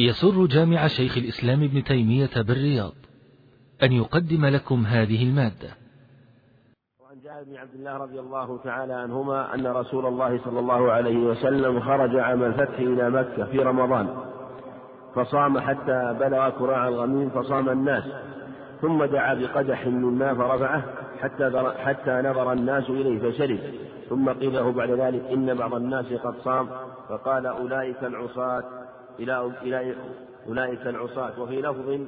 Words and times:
يسر 0.00 0.46
جامع 0.46 0.86
شيخ 0.86 1.16
الإسلام 1.16 1.62
ابن 1.62 1.84
تيمية 1.84 2.30
بالرياض 2.36 2.92
أن 3.82 3.92
يقدم 3.92 4.46
لكم 4.46 4.86
هذه 4.86 5.22
المادة. 5.22 5.68
وعن 7.00 7.16
جابر 7.24 7.44
بن 7.44 7.56
عبد 7.56 7.74
الله 7.74 7.96
رضي 7.96 8.20
الله 8.20 8.58
تعالى 8.64 8.92
عنهما 8.92 9.54
أن 9.54 9.66
رسول 9.66 10.06
الله 10.06 10.44
صلى 10.44 10.58
الله 10.60 10.92
عليه 10.92 11.16
وسلم 11.16 11.80
خرج 11.80 12.16
عام 12.16 12.42
الفتح 12.44 12.78
إلى 12.78 13.10
مكة 13.10 13.44
في 13.44 13.58
رمضان 13.58 14.08
فصام 15.14 15.58
حتى 15.60 16.16
بلغ 16.20 16.50
كراع 16.50 16.88
الغميم 16.88 17.30
فصام 17.30 17.68
الناس 17.68 18.04
ثم 18.80 19.04
دعا 19.04 19.34
بقدح 19.34 19.86
من 19.86 20.18
ماء 20.18 20.34
فرفعه 20.34 20.84
حتى 21.20 21.72
حتى 21.78 22.10
نظر 22.10 22.52
الناس 22.52 22.90
إليه 22.90 23.30
فشرب 23.30 23.58
ثم 24.08 24.28
قيل 24.28 24.54
له 24.54 24.72
بعد 24.72 24.90
ذلك 24.90 25.22
إن 25.32 25.54
بعض 25.54 25.74
الناس 25.74 26.12
قد 26.12 26.34
صام 26.44 26.68
فقال 27.08 27.46
أولئك 27.46 28.04
العصاة. 28.04 28.77
إلى 29.18 29.52
إلى 29.62 29.94
أولئك 30.48 30.86
العصاة. 30.86 31.40
وفي 31.40 31.62
لفظ 31.62 32.00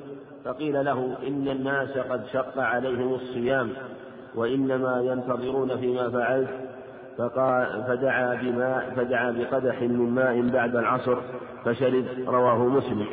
فقيل 0.45 0.85
له 0.85 1.17
إن 1.27 1.49
الناس 1.49 1.99
قد 1.99 2.27
شق 2.33 2.59
عليهم 2.59 3.15
الصيام 3.15 3.71
وإنما 4.35 5.01
ينتظرون 5.01 5.77
فيما 5.77 6.11
فعلت 6.11 6.49
فقال 7.19 7.85
فدعا 7.89 8.35
بماء 8.35 8.93
فدعا 8.97 9.31
بقدح 9.31 9.83
من 9.83 10.15
ماء 10.15 10.49
بعد 10.49 10.77
العصر 10.77 11.21
فشرب 11.65 12.05
رواه 12.27 12.59
مسلم. 12.67 13.07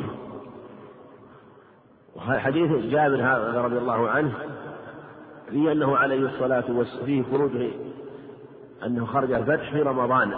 حديث 2.19 2.71
جابر 2.71 3.15
هذا 3.15 3.61
رضي 3.61 3.77
الله 3.77 4.09
عنه 4.09 4.31
في 5.49 5.71
أنه 5.71 5.97
عليه 5.97 6.25
الصلاة 6.25 6.63
والسلام 6.69 7.05
فيه 7.05 7.23
خروجه 7.31 7.69
أنه 8.85 9.05
خرج 9.05 9.31
الفتح 9.31 9.71
في 9.71 9.81
رمضان. 9.81 10.33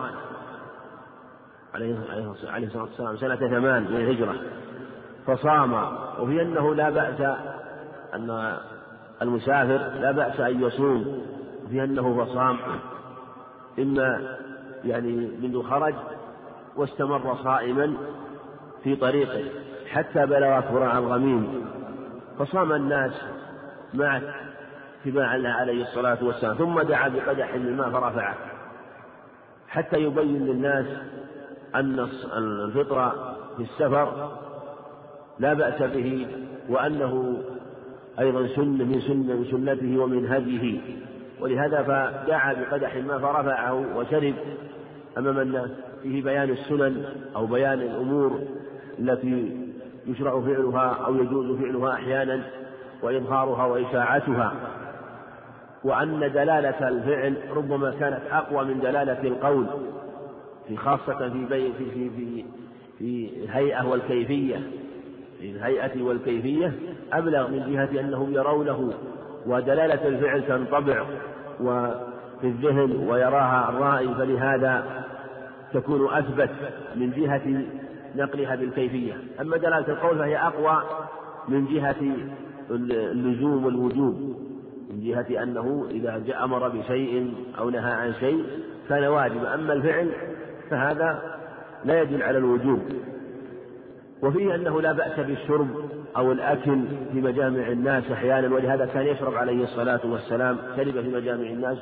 عليه 1.76 1.96
الصلاة 2.64 2.84
والسلام 2.84 3.18
سنة 3.18 3.36
ثمان 3.36 3.84
من 3.84 3.96
الهجرة. 3.96 4.36
فصام. 5.28 5.74
وفي 6.20 6.42
أنه 6.42 6.76
لا 6.76 6.90
بأس 6.90 7.22
أن 8.14 8.58
المسافر 9.22 10.00
لا 10.00 10.12
بأس 10.12 10.40
أن 10.40 10.62
يصوم. 10.64 11.26
وفي 11.66 11.84
أنه 11.84 12.26
فصام. 12.26 12.58
إما 13.80 14.38
يعني 14.84 15.12
منذ 15.42 15.64
خرج 15.64 15.94
واستمر 16.76 17.36
صائما 17.44 17.94
في 18.84 18.96
طريقه 18.96 19.50
حتى 19.90 20.26
بلغ 20.26 20.60
كراع 20.62 20.98
الغميم. 20.98 21.66
فصام 22.40 22.72
الناس 22.72 23.22
مع 23.94 24.22
اتباع 25.06 25.36
الله 25.36 25.50
عليه 25.50 25.84
الصلاة 25.84 26.18
والسلام. 26.22 26.56
ثم 26.56 26.82
دعا 26.82 27.08
بقدح 27.08 27.56
من 27.56 27.68
الماء 27.68 27.90
فرفعه. 27.90 28.36
حتى 29.68 29.98
يبين 29.98 30.46
للناس 30.46 30.86
أن 31.76 32.08
الفطر 32.38 33.12
في 33.58 33.64
السفر 33.64 34.32
لا 35.40 35.54
بأس 35.54 35.82
به 35.82 36.28
وأنه 36.70 37.38
أيضا 38.20 38.48
سنة 38.48 38.86
من 38.86 39.02
سنة 39.02 39.36
من 39.36 39.46
سنته 39.52 40.00
ومن 40.04 40.28
هديه. 40.32 40.82
ولهذا 41.42 41.84
فدعا 41.84 42.54
بقدح 42.54 42.96
ما 42.96 43.20
فرفعه 43.20 43.98
وشرب 43.98 44.34
أمام 45.18 45.40
الناس. 45.40 45.70
فيه 46.04 46.24
بيان 46.24 46.50
السنن 46.50 47.06
أو 47.36 47.46
بيان 47.46 47.82
الأمور 47.82 48.40
التي 49.00 49.58
يشرع 50.08 50.42
فعلها 50.42 50.98
أو 51.06 51.16
يجوز 51.16 51.60
فعلها 51.60 51.94
أحيانا 51.94 52.44
وإظهارها 53.04 53.66
وإشاعتها. 53.66 54.54
وأن 55.84 56.20
دلالة 56.20 56.88
الفعل 56.88 57.36
ربما 57.56 57.92
كانت 58.00 58.22
أقوى 58.32 58.66
من 58.66 58.80
دلالة 58.80 59.24
القول. 59.24 59.66
في 60.70 60.78
خاصة 60.78 61.30
في 61.30 61.46
بي 61.46 61.74
في 61.74 61.86
في 61.92 62.10
في, 62.10 62.46
في 63.00 63.30
الهيئة 63.44 63.88
والكيفية. 63.88 64.62
في 65.40 65.52
الهيئة 65.52 66.02
والكيفية 66.02 66.74
أبلغ 67.14 67.48
من 67.48 67.74
جهة 67.74 68.00
أنهم 68.00 68.34
يرونه 68.34 68.94
ودلالة 69.46 70.08
الفعل 70.08 70.44
تنطبع 70.48 71.06
وفي 71.62 72.44
الذهن 72.44 73.08
ويراها 73.10 73.70
الرائي 73.70 74.16
فلهذا 74.16 75.04
تكون 75.74 76.14
أثبت 76.14 76.50
من 76.96 77.12
جهة 77.12 77.64
نقلها 78.16 78.56
بالكيفية. 78.56 79.14
أما 79.42 79.58
دلالة 79.58 79.88
القول 79.88 80.18
فهي 80.18 80.38
أقوى 80.38 80.84
من 81.48 81.66
جهة 81.66 82.16
اللزوم 83.12 83.66
والوجوب. 83.66 84.40
من 84.90 85.02
جهة 85.04 85.44
أنه 85.44 85.88
إذا 85.92 86.44
أمر 86.44 86.70
بشيء 86.70 87.34
أو 87.60 87.70
نهى 87.70 87.92
عن 87.92 88.14
شيء 88.14 88.46
كان 88.90 89.04
واجبا 89.04 89.54
أما 89.54 89.74
الفعل 89.74 90.10
فهذا 90.70 91.22
لا 91.86 92.02
يدل 92.02 92.24
على 92.24 92.38
الوجوب. 92.38 92.80
وفيه 94.24 94.56
أنه 94.56 94.82
لا 94.82 94.92
بأس 94.92 95.20
بالشرب 95.20 95.68
أو 96.18 96.32
الأكل 96.32 96.82
في 97.12 97.22
مجامع 97.22 97.68
الناس 97.68 98.12
أحيانا 98.12 98.56
ولهذا 98.56 98.86
كان 98.86 99.06
يشرب 99.08 99.36
عليه 99.36 99.64
الصلاة 99.64 100.00
والسلام 100.04 100.58
شرب 100.76 101.02
في 101.02 101.10
مجامع 101.10 101.50
الناس. 101.50 101.78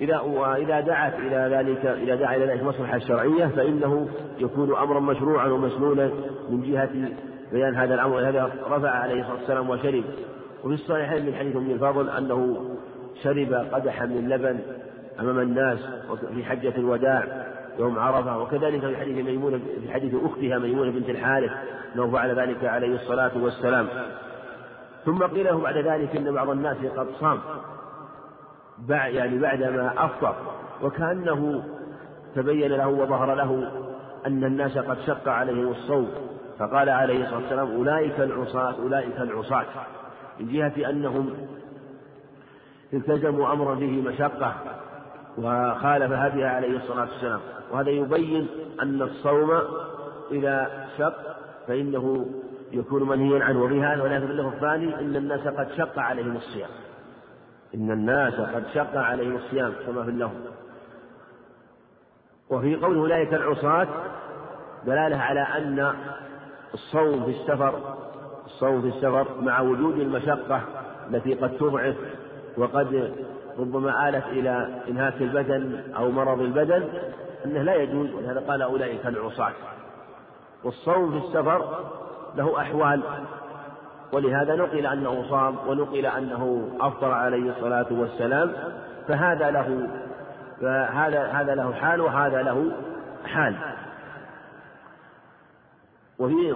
إذا 0.00 0.18
وإذا 0.18 0.80
دعت 0.80 1.14
إلى 1.14 1.56
ذلك 1.56 1.86
إذا 1.86 2.14
دعا 2.14 2.36
إلى 2.36 2.46
ذلك 2.46 2.60
المصلحة 2.60 2.96
الشرعية 2.96 3.46
فإنه 3.46 4.08
يكون 4.38 4.76
أمرا 4.76 5.00
مشروعا 5.00 5.48
ومسنونا 5.48 6.10
من 6.50 6.62
جهة 6.62 6.90
بيان 7.52 7.74
هذا 7.74 7.94
الأمر. 7.94 8.16
ولهذا 8.16 8.50
رفع 8.70 8.90
عليه 8.90 9.20
الصلاة 9.20 9.34
والسلام 9.34 9.70
وشرب. 9.70 10.04
وفي 10.64 10.74
الصحيحين 10.74 11.26
من 11.26 11.34
حديث 11.34 11.56
أم 11.56 11.70
الفضل 11.70 12.10
أنه 12.10 12.70
شرب 13.22 13.52
قدحا 13.72 14.06
من 14.06 14.28
لبن 14.28 14.58
أمام 15.20 15.38
الناس 15.38 15.78
في 16.34 16.44
حجة 16.44 16.76
الوداع. 16.76 17.47
يوم 17.78 17.98
عرفة 17.98 18.38
وكذلك 18.38 18.80
في 18.80 18.96
حديث 18.96 19.24
ميمونة 19.26 19.60
في 19.80 19.92
حديث 19.92 20.14
أختها 20.14 20.58
ميمونة 20.58 20.90
بنت 20.90 21.08
الحارث 21.08 21.50
أنه 21.94 22.10
فعل 22.10 22.38
ذلك 22.38 22.64
عليه 22.64 22.94
الصلاة 22.94 23.30
والسلام. 23.36 23.88
ثم 25.04 25.22
قيل 25.22 25.46
له 25.46 25.58
بعد 25.58 25.76
ذلك 25.76 26.16
أن 26.16 26.34
بعض 26.34 26.50
الناس 26.50 26.76
قد 26.96 27.06
صام 27.20 27.38
يعني 28.88 29.38
بعدما 29.38 29.92
أفطر 30.04 30.34
وكأنه 30.82 31.64
تبين 32.34 32.72
له 32.72 32.88
وظهر 32.88 33.34
له 33.34 33.72
أن 34.26 34.44
الناس 34.44 34.78
قد 34.78 34.98
شق 35.06 35.28
عليهم 35.28 35.68
الصوم 35.68 36.10
فقال 36.58 36.88
عليه 36.88 37.24
الصلاة 37.24 37.40
والسلام 37.40 37.76
أولئك 37.76 38.20
العصاة 38.20 38.74
أولئك 38.82 39.20
العصاة. 39.20 39.64
من 40.40 40.48
جهة 40.52 40.90
أنهم 40.90 41.34
التزموا 42.92 43.52
أمرا 43.52 43.74
فيه 43.74 44.02
مشقة 44.02 44.54
وخالف 45.38 46.12
هديها 46.12 46.48
عليه 46.48 46.76
الصلاة 46.76 47.00
والسلام. 47.00 47.40
وهذا 47.70 47.90
يبين 47.90 48.48
أن 48.82 49.02
الصوم 49.02 49.60
إذا 50.30 50.86
شق 50.98 51.36
فإنه 51.66 52.26
يكون 52.72 53.08
منهيا 53.08 53.44
عنه. 53.44 53.62
وفي 53.62 53.82
هذا 53.82 54.02
ولكن 54.02 54.36
له 54.36 54.48
الثاني 54.48 55.00
إن 55.00 55.16
الناس 55.16 55.48
قد 55.48 55.68
شق 55.76 55.98
عليهم 55.98 56.36
الصيام. 56.36 56.70
إن 57.74 57.90
الناس 57.90 58.34
قد 58.34 58.64
شق 58.74 58.96
عليهم 58.96 59.36
الصيام 59.36 59.72
كما 59.86 60.02
في 60.04 60.10
اللفظ. 60.10 60.36
وفي 62.50 62.76
قوله 62.76 63.00
أولئك 63.00 63.34
العصاة 63.34 63.88
دلالة 64.86 65.16
على 65.16 65.40
أن 65.40 65.94
الصوم 66.74 67.24
في 67.24 67.30
السفر 67.30 67.96
الصوم 68.46 68.82
في 68.82 68.88
السفر 68.88 69.26
مع 69.40 69.60
وجود 69.60 69.98
المشقة 69.98 70.62
التي 71.10 71.34
قد 71.34 71.56
تضعف 71.56 71.96
وقد 72.56 73.12
ربما 73.58 74.08
آلت 74.08 74.24
إلى 74.26 74.82
إنهاك 74.88 75.22
البدن 75.22 75.82
أو 75.96 76.10
مرض 76.10 76.40
البدن 76.40 76.88
أنه 77.44 77.62
لا 77.62 77.74
يجوز 77.74 78.14
ولهذا 78.14 78.40
قال 78.40 78.62
أولئك 78.62 79.06
العصاة. 79.06 79.52
والصوم 80.64 81.20
في 81.20 81.26
السفر 81.26 81.84
له 82.36 82.60
أحوال 82.60 83.02
ولهذا 84.12 84.54
نقل 84.54 84.86
أنه 84.86 85.24
صام 85.30 85.56
ونقل 85.68 86.06
أنه 86.06 86.68
أفطر 86.80 87.10
عليه 87.10 87.50
الصلاة 87.50 87.86
والسلام 87.90 88.52
فهذا 89.08 89.50
له 89.50 89.88
فهذا 90.60 91.26
هذا 91.26 91.54
له 91.54 91.72
حال 91.72 92.00
وهذا 92.00 92.42
له 92.42 92.72
حال. 93.24 93.56
وفي 96.18 96.52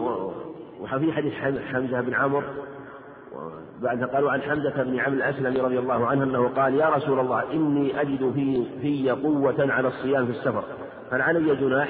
وفي 0.80 1.12
حديث 1.12 1.34
حمزة 1.72 2.00
بن 2.00 2.14
عمرو 2.14 2.42
بعد 3.82 4.04
قالوا 4.04 4.30
عن 4.30 4.42
حمزة 4.42 4.82
بن 4.82 5.00
عمرو 5.00 5.16
الأسلمي 5.16 5.60
رضي 5.60 5.78
الله 5.78 6.06
عنه 6.06 6.24
أنه 6.24 6.48
قال 6.48 6.74
يا 6.74 6.88
رسول 6.88 7.20
الله 7.20 7.52
إني 7.52 8.00
أجد 8.00 8.32
في 8.34 8.64
في 8.80 9.10
قوة 9.10 9.54
على 9.58 9.88
الصيام 9.88 10.26
في 10.26 10.32
السفر 10.32 10.64
هل 11.12 11.22
علي 11.22 11.56
جناح؟ 11.56 11.88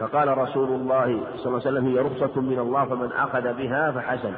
فقال 0.00 0.38
رسول 0.38 0.68
الله 0.68 1.04
صلى 1.36 1.46
الله 1.46 1.46
عليه 1.46 1.56
وسلم 1.56 1.86
هي 1.86 1.98
رخصة 1.98 2.40
من 2.40 2.58
الله 2.58 2.84
فمن 2.84 3.12
أخذ 3.12 3.54
بها 3.54 3.90
فحسن 3.90 4.32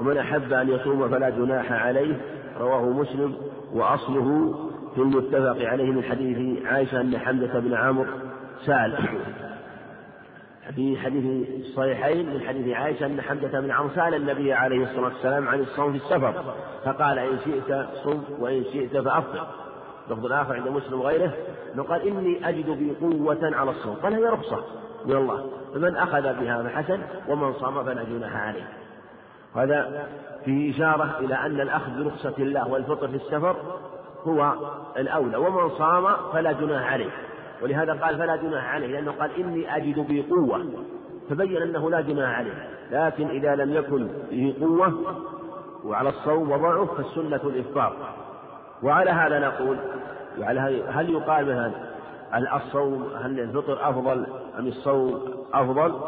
ومن 0.00 0.18
أحب 0.18 0.52
أن 0.52 0.68
يصوم 0.68 1.08
فلا 1.08 1.30
جناح 1.30 1.72
عليه 1.72 2.20
رواه 2.60 2.90
مسلم 2.90 3.34
وأصله 3.72 4.54
في 4.94 5.00
المتفق 5.00 5.68
عليه 5.68 5.90
من 5.90 6.02
حديث 6.02 6.66
عائشة 6.66 7.00
أن 7.00 7.18
حمزة 7.18 7.58
بن 7.58 7.74
عمرو 7.74 8.06
سأل 8.66 8.98
في 10.74 10.98
حديث 10.98 11.48
الصحيحين 11.60 12.34
من 12.34 12.40
حديث 12.40 12.76
عائشة 12.76 13.06
أن 13.06 13.20
حمزة 13.20 13.60
بن 13.60 13.70
عمرو 13.70 13.94
سأل 13.94 14.14
النبي 14.14 14.52
عليه 14.52 14.82
الصلاة 14.84 15.04
والسلام 15.04 15.48
عن 15.48 15.60
الصوم 15.60 15.92
في 15.92 15.98
السفر 15.98 16.54
فقال 16.84 17.18
إن 17.18 17.38
شئت 17.44 17.86
صم 18.04 18.22
وإن 18.38 18.64
شئت 18.72 18.96
فأفطر. 18.96 19.46
لفظ 20.10 20.26
الآخر 20.26 20.54
عند 20.54 20.68
مسلم 20.68 21.00
وغيره 21.00 21.32
أنه 21.74 21.82
قال 21.82 22.08
إني 22.08 22.48
أجد 22.48 22.70
بي 22.70 22.94
قوة 23.00 23.38
على 23.42 23.70
الصوم. 23.70 23.94
قال 23.94 24.14
هي 24.14 24.24
رخصة 24.24 24.64
من 25.06 25.16
الله 25.16 25.50
فمن 25.74 25.96
أخذ 25.96 26.22
بها 26.22 26.62
فحسن 26.62 27.00
ومن 27.28 27.52
صام 27.52 27.84
فلا 27.84 28.02
جناح 28.02 28.36
عليه. 28.36 28.68
هذا 29.56 30.08
فيه 30.44 30.74
إشارة 30.74 31.18
إلى 31.20 31.34
أن 31.34 31.60
الأخذ 31.60 32.04
برخصة 32.04 32.34
الله 32.38 32.68
والفطر 32.68 33.08
في 33.08 33.16
السفر 33.16 33.56
هو 34.24 34.54
الأولى 34.96 35.36
ومن 35.36 35.70
صام 35.70 36.06
فلا 36.32 36.52
جناح 36.52 36.92
عليه. 36.92 37.10
ولهذا 37.62 37.92
قال 37.92 38.18
فلا 38.18 38.36
جناح 38.36 38.74
عليه 38.74 38.86
لأنه 38.86 39.12
قال 39.12 39.30
إني 39.40 39.76
أجد 39.76 39.98
به 39.98 40.24
قوة. 40.30 40.66
فبين 41.30 41.56
أنه 41.56 41.90
لا 41.90 42.00
جناح 42.00 42.38
عليه. 42.38 42.68
لكن 42.90 43.28
إذا 43.28 43.54
لم 43.54 43.74
يكن 43.74 44.08
به 44.30 44.54
قوة 44.60 44.94
وعلى 45.84 46.08
الصوم 46.08 46.50
وضعف 46.50 46.90
فالسنة 46.90 47.40
الإفطار. 47.44 47.96
وعلى 48.82 49.10
هذا 49.10 49.38
نقول 49.38 49.76
هل 50.88 51.10
يقال 51.10 51.46
مثلا 51.46 52.56
الصوم 52.56 53.10
هل 53.22 53.40
الفطر 53.40 53.90
أفضل 53.90 54.26
أم 54.58 54.66
الصوم 54.66 55.34
أفضل؟ 55.54 56.00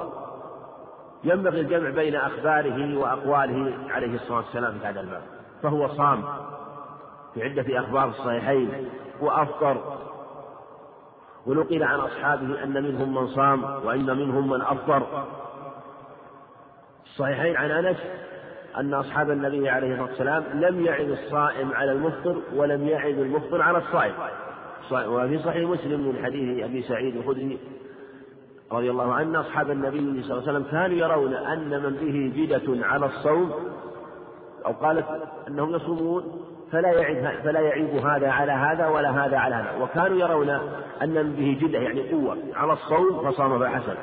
ينبغي 1.24 1.60
الجمع 1.60 1.90
بين 1.90 2.16
أخباره 2.16 2.98
وأقواله 2.98 3.72
عليه 3.90 4.14
الصلاة 4.14 4.36
والسلام 4.36 4.72
في 4.78 4.86
هذا 4.86 5.00
الباب. 5.00 5.22
فهو 5.62 5.88
صام 5.88 6.22
في 7.34 7.42
عدة 7.42 7.80
أخبار 7.80 8.08
الصحيحين 8.08 8.88
وأفطر 9.20 9.76
ونقل 11.46 11.82
عن 11.82 12.00
أصحابه 12.00 12.64
أن 12.64 12.82
منهم 12.82 13.14
من 13.14 13.26
صام 13.28 13.64
وأن 13.64 14.06
منهم 14.06 14.50
من 14.50 14.62
أفطر. 14.62 15.26
الصحيحين 17.06 17.56
عن 17.56 17.70
أنس 17.70 17.96
أن 18.76 18.94
أصحاب 18.94 19.30
النبي 19.30 19.68
عليه 19.68 19.92
الصلاة 19.92 20.08
والسلام 20.08 20.44
لم 20.60 20.84
يعد 20.84 21.08
الصائم 21.08 21.72
على 21.72 21.92
المفطر 21.92 22.36
ولم 22.56 22.88
يعد 22.88 23.18
المفطر 23.18 23.62
على 23.62 23.78
الصائم. 23.78 24.14
وفي 24.92 25.38
صحيح 25.38 25.68
مسلم 25.68 26.08
من 26.08 26.24
حديث 26.24 26.64
أبي 26.64 26.82
سعيد 26.82 27.16
الخدري 27.16 27.58
رضي 28.72 28.90
الله 28.90 29.14
عنه 29.14 29.40
أصحاب 29.40 29.70
النبي 29.70 30.22
صلى 30.22 30.38
الله 30.38 30.48
عليه 30.48 30.58
وسلم 30.58 30.64
كانوا 30.70 30.96
يرون 30.96 31.34
أن 31.34 31.82
من 31.82 31.90
به 31.90 32.42
جدة 32.42 32.86
على 32.86 33.06
الصوم 33.06 33.52
أو 34.66 34.72
قالت 34.72 35.06
أنهم 35.48 35.74
يصومون 35.74 36.24
فلا 36.72 36.90
يعيب 36.92 37.40
فلا 37.44 37.60
يعيب 37.60 38.06
هذا 38.06 38.30
على 38.30 38.52
هذا 38.52 38.86
ولا 38.88 39.10
هذا 39.10 39.38
على 39.38 39.54
هذا. 39.54 39.70
وكانوا 39.80 40.18
يرون 40.18 40.50
أن 41.02 41.08
من 41.08 41.32
به 41.32 41.58
جدة 41.60 41.78
يعني 41.78 42.12
قوة. 42.12 42.36
على 42.54 42.72
الصوم 42.72 43.30
فصام 43.30 43.58
فحسن. 43.58 43.94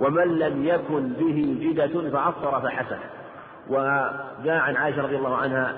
ومن 0.00 0.38
لم 0.38 0.64
يكن 0.64 1.08
به 1.08 1.56
جدة 1.60 2.10
فأفطر 2.10 2.60
فحسن. 2.60 2.98
وجاء 3.70 4.58
عن 4.58 4.76
عائشة 4.76 5.02
رضي 5.02 5.16
الله 5.16 5.36
عنها 5.36 5.74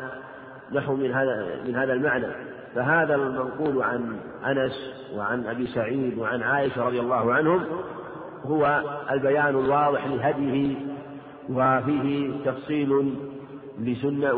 نحو 0.73 0.95
من 0.95 1.15
هذا 1.15 1.61
من 1.67 1.77
هذا 1.77 1.93
المعنى. 1.93 2.27
فهذا 2.75 3.15
المنقول 3.15 3.83
عن 3.83 4.17
أنس 4.47 5.07
وعن 5.17 5.47
أبي 5.47 5.67
سعيد 5.67 6.19
وعن 6.19 6.43
عائشة 6.43 6.87
رضي 6.87 7.01
الله 7.01 7.35
عنهم 7.35 7.67
هو 8.45 8.83
البيان 9.11 9.49
الواضح 9.49 10.07
لهديه. 10.07 10.77
وفيه 11.51 12.33
تفصيل 12.45 13.15
لسنة 13.79 14.33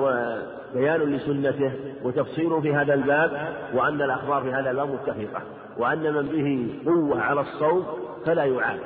وبيان 0.75 1.01
لسنته 1.01 1.73
وتفصيل 2.03 2.63
في 2.63 2.75
هذا 2.75 2.95
الباب 2.95 3.57
وأن 3.75 4.03
الأخبار 4.03 4.43
في 4.43 4.53
هذا 4.53 4.71
الباب 4.71 4.89
متفقة 4.89 5.43
وأن 5.79 6.15
من 6.15 6.23
به 6.23 6.79
قوة 6.91 7.21
على 7.21 7.41
الصوم 7.41 7.87
فلا 8.27 8.45
يعاد. 8.45 8.81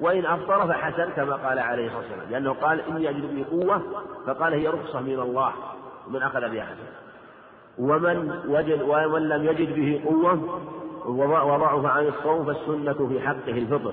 وإن 0.00 0.26
أفطر 0.26 0.66
فحسن 0.66 1.10
كما 1.16 1.36
قال 1.36 1.58
عليه 1.58 1.86
الصلاة 1.86 2.02
والسلام 2.02 2.30
لأنه 2.30 2.52
قال 2.52 2.80
إني 2.80 3.10
أجد 3.10 3.34
به 3.34 3.44
قوة 3.50 3.82
فقال 4.26 4.52
هي 4.52 4.68
رخصة 4.68 5.00
من 5.00 5.20
الله 5.20 5.52
ومن 6.06 6.22
أخذ 6.22 6.40
بها 6.40 6.64
حسن. 6.64 6.88
ومن 7.78 8.40
وجد 8.48 8.82
ومن 8.82 9.28
لم 9.28 9.44
يجد 9.44 9.74
به 9.74 10.00
قوة 10.04 10.60
وضعف 11.06 11.84
عن 11.84 12.06
الصوم 12.06 12.44
فالسنة 12.44 13.08
في 13.08 13.20
حقه 13.20 13.58
الفطر. 13.58 13.92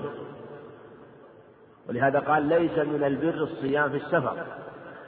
ولهذا 1.88 2.18
قال 2.18 2.42
ليس 2.42 2.78
من 2.78 3.04
البر 3.04 3.42
الصيام 3.42 3.90
في 3.90 3.96
السفر. 3.96 4.36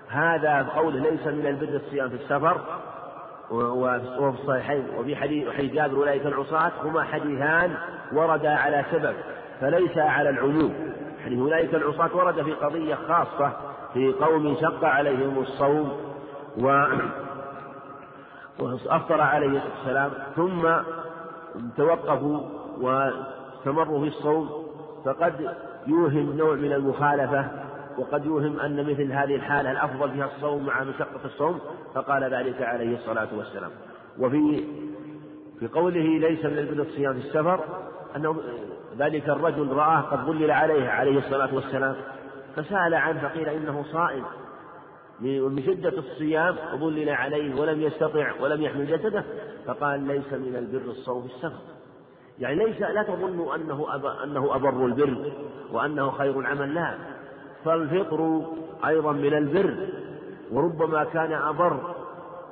هذا 0.09 0.69
قول 0.77 1.03
ليس 1.03 1.27
من 1.27 1.47
البر 1.47 1.81
الصيام 1.85 2.09
في 2.09 2.15
السفر 2.15 2.61
وفي 3.51 4.39
الصحيحين 4.41 4.87
وفي 4.99 5.17
حديث 5.17 5.49
جابر 5.61 5.97
أولئك 5.97 6.27
العصاة 6.27 6.73
هما 6.85 7.05
حديثان 7.05 7.75
وردا 8.13 8.51
على 8.51 8.85
سبب 8.93 9.15
فليس 9.61 9.99
على 9.99 10.31
العموم. 10.31 10.75
حديث 11.25 11.39
أولئك 11.39 11.75
العصاة 11.75 12.17
ورد 12.17 12.43
في 12.43 12.53
قضية 12.53 12.95
خاصة 12.95 13.53
في 13.95 14.13
قوم 14.13 14.57
شق 14.61 14.85
عليهم 14.85 15.39
الصوم 15.39 15.93
و 16.59 16.85
وأفطر 18.61 19.21
عليه 19.21 19.63
السلام 19.81 20.11
ثم 20.37 20.69
توقفوا 21.77 22.41
واستمروا 22.81 24.01
في 24.01 24.09
الصوم 24.09 24.67
فقد 25.05 25.55
يوهم 25.87 26.37
نوع 26.37 26.55
من 26.55 26.73
المخالفة 26.73 27.68
وقد 27.99 28.25
يوهم 28.27 28.61
أن 28.61 28.91
مثل 28.91 29.13
هذه 29.13 29.35
الحالة 29.35 29.71
الأفضل 29.71 30.11
فيها 30.11 30.27
الصوم 30.37 30.67
مع 30.67 30.85
مشقة 30.85 31.25
الصوم 31.25 31.61
فقال 31.95 32.35
ذلك 32.35 32.63
عليه 32.63 32.97
الصلاة 32.97 33.29
والسلام. 33.37 33.71
وفي 34.19 34.65
في 35.61 35.69
قوله 35.69 36.19
ليس 36.19 36.45
من 36.45 36.59
البر 36.59 36.83
الصيام 36.83 37.13
في 37.13 37.19
السفر 37.19 37.65
أنه 38.17 38.37
ذلك 38.99 39.29
الرجل 39.29 39.69
رآه 39.73 40.01
قد 40.01 40.19
ظلل 40.27 40.51
عليه 40.51 40.89
عليه 40.89 41.19
الصلاة 41.19 41.55
والسلام 41.55 41.97
فسأل 42.57 42.95
عنه 42.95 43.29
فقيل 43.29 43.49
إنه 43.49 43.85
صائم. 43.93 44.25
من 45.21 45.63
شدة 45.63 45.99
الصيام 45.99 46.57
ظلل 46.77 47.09
عليه 47.09 47.61
ولم 47.61 47.83
يستطع 47.83 48.33
ولم 48.41 48.63
يحمل 48.63 48.87
جسده 48.87 49.25
فقال 49.67 50.07
ليس 50.07 50.33
من 50.33 50.57
البر 50.57 50.91
الصوم 50.91 51.29
في 51.29 51.35
السفر. 51.35 51.63
يعني 52.39 52.65
ليس 52.65 52.81
لا 52.81 53.03
تظنوا 53.03 53.55
أنه 53.55 53.87
أنه 54.25 54.57
أبر 54.57 54.87
البر 54.87 55.33
وأنه 55.73 56.11
خير 56.11 56.41
العمل 56.41 56.75
لا. 56.75 56.95
فالفطر 57.65 58.43
أيضا 58.87 59.13
من 59.13 59.35
البر 59.35 59.89
وربما 60.53 61.05
كان 61.05 61.33
أبر 61.33 61.95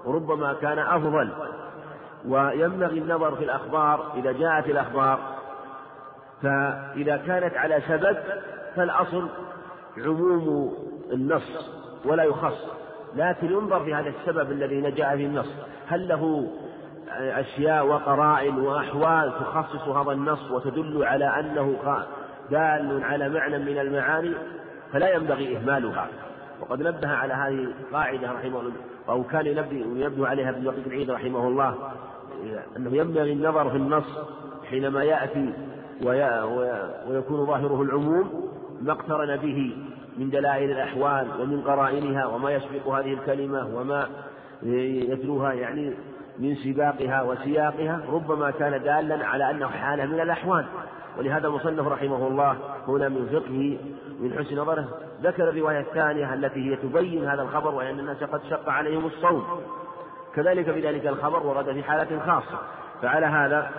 وربما 0.05 0.53
كان 0.53 0.79
أفضل. 0.79 1.29
وينبغي 2.29 2.99
النظر 2.99 3.37
في 3.37 3.45
الأخبار 3.45 4.13
إذا 4.17 4.33
جاءت 4.33 4.67
الأخبار 4.67 5.19
فإذا 6.43 7.17
كانت 7.17 7.57
على 7.57 7.83
سبب 7.89 8.17
فالأصل 8.77 9.29
عموم 9.99 10.75
النص 11.13 11.71
ولا 12.05 12.23
يخص. 12.23 12.67
لكن 13.17 13.47
ينظر 13.47 13.85
في 13.85 13.95
هذا 13.95 14.09
السبب 14.09 14.51
الذي 14.53 14.91
جاء 14.91 15.17
في 15.17 15.25
النص. 15.25 15.51
هل 15.89 16.09
له 16.09 16.51
أشياء 17.19 17.87
وقرائن 17.87 18.59
وأحوال 18.59 19.33
تخصص 19.41 19.89
هذا 19.89 20.13
النص 20.13 20.51
وتدل 20.51 21.05
على 21.05 21.25
أنه 21.25 21.77
دال 22.51 23.05
على 23.05 23.29
معنى 23.29 23.59
من 23.59 23.79
المعاني؟ 23.79 24.35
فلا 24.93 25.15
ينبغي 25.15 25.57
إهمالها. 25.57 26.09
وقد 26.61 26.83
نبه 26.83 27.09
على 27.09 27.35
هذه 27.35 27.73
القاعدة 27.81 28.33
رحمه 28.33 28.61
الله 28.61 28.73
أو 29.09 29.23
كان 29.23 29.47
ينبه 29.47 29.77
ينبه 29.77 30.29
عليها 30.29 30.51
ابن 30.51 30.65
دقيق 30.65 30.87
العيد 30.87 31.11
رحمه 31.11 31.49
الله 31.49 31.75
أنه 32.77 32.97
ينبغي 32.97 33.33
النظر 33.33 33.71
في 33.71 33.77
النص 33.77 34.05
حينما 34.71 35.05
يأتي 35.05 35.53
ويكون 36.03 37.47
ظاهره 37.47 37.83
العموم 37.83 38.51
ما 38.81 38.93
اقترن 38.93 39.37
به 39.37 39.77
من 40.19 40.31
دلائل 40.31 40.71
الأحوال 40.71 41.41
ومن 41.41 41.61
قرائنها 41.61 42.27
وما 42.27 42.51
يسبق 42.51 42.89
هذه 42.89 43.13
الكلمة 43.13 43.77
وما 43.77 44.09
يتلوها 44.63 45.53
يعني 45.53 45.95
من 46.39 46.55
سباقها 46.55 47.23
وسياقها 47.23 48.01
ربما 48.09 48.51
كان 48.51 48.83
دالا 48.83 49.27
على 49.27 49.51
أنه 49.51 49.67
حالة 49.67 50.07
من 50.07 50.21
الأحوال. 50.21 50.67
ولهذا 51.19 51.47
المصنف 51.49 51.87
رحمه 51.87 52.27
الله 52.27 52.57
هنا 52.89 53.09
من 53.09 53.27
فقهه 53.27 53.79
من 54.21 54.39
حسن 54.39 54.59
نظره 54.59 54.89
ذكر 55.23 55.49
الرواية 55.49 55.81
الثانية 55.81 56.35
التي 56.35 56.71
هي 56.71 56.77
تبين 56.77 57.29
هذا 57.29 57.43
الخبر 57.43 57.75
وأن 57.75 57.99
الناس 57.99 58.25
قد 58.25 58.41
شق 58.51 58.69
عليهم 58.69 59.07
الصوم. 59.07 59.61
كذلك 60.35 60.73
في 60.73 60.81
ذلك 60.81 61.07
الخبر 61.07 61.47
ورد 61.47 61.73
في 61.73 61.83
حالة 61.83 62.21
خاصة. 62.27 62.59
فعلى 63.03 63.27
هذا 63.27 63.71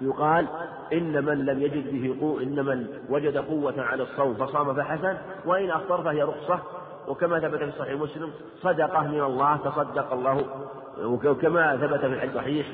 يقال 0.00 0.46
إن 0.92 1.24
من 1.24 1.44
لم 1.44 1.62
يجد 1.62 1.92
به 1.92 2.16
قوة 2.20 2.42
إن 2.42 2.64
من 2.64 2.86
وجد 3.08 3.36
قوة 3.36 3.82
على 3.82 4.02
الصوم 4.02 4.34
فصام 4.34 4.74
فحسن 4.74 5.16
وإن 5.44 5.70
أفطر 5.70 6.02
فهي 6.02 6.22
رخصة. 6.22 6.60
وكما 7.08 7.40
ثبت 7.40 7.62
في 7.62 7.72
صحيح 7.78 8.00
مسلم 8.00 8.30
صدقة 8.62 9.02
من 9.02 9.22
الله 9.22 9.56
تصدق 9.56 10.12
الله. 10.12 10.44
وكما 11.04 11.76
ثبت 11.76 12.00
في 12.00 12.06
الحديث 12.06 12.30
الصحيح 12.30 12.66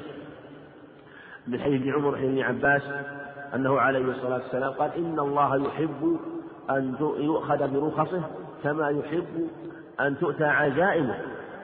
من 1.47 1.61
حديث 1.61 1.81
ابن 1.81 1.93
عمر 1.93 2.09
وحديث 2.09 2.31
ابن 2.31 2.43
عباس 2.43 2.83
أنه 3.55 3.81
عليه 3.81 4.11
الصلاة 4.11 4.35
والسلام 4.35 4.71
قال 4.73 4.91
إن 4.97 5.19
الله 5.19 5.57
يحب 5.57 6.21
أن 6.71 6.95
يؤخذ 7.01 7.69
برخصه 7.69 8.23
كما 8.63 8.89
يحب 8.89 9.49
أن 10.01 10.19
تؤتى 10.19 10.45
عزائمه. 10.45 11.19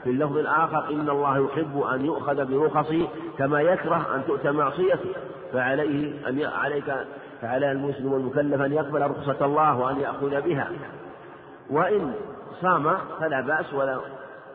في 0.04 0.10
اللفظ 0.10 0.36
الآخر 0.36 0.88
إن 0.88 1.10
الله 1.10 1.38
يحب 1.44 1.80
أن 1.80 2.04
يؤخذ 2.04 2.44
برخصه 2.44 3.08
كما 3.38 3.60
يكره 3.60 4.06
أن 4.14 4.22
تؤتى 4.26 4.50
معصيته. 4.50 5.14
فعليه 5.52 6.28
أن 6.28 6.42
عليك 6.42 6.94
فعلى 7.40 7.72
المسلم 7.72 8.14
المكلف 8.14 8.60
أن 8.60 8.72
يقبل 8.72 9.02
رخصة 9.02 9.46
الله 9.46 9.78
وأن 9.78 10.00
يأخذ 10.00 10.40
بها. 10.40 10.68
وإن 11.70 12.12
صام 12.62 12.96
فلا 13.20 13.40
بأس 13.40 13.74
ولا 13.74 13.98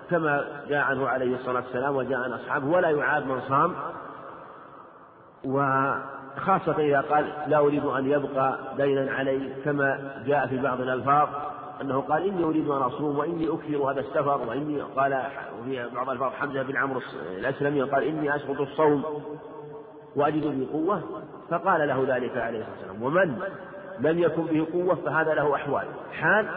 كما 0.09 0.45
جاء 0.67 0.83
عنه 0.83 1.07
عليه 1.07 1.35
الصلاة 1.35 1.63
والسلام 1.63 1.95
وجاء 1.95 2.19
عن 2.19 2.33
أصحابه. 2.33 2.67
ولا 2.67 2.89
يعاد 2.89 3.27
من 3.27 3.41
صام. 3.41 3.73
و 5.45 5.59
خاصة 6.37 6.75
إذا 6.77 7.01
قال 7.01 7.25
لا 7.47 7.57
أريد 7.57 7.85
أن 7.85 8.11
يبقى 8.11 8.59
دينا 8.77 9.11
علي 9.11 9.53
كما 9.65 10.21
جاء 10.25 10.47
في 10.47 10.57
بعض 10.57 10.81
الألفاظ 10.81 11.27
أنه 11.81 12.01
قال 12.01 12.27
إني 12.27 12.43
أريد 12.43 12.69
أن 12.69 12.81
أصوم 12.81 13.17
وإني 13.17 13.47
أكثر 13.49 13.91
هذا 13.91 13.99
السفر 13.99 14.41
وإني 14.47 14.81
قال 14.81 15.23
في 15.65 15.89
بعض 15.95 16.09
الألفاظ 16.09 16.31
حمزة 16.33 16.63
بن 16.63 16.77
عمرو 16.77 17.01
الأسلمي 17.37 17.81
قال 17.81 18.03
إني 18.03 18.35
أسقط 18.35 18.61
الصوم 18.61 19.03
وأجد 20.15 20.43
به 20.43 20.67
قوة 20.73 21.01
فقال 21.49 21.87
له 21.87 22.05
ذلك 22.07 22.37
عليه 22.37 22.59
الصلاة 22.59 22.91
والسلام. 22.91 23.03
ومن 23.03 23.39
لم 23.99 24.19
يكن 24.19 24.43
به 24.43 24.67
قوة 24.73 24.95
فهذا 24.95 25.33
له 25.33 25.55
أحوال. 25.55 25.85
حال 26.11 26.47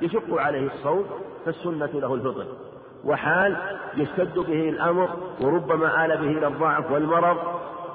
يشق 0.00 0.34
عليه 0.34 0.66
الصوم 0.66 1.06
فالسنة 1.44 1.90
له 1.94 2.14
الفطر 2.14 2.46
وحال 3.04 3.56
يشتد 3.96 4.38
به 4.38 4.68
الأمر 4.68 5.08
وربما 5.40 6.04
آل 6.04 6.16
به 6.16 6.38
إلى 6.38 6.46
الضعف 6.46 6.90
والمرض 6.90 7.36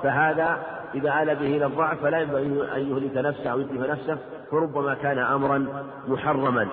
فهذا 0.03 0.57
إذا 0.95 1.21
آل 1.21 1.35
به 1.35 1.57
إلى 1.57 1.65
الضعف 1.65 2.01
فلا 2.01 2.19
ينبغي 2.19 2.45
أن 2.75 2.91
يهلك 2.91 3.17
نفسه 3.17 3.49
أو 3.49 3.59
يتلف 3.59 3.89
نفسه 3.89 4.17
فربما 4.51 4.93
كان 4.93 5.19
أمرا 5.19 5.65
محرما. 6.07 6.67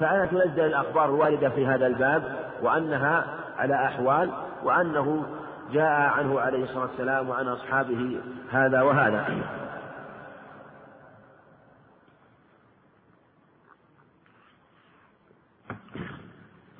فأنا 0.00 0.26
تنزل 0.26 0.60
الأخبار 0.60 1.04
الواردة 1.04 1.48
في 1.48 1.66
هذا 1.66 1.86
الباب 1.86 2.22
وأنها 2.62 3.24
على 3.58 3.74
أحوال 3.74 4.30
وأنه 4.64 5.26
جاء 5.72 5.90
عنه 5.90 6.40
عليه 6.40 6.64
الصلاة 6.64 6.82
والسلام 6.82 7.28
وعن 7.28 7.48
أصحابه 7.48 8.20
هذا 8.50 8.82
وهذا. 8.82 9.26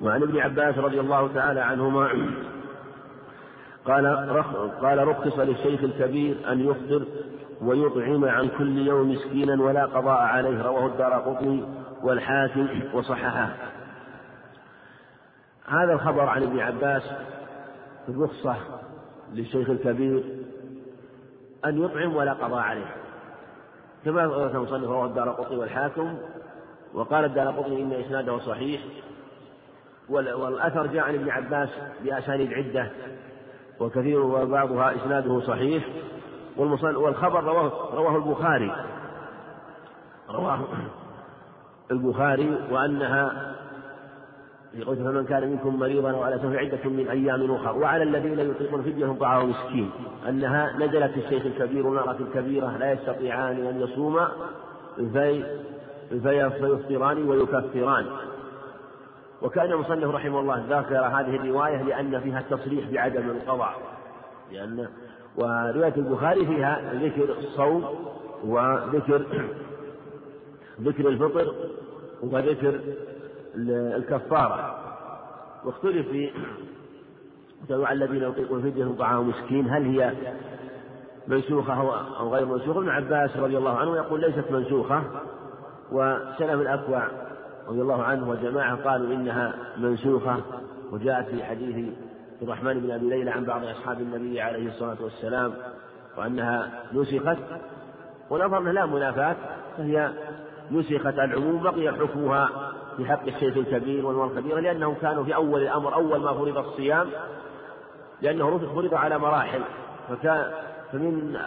وعن 0.01 0.23
ابن 0.23 0.39
عباس 0.39 0.77
رضي 0.77 0.99
الله 0.99 1.33
تعالى 1.33 1.59
عنهما 1.59 2.09
قال 3.87 4.07
قال 4.81 5.07
رخص 5.07 5.39
للشيخ 5.39 5.83
الكبير 5.83 6.51
أن 6.51 6.59
يفطر 6.59 7.05
ويطعم 7.61 8.25
عن 8.25 8.49
كل 8.57 8.77
يوم 8.77 9.11
مسكينا 9.11 9.63
ولا 9.63 9.85
قضاء 9.85 10.21
عليه 10.21 10.61
رواه 10.61 10.85
الدار 10.85 11.13
قطني 11.13 11.63
والحاكم 12.03 12.67
وصححه. 12.93 13.49
هذا 15.67 15.93
الخبر 15.93 16.21
عن 16.21 16.43
ابن 16.43 16.59
عباس 16.59 17.03
في 18.05 18.11
الرخصة 18.11 18.55
للشيخ 19.33 19.69
الكبير 19.69 20.23
أن 21.65 21.83
يطعم 21.83 22.15
ولا 22.15 22.33
قضاء 22.33 22.59
عليه. 22.59 22.95
كما 24.05 24.25
ذكر 24.25 24.57
المصنف 24.57 24.89
رواه 24.89 25.05
الدار 25.05 25.29
قطني 25.29 25.57
والحاكم 25.57 26.17
وقال 26.93 27.25
الدار 27.25 27.47
قطني 27.47 27.83
إن 27.83 27.93
إسناده 27.93 28.39
صحيح. 28.39 28.81
والأثر 30.09 30.87
جاء 30.87 31.03
عن 31.03 31.15
ابن 31.15 31.29
عباس 31.29 31.69
بأسانيد 32.03 32.53
عدة. 32.53 32.91
وكثير 33.79 34.19
وبعضها 34.19 34.95
إسناده 34.95 35.39
صحيح 35.39 35.83
والخبر 36.57 37.43
رواه 37.43 37.95
رواه 37.95 38.15
البخاري. 38.15 38.71
رواه 40.29 40.59
البخاري 41.91 42.57
وأنها 42.71 43.53
في 44.71 44.83
قوله 44.83 45.03
فمن 45.03 45.25
كان 45.25 45.49
منكم 45.49 45.79
مريضا 45.79 46.11
أو 46.11 46.23
على 46.23 46.37
سفر 46.37 46.59
عدة 46.59 46.89
من 46.89 47.07
أيام 47.07 47.51
أخرى 47.51 47.77
وعلى 47.77 48.03
الذين 48.03 48.39
يطيقون 48.39 48.81
فدية 48.81 49.15
طعام 49.19 49.49
مسكين. 49.49 49.91
أنها 50.29 50.73
نزلت 50.77 51.11
في 51.11 51.19
الشيخ 51.19 51.45
الكبير 51.45 51.87
والمرأة 51.87 52.17
الكبيرة 52.19 52.77
لا 52.77 52.91
يستطيعان 52.91 53.65
أن 53.67 53.81
يصوما 53.81 54.31
في 54.95 55.43
فيفطران 56.09 57.29
ويكفران. 57.29 58.05
وكان 59.41 59.71
المصنف 59.71 60.15
رحمه 60.15 60.39
الله 60.39 60.65
ذكر 60.69 60.97
هذه 60.97 61.35
الرواية 61.35 61.81
لأن 61.83 62.19
فيها 62.19 62.39
التصريح 62.39 62.89
بعدم 62.89 63.29
القضاء. 63.29 63.73
لأن 64.51 64.87
ورواية 65.37 65.93
البخاري 65.97 66.45
فيها 66.45 66.93
ذكر 66.93 67.37
الصوم 67.39 67.85
وذكر 68.43 69.25
ذكر 70.81 71.07
الفطر 71.07 71.53
وذكر 72.21 72.79
الكفارة. 73.95 74.75
واختلف 75.65 76.07
في 76.07 76.31
تبع 77.69 77.91
الذين 77.91 78.23
يطيقون 78.23 78.61
فدية 78.61 78.95
طعام 78.99 79.29
مسكين 79.29 79.69
هل 79.69 79.85
هي 79.85 80.13
منسوخة 81.27 81.73
أو 82.19 82.33
غير 82.33 82.45
منسوخة؟ 82.45 82.79
ابن 82.79 82.89
عباس 82.89 83.37
رضي 83.37 83.57
الله 83.57 83.77
عنه 83.77 83.95
يقول 83.95 84.21
ليست 84.21 84.51
منسوخة 84.51 85.03
وسلف 85.91 86.61
الأكوع 86.61 87.07
رضي 87.67 87.81
الله 87.81 88.03
عنه 88.03 88.29
وجماعة 88.29 88.75
قالوا 88.75 89.13
إنها 89.13 89.53
منسوخة 89.77 90.37
وجاءت 90.91 91.29
في 91.29 91.43
حديث 91.43 91.93
الرحمن 92.41 92.79
بن 92.79 92.91
أبي 92.91 93.09
ليلى 93.09 93.31
عن 93.31 93.43
بعض 93.43 93.63
أصحاب 93.63 94.01
النبي 94.01 94.41
عليه 94.41 94.67
الصلاة 94.67 94.97
والسلام 95.01 95.53
وأنها 96.17 96.69
نسخت 96.93 97.37
ونظرنا 98.29 98.69
لا 98.69 98.85
منافاة 98.85 99.35
فهي 99.77 100.11
نسخت 100.71 101.19
العموم 101.19 101.63
بقي 101.63 101.93
حكمها 101.93 102.49
في 102.97 103.05
حق 103.05 103.23
الشيخ 103.27 103.57
الكبير 103.57 104.05
والمرأة 104.05 104.27
الكبيرة 104.27 104.59
لأنهم 104.59 104.95
كانوا 105.01 105.23
في 105.23 105.35
أول 105.35 105.61
الأمر 105.61 105.93
أول 105.93 106.19
ما 106.19 106.33
فرض 106.33 106.57
الصيام 106.57 107.07
لأنه 108.21 108.57
فرض 108.75 108.93
على 108.93 109.19
مراحل 109.19 109.61
فكان 110.09 110.51
فمن 110.91 111.37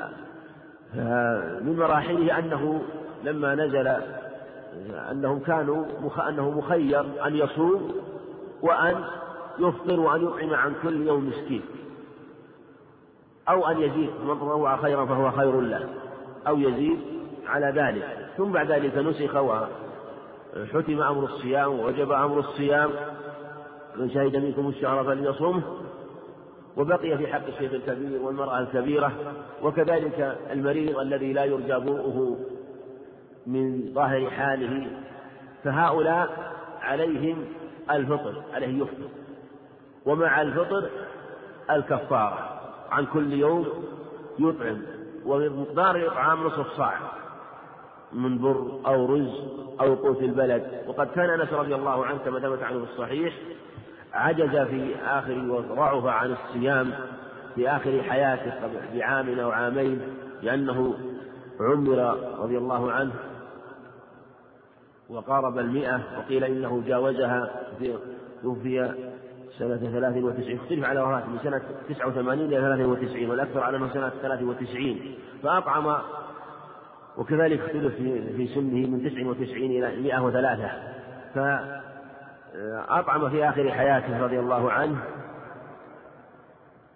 من 1.64 1.76
مراحله 1.78 2.38
أنه 2.38 2.82
لما 3.24 3.54
نزل 3.54 3.96
أنهم 5.10 5.38
كانوا 5.38 5.84
أنه 6.28 6.50
مخير 6.50 7.26
أن 7.26 7.36
يصوم 7.36 7.92
وأن 8.62 9.04
يفطر 9.58 10.00
وأن 10.00 10.24
يطعم 10.24 10.54
عن 10.54 10.74
كل 10.82 11.06
يوم 11.06 11.28
مسكين. 11.28 11.62
أو 13.48 13.66
أن 13.66 13.80
يزيد 13.80 14.10
من 14.26 14.36
تطوع 14.36 14.76
خيرا 14.76 15.06
فهو 15.06 15.30
خير 15.30 15.60
له. 15.60 15.88
أو 16.48 16.58
يزيد 16.58 16.98
على 17.46 17.66
ذلك. 17.66 18.28
ثم 18.36 18.52
بعد 18.52 18.72
ذلك 18.72 18.96
نسخ 18.98 19.36
وحتم 19.36 21.02
أمر 21.02 21.24
الصيام 21.24 21.80
ووجب 21.80 22.12
أمر 22.12 22.38
الصيام. 22.38 22.90
من 23.96 24.10
شهد 24.10 24.36
منكم 24.36 24.68
الشهر 24.68 25.04
فليصومه 25.04 25.62
وبقي 26.76 27.18
في 27.18 27.26
حق 27.26 27.46
الشيخ 27.46 27.72
الكبير 27.72 28.22
والمرأة 28.22 28.60
الكبيرة. 28.60 29.12
وكذلك 29.62 30.38
المريض 30.50 30.98
الذي 30.98 31.32
لا 31.32 31.44
يرجى 31.44 31.74
برؤه 31.74 32.36
من 33.46 33.92
ظاهر 33.94 34.30
حاله 34.30 34.86
فهؤلاء 35.64 36.52
عليهم 36.82 37.44
الفطر 37.90 38.42
عليه 38.54 38.82
يفطر. 38.82 39.08
ومع 40.06 40.42
الفطر 40.42 40.90
الكفارة 41.70 42.60
عن 42.90 43.06
كل 43.06 43.32
يوم 43.32 43.66
يطعم 44.38 44.82
ومقدار 45.26 45.96
الإطعام 45.96 46.46
نصف 46.46 46.76
صاع 46.76 46.98
من 48.12 48.38
بر 48.38 48.80
أو 48.86 49.06
رز 49.14 49.44
أو 49.80 49.94
قوت 49.94 50.22
البلد. 50.22 50.82
وقد 50.86 51.06
كان 51.06 51.30
أنس 51.30 51.52
رضي 51.52 51.74
الله 51.74 52.06
عنه 52.06 52.18
كما 52.18 52.40
ثبت 52.40 52.62
عنه 52.62 52.84
في 52.84 52.92
الصحيح 52.92 53.34
عجز 54.14 54.56
في 54.56 54.94
آخر 55.06 55.38
وضعف 55.50 56.06
عن 56.06 56.32
الصيام 56.32 56.92
في 57.54 57.68
آخر 57.68 58.02
حياته 58.02 58.52
بعام 58.94 59.38
أو 59.38 59.50
عامين 59.50 60.00
لأنه 60.42 60.94
عمر 61.60 62.18
رضي 62.38 62.58
الله 62.58 62.92
عنه 62.92 63.12
وقارب 65.10 65.58
المئة 65.58 66.00
وقيل 66.18 66.44
إنه 66.44 66.82
جاوزها 66.86 67.50
توفي 68.42 68.94
سنة 69.58 69.76
ثلاث 69.76 70.16
وتسعين 70.16 70.58
اختلف 70.58 70.84
على 70.84 71.00
وفاته 71.00 71.28
من 71.28 71.38
سنة 71.38 71.62
تسعة 71.88 72.08
وثمانين 72.08 72.46
إلى 72.46 72.60
ثلاث 72.60 72.80
وتسعين 72.80 73.30
والأكثر 73.30 73.60
على 73.60 73.76
أنه 73.76 73.88
سنة 73.88 74.08
ثلاث 74.22 74.42
وتسعين. 74.42 75.14
فأطعم 75.42 75.96
وكذلك 77.18 77.60
اختلف 77.60 77.94
في 78.36 78.46
سنه 78.54 78.86
من 78.86 79.10
تسع 79.10 79.26
وتسعين 79.26 79.84
إلى 79.84 80.02
مئة 80.02 80.20
وثلاثة. 80.20 80.70
فأطعم 81.34 83.30
في 83.30 83.48
آخر 83.48 83.70
حياته 83.70 84.22
رضي 84.24 84.38
الله 84.38 84.72
عنه 84.72 84.98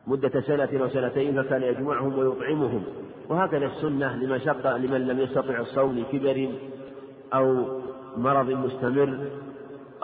مدة 0.06 0.40
سنة 0.40 0.68
أو 0.82 0.88
سنتين 0.88 1.42
فكان 1.42 1.62
يجمعهم 1.62 2.18
ويطعمهم. 2.18 2.84
وهكذا 3.28 3.66
السنة 3.66 4.16
لمن 4.16 4.40
شق 4.40 4.76
لمن 4.76 5.06
لم 5.06 5.20
يستطع 5.20 5.58
الصوم 5.58 5.98
لكبر 5.98 6.48
أو 7.34 7.83
مرض 8.16 8.50
مستمر 8.50 9.18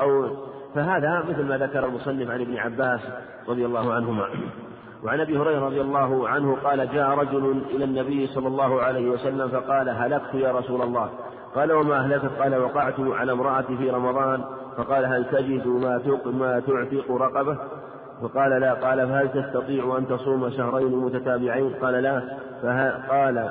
أو 0.01 0.29
فهذا 0.75 1.25
مثل 1.29 1.45
ما 1.45 1.59
ذكر 1.59 1.87
المصنف 1.87 2.31
عن 2.31 2.41
ابن 2.41 2.57
عباس 2.57 3.01
رضي 3.49 3.67
الله 3.67 3.93
عنهما. 3.93 4.29
وعن 5.05 5.21
أبي 5.21 5.39
هريرة 5.39 5.67
رضي 5.67 5.81
الله 5.81 6.29
عنه 6.29 6.57
قال 6.65 6.93
جاء 6.93 7.11
رجل 7.11 7.63
إلى 7.71 7.85
النبي 7.85 8.27
صلى 8.27 8.49
الله 8.49 8.83
عليه 8.83 9.11
وسلم 9.11 9.49
فقال 9.49 9.89
هلكت 9.89 10.35
يا 10.35 10.53
رسول 10.53 10.83
الله؟ 10.83 11.11
قال 11.55 11.73
وما 11.73 11.97
أهلكت؟ 11.97 12.31
قال 12.41 12.57
وقعت 12.57 13.01
على 13.01 13.33
امرأتي 13.33 13.77
في 13.77 13.91
رمضان. 13.91 14.45
فقال 14.77 15.05
هل 15.05 15.25
تجد 15.25 15.67
ما 15.67 16.01
ما 16.27 16.61
تعتق 16.61 17.11
رقبة؟ 17.11 17.59
فقال 18.23 18.61
لا. 18.61 18.75
قال 18.75 19.09
فهل 19.09 19.29
تستطيع 19.29 19.99
أن 19.99 20.07
تصوم 20.09 20.51
شهرين 20.51 20.97
متتابعين؟ 20.97 21.75
قال 21.83 21.95
لا. 22.03 22.23
فقال 22.63 23.51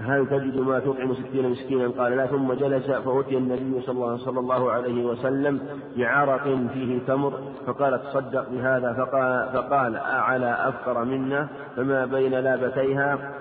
هل 0.00 0.26
تجد 0.26 0.56
ما 0.56 0.78
تطعم 0.78 1.14
ستين 1.14 1.50
مسكينا؟ 1.50 1.88
قال 1.88 2.16
لا. 2.16 2.26
ثم 2.26 2.52
جلس 2.52 2.86
فأتي 2.86 3.36
النبي 3.36 3.80
صلى 3.80 4.40
الله, 4.40 4.70
عليه 4.70 5.04
وسلم 5.04 5.60
بعرق 5.96 6.42
فيه 6.74 6.98
تمر 7.06 7.32
فقال 7.66 8.02
تصدق 8.02 8.48
بهذا. 8.50 8.92
فقال, 8.92 9.48
فقال 9.52 9.96
أعلى 9.96 10.56
أفقر 10.68 11.04
منا 11.04 11.48
فما 11.76 12.04
بين 12.06 12.34
لابتيها 12.34 13.32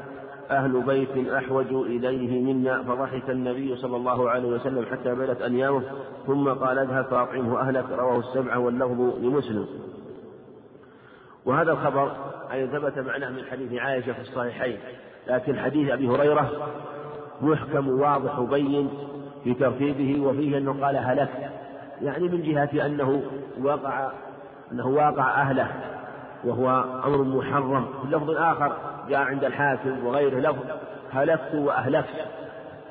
أهل 0.52 0.82
بيت 0.82 1.30
أحوج 1.30 1.74
إليه 1.74 2.54
منا. 2.54 2.84
فضحك 2.84 3.30
النبي 3.30 3.76
صلى 3.76 3.96
الله 3.96 4.30
عليه 4.30 4.50
وسلم 4.50 4.86
حتى 4.92 5.16
بدت 5.16 5.42
أنيامه. 5.42 5.82
ثم 6.28 6.50
قال 6.50 6.80
اذهب 6.80 7.06
فأطعمه 7.06 7.60
أهلك. 7.60 7.86
رواه 7.92 8.20
السبعة 8.20 8.60
واللفظ 8.60 9.00
لمسلم. 9.22 9.66
وهذا 11.46 11.72
الخبر 11.72 12.12
أي 12.52 12.68
ثبت 12.68 13.00
معناه 13.00 13.30
من 13.30 13.46
حديث 13.52 13.82
عائشة 13.82 14.14
في 14.14 14.22
الصحيحين 14.22 14.78
لكن 15.28 15.60
حديث 15.60 15.92
أبي 15.92 16.08
هريرة 16.08 16.52
محكم 17.42 17.88
واضح 17.88 18.40
وبين 18.40 18.90
في 19.44 19.54
ترتيبه 19.54 20.22
وفيه 20.22 20.58
أنه 20.58 20.86
قال 20.86 20.98
هلك 20.98 21.52
يعني 22.02 22.30
من 22.30 22.42
جهة 22.42 22.86
أنه 22.86 23.24
وقع 23.62 24.12
أنه 24.72 24.88
واقع 24.88 25.42
أهله 25.42 25.72
وهو 26.44 26.84
أمر 27.06 27.24
محرم. 27.24 27.86
في 27.86 28.16
لفظ 28.16 28.30
آخر 28.30 28.78
جاء 29.10 29.20
عند 29.20 29.44
الحاكم 29.44 30.06
وغيره 30.06 30.40
لفظ 30.40 30.64
هلكت 31.12 31.56
وأهلكت 31.56 32.26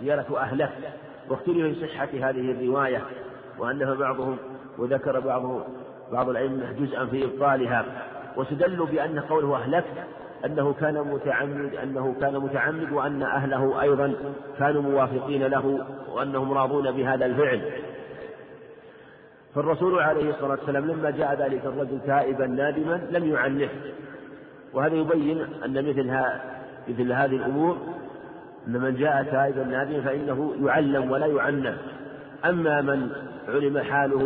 زيارة 0.03 0.39
أهلكت. 0.39 0.73
واختلف 1.31 1.79
في 1.79 1.87
صحة 1.87 2.09
هذه 2.15 2.51
الرواية 2.51 3.03
وأنها 3.59 3.95
بعضهم 3.95 4.37
وذكر 4.79 5.21
بعض 5.21 5.61
بعض 6.13 6.29
الأئمة 6.29 6.73
جزءا 6.73 7.07
في 7.07 7.25
إبطالها. 7.25 7.85
واستدلوا 8.37 8.87
بأن 8.87 9.21
قوله 9.21 9.57
أهلكت 9.57 10.05
أنه 10.45 10.75
كان 10.81 10.99
متعمد 10.99 11.75
أنه 11.75 12.15
كان 12.21 12.39
متعمد 12.39 12.93
وأن 12.93 13.23
أهله 13.23 13.83
أيضا 13.83 14.15
كانوا 14.59 14.83
موافقين 14.83 15.47
له 15.47 15.87
وأنهم 16.15 16.53
راضون 16.53 16.91
بهذا 16.91 17.27
الفعل. 17.27 17.61
فالرسول 19.55 19.99
عليه 20.01 20.31
الصلاة 20.31 20.51
والسلام 20.51 20.87
لما 20.87 21.11
جاء 21.11 21.35
ذلك 21.35 21.65
الرجل 21.65 22.01
تائبا 22.07 22.47
نادما 22.47 23.01
لم 23.11 23.25
يعنفه 23.25 23.69
وهذا 24.75 24.95
يبين 24.95 25.41
أن 25.65 25.89
مثل 25.89 26.11
مثل 26.89 27.13
هذه 27.13 27.37
الأمور 27.37 27.77
أن 28.67 28.73
من 28.73 28.97
جاء 28.97 29.23
تائبا 29.23 29.65
نادما 29.65 30.01
فإنه 30.01 30.55
يعلم 30.63 31.11
ولا 31.11 31.27
يعنف 31.27 31.77
أما 32.45 32.81
من 32.81 33.11
علم 33.49 33.79
حاله 33.79 34.25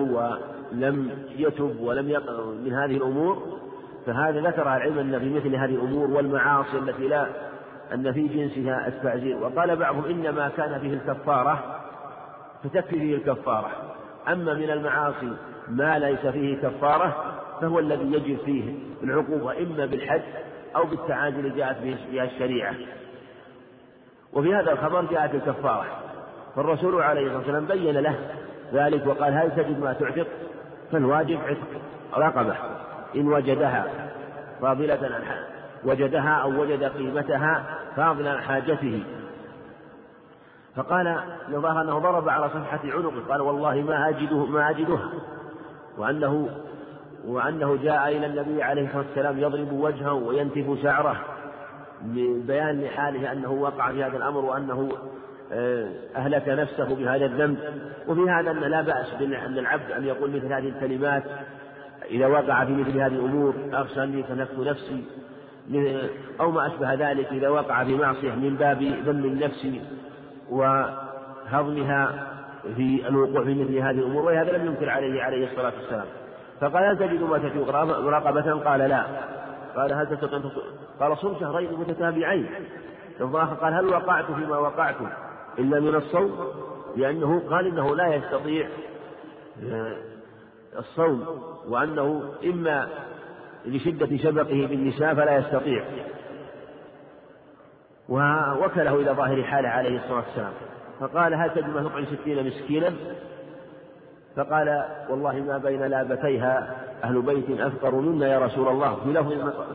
ولم 0.72 1.10
يتب 1.36 1.80
ولم 1.80 2.08
يقع 2.10 2.44
من 2.64 2.72
هذه 2.72 2.96
الأمور 2.96 3.58
فهذا 4.08 4.40
ذكر 4.40 4.62
العلم 4.62 4.98
أن 4.98 5.18
في 5.18 5.30
مثل 5.30 5.56
هذه 5.56 5.74
الأمور 5.74 6.10
والمعاصي 6.10 6.78
التي 6.78 7.08
لا 7.08 7.26
أن 7.94 8.12
في 8.12 8.28
جنسها 8.28 8.88
التعزير. 8.88 9.36
وقال 9.36 9.76
بعضهم 9.76 10.04
إنما 10.04 10.48
كان 10.56 10.80
فيه 10.80 10.94
الكفارة 10.94 11.80
فتكفي 12.64 12.98
فيه 12.98 13.16
الكفارة. 13.16 13.70
أما 14.28 14.54
من 14.54 14.70
المعاصي 14.70 15.32
ما 15.68 15.98
ليس 15.98 16.26
فيه 16.26 16.56
كفارة 16.56 17.34
فهو 17.60 17.78
الذي 17.78 18.12
يجب 18.12 18.38
فيه 18.44 18.74
العقوبة 19.02 19.58
إما 19.58 19.86
بالحد 19.86 20.22
أو 20.76 20.84
بالتعادل 20.84 21.56
جاءت 21.56 21.76
بها 22.12 22.24
الشريعة. 22.24 22.74
وفي 24.32 24.54
هذا 24.54 24.72
الخبر 24.72 25.04
جاءت 25.04 25.34
الكفارة. 25.34 25.86
فالرسول 26.56 27.02
عليه 27.02 27.22
الصلاة 27.22 27.38
والسلام 27.38 27.66
بين 27.66 27.96
له 27.96 28.14
ذلك 28.72 29.06
وقال 29.06 29.34
هل 29.34 29.50
تجد 29.50 29.80
ما 29.80 29.92
تعتق؟ 29.92 30.26
فالواجب 30.92 31.38
عتق 31.46 31.82
رقبة. 32.16 32.56
إن 33.16 33.28
وجدها 33.28 33.86
فاضلة 34.60 34.98
عن 35.02 35.22
وجدها 35.84 36.30
أو 36.30 36.60
وجد 36.60 36.84
قيمتها 36.84 37.64
فاضلا 37.96 38.30
عن 38.30 38.40
حاجته. 38.40 39.02
فقال 40.76 41.20
لظهر 41.48 41.82
أنه 41.82 41.98
ضرب 41.98 42.28
على 42.28 42.48
صفحة 42.48 42.80
عنقه 42.84 43.22
قال 43.28 43.40
والله 43.40 43.74
ما 43.74 44.08
أجده 44.08 44.44
ما 44.44 44.70
أجدها. 44.70 45.10
وأنه 45.98 46.48
وأنه 47.26 47.78
جاء 47.82 48.08
إلى 48.08 48.26
النبي 48.26 48.62
عليه 48.62 48.86
الصلاة 48.86 49.04
والسلام 49.08 49.38
يضرب 49.38 49.72
وجهه 49.72 50.12
وينتف 50.12 50.82
شعره 50.82 51.16
ببيان 52.02 52.80
لحاله 52.80 53.32
أنه 53.32 53.50
وقع 53.50 53.92
في 53.92 54.04
هذا 54.04 54.16
الأمر 54.16 54.44
وأنه 54.44 54.88
آه، 55.52 55.88
أهلك 56.16 56.48
نفسه 56.48 56.94
بهذا 56.94 57.24
الذنب. 57.24 57.58
وفي 58.08 58.30
هذا 58.30 58.50
أن 58.50 58.60
لا 58.60 58.82
بأس 58.82 59.14
بأن 59.18 59.58
العبد 59.58 59.90
أن 59.90 60.04
يقول 60.04 60.30
مثل 60.30 60.52
هذه 60.52 60.68
الكلمات 60.68 61.22
إذا 62.10 62.26
وقع 62.26 62.64
في 62.64 62.72
مثل 62.72 62.90
هذه 62.90 63.06
الأمور 63.06 63.54
أخشى 63.72 64.04
أني 64.04 64.22
كنفت 64.22 64.58
نفسي 64.58 65.04
أو 66.40 66.50
ما 66.50 66.66
أشبه 66.66 66.94
ذلك 66.94 67.26
إذا 67.32 67.48
وقع 67.48 67.84
في 67.84 67.94
معصية 67.94 68.30
من 68.34 68.56
باب 68.56 68.82
ذم 68.82 69.24
النفس 69.24 69.66
وهضمها 70.50 72.26
في 72.76 73.08
الوقوع 73.08 73.44
في 73.44 73.54
مثل 73.54 73.76
هذه 73.76 73.90
الأمور 73.90 74.24
ولهذا 74.24 74.58
لم 74.58 74.66
ينكر 74.66 74.90
عليه 74.90 75.22
عليه 75.22 75.50
الصلاة 75.50 75.72
والسلام. 75.80 76.06
فقال 76.60 76.84
هل 76.84 76.98
تجد 76.98 77.22
ما 77.22 77.38
تجد 77.38 77.66
مراقبة؟ 78.04 78.52
قال 78.52 78.80
لا. 78.80 79.04
قال 79.76 79.92
هل 79.92 80.06
تستطيع 80.06 80.40
قال 81.00 81.18
صم 81.18 81.40
شهرين 81.40 81.72
متتابعين. 81.72 82.46
الظاهر 83.20 83.54
قال 83.54 83.74
هل 83.74 83.86
وقعت 83.86 84.24
فيما 84.24 84.58
وقعت 84.58 84.96
إلا 85.58 85.80
من 85.80 85.94
الصوم؟ 85.94 86.38
لأنه 86.96 87.42
قال 87.50 87.66
إنه 87.66 87.96
لا 87.96 88.14
يستطيع 88.14 88.68
آه، 89.72 89.96
الصوم 90.78 91.42
وأنه 91.68 92.32
إما 92.44 92.88
لشدة 93.66 94.16
شبقه 94.16 94.66
بالنساء 94.66 95.14
فلا 95.14 95.36
يستطيع. 95.36 95.84
ووكله 98.08 98.94
إلى 98.94 99.10
ظاهر 99.10 99.42
حاله 99.42 99.68
عليه 99.68 99.98
الصلاة 99.98 100.24
والسلام. 100.26 100.52
فقال 101.00 101.34
هل 101.34 101.50
تجد 101.50 101.68
ما 101.68 101.82
تطعم 101.82 102.04
ستين 102.04 102.46
مسكينا؟ 102.46 102.92
فقال 104.36 104.84
والله 105.10 105.32
ما 105.32 105.58
بين 105.58 105.82
لابتيها 105.82 106.76
أهل 107.04 107.22
بيت 107.22 107.60
أفقر 107.60 107.94
منا 107.94 108.26
يا 108.26 108.38
رسول 108.38 108.68
الله. 108.68 108.96
في 109.04 109.12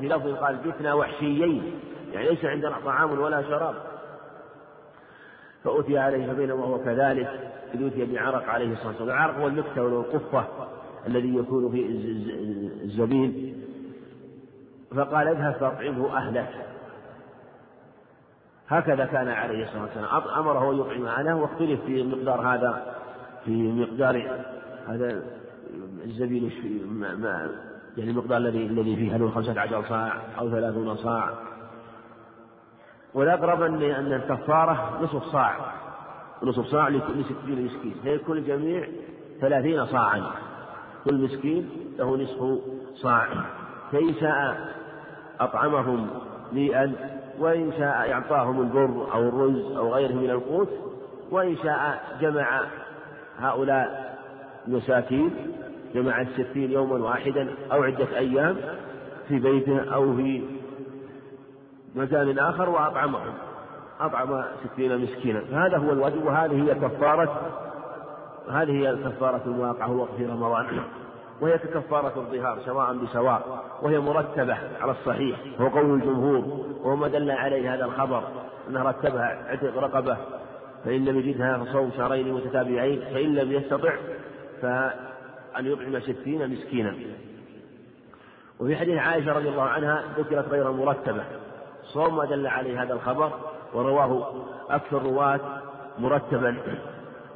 لفظ 0.08 0.28
في 0.28 0.34
قال 0.34 0.58
جثنا 0.66 0.94
وحشيين. 0.94 1.80
يعني 2.14 2.30
ليس 2.30 2.46
عندنا 2.46 2.76
طعام 2.86 3.20
ولا 3.20 3.42
شراب. 3.42 3.76
فأتي 5.64 5.98
عليه 5.98 6.34
فبينما 6.34 6.54
وهو 6.54 6.78
كذلك. 6.78 7.52
إذ 7.74 7.88
أتي 7.88 8.06
بعرق 8.06 8.50
عليه 8.50 8.74
الصلاة 8.74 8.88
والسلام. 8.88 9.10
العرق 9.10 9.38
هو 9.38 9.50
والقفة. 9.78 10.46
الذي 11.08 11.36
يكون 11.36 11.72
في 11.72 11.86
الزبيب 12.84 13.54
فقال 14.96 15.28
اذهب 15.28 15.54
فأطعمه 15.54 16.18
أهلك. 16.18 16.50
هكذا 18.68 19.06
كان 19.06 19.28
عليه 19.28 19.64
الصلاة 19.64 19.82
والسلام. 19.82 20.40
أمره 20.40 20.72
أن 20.72 20.80
يطعم 20.80 21.06
أهله 21.06 21.36
واختلف 21.36 21.82
في 21.86 22.04
مقدار 22.04 22.42
هذا 22.42 22.96
في 23.46 23.72
مقدار 23.72 24.44
هذا 24.88 25.22
الزبيب 26.06 26.52
ما 26.92 27.50
يعني 27.98 28.12
المقدار 28.12 28.38
الذي 28.38 28.66
الذي 28.66 28.96
فيه 28.96 29.16
هل 29.16 29.22
هو 29.22 29.30
خمسة 29.30 29.62
عشر 29.62 29.84
صاع 29.90 30.22
أو 30.40 30.50
ثلاثون 30.50 30.96
صاع. 30.96 31.30
والأقرب 33.14 33.62
أن 33.62 33.82
أن 33.82 34.14
الكفارة 34.14 35.00
نصف 35.04 35.24
صاع. 35.24 35.56
نصف 36.44 36.66
صاع 36.66 36.88
لكل 36.88 37.26
ستين 37.26 37.66
مسكين. 37.66 37.96
فيكون 38.04 38.38
الجميع 38.38 38.88
ثلاثين 39.42 39.86
صاعا. 39.86 40.24
كل 41.06 41.14
مسكين 41.14 41.70
له 42.00 42.18
نصف 42.18 42.60
صاع. 42.96 43.28
فإن 43.92 44.14
شاء 44.20 44.58
أطعمهم 45.40 46.08
ميئا 46.54 46.94
وإن 47.40 47.72
شاء 47.78 48.12
أعطاهم 48.12 48.62
البر 48.62 49.14
أو 49.14 49.30
الرز 49.30 49.78
أو 49.78 49.94
غيره 49.94 50.14
من 50.14 50.30
القوت 50.30 50.70
وإن 51.32 51.58
شاء 51.64 52.02
جمع 52.22 52.62
هؤلاء 53.40 54.18
المساكين 54.68 55.32
جمع 55.96 56.22
الستين 56.22 56.72
يوما 56.72 57.06
واحدا 57.06 57.56
أو 57.72 57.84
عدة 57.84 58.18
أيام 58.18 58.58
في 59.28 59.40
بيته 59.40 59.94
أو 59.94 60.16
في 60.16 60.44
مكان 61.96 62.40
آخر 62.40 62.70
وأطعمهم. 62.70 63.34
أطعم 64.00 64.44
ستين 64.66 64.98
مسكينا. 64.98 65.42
فهذا 65.42 65.78
هو 65.78 65.92
الواجب 65.92 66.26
وهذه 66.26 66.64
هي 66.64 66.76
كفارة 66.76 67.42
هذه 68.52 68.72
هي 68.72 68.96
كفارة 68.96 69.42
الواقع 69.46 69.86
الوقت 69.86 70.12
في 70.18 70.26
رمضان. 70.26 70.80
وهي 71.42 71.58
ككفارة 71.58 72.14
الظهار 72.16 72.60
سواء 72.66 72.94
بسواء 72.94 73.64
وهي 73.82 74.00
مرتبة 74.00 74.58
على 74.82 74.92
الصحيح. 74.92 75.40
وهو 75.60 75.70
قول 75.70 75.94
الجمهور 75.94 76.66
وهو 76.84 76.96
ما 76.96 77.08
دل 77.08 77.32
عليه 77.32 77.76
هذا 77.76 77.86
الخبر 77.86 78.24
أنه 78.70 78.84
رتبها 78.84 79.46
عتق 79.48 79.78
رقبة 79.78 80.18
فإن 80.86 81.06
لم 81.06 81.20
يجدها 81.20 81.58
فصوم 81.58 81.92
شهرين 81.98 82.34
متتابعين 82.34 83.00
فإن 83.00 83.36
لم 83.36 83.52
يستطع 83.52 83.94
فأن 84.62 85.66
يطعم 85.66 86.00
ستين 86.00 86.50
مسكينا. 86.50 86.96
وفي 88.60 88.76
حديث 88.76 88.98
عائشة 88.98 89.34
رضي 89.34 89.50
الله 89.50 89.64
عنها 89.64 90.04
ذكرت 90.18 90.50
غير 90.50 90.72
مرتبة. 90.72 91.24
صوم 91.84 92.16
ما 92.18 92.26
دل 92.26 92.48
عليه 92.48 92.84
هذا 92.84 92.94
الخبر 92.94 93.32
ورواه 93.74 94.34
أكثر 94.70 94.98
الرواة 94.98 95.40
مرتبا. 96.00 96.58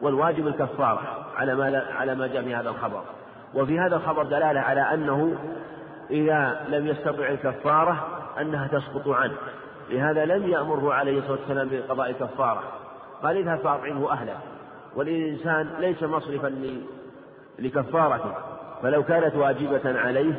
والواجب 0.01 0.47
الكفارة 0.47 1.01
على 1.37 1.55
ما 1.55 1.83
على 1.95 2.15
ما 2.15 2.27
جاء 2.27 2.43
في 2.43 2.55
هذا 2.55 2.69
الخبر. 2.69 3.01
وفي 3.53 3.79
هذا 3.79 3.95
الخبر 3.95 4.23
دلالة 4.23 4.59
على 4.59 4.81
أنه 4.81 5.35
إذا 6.09 6.65
لم 6.69 6.87
يستطع 6.87 7.29
الكفارة 7.29 8.07
أنها 8.41 8.67
تسقط 8.67 9.07
عنه. 9.07 9.37
لهذا 9.89 10.25
لم 10.25 10.47
يأمره 10.47 10.93
عليه 10.93 11.19
الصلاة 11.19 11.39
والسلام 11.39 11.69
بقضاء 11.71 12.11
كفارة 12.11 12.63
قال 13.23 13.37
اذهب 13.37 13.59
فأطعمه 13.59 14.11
أهله. 14.11 14.37
والإنسان 14.95 15.69
ليس 15.79 16.03
مصرفا 16.03 16.53
لكفارته. 17.59 18.33
فلو 18.83 19.03
كانت 19.03 19.35
واجبة 19.35 19.99
عليه 19.99 20.33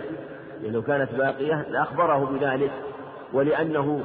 يعني 0.62 0.70
لو 0.70 0.82
كانت 0.82 1.14
باقية 1.14 1.66
لأخبره 1.70 2.24
بذلك. 2.24 2.70
ولأنه 3.32 4.02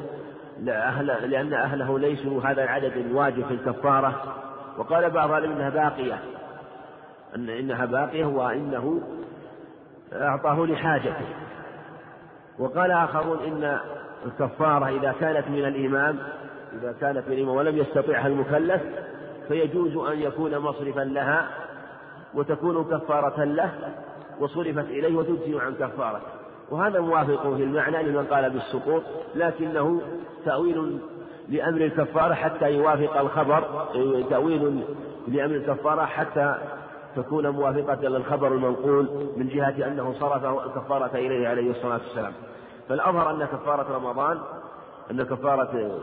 لأهل 0.59 1.31
لأن 1.31 1.53
أهله 1.53 1.99
ليسوا 1.99 2.41
هذا 2.41 2.63
العدد 2.63 2.97
الواجب 2.97 3.45
في 3.45 3.53
الكفارة. 3.53 4.42
وقال 4.77 5.09
بعض 5.09 5.31
أهل 5.31 5.45
إنها 5.45 5.69
باقية. 5.69 6.19
أن 7.36 7.49
إنها 7.49 7.86
باقية 7.86 8.25
وإنه 8.25 9.01
أعطاه 10.13 10.65
لحاجته. 10.65 11.25
وقال 12.59 12.91
آخرون 12.91 13.39
إن 13.39 13.79
الكفارة 14.25 14.88
إذا 14.89 15.15
كانت 15.19 15.47
من 15.47 15.65
الإمام 15.65 16.19
إذا 16.73 16.95
كانت 17.01 17.27
من 17.27 17.33
الإمام 17.33 17.55
ولم 17.55 17.77
يستطيعها 17.77 18.27
المكلف 18.27 18.81
فيجوز 19.47 19.97
أن 19.97 20.19
يكون 20.19 20.57
مصرفا 20.57 21.01
لها 21.01 21.49
وتكون 22.33 22.83
كفارة 22.83 23.43
له 23.43 23.71
وصرفت 24.39 24.86
إليه 24.86 25.15
وتجزي 25.15 25.59
عن 25.59 25.73
كفارته. 25.73 26.27
وهذا 26.71 26.99
موافق 26.99 27.55
في 27.55 27.63
المعنى 27.63 28.03
لمن 28.03 28.25
قال 28.25 28.49
بالسقوط 28.49 29.03
لكنه 29.36 30.01
تأويل 30.45 30.99
لأمر 31.49 31.82
الكفارة 31.82 32.34
حتى 32.34 32.71
يوافق 32.71 33.19
الخبر 33.19 33.88
تأويل 34.29 34.84
لأمر 35.27 35.56
الكفارة 35.56 36.06
حتى 36.06 36.56
تكون 37.15 37.49
موافقة 37.49 38.08
للخبر 38.08 38.47
المنقول 38.47 39.29
من 39.38 39.47
جهة 39.47 39.88
أنه 39.88 40.13
صرف 40.19 40.45
الكفارة 40.45 41.15
إليه 41.15 41.47
عليه 41.47 41.71
الصلاة 41.71 41.99
والسلام. 42.08 42.34
فالأظهر 42.89 43.32
أن 43.32 43.45
كفارة 43.45 43.95
رمضان 43.95 44.39
أن 45.12 45.23
كفارة 45.23 45.99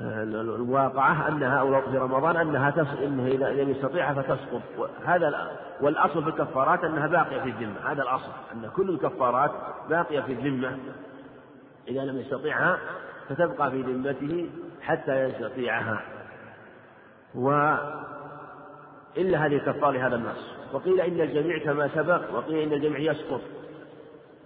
الواقعة 0.00 1.28
أنها 1.28 1.60
أو 1.60 1.80
في 1.80 1.98
رمضان 1.98 2.36
أنها 2.36 2.70
تس... 2.70 2.86
إنه 3.02 3.26
إذا 3.26 3.50
لم 3.50 3.70
يستطيعها 3.70 4.14
فتسقط 4.14 4.90
هذا 5.04 5.50
والأصل 5.80 6.22
في 6.22 6.28
الكفارات 6.28 6.84
أنها 6.84 7.06
باقية 7.06 7.40
في 7.40 7.48
الذمة. 7.48 7.76
هذا 7.84 8.02
الأصل 8.02 8.30
أن 8.52 8.70
كل 8.76 8.90
الكفارات 8.90 9.50
باقية 9.90 10.20
في 10.20 10.32
الذمة 10.32 10.78
إذا 11.88 12.04
لم 12.04 12.18
يستطيعها 12.18 12.78
فتبقى 13.28 13.70
في 13.70 13.82
ذمته 13.82 14.50
حتى 14.82 15.24
يستطيعها. 15.24 16.02
و 17.34 17.74
إلا 19.16 19.46
هذه 19.46 19.56
الكفارة 19.56 19.90
لهذا 19.90 20.16
النص. 20.16 20.54
وقيل 20.72 21.00
إن 21.00 21.20
الجميع 21.20 21.58
كما 21.58 21.88
سبق 21.94 22.34
وقيل 22.34 22.58
إن 22.58 22.72
الجميع 22.72 23.12
يسقط. 23.12 23.40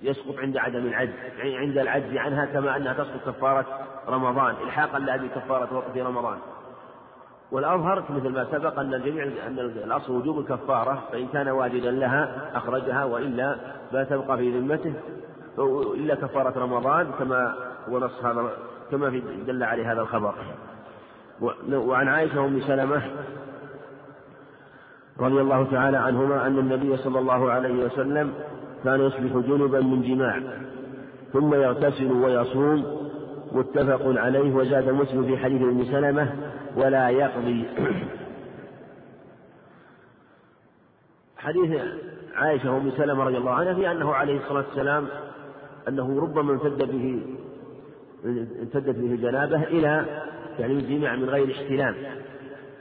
يسقط 0.02 0.38
عند 0.38 0.56
عدم 0.56 0.86
العجز 0.86 1.12
يعني 1.38 1.56
عند 1.56 1.78
العجز 1.78 2.16
عنها 2.16 2.44
كما 2.44 2.76
أنها 2.76 2.92
تسقط 2.92 3.20
كفارة 3.26 3.66
رمضان 4.08 4.54
إلحاقا 4.64 4.98
لها 4.98 5.16
بكفارة 5.16 5.76
وقت 5.76 5.98
رمضان. 5.98 6.38
والأظهر 7.52 8.04
مثل 8.10 8.28
ما 8.28 8.46
سبق 8.52 8.78
أن 8.78 8.94
الجميع 8.94 9.24
أن 9.46 9.58
الأصل 9.58 10.12
وجوب 10.12 10.38
الكفارة 10.38 11.02
فإن 11.12 11.28
كان 11.28 11.48
واجدا 11.48 11.90
لها 11.90 12.50
أخرجها 12.54 13.04
وإلا 13.04 13.56
لا 13.92 14.04
تبقى 14.04 14.36
في 14.36 14.58
ذمته 14.58 14.94
إلا 15.94 16.14
كفارة 16.14 16.58
رمضان 16.58 17.10
كما 17.18 17.54
هو 17.88 17.98
نص 17.98 18.24
هذا 18.24 18.50
كما 18.90 19.10
في 19.10 19.22
دل 19.46 19.62
عليه 19.62 19.92
هذا 19.92 20.00
الخبر. 20.00 20.34
وعن 21.72 22.08
عائشة 22.08 22.44
أم 22.44 22.60
سلمة 22.60 23.02
رضي 25.20 25.40
الله 25.40 25.70
تعالى 25.70 25.96
عنهما 25.96 26.46
أن 26.46 26.58
النبي 26.58 26.96
صلى 26.96 27.18
الله 27.18 27.50
عليه 27.50 27.84
وسلم 27.84 28.32
كان 28.84 29.00
يصبح 29.00 29.46
جنبا 29.48 29.80
من 29.80 30.02
جماع 30.02 30.42
ثم 31.32 31.54
يغتسل 31.54 32.12
ويصوم 32.12 33.08
متفق 33.52 34.00
عليه 34.04 34.54
وزاد 34.54 34.88
مسلم 34.88 35.24
في 35.24 35.38
حديث 35.38 35.62
أم 35.62 35.84
سلمة 35.84 36.32
ولا 36.76 37.08
يقضي. 37.08 37.64
حديث 41.38 41.80
عائشة 42.36 42.72
وأم 42.72 42.90
سلمة 42.90 43.24
رضي 43.24 43.36
الله 43.36 43.50
عنها 43.50 43.74
في 43.74 43.90
أنه 43.90 44.14
عليه 44.14 44.36
الصلاة 44.36 44.64
والسلام 44.68 45.06
أنه 45.88 46.20
ربما 46.20 46.52
امتد 46.52 46.78
به 46.78 47.22
امتدت 48.24 48.96
به 48.96 49.14
الجنابه 49.14 49.62
إلى 49.62 50.04
يعني 50.58 50.72
الجماع 50.72 51.16
من 51.16 51.28
غير 51.28 51.50
احتلام. 51.50 51.94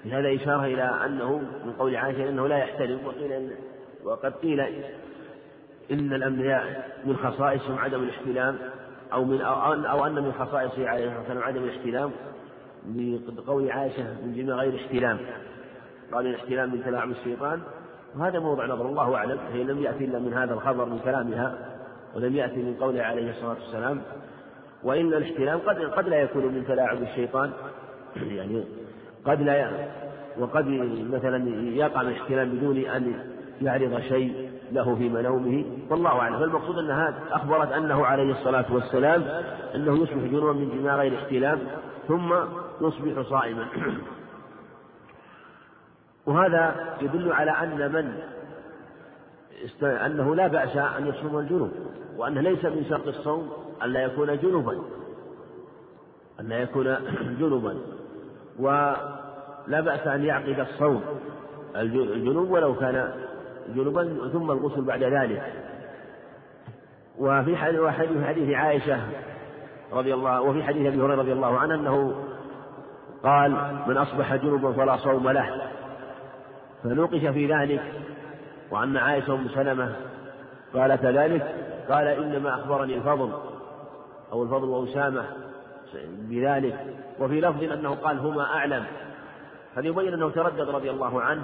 في 0.04 0.12
هذا 0.12 0.36
إشارة 0.36 0.65
إلى 0.65 0.84
أنه 1.06 1.38
من 1.65 1.73
قول 1.80 1.95
عائشة 1.95 2.30
أنه 2.30 2.47
لا 2.47 2.58
يحتلم 2.58 3.00
وقيل 3.06 3.50
وقد 4.04 4.34
قيل 4.34 4.60
إن 5.91 6.13
الأنبياء 6.13 6.91
من 7.06 7.15
خصائصهم 7.15 7.78
عدم 7.78 8.04
الاحتلام 8.04 8.58
أو 9.13 9.26
من 9.26 9.41
أو 9.41 10.06
أن, 10.06 10.13
من 10.13 10.34
خصائصه 10.34 10.89
عليه 10.89 11.06
الصلاة 11.06 11.19
والسلام 11.19 11.43
عدم 11.43 11.63
الاحتلام 11.63 12.12
بقول 13.38 13.71
عائشة 13.71 14.04
من 14.04 14.34
جميع 14.38 14.56
غير 14.56 14.76
احتلام. 14.76 15.19
قال 16.13 16.28
الاحتلام 16.28 16.71
من 16.71 16.84
تلاعب 16.84 17.12
الشيطان 17.12 17.62
وهذا 18.15 18.39
موضع 18.39 18.65
نظر 18.65 18.86
الله 18.86 19.15
أعلم 19.15 19.39
هي 19.54 19.63
لم 19.63 19.82
يأتي 19.84 20.06
إلا 20.06 20.19
من 20.19 20.34
هذا 20.34 20.54
الخبر 20.54 20.86
من 20.86 21.00
كلامها 21.00 21.58
ولم 22.15 22.36
يأتي 22.36 22.56
من 22.56 22.76
قوله 22.80 23.02
عليه 23.02 23.30
الصلاة 23.30 23.50
والسلام. 23.50 24.02
وإن 24.84 25.13
الاحتلام 25.13 25.60
قد 25.60 25.82
قد 25.82 26.10
لا 26.10 26.18
يكون 26.18 26.46
من 26.46 26.66
تلاعب 26.68 27.02
الشيطان. 27.02 27.52
يعني 28.38 28.63
قد 29.26 29.42
لا 29.42 29.70
وقد 30.40 30.68
مثلا 31.12 31.50
يقع 31.76 32.02
الاحتلام 32.02 32.50
بدون 32.50 32.78
أن 32.78 33.13
يعرض 33.62 34.00
شيء 34.00 34.50
له 34.72 34.96
في 34.96 35.10
منومه 35.10 35.66
والله 35.90 36.10
أعلم. 36.10 36.40
فالمقصود 36.40 36.78
أنها 36.78 37.13
أخبرت 37.32 37.72
أنه 37.72 38.06
عليه 38.06 38.32
الصلاة 38.32 38.66
والسلام 38.70 39.24
أنه 39.76 40.04
يصبح 40.04 40.18
جنوبا 40.18 40.54
من 40.54 40.70
جماع 40.70 40.96
غير 40.96 41.16
احتلام 41.16 41.60
ثم 42.08 42.34
يصبح 42.82 43.22
صائما. 43.30 43.68
وهذا 46.26 46.76
يدل 47.02 47.34
على 47.34 47.52
أن 47.52 47.92
من. 47.92 48.20
أنه 49.84 50.36
لا 50.36 50.48
بأس 50.48 50.78
أن 50.78 51.08
يصوم 51.08 51.38
الجنوب 51.38 51.72
وأنه 52.18 52.42
ليس 52.42 52.66
من 52.66 52.86
شرط 52.90 53.08
الصوم. 53.08 53.67
أن 53.84 53.90
لا 53.90 54.04
يكون 54.04 54.38
جنوبا 54.38 54.74
أن 56.40 56.48
لا 56.50 56.58
يكون 56.58 56.98
جنوبا 57.40 57.78
ولا 58.60 59.82
بأس 59.82 60.08
أن 60.08 60.26
يعقد 60.26 60.60
الصوم 60.60 61.04
الجنوب 61.76 62.52
ولو 62.52 62.76
كان 62.76 63.12
جنوبا 63.76 64.30
ثم 64.34 64.52
الغسل 64.52 64.82
بعد 64.82 65.04
ذلك. 65.04 65.54
وفي 67.18 67.58
حديث 67.58 67.82
حديث 68.24 68.56
عائشة 68.56 69.00
رضي 69.94 70.13
الله 70.13 70.42
وفي 70.42 70.63
حديث 70.63 70.88
أبي 70.88 71.02
هريرة 71.02 71.16
رضي 71.16 71.34
الله 71.34 71.58
عنه 71.58 71.76
أنه 71.76 72.24
قال 73.24 73.52
من 73.88 73.98
أصبح 73.98 74.36
جنوبا 74.36 74.72
فلا 74.72 74.98
صوم 74.98 75.30
له. 75.30 75.62
فنوقش 76.84 77.26
في 77.26 77.54
ذلك. 77.54 77.82
وأن 78.72 78.98
عائشة 78.98 79.34
أم 79.34 79.48
سلمة 79.48 79.96
قال 80.74 80.96
كذلك 80.96 81.56
قال 81.90 82.08
إنما 82.08 82.56
أخبرني 82.56 82.96
الفضل. 82.96 83.34
أو 84.32 84.44
الفضل 84.44 84.68
وأسامة 84.68 85.26
بذلك. 86.08 86.86
وفي 87.20 87.42
لفظ 87.42 87.63
أنه 87.63 87.96
قال 87.96 88.20
هما 88.20 88.44
أعلم. 88.44 88.84
فليبين 89.76 90.13
أنه 90.13 90.30
تردد 90.30 90.70
رضي 90.70 90.92
الله 90.92 91.22
عنه 91.22 91.42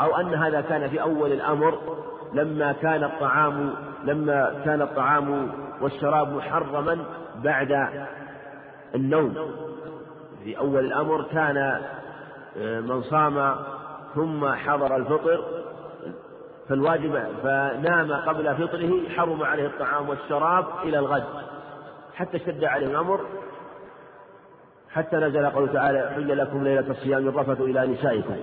أو 0.00 0.16
أن 0.16 0.34
هذا 0.34 0.60
كان 0.60 0.88
في 0.88 1.02
أول 1.02 1.32
الأمر 1.32 1.78
لما 2.32 2.72
كان 2.72 3.04
الطعام 3.04 3.74
لما 4.04 4.62
كان 4.64 4.82
الطعام 4.82 5.52
والشراب 5.80 6.32
محرما 6.32 6.98
بعد 7.44 7.88
النوم. 8.94 9.34
في 10.44 10.58
أول 10.58 10.84
الأمر 10.84 11.22
كان 11.22 11.80
آه، 12.58 12.80
من 12.80 13.02
صام 13.02 13.56
ثم 14.14 14.46
حضر 14.46 14.96
الفطر 14.96 15.44
فالواجب 16.68 17.24
فنام 17.42 18.12
قبل 18.12 18.54
فطره 18.56 19.08
حرم 19.16 19.42
عليه 19.42 19.66
الطعام 19.66 20.08
والشراب 20.08 20.64
إلى 20.84 20.98
الغد. 20.98 21.24
حتى 22.14 22.36
اشتد 22.36 22.64
عليه 22.64 22.86
الأمر 22.86 23.20
حتى 24.90 25.16
نزل 25.16 25.46
قوله 25.46 25.72
تعالى 25.72 26.10
حل 26.14 26.38
لكم 26.38 26.64
ليلة 26.64 26.90
الصيام 26.90 27.28
الرفث 27.28 27.60
إلى 27.60 27.86
نسائكم. 27.86 28.36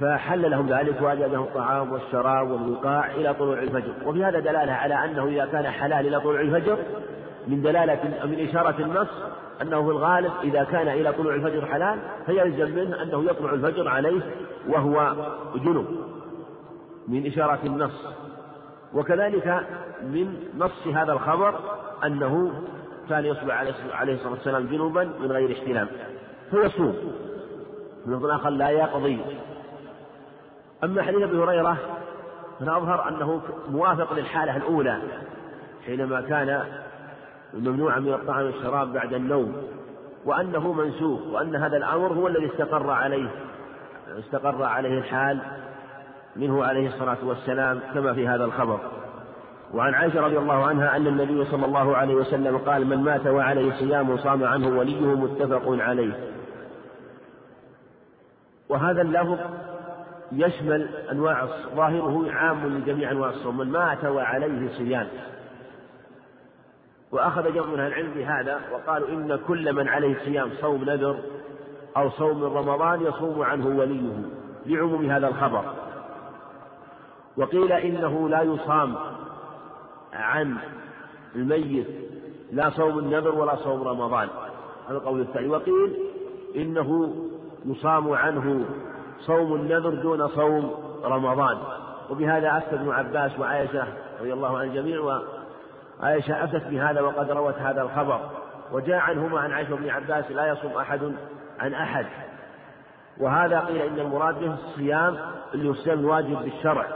فحل 0.00 0.50
لهم 0.50 0.66
ذلك 0.66 1.02
وأجاب 1.02 1.32
لهم 1.32 1.42
الطعام 1.42 1.92
والشراب 1.92 2.50
والوقاع 2.50 3.10
إلى 3.10 3.34
طلوع 3.34 3.58
الفجر. 3.58 3.92
وفي 4.06 4.24
هذا 4.24 4.40
دلالة 4.40 4.72
على 4.72 4.94
أنه 4.94 5.24
إذا 5.24 5.46
كان 5.46 5.66
حلال 5.66 6.06
إلى 6.06 6.20
طلوع 6.20 6.40
الفجر 6.40 6.78
من 7.48 7.62
دلالة 7.62 8.24
من 8.24 8.48
إشارة 8.48 8.82
النص 8.82 9.08
أنه 9.62 9.82
في 9.84 9.90
الغالب 9.90 10.32
إذا 10.42 10.64
كان 10.64 10.88
إلى 10.88 11.12
طلوع 11.12 11.34
الفجر 11.34 11.66
حلال 11.66 11.98
فيلزم 12.26 12.74
منه 12.74 13.02
أنه 13.02 13.24
يطلع 13.24 13.52
الفجر 13.52 13.88
عليه 13.88 14.20
وهو 14.68 15.14
جنب 15.54 15.86
من 17.08 17.26
إشارة 17.26 17.58
النص 17.64 18.06
وكذلك 18.94 19.66
من 20.02 20.36
نص 20.58 20.86
هذا 20.94 21.12
الخبر 21.12 21.54
أنه 22.04 22.52
كان 23.08 23.24
يصبح 23.24 23.54
عليه 23.92 24.14
الصلاة 24.14 24.32
والسلام 24.32 24.66
جنوبا 24.66 25.04
من 25.04 25.32
غير 25.32 25.52
احتلام. 25.52 25.88
فيصوم 26.50 26.96
من 28.06 28.14
الآخر 28.14 28.50
لا 28.50 28.70
يقضي. 28.70 29.20
أما 30.84 31.02
حديث 31.02 31.22
أبي 31.22 31.38
هريرة 31.38 31.76
فالأظهر 32.60 33.08
أنه 33.08 33.42
موافق 33.70 34.12
للحالة 34.12 34.56
الأولى 34.56 35.02
حينما 35.86 36.20
كان 36.20 36.64
ممنوعا 37.54 37.98
من 37.98 38.14
الطعام 38.14 38.46
والشراب 38.46 38.92
بعد 38.92 39.14
النوم 39.14 39.56
وأنه 40.24 40.72
منسوخ 40.72 41.20
وأن 41.32 41.56
هذا 41.56 41.76
الأمر 41.76 42.12
هو 42.12 42.28
الذي 42.28 42.46
استقر 42.46 42.90
عليه 42.90 43.30
استقر 44.18 44.62
عليه 44.62 44.98
الحال 44.98 45.38
منه 46.36 46.64
عليه 46.64 46.88
الصلاة 46.88 47.18
والسلام 47.22 47.80
كما 47.94 48.12
في 48.12 48.28
هذا 48.28 48.44
الخبر. 48.44 48.80
وعن 49.74 49.94
عائشة 49.94 50.20
رضي 50.20 50.38
الله 50.38 50.66
عنها 50.66 50.96
أن 50.96 51.06
النبي 51.06 51.44
صلى 51.44 51.66
الله 51.66 51.96
عليه 51.96 52.14
وسلم 52.14 52.58
قال 52.58 52.86
من 52.86 52.96
مات 52.96 53.26
وعليه 53.26 53.72
صيام 53.72 54.16
صام 54.16 54.44
عنه 54.44 54.78
وليه 54.78 55.00
متفق 55.00 55.62
عليه. 55.66 56.30
وهذا 58.68 59.02
اللفظ 59.02 59.38
يشمل 60.32 60.88
أنواع 61.12 61.46
ظاهره 61.76 62.32
عام 62.32 62.66
لجميع 62.66 63.10
أنواع 63.10 63.30
الصوم. 63.30 63.58
من 63.58 63.70
مات 63.70 64.04
وعليه 64.04 64.68
صيام. 64.78 65.08
وأخذ 67.12 67.54
جمع 67.54 67.66
من 67.66 67.80
العلم 67.80 68.10
بهذا 68.14 68.60
وقالوا 68.72 69.08
إن 69.08 69.38
كل 69.48 69.72
من 69.72 69.88
عليه 69.88 70.16
صيام 70.24 70.50
صوم 70.60 70.84
نذر 70.84 71.16
أو 71.96 72.10
صوم 72.10 72.44
رمضان 72.44 73.02
يصوم 73.02 73.42
عنه 73.42 73.66
وليه 73.66 74.12
لعموم 74.66 75.10
هذا 75.10 75.28
الخبر. 75.28 75.64
وقيل 77.36 77.72
إنه 77.72 78.28
لا 78.28 78.42
يصام 78.42 78.96
عن 80.12 80.56
الميت 81.34 81.86
لا 82.52 82.70
صوم 82.70 82.98
النذر 82.98 83.34
ولا 83.34 83.56
صوم 83.56 83.88
رمضان. 83.88 84.28
هذا 84.88 84.96
القول 84.96 85.20
الثاني. 85.20 85.48
وقيل 85.48 85.96
إنه 86.56 87.14
يصام 87.64 88.12
عنه 88.12 88.64
صوم 89.20 89.54
النذر 89.54 89.94
دون 89.94 90.28
صوم 90.28 90.74
رمضان. 91.04 91.58
وبهذا 92.10 92.58
أفتى 92.58 92.74
ابن 92.74 92.90
عباس 92.90 93.38
وعائشة 93.38 93.86
رضي 94.20 94.32
الله 94.32 94.58
عن 94.58 94.64
الجميع 94.64 95.00
وعائشة 96.00 96.44
أفتت 96.44 96.66
بهذا 96.66 97.00
وقد 97.00 97.30
روت 97.30 97.58
هذا 97.58 97.82
الخبر. 97.82 98.20
وجاء 98.72 98.96
عنهما 98.96 99.40
عن 99.40 99.52
عائشة 99.52 99.72
وابن 99.72 99.90
عباس 99.90 100.30
لا 100.30 100.46
يصوم 100.46 100.72
أحد 100.72 101.12
عن 101.58 101.74
أحد. 101.74 102.06
وهذا 103.20 103.60
قيل 103.60 103.82
إن 103.82 103.98
المراد 103.98 104.40
به 104.40 104.54
الصيام 104.54 105.16
اللي 105.54 105.68
هو 105.68 105.72
الصيام 105.72 105.98
الواجب 105.98 106.42
بالشرع. 106.42 106.86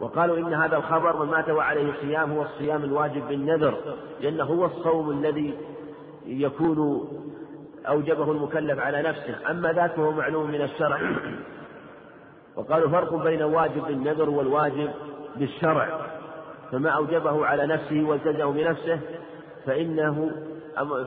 وقالوا 0.00 0.38
إن 0.38 0.54
هذا 0.54 0.76
الخبر 0.76 1.24
من 1.24 1.30
مات 1.30 1.50
وعليه 1.50 1.92
صيام 2.00 2.32
هو 2.32 2.42
الصيام 2.42 2.84
الواجب 2.84 3.28
بالنذر 3.28 3.74
لأنه 4.20 4.44
هو 4.44 4.64
الصوم 4.64 5.10
الذي 5.10 5.54
يكون 6.26 7.08
أوجبه 7.88 8.32
المكلف 8.32 8.78
على 8.78 9.02
نفسه. 9.02 9.50
أما 9.50 9.72
ذاك 9.72 9.92
فهو 9.92 10.12
معلوم 10.12 10.50
من 10.50 10.62
الشرع. 10.62 11.00
وقالوا 12.56 12.90
فرق 12.90 13.14
بين 13.14 13.40
الواجب 13.40 13.86
بالنذر 13.86 14.30
والواجب 14.30 14.90
بالشرع. 15.36 16.00
فما 16.72 16.90
أوجبه 16.90 17.46
على 17.46 17.66
نفسه 17.66 18.04
والتزمه 18.08 18.52
بنفسه 18.52 19.00
فإنه 19.66 20.30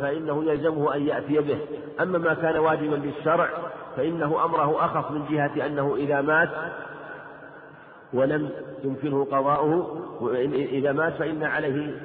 فإنه 0.01 0.43
يلزمه 0.43 0.95
أن 0.95 1.07
يأتي 1.07 1.39
به. 1.39 1.57
أما 2.01 2.17
ما 2.17 2.33
كان 2.33 2.57
واجبا 2.57 2.95
بالشرع 2.95 3.49
فإنه 3.97 4.45
أمره 4.45 4.85
أخف 4.85 5.11
من 5.11 5.25
جهة 5.29 5.65
أنه 5.65 5.95
إذا 5.95 6.21
مات 6.21 6.49
ولم 8.13 8.49
يمكنه 8.83 9.25
قضاؤه 9.25 9.97
إذا 10.53 10.91
مات 10.91 11.13
فإن 11.13 11.43
عليه 11.43 12.01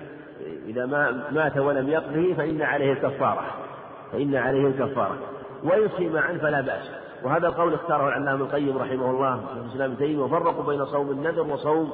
إذا 0.66 0.86
ما 0.86 1.30
مات 1.30 1.56
ولم 1.56 1.88
يقضه 1.88 2.34
فإن 2.34 2.62
عليه 2.62 2.92
الكفارة 2.92 3.44
فإن 4.12 4.34
عليه 4.34 4.66
الكفارة. 4.66 5.18
وإن 5.64 5.88
صيم 5.88 6.16
عنه 6.16 6.38
فلا 6.38 6.60
بأس. 6.60 6.90
وهذا 7.24 7.46
القول 7.48 7.74
اختاره 7.74 8.08
العلامة 8.08 8.44
القيم 8.44 8.78
رحمه 8.78 9.10
الله 9.10 9.36
في 9.36 9.60
الإسلام 9.64 9.90
ابن 9.90 9.98
تيمية 9.98 10.22
وفرقوا 10.22 10.64
بين 10.64 10.84
صوم 10.84 11.10
النذر 11.10 11.42
وصوم 11.42 11.92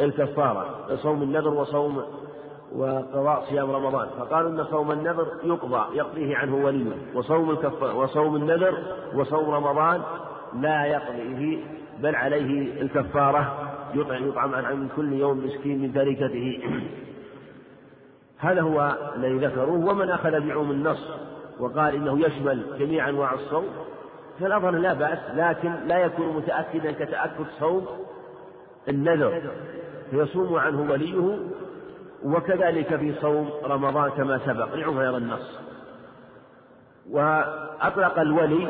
الكفارة 0.00 0.66
صوم 0.96 1.22
النذر 1.22 1.48
وصوم 1.48 2.02
وقضاء 2.76 3.44
صيام 3.50 3.70
رمضان. 3.70 4.08
فقالوا 4.18 4.50
إن 4.50 4.64
صوم 4.64 4.92
النذر 4.92 5.26
يقضى 5.44 5.96
يقضيه 5.96 6.36
عنه 6.36 6.64
وليه. 6.64 6.92
وصوم 7.14 7.50
الكف 7.50 7.82
وصوم 7.82 8.36
النذر 8.36 8.74
وصوم 9.14 9.50
رمضان 9.50 10.02
لا 10.54 10.84
يقضيه 10.84 11.77
بل 12.02 12.14
عليه 12.14 12.82
الكفارة 12.82 13.70
يطعم 13.94 14.28
يطعم 14.28 14.54
عن 14.54 14.88
كل 14.96 15.12
يوم 15.12 15.46
مسكين 15.46 15.82
من 15.82 15.94
تركته. 15.94 16.60
هذا 18.38 18.60
هو 18.60 18.96
الذي 19.16 19.46
ذكروه 19.46 19.90
ومن 19.90 20.10
أخذ 20.10 20.40
بعوم 20.40 20.70
النص 20.70 21.10
وقال 21.60 21.94
إنه 21.94 22.26
يشمل 22.26 22.78
جميع 22.78 23.08
أنواع 23.08 23.34
الصوم 23.34 23.66
فالأظهر 24.40 24.70
لا 24.70 24.94
بأس 24.94 25.18
لكن 25.34 25.72
لا 25.86 25.98
يكون 25.98 26.36
متأكدا 26.36 26.92
كتأكد 26.92 27.46
صوم 27.60 27.86
النذر 28.88 29.42
فيصوم 30.10 30.54
عنه 30.54 30.92
وليه 30.92 31.38
وكذلك 32.24 32.96
في 32.96 33.14
صوم 33.20 33.50
رمضان 33.64 34.10
كما 34.10 34.40
سبق 34.46 34.74
هذا 34.74 35.16
النص. 35.16 35.58
وأطلق 37.10 38.18
الولي 38.18 38.68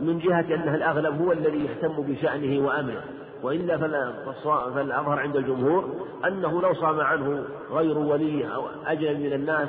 من 0.00 0.18
جهة 0.18 0.54
أنه 0.54 0.74
الأغلب 0.74 1.22
هو 1.22 1.32
الذي 1.32 1.64
يهتم 1.64 2.02
بشأنه 2.02 2.66
وأمره 2.66 3.02
وإلا 3.42 3.76
فالأظهر 4.74 5.18
عند 5.18 5.36
الجمهور 5.36 6.06
أنه 6.26 6.62
لو 6.62 6.74
صام 6.74 7.00
عنه 7.00 7.44
غير 7.70 7.98
ولي 7.98 8.54
أو 8.54 8.66
أجنبي 8.86 9.28
من 9.28 9.32
الناس 9.32 9.68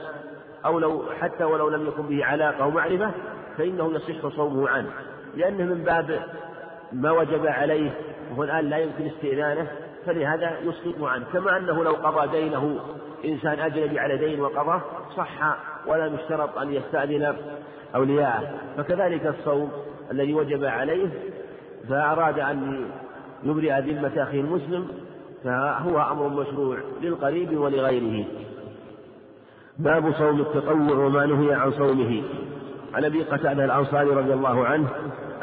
أو 0.66 0.80
لو 0.80 1.04
حتى 1.22 1.44
ولو 1.44 1.70
لم 1.70 1.88
يكن 1.88 2.04
به 2.04 2.26
علاقة 2.26 2.64
أو 2.64 2.72
معرفة 2.72 3.12
فإنه 3.58 3.92
يصح 3.94 4.36
صومه 4.36 4.70
عنه. 4.70 4.90
لأنه 5.36 5.64
من 5.64 5.84
باب 5.84 6.20
ما 6.92 7.12
وجب 7.12 7.48
عليه 7.48 7.92
وهو 8.32 8.44
الآن 8.44 8.70
لا 8.70 8.78
يمكن 8.78 9.06
استئذانه 9.06 9.68
فلهذا 10.06 10.60
يسقط 10.60 11.04
عنه. 11.04 11.26
كما 11.34 11.58
أنه 11.58 11.84
لو 11.84 11.92
قضى 11.92 12.40
دينه 12.40 12.80
إنسان 13.26 13.60
أجنبي 13.60 14.00
على 14.00 14.18
دين 14.18 14.42
وقضاه 14.42 14.82
صح 15.18 15.58
ولا 15.88 16.06
يشترط 16.06 16.58
أن 16.58 16.74
يستأذن 16.74 17.36
أولياءه. 17.96 18.54
فكذلك 18.78 19.26
الصوم 19.26 19.72
الذي 20.12 20.34
وجب 20.34 20.64
عليه 20.64 21.10
فأراد 21.90 22.40
أن 22.40 22.86
يبرئ 23.44 23.82
ذمة 23.82 24.24
أخيه 24.24 24.42
المسلم 24.42 24.88
فهو 25.44 26.02
أمر 26.12 26.28
مشروع 26.28 26.78
للقريب 27.02 27.58
ولغيره. 27.58 28.26
باب 29.80 30.14
صوم 30.14 30.42
التطوع 30.42 31.06
وما 31.06 31.26
نهي 31.26 31.54
عن 31.54 31.72
صومه. 31.72 32.24
عن 32.94 33.06
أبي 33.06 33.24
قتادة 33.24 33.66
الأنصاري 33.66 34.10
رضي 34.10 34.34
الله 34.34 34.66
عنه 34.66 34.88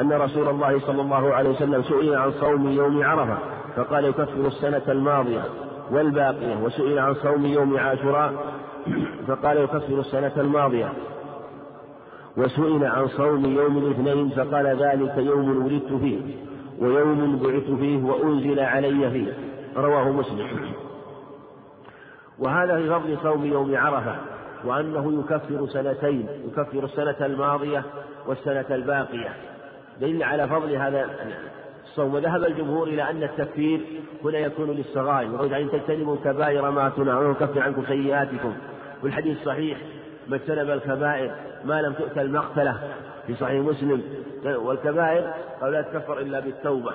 أن 0.00 0.12
رسول 0.12 0.48
الله 0.48 0.80
صلى 0.80 1.02
الله 1.02 1.34
عليه 1.34 1.50
وسلم 1.50 1.82
سئل 1.82 2.14
عن 2.14 2.32
صوم 2.32 2.68
يوم 2.68 3.02
عرفة 3.02 3.38
فقال 3.76 4.04
يكفر 4.04 4.46
السنة 4.46 4.82
الماضية 4.88 5.42
والباقية 5.90 6.56
وسئل 6.56 6.98
عن 6.98 7.14
صوم 7.14 7.46
يوم 7.46 7.78
عاشوراء 7.78 8.32
فقال 9.28 9.56
يكفر 9.56 10.00
السنة 10.00 10.32
الماضية. 10.36 10.92
وسئل 12.38 12.84
عن 12.84 13.08
صوم 13.08 13.44
يوم 13.44 13.78
الاثنين 13.78 14.28
فقال 14.28 14.66
ذلك 14.66 15.14
يوم 15.16 15.64
ولدت 15.64 15.92
فيه 15.92 16.20
ويوم 16.80 17.38
بعثت 17.38 17.70
فيه 17.70 18.02
وأنزل 18.04 18.60
علي 18.60 19.10
فيه. 19.10 19.32
رواه 19.76 20.10
مسلم. 20.10 20.46
وهذا 22.38 22.76
في 22.76 22.88
فضل 22.88 23.18
صوم 23.22 23.44
يوم 23.44 23.76
عرفة 23.76 24.16
وأنه 24.64 25.20
يكفر 25.20 25.66
سنتين 25.66 26.26
يكفر 26.46 26.84
السنة 26.84 27.26
الماضية 27.26 27.82
والسنة 28.26 28.66
الباقية. 28.70 29.28
دليل 30.00 30.22
على 30.22 30.48
فضل 30.48 30.74
هذا 30.74 31.10
الصوم. 31.84 32.14
وذهب 32.14 32.44
الجمهور 32.44 32.88
إلى 32.88 33.10
أن 33.10 33.22
التكفير 33.22 33.80
هنا 34.24 34.38
يكون 34.38 34.70
للصغائر. 34.70 35.34
وقد 35.34 35.52
أن 35.52 35.70
تجتنبوا 35.70 36.16
كبائر 36.24 36.70
ما 36.70 36.88
تنهون 36.88 37.26
ويكفر 37.26 37.60
عنكم 37.60 37.84
سيئاتكم. 37.88 38.52
والحديث 39.02 39.44
صحيح. 39.44 39.78
ما 40.28 40.36
اجتنب 40.36 40.70
الكبائر 40.70 41.34
ما 41.64 41.82
لم 41.82 41.92
تؤت 41.92 42.18
المقتلة 42.18 42.78
في 43.26 43.34
صحيح 43.34 43.64
مسلم. 43.64 44.02
والكبائر 44.44 45.32
قال 45.60 45.72
لا 45.72 45.82
تكفر 45.82 46.18
إلا 46.18 46.40
بالتوبة. 46.40 46.92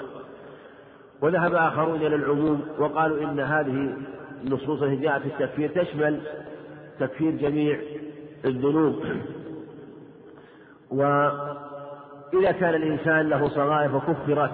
وذهب 1.22 1.54
آخرون 1.54 1.96
إلى 1.96 2.15
العموم 2.15 2.62
وقالوا 2.80 3.24
إن 3.24 3.39
هذه 3.39 3.98
النصوص 4.43 4.82
التي 4.82 4.96
جاءت 4.96 5.22
في 5.22 5.28
التكفير 5.28 5.84
تشمل 5.84 6.19
تكفير 7.00 7.32
جميع 7.32 7.80
الذنوب. 8.46 9.04
وإذا 10.91 12.52
كان 12.60 12.76
الإنسان 12.76 13.30
له 13.30 13.50
صغائر 13.50 14.00
فكفرت 14.00 14.52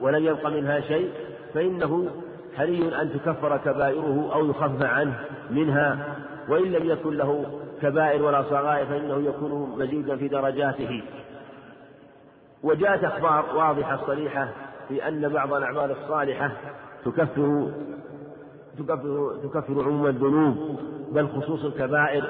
ولم 0.00 0.24
يبق 0.24 0.46
منها 0.46 0.80
شيء 0.80 1.10
فإنه 1.54 2.08
حري 2.56 3.00
أن 3.02 3.12
تكفر 3.12 3.56
كبائره 3.56 4.30
أو 4.34 4.50
يخفف 4.50 4.82
عنه 4.82 5.20
منها. 5.50 6.16
وإن 6.48 6.72
لم 6.72 6.90
يكن 6.90 7.16
له 7.16 7.60
كبائر 7.82 8.22
ولا 8.22 8.42
صغائر 8.42 8.86
فإنه 8.86 9.28
يكون 9.28 9.78
مزيدا 9.78 10.16
في 10.16 10.28
درجاته. 10.28 11.02
وجاءت 12.62 13.04
أخبار 13.04 13.56
واضحة 13.56 14.06
صريحة 14.06 14.48
في 14.88 15.08
أن 15.08 15.28
بعض 15.28 15.52
الأعمال 15.52 15.90
الصالحة 15.90 16.52
تكفر 17.04 17.70
تكفر 18.78 19.36
تكفر 19.42 19.84
عموم 19.84 20.06
الذنوب 20.06 20.78
بل 21.12 21.28
خصوص 21.28 21.64
الكبائر 21.64 22.24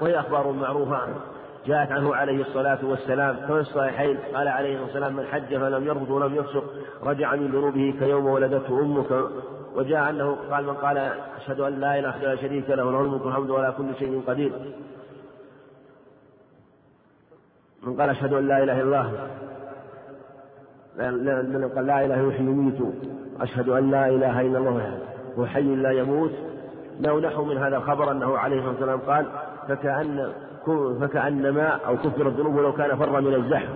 وهي 0.00 0.20
أخبار 0.20 0.52
معروفة. 0.52 1.00
جاءت 1.66 1.92
عنه 1.92 2.14
عليه 2.14 2.40
الصلاة 2.40 2.78
والسلام 2.82 3.36
كما 3.36 3.60
الصحيحين 3.60 4.18
قال 4.34 4.48
عليه 4.48 4.74
الصلاة 4.74 4.84
والسلام 4.84 5.16
من 5.16 5.26
حج 5.26 5.56
فلم 5.56 5.86
يرفض 5.86 6.10
ولم 6.10 6.34
يفسق 6.34 6.64
رجع 7.02 7.34
من 7.34 7.46
ذنوبه 7.46 7.94
كيوم 7.98 8.26
ولدته 8.26 8.80
أمه 8.80 9.28
وجاء 9.74 10.10
أنه 10.10 10.36
قال 10.50 10.66
من 10.66 10.74
قال 10.74 10.98
أشهد 11.36 11.60
أن 11.60 11.80
لا 11.80 11.98
إله 11.98 12.16
إلا 12.16 12.36
شريك 12.36 12.70
له 12.70 12.92
له 12.92 13.00
الملك 13.00 13.24
والحمد 13.24 13.50
ولا 13.50 13.70
كل 13.70 13.94
شيء 13.98 14.22
قدير. 14.26 14.52
من 17.82 17.96
قال 17.96 18.10
أشهد 18.10 18.32
أن 18.32 18.48
لا 18.48 18.62
إله 18.62 18.80
إلا 18.80 18.82
الله 18.82 19.28
من 21.58 21.68
قال 21.74 21.86
لا 21.86 22.04
إله 22.04 22.28
يحيي 22.28 22.48
ويميت 22.48 22.80
أشهد 23.40 23.68
أن 23.68 23.90
لا 23.90 24.08
إله 24.08 24.40
إلا 24.40 24.58
الله 24.58 24.98
هو 25.38 25.46
حي 25.46 25.74
لا 25.74 25.90
يموت. 25.90 26.32
له 27.00 27.20
نحو 27.20 27.44
من 27.44 27.58
هذا 27.58 27.76
الخبر 27.76 28.10
أنه 28.10 28.38
عليه 28.38 28.56
الصلاة 28.56 28.70
والسلام 28.70 29.00
قال 29.00 29.26
فكأن 29.68 30.32
فكأنما 31.00 31.68
أو 31.86 31.96
كفر 31.96 32.28
الذنوب 32.28 32.58
لو 32.58 32.72
كان 32.72 32.96
فر 32.96 33.20
من 33.20 33.34
الزحف. 33.34 33.68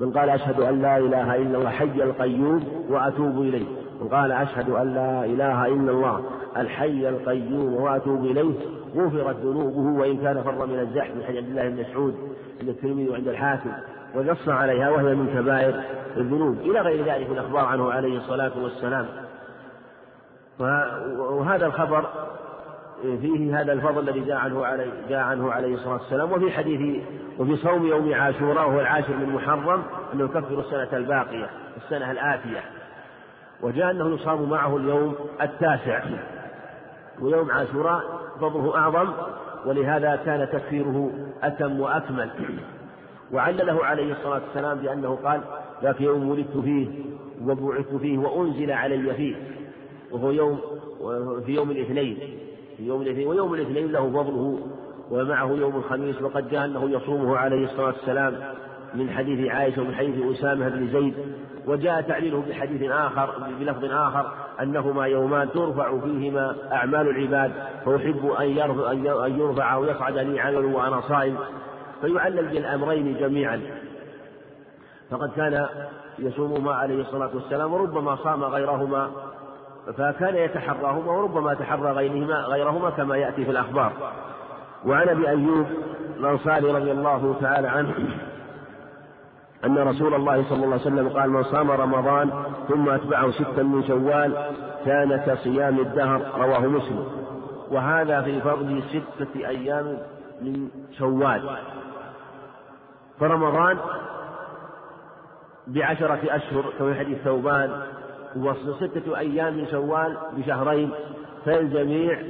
من 0.00 0.12
قال 0.12 0.30
أشهد 0.30 0.60
أن 0.60 0.82
لا 0.82 0.98
إله 0.98 1.36
إلا 1.36 1.58
الله 1.58 1.70
حي 1.70 2.02
القيوم 2.02 2.86
وأتوب 2.90 3.38
إليه. 3.38 3.66
من 4.00 4.08
قال 4.08 4.32
أشهد 4.32 4.70
أن 4.70 4.94
لا 4.94 5.24
إله 5.24 5.66
إلا 5.66 5.92
الله 5.92 6.24
الحي 6.56 7.08
القيوم 7.08 7.74
وأتوب 7.74 8.24
إليه. 8.24 8.54
غفرت 8.96 9.36
ذنوبه 9.36 10.00
وإن 10.00 10.16
كان 10.16 10.42
فر 10.42 10.66
من 10.66 10.78
الزحف 10.78 11.16
من 11.16 11.22
حديث 11.22 11.38
عبد 11.38 11.48
الله 11.48 11.68
بن 11.68 11.80
مسعود 11.80 12.14
عند 12.60 12.68
الترمذي 12.68 13.08
وعند 13.08 13.28
الحاكم. 13.28 13.70
ونص 14.14 14.48
عليها 14.48 14.90
وهي 14.90 15.14
من 15.14 15.26
كبائر 15.34 15.82
الذنوب. 16.16 16.58
إلى 16.58 16.80
غير 16.80 17.04
ذلك 17.04 17.30
من 17.30 17.38
الأخبار 17.38 17.64
عنه 17.64 17.92
عليه 17.92 18.16
الصلاة 18.18 18.52
والسلام. 18.62 19.06
وهذا 21.18 21.66
الخبر 21.66 22.06
فيه 23.02 23.60
هذا 23.60 23.72
الفضل 23.72 24.08
الذي 24.08 24.20
جاء 24.20 24.36
عنه 24.36 24.66
عليه 24.66 24.92
جاء 25.08 25.18
عنه 25.18 25.52
عليه 25.52 25.74
الصلاة 25.74 25.92
والسلام 25.92 26.32
وفي 26.32 26.50
حديث 26.52 27.02
وفي 27.38 27.56
صوم 27.56 27.86
يوم 27.86 28.14
عاشوراء 28.14 28.68
وهو 28.68 28.80
العاشر 28.80 29.16
من 29.16 29.28
محرم 29.28 29.82
أنه 30.14 30.24
يكفر 30.24 30.60
السنة 30.60 30.98
الباقية 30.98 31.50
السنة 31.76 32.10
الآتية. 32.10 32.60
وجاء 33.62 33.90
أنه 33.90 34.14
يصام 34.14 34.50
معه 34.50 34.76
اليوم 34.76 35.14
التاسع. 35.42 36.04
ويوم 37.20 37.50
عاشوراء 37.50 38.02
فضله 38.40 38.76
أعظم 38.76 39.12
ولهذا 39.66 40.20
كان 40.24 40.48
تكفيره 40.52 41.10
أتم 41.42 41.80
وأكمل. 41.80 42.30
وعلله 43.32 43.84
عليه 43.84 44.12
الصلاة 44.12 44.40
والسلام 44.46 44.78
بأنه 44.78 45.18
قال 45.24 45.40
ذاك 45.82 46.00
يوم 46.00 46.28
ولدت 46.28 46.56
فيه 46.56 46.88
وبعثت 47.44 47.94
فيه 47.94 48.18
وأنزل 48.18 48.70
علي 48.70 49.14
فيه. 49.14 49.36
وهو 50.10 50.30
يوم 50.30 50.60
في 51.46 51.54
يوم 51.54 51.70
الاثنين. 51.70 52.18
في 52.76 52.86
يوم 52.86 53.02
الاثنين 53.02 53.26
ويوم 53.26 53.54
الاثنين 53.54 53.92
له 53.92 54.10
فضله 54.10 54.58
ومعه 55.10 55.50
يوم 55.50 55.76
الخميس 55.76 56.22
وقد 56.22 56.50
جاء 56.50 56.64
أنه 56.64 56.90
يصومه 56.90 57.36
عليه 57.36 57.64
الصلاة 57.64 57.86
والسلام 57.86 58.34
من 58.94 59.10
حديث 59.10 59.50
عائشة 59.50 59.82
ومن 59.82 59.94
حديث 59.94 60.38
أسامة 60.38 60.68
بن 60.68 60.88
زيد 60.92 61.14
وجاء 61.66 62.00
تعليله 62.00 62.44
بحديث 62.48 62.90
آخر 62.90 63.30
بلفظ 63.60 63.84
آخر 63.84 64.32
أنهما 64.60 65.06
يومان 65.06 65.50
ترفع 65.50 65.98
فيهما 65.98 66.56
أعمال 66.72 67.08
العباد 67.08 67.52
فأحب 67.84 68.30
أن 68.40 69.38
يرفع, 69.38 69.76
ويصعد 69.76 70.18
لي 70.18 70.40
عمل 70.40 70.64
وأنا 70.64 71.00
صائم. 71.00 71.36
فيعلل 72.00 72.48
بالأمرين 72.48 73.16
جميعا. 73.20 73.60
فقد 75.10 75.30
كان 75.36 75.66
يصومهما 76.18 76.74
عليه 76.74 77.00
الصلاة 77.00 77.30
والسلام 77.34 77.72
وربما 77.72 78.16
صام 78.16 78.44
غيرهما 78.44 79.10
فكان 79.86 80.36
يتحراهما 80.36 81.12
وربما 81.12 81.54
تحرى 81.54 81.92
غيرهما 81.92 82.34
غيرهما 82.34 82.90
كما 82.90 83.16
يأتي 83.16 83.44
في 83.44 83.50
الأخبار. 83.50 83.92
وعن 84.86 85.08
أبي 85.08 85.28
أيوب 85.28 85.66
الأنصاري 86.16 86.72
رضي 86.72 86.92
الله 86.92 87.36
تعالى 87.40 87.68
عنه 87.68 87.94
أن 89.64 89.78
رسول 89.78 90.14
الله 90.14 90.44
صلى 90.48 90.64
الله 90.64 90.72
عليه 90.72 90.86
وسلم 90.86 91.08
قال 91.08 91.30
من 91.30 91.42
صام 91.42 91.70
رمضان 91.70 92.30
ثم 92.68 92.88
أتبعه 92.88 93.30
ستا 93.30 93.62
من 93.62 93.84
شوال 93.84 94.50
كان 94.86 95.16
كصيام 95.16 95.78
الدهر 95.78 96.22
رواه 96.36 96.60
مسلم. 96.60 97.06
وهذا 97.70 98.22
في 98.22 98.40
فضل 98.40 98.82
ستة 98.82 99.48
أيام 99.48 99.98
من 100.42 100.68
شوال. 100.98 101.56
فرمضان 103.20 103.78
بعشرة 105.66 106.20
أشهر 106.24 106.64
كما 106.78 106.94
حديث 106.94 107.18
ثوبان 107.18 107.82
وستة 108.36 109.18
أيام 109.18 109.56
من 109.56 109.66
شوال 109.70 110.16
بشهرين 110.36 110.90
فالجميع 111.44 112.22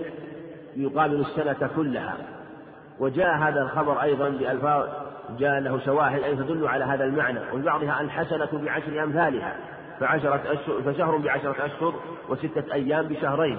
يقابل 0.76 1.20
السنة 1.20 1.70
كلها. 1.76 2.16
وجاء 3.00 3.36
هذا 3.36 3.62
الخبر 3.62 4.02
أيضا 4.02 4.28
بألفاظ 4.28 4.88
جاء 5.38 5.60
له 5.60 5.80
شواهد 5.84 6.22
أي 6.22 6.36
تدل 6.36 6.68
على 6.68 6.84
هذا 6.84 7.04
المعنى. 7.04 7.40
وفي 7.52 7.62
بعضها 7.62 8.00
الحسنة 8.00 8.48
بعشر 8.52 9.04
أمثالها 9.04 9.56
فعشرة 10.00 10.40
أشهر 10.46 10.82
فشهر 10.82 11.16
بعشرة 11.16 11.66
أشهر 11.66 11.94
وستة 12.28 12.72
أيام 12.72 13.06
بشهرين. 13.06 13.58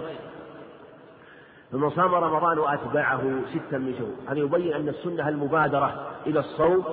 فمن 1.71 1.89
صام 1.89 2.15
رمضان 2.15 2.59
وأتبعه 2.59 3.21
ستا 3.49 3.77
من 3.77 3.95
شهور 3.99 4.13
هذا 4.27 4.39
يبين 4.39 4.73
أن 4.73 4.89
السنة 4.89 5.29
المبادرة 5.29 6.07
إلى 6.27 6.39
الصوم 6.39 6.83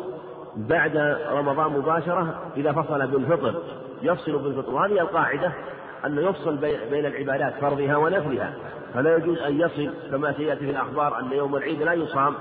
بعد 0.56 0.96
رمضان 1.32 1.72
مباشرة 1.72 2.52
إذا 2.56 2.72
فصل 2.72 3.06
بالفطر. 3.06 3.62
يفصل 4.02 4.38
بالفطر 4.38 4.74
وهذه 4.74 5.00
القاعدة 5.00 5.52
أنه 6.06 6.20
يفصل 6.20 6.56
بين 6.90 7.06
العبادات 7.06 7.54
فرضها 7.60 7.96
ونفلها. 7.96 8.52
فلا 8.94 9.16
يجوز 9.16 9.38
أن 9.38 9.60
يصل 9.60 9.90
كما 10.10 10.32
سيأتي 10.32 10.64
في 10.64 10.70
الأخبار 10.70 11.20
أن 11.20 11.32
يوم 11.32 11.56
العيد 11.56 11.82
لا 11.82 11.92
يصام 11.92 12.34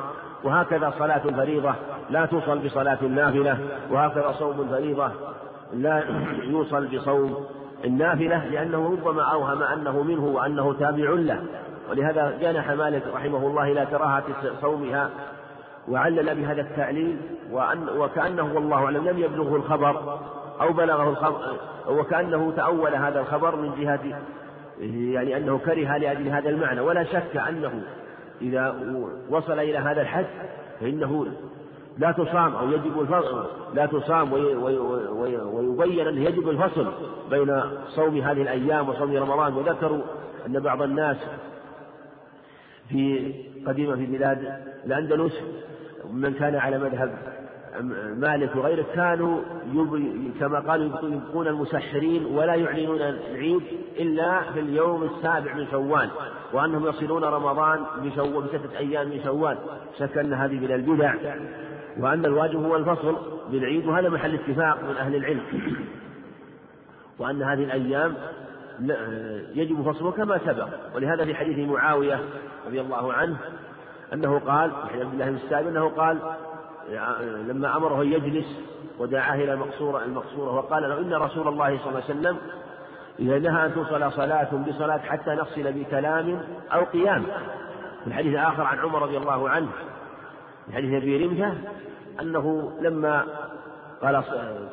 وهكذا 0.43 0.93
صلاة 0.99 1.21
الفريضة 1.25 1.73
لا 2.09 2.25
توصل 2.25 2.59
بصلاة 2.59 2.97
النافلة 3.01 3.57
وهكذا 3.91 4.31
صوم 4.31 4.61
الفريضة 4.61 5.11
لا 5.73 6.03
يوصل 6.53 6.87
بصوم 6.87 7.45
النافلة 7.85 8.45
لأنه 8.45 8.89
ربما 8.91 9.23
أوهم 9.23 9.63
أنه 9.63 10.03
منه 10.03 10.25
وأنه 10.25 10.73
تابع 10.73 11.09
له. 11.09 11.43
ولهذا 11.89 12.37
جنح 12.41 12.71
مالك 12.71 13.03
رحمه 13.13 13.47
الله 13.47 13.71
إلى 13.71 13.85
كراهة 13.85 14.23
صومها 14.61 15.09
وعلل 15.87 16.35
بهذا 16.35 16.61
التعليل 16.61 17.17
وأن 17.51 17.89
وكأنه 17.97 18.53
والله 18.55 18.83
أعلم 18.83 19.09
لم 19.09 19.19
يبلغه 19.19 19.55
الخبر. 19.55 20.19
أو 20.61 20.73
بلغه 20.73 21.09
الخبر 21.09 21.57
وكأنه 21.87 22.53
تأول 22.55 22.95
هذا 22.95 23.19
الخبر 23.19 23.55
من 23.55 23.71
جهة 23.79 24.21
يعني 25.13 25.37
أنه 25.37 25.57
كره 25.57 25.97
لأجل 25.97 26.27
هذا 26.27 26.49
المعنى. 26.49 26.81
ولا 26.81 27.03
شك 27.03 27.37
أنه 27.37 27.83
إذا 28.41 28.75
وصل 29.29 29.59
إلى 29.59 29.77
هذا 29.77 30.01
الحد 30.01 30.25
فإنه 30.79 31.27
لا 31.97 32.11
تصام 32.11 32.55
أو 32.55 32.71
يجب 32.71 33.01
الفصل 33.01 33.45
لا 33.73 33.85
تصام 33.85 34.33
ويبين 35.53 36.07
أنه 36.07 36.21
يجب 36.21 36.49
الفصل 36.49 36.91
بين 37.29 37.61
صوم 37.87 38.17
هذه 38.17 38.41
الأيام 38.41 38.89
وصوم 38.89 39.15
رمضان. 39.15 39.53
وذكروا 39.53 40.01
أن 40.47 40.59
بعض 40.59 40.81
الناس 40.81 41.17
في 42.89 43.33
قديما 43.67 43.95
في 43.95 44.05
بلاد 44.05 44.63
الأندلس 44.85 45.33
من 46.13 46.33
كان 46.33 46.55
على 46.55 46.77
مذهب 46.77 47.38
مالك 48.17 48.55
وغيره 48.55 48.86
كانوا 48.95 49.41
كما 50.39 50.60
قالوا 50.60 50.99
يبقون 51.03 51.47
المسحرين 51.47 52.25
ولا 52.25 52.55
يعلنون 52.55 53.01
العيد 53.01 53.62
إلا 53.99 54.41
في 54.53 54.60
اليوم 54.60 55.03
السابع 55.03 55.53
من 55.53 55.67
شوال 55.71 56.10
وأنهم 56.53 56.88
يصلون 56.88 57.23
رمضان 57.23 57.79
بستة 58.05 58.77
أيام 58.77 59.10
من 59.10 59.23
شوال 59.23 59.58
شك 59.99 60.17
أن 60.17 60.34
هذه 60.34 60.60
من 60.60 60.71
البدع. 60.71 61.13
وأن 61.99 62.25
الواجب 62.25 62.63
هو 62.63 62.75
الفصل 62.75 63.15
بالعيد 63.51 63.86
وهذا 63.86 64.10
محل 64.10 64.34
اتفاق 64.34 64.84
من 64.84 64.95
أهل 64.95 65.15
العلم. 65.15 65.41
وأن 67.19 67.43
هذه 67.43 67.63
الأيام 67.63 68.13
يجب 69.55 69.91
فصله 69.91 70.12
كما 70.12 70.38
سبق. 70.38 70.67
ولهذا 70.95 71.25
في 71.25 71.36
حديث 71.36 71.69
معاوية 71.69 72.19
رضي 72.67 72.82
الله 72.82 73.13
عنه 73.13 73.38
أنه 74.13 74.39
قال 74.39 74.71
في 74.91 75.01
عبد 75.01 75.13
الله 75.13 75.29
بن 75.29 75.36
السائب 75.36 75.67
أنه 75.67 75.89
قال 75.89 76.17
لما 77.47 77.78
أمره 77.78 78.04
يجلس 78.04 78.45
ودعاه 78.99 79.36
إلى 79.36 79.54
المقصورة 79.54 80.04
المقصورة 80.04 80.56
وقال 80.56 80.84
له 80.84 80.99
إن 80.99 81.13
رسول 81.13 81.47
الله 81.47 81.78
صلى 81.78 81.89
الله 81.89 82.02
عليه 82.10 82.19
وسلم 82.19 82.38
إذا 83.19 83.39
نهى 83.39 83.65
أن 83.65 83.73
توصل 83.73 84.12
صلاة 84.12 84.49
بصلاة 84.67 84.97
حتى 84.97 85.32
نفصل 85.32 85.71
بكلام 85.71 86.41
أو 86.73 86.84
قيام. 86.84 87.23
في 88.04 88.08
الحديث 88.08 88.34
الآخر 88.34 88.63
عن 88.63 88.80
عمر 88.80 89.02
رضي 89.02 89.17
الله 89.17 89.49
عنه 89.49 89.67
في 90.65 90.73
حديث 90.73 91.02
أبي 91.02 91.25
رمزة 91.25 91.54
أنه 92.21 92.71
لما 92.82 93.25
قال 94.02 94.23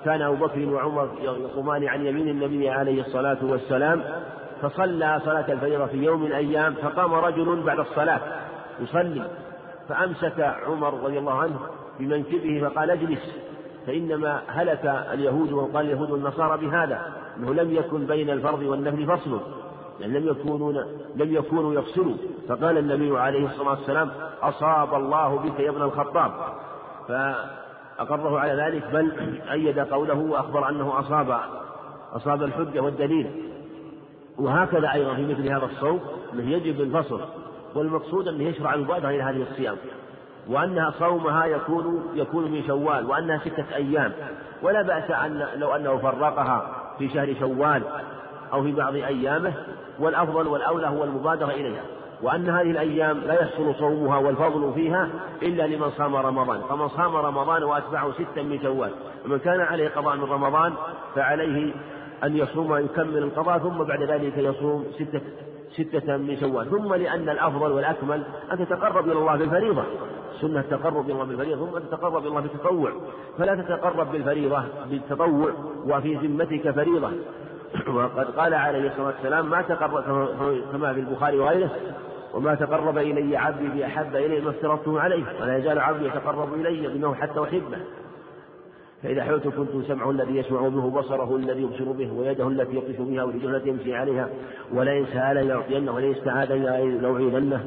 كان 0.05 0.23
أبو 0.23 0.47
بكر 0.47 0.69
وعمر 0.69 1.09
يقومان 1.21 1.89
عن 1.89 2.07
يمين 2.07 2.29
النبي 2.29 2.71
عليه 2.71 3.01
الصلاة 3.01 3.39
والسلام 3.43 4.03
فصلى 4.63 5.21
صلاة 5.25 5.53
الفجر 5.53 5.87
في 5.87 5.97
يوم 5.97 6.21
من 6.21 6.27
الأيام 6.27 6.75
فقام 6.75 7.15
رجل 7.15 7.63
بعد 7.63 7.79
الصلاة 7.79 8.21
يصلي 8.81 9.23
فأمسك 9.89 10.41
عمر 10.41 10.95
رضي 11.05 11.19
الله 11.19 11.39
عنه 11.39 11.59
بمنكبه 12.01 12.69
فقال 12.69 12.91
اجلس. 12.91 13.47
فإنما 13.87 14.43
هلك 14.47 15.07
اليهود 15.13 15.53
وقال 15.53 15.87
اليهود 15.87 16.11
والنصارى 16.11 16.67
بهذا 16.67 17.01
أنه 17.37 17.55
لم 17.55 17.75
يكن 17.75 18.07
بين 18.07 18.31
الفرض 18.31 18.63
والنفل 18.63 19.07
فصل 19.07 19.41
يعني 20.01 20.21
لم 20.21 20.29
يكونوا 20.29 20.73
لم 21.17 21.35
يكونوا 21.35 21.75
يفصلوا. 21.75 22.15
فقال 22.49 22.79
النبي 22.79 23.19
عليه 23.19 23.47
الصلاة 23.47 23.71
والسلام 23.71 24.11
أصاب 24.43 24.95
الله 24.95 25.37
بك 25.39 25.61
يا 25.61 25.71
ابن 25.71 25.83
الخطاب. 25.83 26.33
فأقره 27.09 28.39
على 28.39 28.63
ذلك 28.63 28.91
بل 28.93 29.13
أيد 29.51 29.79
قوله 29.79 30.19
وأخبر 30.19 30.69
أنه 30.69 31.01
أصاب 31.01 31.41
أصاب 32.13 32.43
الحجة 32.43 32.81
والدليل. 32.81 33.51
وهكذا 34.39 34.93
أيضا 34.93 35.15
في 35.15 35.27
مثل 35.27 35.49
هذا 35.49 35.65
الصوم 35.65 36.01
أنه 36.33 36.51
يجب 36.51 36.81
الفصل. 36.81 37.21
والمقصود 37.75 38.29
أنه 38.29 38.45
يشرع 38.45 38.75
المبادرة 38.75 39.09
إلى 39.09 39.23
هذه 39.23 39.43
الصيام. 39.51 39.77
وأنها 40.49 40.91
صومها 40.99 41.47
يكون 41.47 42.11
يكون 42.15 42.51
من 42.51 42.63
شوال 42.67 43.07
وأنها 43.07 43.39
ستة 43.39 43.65
أيام. 43.77 44.13
ولا 44.63 44.83
بأس 44.83 45.11
أن 45.11 45.47
لو 45.57 45.75
أنه 45.75 45.97
فرقها 45.97 46.71
في 46.99 47.09
شهر 47.09 47.35
شوال 47.41 47.83
أو 48.53 48.63
في 48.63 48.73
بعض 48.73 48.95
أيامه 48.95 49.53
والأفضل 49.99 50.47
والأولى 50.47 50.87
هو 50.87 51.05
المبادرة 51.05 51.51
إليها. 51.51 51.83
وأن 52.23 52.49
هذه 52.49 52.71
الأيام 52.71 53.19
لا 53.19 53.35
يحصل 53.35 53.75
صومها 53.75 54.19
والفضل 54.19 54.73
فيها 54.75 55.09
إلا 55.43 55.67
لمن 55.67 55.91
صام 55.91 56.17
رمضان. 56.17 56.61
فمن 56.69 56.89
صام 56.89 57.17
رمضان 57.17 57.63
وأتبعه 57.63 58.13
ستا 58.13 58.43
من 58.43 58.63
شوال. 58.63 58.91
ومن 59.25 59.39
كان 59.39 59.61
عليه 59.61 59.89
قضاء 59.89 60.17
من 60.17 60.25
رمضان 60.25 60.73
فعليه 61.15 61.73
أن 62.25 62.37
يصوم 62.37 62.77
يكمل 62.77 63.19
القضاء 63.19 63.59
ثم 63.59 63.85
بعد 63.85 64.03
ذلك 64.03 64.39
يصوم 64.39 64.85
ستة 64.95 65.21
ستة 65.77 66.17
من 66.17 66.37
شوال. 66.41 66.71
ثم 66.71 66.95
لأن 66.95 67.29
الأفضل 67.29 67.73
والأكمل 67.73 68.23
أن 68.53 68.59
تتقرب 68.59 69.05
إلى 69.05 69.19
الله 69.19 69.37
بالفريضة. 69.37 69.85
سنة 70.41 70.61
التقرب 70.61 71.05
إلى 71.05 71.13
الله 71.13 71.25
بالفريضة 71.25 71.67
ثم 71.67 71.77
أن 71.77 71.83
تتقرب 71.83 72.19
إلى 72.19 72.29
الله 72.29 72.41
بالتطوع. 72.41 72.93
فلا 73.39 73.55
تتقرب 73.55 74.13
بالفريضة 74.13 74.65
بالتطوع 74.91 75.51
وفي 75.87 76.15
ذمتك 76.15 76.71
فريضة. 76.71 77.11
وقد 77.97 78.27
قال 78.37 78.55
عليه 78.55 78.89
الصلاة 78.89 79.07
والسلام 79.07 79.51
ما 79.51 79.63
تقرب 79.63 80.05
كما 80.73 80.93
في 80.93 81.01
البخاري 81.01 81.39
وغيره 81.39 81.71
وما 82.35 82.55
تقرب 82.55 82.99
إلي 82.99 83.37
عبدي 83.37 83.69
بأحب 83.69 84.17
إلي 84.17 84.41
ما 84.41 84.51
افترضته 84.51 85.01
عليه 85.01 85.25
ولا 85.41 85.57
يزال 85.57 85.79
عبدي 85.79 86.07
يتقرب 86.07 86.55
إلي 86.55 86.89
بأنه 86.89 87.15
حتى 87.15 87.43
أحبه. 87.43 87.79
فإذا 89.03 89.25
حوت 89.25 89.49
كنت 89.49 89.87
سمعه 89.87 90.11
الذي 90.11 90.37
يسمع 90.37 90.69
به 90.69 90.91
بصره 90.91 91.37
الذي 91.37 91.63
يبصر 91.63 91.93
به 91.93 92.13
ويده 92.13 92.49
التي 92.49 92.77
يبطش 92.77 92.97
بها 92.99 93.25
ورجله 93.25 93.57
التي 93.57 93.69
يمشي 93.69 93.95
عليها 93.95 94.29
ولئن 94.75 95.07
سأل 95.07 95.49
لأعطينه 95.49 95.95
ولئن 95.95 96.11
استعاذ 96.11 96.55
لأعيذنه 96.55 97.61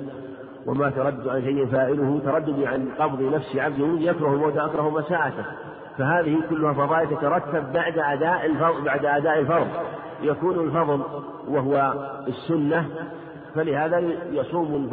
وما 0.65 0.89
تردد 0.89 1.27
عن 1.27 1.41
شيء 1.41 1.65
فاعله 1.65 2.19
ترددي 2.25 2.67
عن 2.67 2.87
قبض 2.99 3.21
نفس 3.21 3.55
عبد 3.55 3.79
يكره 4.01 4.33
الموت 4.33 4.57
أكره 4.57 4.89
مساءته. 4.89 5.45
فهذه 5.97 6.37
كلها 6.49 6.73
فضائل 6.73 7.09
تترتب 7.09 7.73
بعد 7.73 7.97
أداء 7.97 8.45
الفرض 8.45 8.83
بعد 8.83 9.05
أداء 9.05 9.39
الفرض. 9.39 9.67
يكون 10.21 10.59
الفضل 10.59 11.01
وهو 11.47 11.93
السنة 12.27 12.85
فلهذا 13.55 14.03
يصوم 14.31 14.89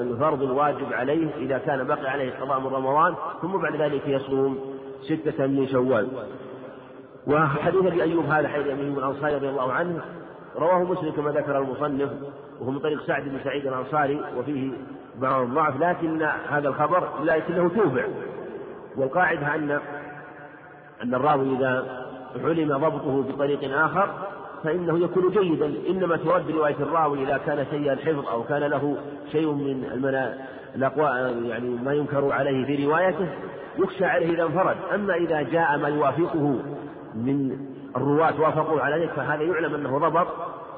الفرض 0.00 0.42
الواجب 0.42 0.92
عليه 0.92 1.28
إذا 1.38 1.58
كان 1.58 1.86
بقي 1.86 2.10
عليه 2.10 2.32
قضاء 2.40 2.60
من 2.60 2.66
رمضان 2.66 3.14
ثم 3.42 3.56
بعد 3.56 3.76
ذلك 3.76 4.08
يصوم. 4.08 4.58
ستة 5.08 5.46
من 5.46 5.68
شوال. 5.68 6.08
وحديث 7.26 7.84
أبي 7.84 8.02
أيوب 8.02 8.24
هذا 8.24 8.48
حديث 8.48 8.66
أبي 8.66 8.82
أيوب 8.82 8.98
الأنصاري 8.98 9.34
رضي 9.34 9.48
الله 9.48 9.72
عنه 9.72 10.00
رواه 10.56 10.84
مسلم 10.84 11.12
كما 11.12 11.30
ذكر 11.30 11.58
المصنف 11.58 12.10
وهو 12.60 12.70
من 12.70 12.78
طريق 12.78 13.06
سعد 13.06 13.22
بن 13.22 13.38
سعيد 13.44 13.66
الأنصاري 13.66 14.20
وفيه 14.36 14.72
بعض 15.18 15.42
الضعف 15.42 15.80
لكن 15.80 16.22
هذا 16.48 16.68
الخبر 16.68 17.08
لكنه 17.22 17.68
توبع 17.68 18.04
والقاعدة 18.96 19.54
أن 19.54 19.80
أن 21.02 21.14
الراوي 21.14 21.56
إذا 21.56 22.04
علم 22.44 22.76
ضبطه 22.78 23.22
بطريق 23.22 23.78
آخر 23.78 24.08
فإنه 24.64 24.98
يكون 24.98 25.30
جيدا. 25.30 25.72
إنما 25.88 26.16
ترد 26.16 26.50
رواية 26.50 26.76
الراوي 26.80 27.22
إذا 27.22 27.40
كان 27.46 27.66
سيء 27.70 27.92
الحفظ 27.92 28.28
أو 28.28 28.42
كان 28.42 28.62
له 28.62 28.96
شيء 29.32 29.52
من 29.52 29.84
المنا... 29.92 30.34
يعني 31.44 31.68
ما 31.84 31.92
ينكر 31.92 32.32
عليه 32.32 32.66
في 32.66 32.86
روايته 32.86 33.28
يخشى 33.78 34.04
عليه 34.04 34.34
إذا 34.34 34.42
انفرد. 34.42 34.76
أما 34.94 35.14
إذا 35.14 35.42
جاء 35.42 35.78
ما 35.78 35.88
يوافقه 35.88 36.58
من 37.14 37.58
الرواة 37.96 38.40
وافقوه 38.40 38.82
على 38.82 39.02
ذلك 39.02 39.10
فهذا 39.10 39.42
يعلم 39.42 39.74
أنه 39.74 39.98
ضبط 39.98 40.26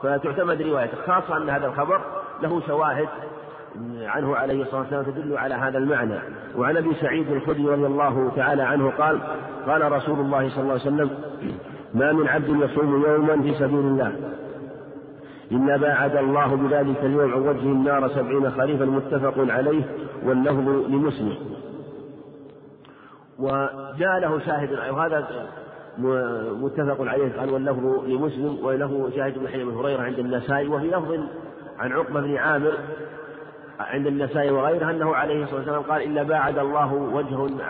فتعتمد 0.03 0.63
روايته. 0.63 0.97
خاصة 1.07 1.37
أن 1.37 1.51
هذا 1.51 1.67
الخبر 1.67 2.01
له 2.43 2.61
شواهد 2.67 3.09
عنه 4.01 4.37
عليه 4.37 4.63
الصلاة 4.63 4.81
والسلام 4.81 5.05
تدل 5.05 5.39
على 5.39 5.55
هذا 5.55 5.79
المعنى. 5.79 6.19
وعن 6.57 6.77
أبي 6.77 6.95
سعيد 6.95 7.31
الخدري 7.33 7.67
رضي 7.67 7.87
الله 7.87 8.33
تعالى 8.37 8.63
عنه 8.63 8.91
قال 8.91 9.21
قال 9.67 9.93
رسول 9.93 10.21
الله 10.21 10.51
صلى 10.51 10.63
الله 10.63 10.73
عليه 10.73 10.83
وسلم 10.83 11.11
ما 11.95 12.13
من 12.13 12.29
عبد 12.29 12.49
يصوم 12.49 13.05
يوما 13.07 13.43
في 13.43 13.55
سبيل 13.55 13.79
الله. 13.79 14.13
إلا 15.53 15.77
باعد 15.77 16.17
الله 16.17 16.55
بذلك 16.57 16.99
اليوم 17.03 17.33
عن 17.33 17.41
وجه 17.41 17.63
النار 17.63 18.09
سبعين 18.09 18.51
خريفا 18.51 18.85
متفق 18.85 19.35
عليه 19.39 19.83
واللفظ 20.25 20.69
لمسلم. 20.69 21.37
وجاء 23.39 24.19
له 24.21 24.39
شاهد 24.39 24.73
وهذا 24.73 25.29
متفق 26.63 27.01
عليه 27.01 27.33
قال 27.39 27.51
واللفظ 27.51 28.05
لمسلم 28.05 28.59
وله 28.63 29.11
شاهد 29.17 29.39
من 29.39 29.49
حديث 29.49 29.67
هريرة 29.67 30.03
عند 30.03 30.19
النسائي 30.19 30.69
وفي 30.69 30.87
لفظ 30.87 31.15
عن 31.79 31.93
عقبة 31.93 32.21
بن 32.21 32.37
عامر 32.37 32.73
عند 33.81 34.07
النسائي 34.07 34.51
وغيره 34.51 34.91
أنه 34.91 35.15
عليه 35.15 35.43
الصلاة 35.43 35.59
والسلام 35.59 35.83
قال 35.83 36.03
إلا 36.03 36.23
باعد 36.23 36.59
الله 36.59 36.95
وجه 36.95 37.61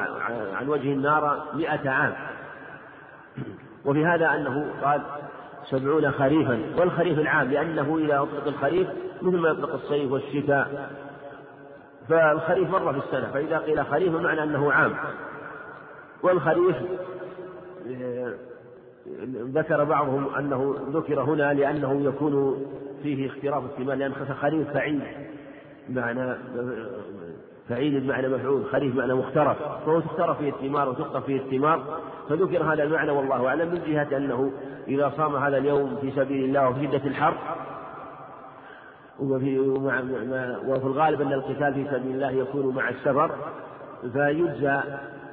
عن 0.54 0.68
وجه 0.68 0.92
النار 0.92 1.44
مئة 1.54 1.90
عام. 1.90 2.12
وفي 3.84 4.06
هذا 4.06 4.34
أنه 4.34 4.72
قال 4.82 5.00
سبعون 5.70 6.10
خريفا 6.10 6.60
والخريف 6.78 7.18
العام 7.18 7.50
لأنه 7.50 7.98
إذا 7.98 8.18
أطلق 8.18 8.46
الخريف 8.46 8.88
مثل 9.22 9.36
ما 9.36 9.48
يطلق 9.48 9.74
الصيف 9.74 10.12
والشتاء. 10.12 10.90
فالخريف 12.08 12.70
مرة 12.70 12.92
في 12.92 12.98
السنة 12.98 13.30
فإذا 13.32 13.58
قيل 13.58 13.86
خريف 13.86 14.14
معنى 14.14 14.42
أنه 14.42 14.72
عام. 14.72 14.94
والخريف 16.22 16.76
ذكر 19.54 19.84
بعضهم 19.84 20.34
أنه 20.34 20.76
ذكر 20.92 21.20
هنا 21.20 21.54
لأنه 21.54 22.00
يكون 22.02 22.66
فيه 23.02 23.26
اختراف 23.26 23.64
الثمار 23.64 23.96
لأن 23.96 24.12
خريف 24.14 24.70
فعيل 24.70 25.02
بمعنى 25.88 26.34
فعيل 27.68 28.00
بمعنى 28.00 28.28
مفعول 28.28 28.64
خريف 28.72 28.94
بمعنى 28.94 29.14
مخترف. 29.14 29.56
فهو 29.86 30.00
تخترف 30.00 30.38
فيه 30.38 30.48
الثمار 30.48 30.88
وتقطف 30.88 31.24
فيه 31.24 31.36
الثمار 31.36 32.00
فذكر 32.28 32.62
هذا 32.62 32.82
المعنى 32.82 33.10
والله 33.10 33.46
أعلم 33.48 33.68
من 33.68 33.82
جهة 33.86 34.16
أنه 34.16 34.52
إذا 34.88 35.12
صام 35.16 35.36
هذا 35.36 35.58
اليوم 35.58 35.96
في 36.00 36.10
سبيل 36.10 36.44
الله 36.44 36.68
وفي 36.68 36.86
شدة 36.86 37.06
الحر 37.06 37.34
وفي, 39.20 39.58
وفي 40.68 40.86
الغالب 40.86 41.20
أن 41.20 41.32
القتال 41.32 41.74
في 41.74 41.86
سبيل 41.90 42.14
الله 42.14 42.30
يكون 42.30 42.74
مع 42.74 42.88
السفر 42.88 43.30
فيجزى 44.12 44.80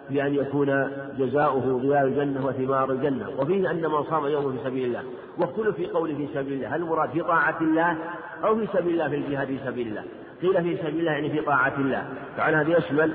بأن 0.09 0.33
يكون 0.33 0.91
جزاؤه 1.17 1.61
ظلال 1.61 2.07
الجنة 2.07 2.45
وثمار 2.45 2.91
الجنة. 2.91 3.29
وفيه 3.39 3.71
أن 3.71 3.81
من 3.81 4.03
صام 4.03 4.25
يوما 4.25 4.51
في 4.51 4.57
سبيل 4.63 4.85
الله. 4.85 5.03
واختلف 5.37 5.75
في 5.75 5.85
قوله 5.85 6.15
في 6.15 6.27
سبيل 6.33 6.53
الله. 6.53 6.75
هل 6.75 6.81
المراد 6.81 7.09
في 7.09 7.21
طاعة 7.21 7.57
الله 7.61 7.97
أو 8.43 8.55
في 8.55 8.67
سبيل 8.73 8.93
الله 8.93 9.09
في 9.09 9.15
الجهاد 9.15 9.47
في 9.47 9.59
سبيل 9.65 9.87
الله؟ 9.87 10.03
قيل 10.41 10.63
في 10.63 10.77
سبيل 10.77 10.99
الله 10.99 11.11
يعني 11.11 11.29
في 11.29 11.41
طاعة 11.41 11.73
الله. 11.77 12.05
فعلى 12.37 12.57
هذا 12.57 12.77
يشمل 12.77 13.13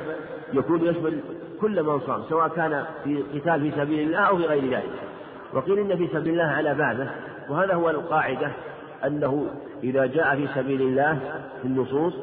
يكون 0.52 0.86
يشمل 0.86 1.20
كل 1.60 1.82
من 1.82 2.00
صام 2.00 2.22
سواء 2.28 2.48
كان 2.48 2.84
في 3.04 3.22
قتال 3.34 3.60
في 3.60 3.70
سبيل 3.70 4.06
الله 4.06 4.18
أو 4.18 4.36
في 4.36 4.46
غير 4.46 4.64
ذلك. 4.64 4.90
وقيل 5.52 5.78
إن 5.78 5.96
في 5.96 6.08
سبيل 6.12 6.32
الله 6.32 6.52
على 6.52 6.74
بابه 6.74 7.10
وهذا 7.48 7.74
هو 7.74 7.90
القاعدة 7.90 8.50
أنه 9.06 9.46
إذا 9.84 10.06
جاء 10.06 10.36
في 10.36 10.48
سبيل 10.54 10.82
الله 10.82 11.18
في 11.62 11.68
النصوص 11.68 12.14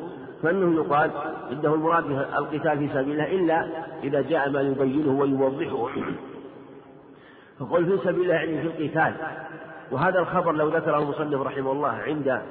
فإنه 0.44 0.76
يقال 0.76 1.12
إنه 1.52 1.74
المراد 1.74 2.06
القتال 2.38 2.78
في 2.78 2.90
سبيل 2.94 3.12
الله 3.12 3.36
إلا 3.36 3.68
إذا 4.04 4.22
جاء 4.22 4.50
ما 4.50 4.62
يبينه 4.62 5.20
ويوضحه. 5.20 5.90
فقل 7.60 7.86
في 7.86 7.98
سبيل 8.04 8.22
الله 8.22 8.34
يعني 8.34 8.62
في 8.62 8.68
القتال. 8.68 9.14
وهذا 9.92 10.20
الخبر 10.20 10.52
لو 10.52 10.68
ذكره 10.68 11.00
المصنف 11.00 11.42
رحمه 11.42 11.72
الله 11.72 11.90
عند 11.90 12.42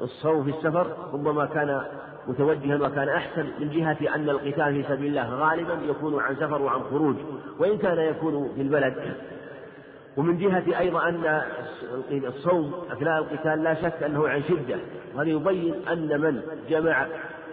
الصوم 0.00 0.44
في 0.44 0.50
السفر 0.50 0.86
ربما 1.12 1.46
كان 1.46 1.82
متوجها 2.28 2.76
وكان 2.76 3.08
أحسن 3.08 3.46
من 3.60 3.70
جهة 3.70 4.14
أن 4.14 4.30
القتال 4.30 4.74
في 4.74 4.88
سبيل 4.88 5.18
الله 5.18 5.34
غالبا 5.34 5.78
يكون 5.88 6.20
عن 6.20 6.36
سفر 6.36 6.62
وعن 6.62 6.80
خروج 6.90 7.16
وإن 7.58 7.78
كان 7.78 7.98
يكون 7.98 8.52
في 8.56 8.62
البلد. 8.62 9.14
ومن 10.16 10.38
جهة 10.38 10.78
أيضا 10.78 11.08
أن 11.08 11.42
الصوم 12.10 12.74
أثناء 12.92 13.18
القتال 13.18 13.62
لا 13.62 13.74
شك 13.74 14.02
أنه 14.02 14.28
عن 14.28 14.42
شدة 14.42 14.76
وهذا 15.14 15.28
يبين 15.28 15.74
أن 15.88 16.20
من 16.20 16.42
جمع 16.68 17.06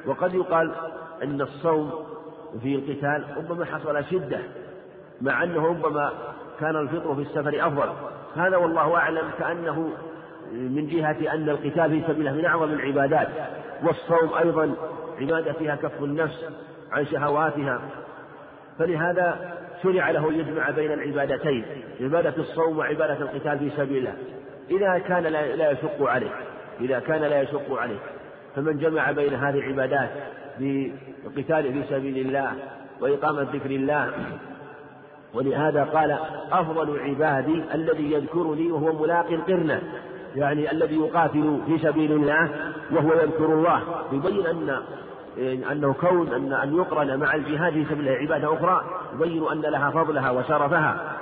وقد 0.05 0.33
يقال 0.33 0.71
أن 1.23 1.41
الصوم 1.41 1.91
في 2.61 2.75
القتال 2.75 3.23
ربما 3.37 3.65
حصل 3.65 4.03
شدة 4.03 4.39
مع 5.21 5.43
أنه 5.43 5.67
ربما 5.67 6.11
كان 6.59 6.75
الفطر 6.75 7.15
في 7.15 7.21
السفر 7.21 7.67
أفضل. 7.67 7.89
هذا 8.35 8.57
والله 8.57 8.95
أعلم 8.95 9.29
كأنه 9.39 9.89
من 10.53 10.87
جهة 10.87 11.33
أن 11.33 11.49
القتال 11.49 11.89
في 11.89 12.01
سبيل 12.07 12.27
الله 12.27 12.31
من 12.31 12.45
أعظم 12.45 12.73
العبادات. 12.73 13.27
والصوم 13.83 14.33
أيضا 14.37 14.75
عبادة 15.21 15.53
فيها 15.53 15.75
كف 15.75 16.03
النفس 16.03 16.45
عن 16.91 17.05
شهواتها. 17.05 17.81
فلهذا 18.79 19.57
شرع 19.83 20.11
له 20.11 20.33
يجمع 20.33 20.69
بين 20.69 20.91
العبادتين 20.91 21.65
عبادة 22.01 22.33
الصوم 22.37 22.77
وعبادة 22.77 23.13
القتال 23.13 23.59
في 23.59 23.69
سبيل 23.77 23.97
الله. 23.97 24.13
إذا 24.71 24.99
كان 24.99 25.23
لا 25.23 25.71
يشق 25.71 26.03
عليه 26.03 26.31
إذا 26.81 26.99
كان 26.99 27.21
لا 27.21 27.41
يشق 27.41 27.73
عليه. 27.73 27.99
فمن 28.55 28.77
جمع 28.77 29.11
بين 29.11 29.33
هذه 29.33 29.59
العبادات 29.59 30.09
بالقتال 30.59 31.73
في 31.73 31.83
سبيل 31.89 32.27
الله 32.27 32.51
وإقامة 33.01 33.41
ذكر 33.41 33.69
الله 33.69 34.11
ولهذا 35.33 35.83
قال 35.83 36.17
أفضل 36.51 36.99
عبادي 36.99 37.63
الذي 37.73 38.13
يذكرني 38.13 38.71
وهو 38.71 39.03
ملاق 39.03 39.27
القرنة. 39.31 39.81
يعني 40.38 40.71
الذي 40.71 40.95
يقاتل 40.95 41.59
في 41.67 41.79
سبيل 41.79 42.11
الله 42.11 42.49
وهو 42.91 43.13
يذكر 43.13 43.45
الله 43.45 43.81
يبين 44.11 44.45
أن 44.47 44.81
أنه 45.71 45.93
كون 45.93 46.33
أن 46.33 46.53
أن 46.53 46.75
يقرن 46.77 47.19
مع 47.19 47.35
الجهاد 47.35 47.73
في 47.73 47.85
سبيل 47.85 48.07
الله 48.07 48.11
عبادة 48.11 48.53
أخرى 48.53 48.83
يبين 49.15 49.47
أن 49.51 49.61
لها 49.61 49.91
فضلها 49.91 50.31
وشرفها 50.31 51.17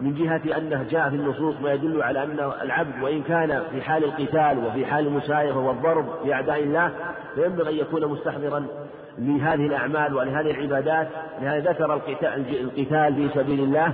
من 0.00 0.14
جهة 0.14 0.58
أنه 0.58 0.86
جاء 0.90 1.10
في 1.10 1.16
النصوص 1.16 1.54
ما 1.62 1.72
يدل 1.72 2.02
على 2.02 2.22
أن 2.22 2.52
العبد 2.62 3.02
وإن 3.02 3.22
كان 3.22 3.62
في 3.72 3.82
حال 3.82 4.04
القتال 4.04 4.58
وفي 4.66 4.86
حال 4.86 5.06
المسايرة 5.06 5.58
والضرب 5.58 6.06
في 6.22 6.34
أعداء 6.34 6.62
الله 6.62 6.92
فينبغي 7.34 7.70
أن 7.70 7.76
يكون 7.76 8.06
مستحضرا 8.06 8.66
لهذه 9.18 9.66
الأعمال 9.66 10.14
ولهذه 10.14 10.50
العبادات 10.50 11.08
لهذا 11.40 11.70
ذكر 11.70 11.94
القتال 11.94 13.14
في 13.14 13.28
سبيل 13.34 13.60
الله 13.60 13.92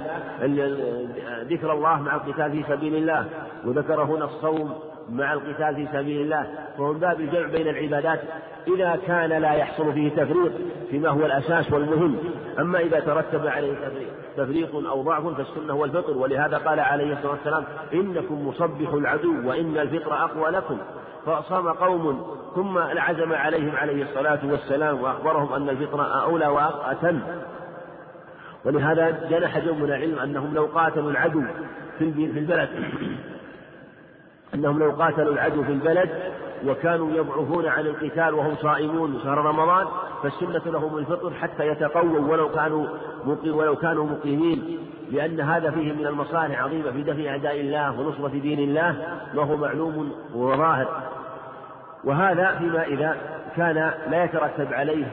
ذكر 1.50 1.72
الله 1.72 2.02
مع 2.02 2.14
القتال 2.14 2.52
في 2.52 2.64
سبيل 2.68 2.94
الله 2.94 3.24
وذكر 3.64 4.02
هنا 4.02 4.24
الصوم 4.24 4.74
مع 5.10 5.32
القتال 5.32 5.74
في 5.74 5.88
سبيل 5.92 6.20
الله 6.20 6.46
من 6.78 6.98
باب 6.98 7.20
الجمع 7.20 7.46
بين 7.46 7.68
العبادات 7.68 8.20
إذا 8.68 8.98
كان 9.06 9.30
لا 9.30 9.52
يحصل 9.52 9.92
فيه 9.92 10.10
تفريط 10.10 10.52
فيما 10.90 11.08
هو 11.08 11.26
الأساس 11.26 11.72
والمهم 11.72 12.16
أما 12.58 12.78
إذا 12.78 13.00
ترتب 13.00 13.46
عليه 13.46 13.74
تفريط 14.36 14.74
أو 14.74 15.02
ضعف 15.02 15.26
فالسنة 15.26 15.72
هو 15.72 15.84
الفطر 15.84 16.16
ولهذا 16.16 16.58
قال 16.58 16.80
عليه 16.80 17.12
الصلاة 17.12 17.32
والسلام 17.32 17.64
إنكم 17.92 18.48
مصبح 18.48 18.92
العدو 18.92 19.48
وإن 19.48 19.78
الفطر 19.78 20.14
أقوى 20.14 20.50
لكم. 20.50 20.78
فصام 21.26 21.68
قوم 21.68 22.26
ثم 22.54 22.78
عزم 22.78 23.32
عليهم 23.32 23.76
عليه 23.76 24.02
الصلاة 24.02 24.38
والسلام 24.44 25.02
وأخبرهم 25.02 25.52
أن 25.52 25.68
الفطر 25.68 26.22
أولى 26.22 26.46
وأتم. 26.46 27.20
ولهذا 28.64 29.28
جنح 29.30 29.58
جو 29.58 29.84
العلم 29.84 30.18
أنهم 30.18 30.54
لو 30.54 30.64
قاتلوا 30.64 31.10
العدو 31.10 31.42
في 31.98 32.04
البلد. 32.38 32.68
أنهم 34.54 34.78
لو 34.78 34.90
قاتلوا 34.90 35.32
العدو 35.32 35.64
في 35.64 35.72
البلد 35.72 36.10
وكانوا 36.66 37.10
يضعفون 37.10 37.66
عن 37.66 37.86
القتال 37.86 38.34
وهم 38.34 38.56
صائمون 38.56 39.20
شهر 39.24 39.38
رمضان 39.38 39.86
فالسنة 40.22 40.72
لهم 40.72 40.98
الفطر 40.98 41.34
حتى 41.34 41.66
يتقووا 41.66 42.20
ولو 42.20 42.48
كانوا 42.48 42.86
ولو 43.46 43.76
كانوا 43.76 44.06
مقيمين. 44.06 44.78
لأن 45.10 45.40
هذا 45.40 45.70
فيه 45.70 45.92
من 45.92 46.06
المصالح 46.06 46.62
عظيمة 46.62 46.90
في 46.90 47.02
دفع 47.02 47.30
أعداء 47.30 47.60
الله 47.60 48.00
ونصرة 48.00 48.28
دين 48.28 48.58
الله 48.58 48.96
وهو 49.34 49.56
معلوم 49.56 50.12
وظاهر 50.34 50.88
وهذا 52.04 52.54
فيما 52.58 52.82
إذا 52.82 53.16
كان 53.56 53.92
لا 54.10 54.24
يترتب 54.24 54.72
عليه 54.72 55.06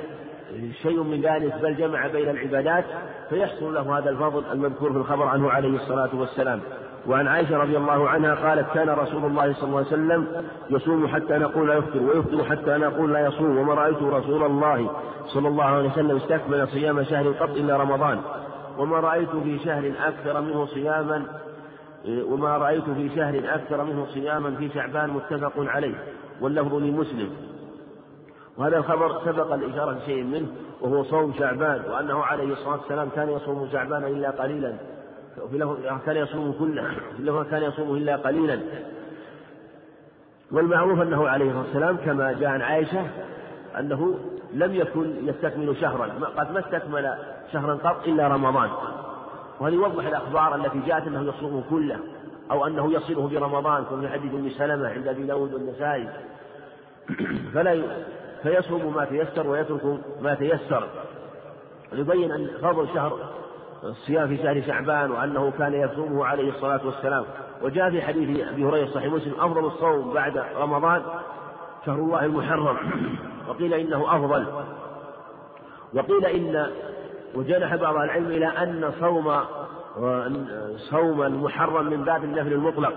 شيء 0.82 1.04
من 1.04 1.22
ذلك 1.22 1.54
بل 1.62 1.76
جمع 1.76 2.08
بين 2.08 2.30
العبادات 2.30 2.84
فيحصل 3.30 3.74
له 3.74 3.98
هذا 3.98 4.10
الفضل 4.10 4.44
المذكور 4.52 4.92
في 4.92 4.98
الخبر 4.98 5.24
عنه 5.24 5.52
عليه 5.52 5.76
الصلاة 5.76 6.10
والسلام. 6.14 6.60
وعن 7.08 7.28
عائشة 7.28 7.58
رضي 7.58 7.78
الله 7.78 8.10
عنها 8.10 8.36
قالت 8.36 8.74
كان 8.74 8.90
رسول 8.90 9.26
الله 9.26 9.54
صلى 9.54 9.64
الله 9.64 9.78
عليه 9.78 9.88
وسلم 9.88 10.28
يصوم 10.70 11.08
حتى 11.08 11.34
نقول 11.34 11.68
لا 11.68 11.74
يفطر 11.74 12.00
ويفطر 12.04 12.44
حتى 12.44 12.78
نقول 12.78 13.14
لا 13.14 13.28
يصوم 13.28 13.58
وما 13.58 13.74
رأيت 13.74 14.02
رسول 14.02 14.44
الله 14.44 14.90
صلى 15.28 15.48
الله 15.48 15.64
عليه 15.64 15.90
وسلم 15.90 16.16
استكمل 16.16 16.68
صيام 16.68 17.04
شهر 17.04 17.32
قط 17.32 17.50
إلا 17.50 17.78
رمضان. 17.78 18.20
وما 18.78 19.00
رأيت 19.00 19.30
في 19.30 19.60
شهر 19.60 19.92
أكثر 20.00 20.42
منه 20.42 20.66
صياما 20.66 21.26
وما 22.08 22.58
رأيت 22.58 22.84
في 22.84 23.10
شهر 23.16 23.42
أكثر 23.46 23.84
منه 23.84 24.06
صياما 24.14 24.56
في 24.56 24.70
شعبان 24.70 25.10
متفق 25.10 25.54
عليه 25.58 25.96
واللفظ 26.42 26.74
لمسلم. 26.74 27.30
وهذا 28.58 28.78
الخبر 28.78 29.22
سبق 29.26 29.54
الإشارة 29.54 30.00
شيء 30.06 30.24
منه 30.24 30.48
وهو 30.82 31.04
صوم 31.04 31.34
شعبان 31.40 31.82
وأنه 31.92 32.24
عليه 32.24 32.54
الصلاة 32.54 32.78
والسلام 32.78 33.10
كان 33.16 33.30
يصوم 33.30 33.70
شعبان 33.72 34.04
إلا 34.04 34.30
قليلا. 34.30 34.74
لفظ 35.54 35.78
كان 36.06 36.16
يصوم 36.16 36.56
كله 36.60 37.44
في 37.44 37.50
كان 37.50 37.64
يصوم 37.64 37.96
إلا 37.96 38.16
قليلا. 38.16 38.60
والمعروف 40.52 41.02
أنه 41.02 41.30
عليه 41.30 41.46
الصلاة 41.46 41.64
والسلام 41.64 41.98
كما 41.98 42.34
جاء 42.34 42.50
عن 42.50 42.62
عائشة 42.62 43.08
أنه 43.80 44.20
لم 44.54 44.76
يكن 44.76 45.14
يستكمل 45.28 45.78
شهرا 45.78 46.06
قد 46.38 46.52
ما 46.52 46.60
استكمل 46.60 47.16
شهرا 47.54 47.74
قط 47.74 48.08
إلا 48.08 48.28
رمضان. 48.28 48.70
وهذا 49.60 49.76
يوضح 49.76 50.06
الأخبار 50.06 50.56
التي 50.56 50.80
جاءت 50.80 51.08
أنه 51.08 51.22
يصوم 51.22 51.64
كله 51.70 52.00
أو 52.52 52.68
أنه 52.68 52.94
يصله 52.94 53.28
برمضان 53.28 53.84
كما 53.84 54.02
في 54.02 54.10
حديث 54.10 54.34
أم 54.34 54.50
سلمة 54.50 54.90
عند 54.90 55.08
أبي 55.08 55.24
داود 55.24 55.54
والنسائي. 55.54 56.10
فلا 57.54 57.82
فيصوم 58.44 58.94
ما 58.96 59.06
تيسر 59.06 59.48
ويترك 59.48 60.00
ما 60.22 60.34
تيسر. 60.34 60.88
يبين 61.94 62.32
أن 62.32 62.50
فضل 62.62 62.88
شهر 62.94 63.20
الصيام 63.84 64.28
في 64.28 64.38
شهر 64.38 64.62
شعبان 64.62 65.12
وأنه 65.12 65.52
كان 65.58 65.74
يصومه 65.74 66.26
عليه 66.26 66.50
الصلاة 66.50 66.86
والسلام. 66.86 67.26
وجاء 67.62 67.90
في 67.90 68.02
حديث 68.02 68.48
أبي 68.48 68.66
هريرة 68.66 68.88
صحيح 68.88 69.14
مسلم 69.14 69.34
أفضل 69.40 69.66
الصوم 69.66 70.14
بعد 70.14 70.44
رمضان 70.58 71.02
شهر 71.86 71.96
الله 71.96 72.26
المحرم. 72.26 72.78
وقيل 73.50 73.74
إنه 73.74 74.16
أفضل. 74.16 74.46
وقيل 75.94 76.26
إن 76.26 76.72
وجنح 77.36 77.76
بعض 77.76 77.96
العلم 77.96 78.26
إلى 78.26 78.48
أن 78.48 78.92
صوم 79.00 79.34
صوم 80.78 81.22
المحرم 81.22 81.86
من 81.86 82.04
باب 82.04 82.24
النفل 82.24 82.54
المطلق 82.54 82.94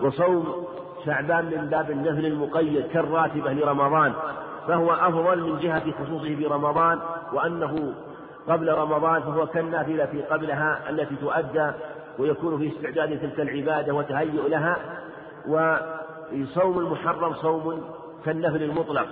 وصوم 0.00 0.66
شعبان 1.06 1.44
من 1.44 1.68
باب 1.70 1.90
النفل 1.90 2.26
المقيد 2.26 2.86
كالراتبة 2.86 3.52
لرمضان 3.52 4.12
فهو 4.68 4.92
أفضل 4.92 5.42
من 5.42 5.58
جهة 5.58 5.92
خصوصه 5.92 6.36
برمضان 6.36 6.98
وأنه 7.32 7.94
قبل 8.48 8.72
رمضان 8.74 9.20
فهو 9.22 9.46
كالنافلة 9.46 10.24
قبلها 10.30 10.90
التي 10.90 11.16
تؤدى 11.16 11.70
ويكون 12.18 12.58
في 12.58 12.68
استعداد 12.76 13.20
تلك 13.20 13.40
العبادة 13.40 13.94
وتهيؤ 13.94 14.48
لها 14.48 14.76
وصوم 15.48 16.78
المحرم 16.78 17.34
صوم 17.34 17.84
كالنفل 18.24 18.62
المطلق. 18.62 19.06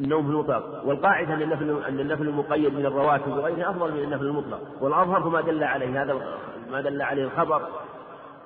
النوم 0.00 0.22
في 0.22 0.30
المطلق 0.30 0.82
والقاعدة 0.84 1.34
أن 1.34 1.42
النفل 1.42 1.84
أن 1.88 2.00
النفل 2.00 2.28
المقيد 2.28 2.74
من 2.74 2.86
الرواتب 2.86 3.28
وغيره 3.28 3.70
أفضل 3.70 3.92
من 3.92 3.98
النفل 3.98 4.24
المطلق. 4.24 4.60
والأظهر 4.80 5.28
ما 5.28 5.40
دل 5.40 5.64
عليه 5.64 6.02
هذا 6.02 6.38
ما 6.70 6.80
دل 6.80 7.02
عليه 7.02 7.24
الخبر 7.24 7.62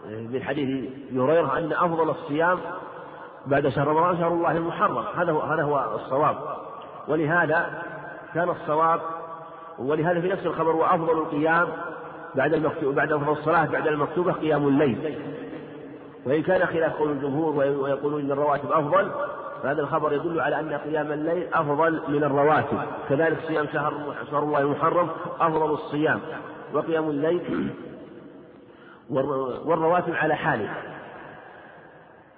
من 0.07 0.43
حديث 0.43 0.91
هريرة 1.13 1.59
أن 1.59 1.73
أفضل 1.73 2.11
الصيام 2.11 2.59
بعد 3.47 3.69
شهر 3.69 3.89
رمضان 3.89 4.19
شهر 4.19 4.33
الله 4.33 4.51
المحرم. 4.51 4.99
هذا 4.99 5.33
هو 5.33 5.41
هذا 5.41 5.63
هو 5.63 5.95
الصواب. 5.95 6.37
ولهذا 7.09 7.83
كان 8.35 8.49
الصواب 8.49 9.01
ولهذا 9.79 10.21
في 10.21 10.29
نفس 10.29 10.47
الخبر 10.47 10.77
وأفضل 10.77 11.19
القيام 11.19 11.69
بعد 12.35 12.55
المكتوب 12.55 12.95
بعد 12.95 13.13
أفضل 13.13 13.33
الصلاة 13.33 13.67
بعد 13.67 13.87
المكتوبة 13.87 14.33
قيام 14.33 14.69
الليل. 14.69 15.19
وإن 16.27 16.43
كان 16.43 16.67
خلاف 16.67 16.97
قول 16.97 17.11
الجمهور 17.11 17.57
ويقولون 17.57 18.21
أن 18.21 18.33
الرواتب 18.33 18.73
أفضل 18.73 19.11
فهذا 19.63 19.81
الخبر 19.81 20.13
يدل 20.13 20.41
على 20.41 20.61
أن 20.61 20.73
قيام 20.73 21.13
الليل 21.13 21.55
أفضل 21.55 22.01
من 22.09 22.25
الرواتب. 22.25 22.79
كذلك 23.09 23.39
صيام 23.49 23.67
شهر 23.73 24.15
شهر 24.31 24.43
الله 24.43 24.61
المحرم 24.61 25.09
أفضل 25.41 25.71
الصيام. 25.71 26.21
وقيام 26.73 27.11
الليل 27.11 27.71
والرواتب 29.65 30.15
على 30.15 30.35
حاله. 30.35 30.69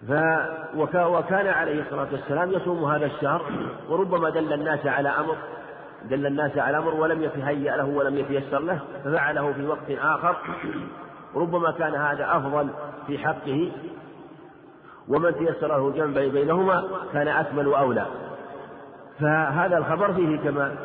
ف 0.09 0.13
وكان 1.07 1.47
عليه 1.47 1.83
الصلاة 1.83 2.09
والسلام 2.13 2.51
يصوم 2.51 2.85
هذا 2.85 3.07
الشهر. 3.07 3.43
وربما 3.89 4.31
دل 4.31 4.53
الناس 4.53 4.87
على 4.87 5.09
أمر 5.09 5.37
دل 6.11 6.27
الناس 6.27 6.59
على 6.59 6.79
أمر 6.79 6.95
ولم 6.95 7.23
يتهيأ 7.23 7.77
له 7.77 7.85
ولم 7.85 8.19
يتيسر 8.19 8.59
له 8.59 8.79
ففعله 9.05 9.53
في 9.53 9.67
وقت 9.67 9.91
آخر. 9.91 10.37
ربما 11.35 11.71
كان 11.71 11.95
هذا 11.95 12.37
أفضل 12.37 12.69
في 13.07 13.19
حقه. 13.19 13.73
ومن 15.09 15.35
تيسر 15.35 15.67
له 15.67 16.29
بينهما 16.29 16.85
كان 17.13 17.29
أكمل 17.29 17.69
وأولى. 17.69 18.07
فهذا 19.21 19.79
الخبر 19.79 20.13
فيه 20.13 20.37
كما 20.37 20.77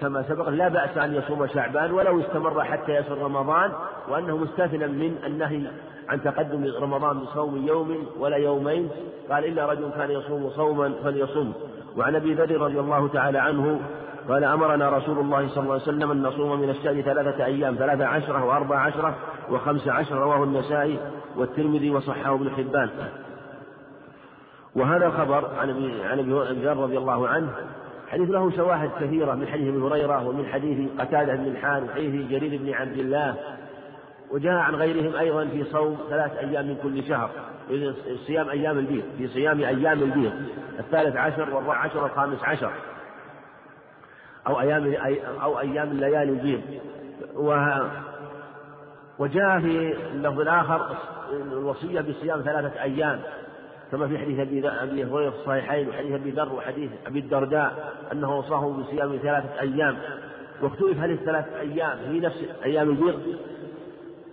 كما 0.00 0.22
سبق 0.22 0.48
لا 0.48 0.68
بأس 0.68 0.98
أن 0.98 1.14
يصوم 1.14 1.46
شعبان 1.46 1.92
ولو 1.92 2.20
استمر 2.20 2.64
حتى 2.64 2.94
يصل 2.94 3.18
رمضان 3.18 3.70
وأنه 4.08 4.36
مستثنى 4.36 4.86
من 4.86 5.16
النهي 5.26 5.62
عن 6.08 6.22
تقدم 6.22 6.72
رمضان 6.80 7.18
بصوم 7.18 7.66
يوم 7.66 8.06
ولا 8.18 8.36
يومين. 8.36 8.90
قال 9.30 9.44
إلا 9.44 9.66
رجل 9.66 9.90
كان 9.96 10.10
يصوم 10.10 10.50
صوما 10.50 10.92
فليصوم 11.04 11.52
وعن 11.96 12.16
أبي 12.16 12.34
ذر 12.34 12.60
رضي 12.60 12.80
الله 12.80 13.08
تعالى 13.08 13.38
عنه 13.38 13.80
قال 14.28 14.44
أمرنا 14.44 14.90
رسول 14.90 15.18
الله 15.18 15.48
صلى 15.48 15.62
الله 15.62 15.72
عليه 15.72 15.82
وسلم 15.82 16.10
أن 16.10 16.22
نصوم 16.22 16.60
من 16.60 16.70
الشهر 16.70 17.00
ثلاثة 17.00 17.44
أيام 17.44 17.74
ثلاثة 17.74 18.06
عشرة 18.06 18.44
وأربع 18.44 18.78
عشرة 18.78 19.16
وخمس 19.50 19.88
عشرة 19.88 20.16
رواه 20.16 20.44
النسائي 20.44 20.98
والترمذي 21.36 21.90
وصححه 21.90 22.34
ابن 22.34 22.50
حبان. 22.50 22.90
وهذا 24.76 25.06
الخبر 25.06 25.50
عن 25.58 25.70
ابي 25.70 26.02
عن 26.02 26.18
أبي 26.18 26.68
رضي 26.68 26.98
الله 26.98 27.28
عنه. 27.28 27.50
حديث 28.08 28.30
له 28.30 28.50
شواهد 28.50 28.90
كثيرة 29.00 29.34
من 29.34 29.46
حديث 29.46 29.68
أبي 29.68 29.78
هريرة 29.78 30.28
ومن 30.28 30.46
حديث 30.46 30.88
قتادة 30.98 31.34
بن 31.34 31.46
الحان 31.46 31.84
وحديث 31.84 32.30
جرير 32.30 32.60
بن 32.62 32.72
عبد 32.72 32.98
الله. 32.98 33.34
وجاء 34.30 34.54
عن 34.54 34.74
غيرهم 34.74 35.16
أيضا 35.16 35.44
في 35.44 35.64
صوم 35.64 35.98
ثلاث 36.10 36.36
أيام 36.36 36.66
من 36.66 36.76
كل 36.82 37.08
شهر 37.08 37.30
صيام 38.26 38.48
أيام 38.48 38.78
البيض 38.78 39.04
في 39.18 39.28
صيام 39.28 39.60
أيام 39.60 40.02
البيض 40.02 40.32
الثالث 40.78 41.16
عشر 41.16 41.54
والرابع 41.54 41.78
عشر 41.78 42.02
والخامس 42.02 42.44
عشر. 42.44 42.70
أو 44.46 44.60
أيام 44.60 44.94
أو 45.42 45.60
أيام 45.60 45.90
الليالي 45.90 46.32
البيض 46.32 46.60
وجاء 49.18 49.60
في 49.60 49.96
اللفظ 50.14 50.40
الآخر 50.40 50.96
الوصية 51.32 52.00
بصيام 52.00 52.42
ثلاثة 52.42 52.82
أيام 52.82 53.20
كما 53.92 54.08
في 54.08 54.18
حديث 54.18 54.64
أبي 54.64 55.04
هريرة 55.04 55.30
في 55.30 55.36
الصحيحين 55.36 55.88
وحديث 55.88 56.12
أبي 56.12 56.30
ذر 56.30 56.52
وحديث 56.52 56.90
أبي 57.06 57.18
الدرداء 57.18 57.94
أنه 58.12 58.38
وصاه 58.38 58.72
بصيام 58.72 59.16
ثلاثة 59.16 59.60
أيام. 59.60 59.96
واختلف 60.62 60.98
هل 60.98 61.10
الثلاث 61.10 61.46
أيام 61.60 61.98
هي 61.98 62.20
نفس 62.20 62.44
أيام 62.64 62.90
البيض 62.90 63.20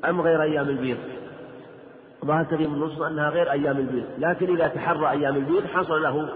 أم 0.09 0.21
غير 0.21 0.41
أيام 0.41 0.69
البيض؟ 0.69 0.97
ظاهر 2.25 2.43
كثير 2.43 2.69
من 2.69 2.75
النصوص 2.75 3.01
أنها 3.01 3.29
غير 3.29 3.51
أيام 3.51 3.77
البيض 3.77 4.05
لكن 4.17 4.55
إذا 4.55 4.67
تحرى 4.67 5.09
أيام 5.09 5.35
البيض 5.35 5.65
حصل 5.65 6.03
له 6.03 6.29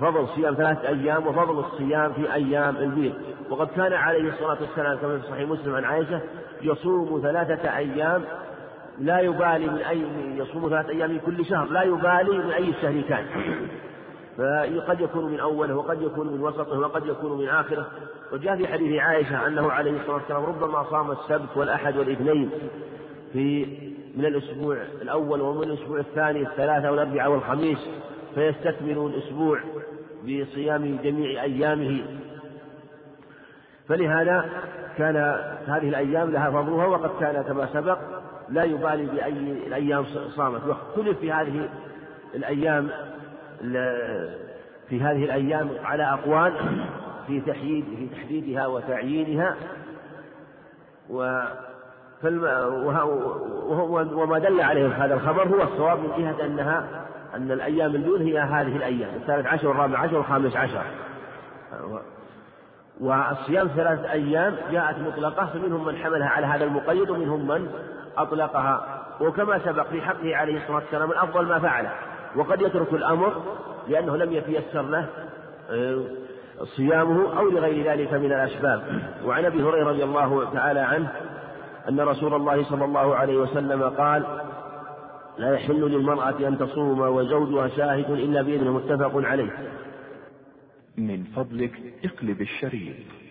فضل 0.00 0.28
صيام 0.28 0.54
ثلاثة 0.54 0.88
أيام 0.88 1.26
وفضل 1.26 1.58
الصيام 1.58 2.12
في 2.12 2.34
أيام 2.34 2.76
البيض 2.76 3.14
وقد 3.50 3.68
كان 3.68 3.92
عليه 3.92 4.28
الصلاة 4.28 4.58
والسلام 4.60 4.98
كما 4.98 5.18
في 5.18 5.26
صحيح 5.26 5.48
مسلم 5.48 5.74
عن 5.74 5.84
عائشة 5.84 6.20
يصوم 6.62 7.20
ثلاثة 7.22 7.76
أيام 7.76 8.22
لا 9.00 9.20
يبالي 9.20 9.66
من 9.66 9.78
أي 9.78 10.02
يصوم 10.36 10.68
ثلاثة 10.68 10.88
أيام 10.88 11.10
من 11.10 11.18
كل 11.18 11.44
شهر 11.44 11.68
لا 11.68 11.82
يبالي 11.82 12.38
من 12.38 12.50
أي 12.50 12.70
الشهر 12.70 13.00
كان. 13.08 13.26
فقد 14.38 15.00
يكون 15.00 15.32
من 15.32 15.40
أوله 15.40 15.76
وقد 15.76 16.02
يكون 16.02 16.26
من 16.26 16.40
وسطه 16.40 16.78
وقد 16.78 17.06
يكون 17.06 17.38
من 17.38 17.48
آخره. 17.48 17.86
وجاء 18.32 18.56
في 18.56 18.66
حديث 18.66 19.00
عائشة 19.00 19.46
أنه 19.46 19.70
عليه 19.72 20.00
الصلاة 20.00 20.14
والسلام 20.14 20.44
ربما 20.44 20.84
صام 20.90 21.10
السبت 21.10 21.56
والأحد 21.56 21.96
والاثنين 21.96 22.50
في 23.32 23.66
من 24.16 24.24
الأسبوع 24.24 24.76
الأول 25.02 25.40
ومن 25.40 25.62
الأسبوع 25.62 25.98
الثاني 25.98 26.42
الثلاثة 26.42 26.90
والأربعاء 26.90 27.30
والخميس. 27.30 27.88
فيستكمل 28.36 28.98
الأسبوع 28.98 29.60
بصيام 30.22 30.98
جميع 31.04 31.42
أيامه. 31.42 32.02
فلهذا 33.88 34.50
كان 34.98 35.16
هذه 35.66 35.88
الأيام 35.88 36.30
لها 36.30 36.50
فضلها 36.50 36.86
وقد 36.86 37.10
كان 37.20 37.42
كما 37.42 37.68
سبق 37.72 37.98
لا 38.48 38.64
يبالي 38.64 39.06
بأي 39.06 39.32
الأيام 39.66 40.04
صامت. 40.36 40.60
واختلف 40.66 41.18
في 41.18 41.32
هذه 41.32 41.68
الأيام 42.34 42.88
في 44.88 45.00
هذه 45.00 45.24
الأيام 45.24 45.70
على 45.84 46.02
أقوال 46.02 46.52
في 47.26 47.40
تحديد 47.40 47.84
في 47.84 48.08
تحديدها 48.16 48.66
وتعيينها. 48.66 49.56
و 51.10 51.40
وما 54.14 54.38
دل 54.38 54.60
عليه 54.60 55.04
هذا 55.04 55.14
الخبر 55.14 55.48
هو 55.48 55.62
الصواب 55.62 55.98
من 55.98 56.08
جهة 56.18 56.46
أنها 56.46 57.05
أن 57.36 57.52
الأيام 57.52 57.94
الأولى 57.94 58.24
هي 58.24 58.38
هذه 58.38 58.76
الأيام 58.76 59.14
الثالث 59.14 59.46
عشر 59.46 59.68
والرابع 59.68 59.98
عشر 59.98 60.16
والخامس 60.16 60.56
عشر. 60.56 60.82
والصيام 63.00 63.68
ثلاثة 63.68 64.12
أيام 64.12 64.54
جاءت 64.72 64.98
مطلقة 64.98 65.46
فمنهم 65.46 65.84
من 65.84 65.96
حملها 65.96 66.28
على 66.28 66.46
هذا 66.46 66.64
المقيد 66.64 67.10
ومنهم 67.10 67.48
من 67.48 67.68
أطلقها. 68.18 69.02
وكما 69.20 69.58
سبق 69.58 69.86
في 69.86 70.02
حقه 70.02 70.36
عليه 70.36 70.56
الصلاة 70.56 70.76
والسلام 70.76 71.10
الأفضل 71.10 71.46
ما 71.46 71.58
فعله. 71.58 71.92
وقد 72.36 72.62
يترك 72.62 72.92
الأمر 72.92 73.42
لأنه 73.88 74.16
لم 74.16 74.32
يتيسر 74.32 74.82
له 74.82 75.06
آه، 75.70 76.00
صيامه 76.76 77.38
أو 77.38 77.50
لغير 77.50 77.92
ذلك 77.92 78.12
من 78.12 78.32
الأسباب. 78.32 78.82
وعن 79.24 79.44
أبي 79.44 79.62
هريرة 79.62 79.88
رضي 79.88 80.04
الله 80.04 80.50
تعالى 80.54 80.80
عنه 80.80 81.08
أن 81.88 82.00
رسول 82.00 82.34
الله 82.34 82.64
صلى 82.64 82.84
الله 82.84 83.16
عليه 83.16 83.36
وسلم 83.36 83.82
قال 83.82 84.45
لا 85.38 85.54
يحل 85.54 85.80
للمرأة 85.80 86.48
أن 86.48 86.58
تصوم 86.58 87.00
وزوجها 87.00 87.68
شاهد 87.68 88.10
إلا 88.10 88.42
بإذن 88.42 88.70
متفق 88.70 89.12
عليه. 89.14 89.50
من 90.96 91.24
فضلك 91.24 91.72
اقلب 92.04 92.40
الشريط. 92.40 93.25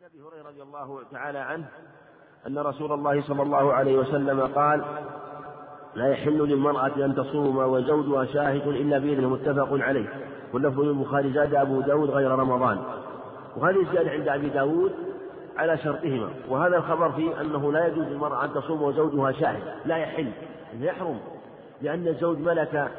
عن 0.00 0.06
أبي 0.06 0.22
هريرة 0.22 0.48
رضي 0.48 0.62
الله 0.62 1.02
تعالى 1.12 1.38
عنه 1.38 1.64
أن 2.46 2.58
رسول 2.58 2.92
الله 2.92 3.22
صلى 3.22 3.42
الله 3.42 3.72
عليه 3.72 3.98
وسلم 3.98 4.40
قال 4.40 4.84
لا 5.94 6.08
يحل 6.08 6.38
للمرأة 6.38 6.96
أن 6.96 7.14
تصوم 7.14 7.56
وزوجها 7.56 8.24
شاهد 8.24 8.66
إلا 8.66 8.98
بإذنه 8.98 9.28
متفق 9.28 9.68
عليه. 9.72 10.06
واللفظ 10.52 10.80
البخاري 10.80 11.32
زاد 11.32 11.54
أبو 11.54 11.80
داود 11.80 12.10
غير 12.10 12.30
رمضان. 12.30 12.82
وهذه 13.56 13.80
الزيادة 13.80 14.10
عند 14.10 14.28
أبي 14.28 14.48
داود 14.48 14.92
على 15.56 15.78
شرطهما 15.78 16.30
وهذا 16.48 16.76
الخبر 16.76 17.12
فيه 17.12 17.40
أنه 17.40 17.72
لا 17.72 17.86
يجوز 17.86 18.06
للمرأة 18.06 18.44
أن 18.44 18.54
تصوم 18.54 18.82
وزوجها 18.82 19.32
شاهد 19.32 19.62
لا 19.84 19.96
يحل 19.96 20.32
يحرم 20.80 21.20
لأن 21.82 22.08
الزوج 22.08 22.38
ملك 22.38 22.90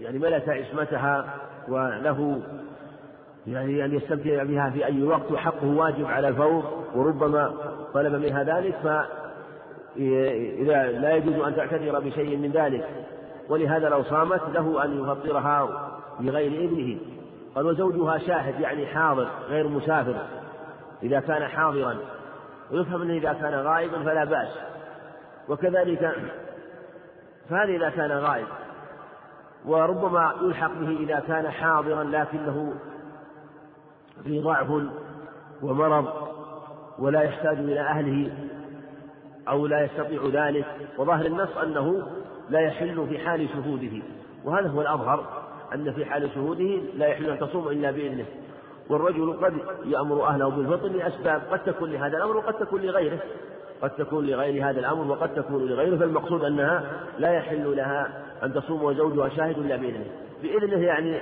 يعني 0.00 0.18
ملك 0.18 0.48
عصمتها 0.48 1.34
وله 1.68 2.42
يعني 3.46 3.84
أن 3.84 3.94
يستمتع 3.94 4.42
بها 4.42 4.70
في 4.70 4.86
أي 4.86 5.02
وقت 5.02 5.32
وحقه 5.32 5.66
واجب 5.66 6.06
على 6.06 6.28
الفور 6.28 6.64
وربما 6.94 7.54
طلب 7.94 8.14
منها 8.14 8.42
ذلك 8.42 8.74
فإذا 8.84 10.86
لا 10.86 11.14
يجوز 11.14 11.34
أن 11.34 11.56
تعتذر 11.56 12.00
بشيء 12.00 12.36
من 12.36 12.50
ذلك. 12.50 12.88
ولهذا 13.48 13.88
لو 13.88 14.02
صامت 14.02 14.40
له 14.54 14.84
أن 14.84 15.02
يفطرها 15.02 15.90
بغير 16.20 16.52
إذنه. 16.52 16.98
قال 17.54 17.66
وزوجها 17.66 18.18
شاهد 18.18 18.60
يعني 18.60 18.86
حاضر 18.86 19.28
غير 19.48 19.68
مسافر 19.68 20.16
إذا 21.02 21.20
كان 21.20 21.48
حاضرا. 21.48 21.96
ويفهم 22.72 23.02
أنه 23.02 23.14
إذا 23.14 23.32
كان 23.32 23.54
غائبا 23.54 24.02
فلا 24.02 24.24
بأس. 24.24 24.58
وكذلك 25.48 26.12
فهذا 27.50 27.72
إذا 27.72 27.90
كان 27.90 28.12
غائب. 28.12 28.46
وربما 29.66 30.34
يلحق 30.42 30.72
به 30.80 30.96
إذا 31.00 31.22
كان 31.28 31.50
حاضرا 31.50 32.04
لكنه 32.04 32.74
في 34.24 34.40
ضعف 34.40 34.66
ومرض 35.62 36.06
ولا 36.98 37.22
يحتاج 37.22 37.58
إلى 37.58 37.80
أهله 37.80 38.32
أو 39.48 39.66
لا 39.66 39.84
يستطيع 39.84 40.46
ذلك 40.48 40.66
وظاهر 40.98 41.26
النص 41.26 41.56
أنه 41.62 42.06
لا 42.50 42.60
يحل 42.60 43.06
في 43.08 43.18
حال 43.18 43.48
شهوده. 43.48 44.02
وهذا 44.44 44.68
هو 44.68 44.80
الأظهر 44.80 45.26
أن 45.74 45.92
في 45.92 46.04
حال 46.04 46.30
شهوده 46.34 46.80
لا 46.96 47.06
يحل 47.06 47.30
أن 47.30 47.38
تصوم 47.38 47.68
إلا 47.68 47.90
بإذنه. 47.90 48.24
والرجل 48.88 49.32
قد 49.32 49.54
يأمر 49.84 50.26
أهله 50.26 50.48
بالفطر 50.48 50.88
لأسباب 50.88 51.42
قد 51.50 51.64
تكون 51.64 51.92
لهذا 51.92 52.16
الأمر 52.16 52.36
وقد 52.36 52.54
تكون 52.54 52.80
لغيره. 52.80 53.18
قد 53.82 53.90
تكون 53.90 54.26
لغير 54.26 54.70
هذا 54.70 54.80
الأمر 54.80 55.10
وقد 55.10 55.34
تكون 55.34 55.66
لغيره 55.66 55.96
فالمقصود 55.96 56.44
أنها 56.44 56.84
لا 57.18 57.32
يحل 57.32 57.76
لها 57.76 58.22
أن 58.42 58.54
تصوم 58.54 58.82
وزوجها 58.82 59.28
شاهد 59.28 59.58
إلا 59.58 59.76
بإذنه. 59.76 60.06
بإذنه 60.42 60.84
يعني 60.84 61.20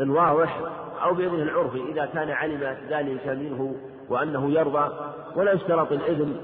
الواضح 0.00 0.60
أو 1.04 1.14
بإذنه 1.14 1.42
العرفي 1.42 1.82
إذا 1.92 2.06
كان 2.06 2.30
علم 2.30 2.76
ذلك 2.88 3.28
منه 3.28 3.74
وأنه 4.08 4.50
يرضى 4.50 4.90
ولا 5.36 5.52
يشترط 5.52 5.92
الإذن 5.92 6.36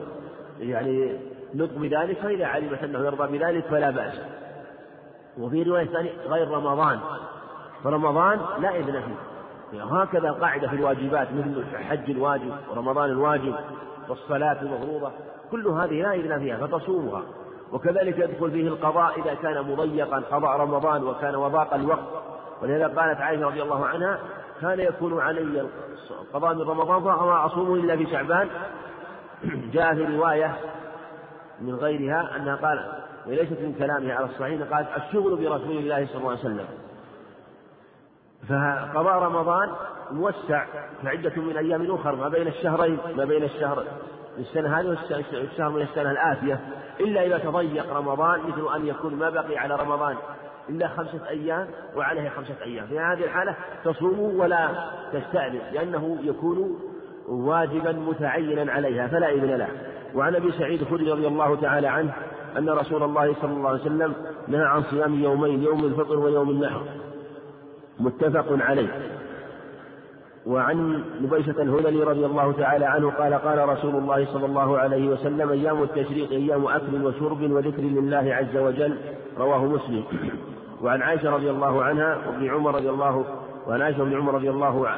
يعني 0.58 1.18
نطق 1.54 1.74
بذلك 1.74 2.18
فإذا 2.18 2.46
علمت 2.46 2.82
أنه 2.82 2.98
يرضى 2.98 3.38
بذلك 3.38 3.64
فلا 3.64 3.90
بأس. 3.90 4.20
وفي 5.38 5.62
رواية 5.62 5.86
ثانية 5.86 6.10
غير 6.28 6.48
رمضان. 6.48 6.98
فرمضان 7.84 8.40
لا 8.60 8.76
إذن 8.76 9.02
فيه. 9.02 9.14
هكذا 9.82 10.30
قاعدة 10.30 10.68
في 10.68 10.76
الواجبات 10.76 11.28
مثل 11.32 11.64
الحج 11.72 12.10
الواجب 12.10 12.52
ورمضان 12.70 13.10
الواجب 13.10 13.54
والصلاة 14.08 14.62
المفروضة 14.62 15.10
كل 15.50 15.68
هذه 15.68 16.02
لا 16.02 16.14
إذن 16.14 16.38
فيها 16.38 16.66
فتصومها. 16.66 17.22
وكذلك 17.72 18.18
يدخل 18.18 18.50
فيه 18.50 18.68
القضاء 18.68 19.20
إذا 19.20 19.34
كان 19.34 19.62
مضيقا 19.62 20.22
قضاء 20.30 20.60
رمضان 20.60 21.04
وكان 21.04 21.34
وضاق 21.34 21.74
الوقت. 21.74 22.24
ولهذا 22.62 22.86
قالت 22.86 23.20
عائشة 23.20 23.46
رضي 23.46 23.62
الله 23.62 23.86
عنها 23.86 24.18
كان 24.60 24.80
يكون 24.80 25.20
علي 25.20 25.68
القضاء 26.10 26.54
من 26.54 26.60
رمضان 26.60 27.02
فما 27.02 27.46
أصوم 27.46 27.74
إلا 27.74 27.96
في 27.96 28.06
شعبان. 28.06 28.48
جاء 29.74 29.94
في 29.94 30.04
رواية 30.04 30.56
من 31.60 31.74
غيرها 31.74 32.36
أنها 32.36 32.56
قال 32.56 33.02
وليست 33.26 33.60
من 33.60 33.74
كلامها 33.78 34.14
على 34.14 34.24
الصحيح 34.24 34.62
قالت 34.72 34.88
الشغل 34.96 35.36
برسول 35.36 35.76
الله 35.76 36.06
صلى 36.06 36.16
الله 36.16 36.30
عليه 36.30 36.40
وسلم. 36.40 36.66
فقضاء 38.48 39.22
رمضان 39.22 39.70
موسع 40.10 40.66
فعدة 41.02 41.42
من 41.42 41.56
أيام 41.56 41.94
أخرى 41.94 42.16
ما 42.16 42.28
بين 42.28 42.46
الشهرين 42.46 42.98
ما 43.16 43.24
بين 43.24 43.42
الشهر 43.44 43.84
السنة 44.38 44.80
هذه 44.80 44.98
والشهر 45.32 45.70
من 45.70 45.82
السنة 45.82 46.10
الآتية. 46.10 46.60
إلا 47.00 47.26
إذا 47.26 47.38
تضيق 47.38 47.96
رمضان 47.96 48.40
مثل 48.40 48.74
أن 48.76 48.86
يكون 48.86 49.14
ما 49.14 49.30
بقي 49.30 49.58
على 49.58 49.76
رمضان 49.76 50.16
إلا 50.68 50.88
خمسة 50.88 51.28
أيام 51.28 51.66
وعليه 51.96 52.28
خمسة 52.28 52.54
أيام. 52.64 52.86
في 52.86 52.98
هذه 52.98 53.24
الحالة 53.24 53.56
تصوم 53.84 54.40
ولا 54.40 54.68
تستأذن 55.12 55.60
لأنه 55.72 56.18
يكون 56.22 56.78
واجبا 57.28 57.92
متعينا 57.92 58.72
عليها 58.72 59.06
فلا 59.06 59.30
إذن 59.30 59.50
له. 59.50 59.68
وعن 60.14 60.34
أبي 60.34 60.52
سعيد 60.52 60.80
الخدري 60.80 61.10
رضي 61.10 61.26
الله 61.26 61.56
تعالى 61.56 61.86
عنه 61.86 62.12
أن 62.58 62.68
رسول 62.68 63.02
الله 63.02 63.34
صلى 63.42 63.52
الله 63.52 63.68
عليه 63.68 63.80
وسلم 63.80 64.14
نهى 64.48 64.64
عن 64.64 64.82
صيام 64.82 65.14
يومين 65.14 65.62
يوم 65.62 65.84
الفطر 65.84 66.18
ويوم 66.18 66.50
النحر. 66.50 66.82
متفق 68.00 68.46
عليه. 68.50 68.88
وعن 70.46 71.04
نبيشة 71.20 71.62
الهذلي 71.62 72.02
رضي 72.02 72.26
الله 72.26 72.52
تعالى 72.52 72.84
عنه 72.84 73.10
قال 73.10 73.34
قال 73.34 73.68
رسول 73.68 73.94
الله 73.94 74.26
صلى 74.32 74.46
الله 74.46 74.78
عليه 74.78 75.08
وسلم 75.08 75.50
أيام 75.50 75.82
التشريق 75.82 76.30
أيام 76.30 76.66
أكل 76.66 77.04
وشرب 77.04 77.50
وذكر 77.50 77.82
لله 77.82 78.34
عز 78.34 78.56
وجل 78.56 78.96
رواه 79.38 79.64
مسلم. 79.64 80.04
وعن 80.84 81.02
عائشة 81.02 81.30
رضي 81.30 81.50
الله 81.50 81.84
عنها 81.84 82.16
وابن 82.26 82.50
عمر 82.50 82.74
رضي 82.74 82.90
الله 82.90 83.24
وعن 83.66 83.82
عائشة 83.82 84.00
وابن 84.00 84.16
عمر 84.16 84.34
رضي 84.34 84.50
الله 84.50 84.88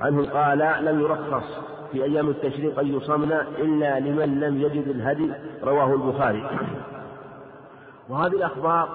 عنه 0.00 0.30
قال 0.30 0.84
لم 0.84 1.00
يرخص 1.00 1.44
في 1.92 2.04
أيام 2.04 2.28
التشريق 2.28 2.78
أن 2.78 2.96
يصمن 2.96 3.32
إلا 3.58 4.00
لمن 4.00 4.40
لم 4.40 4.60
يجد 4.60 4.88
الهدي 4.88 5.32
رواه 5.64 5.94
البخاري. 5.94 6.50
وهذه 8.08 8.32
الأخبار 8.32 8.88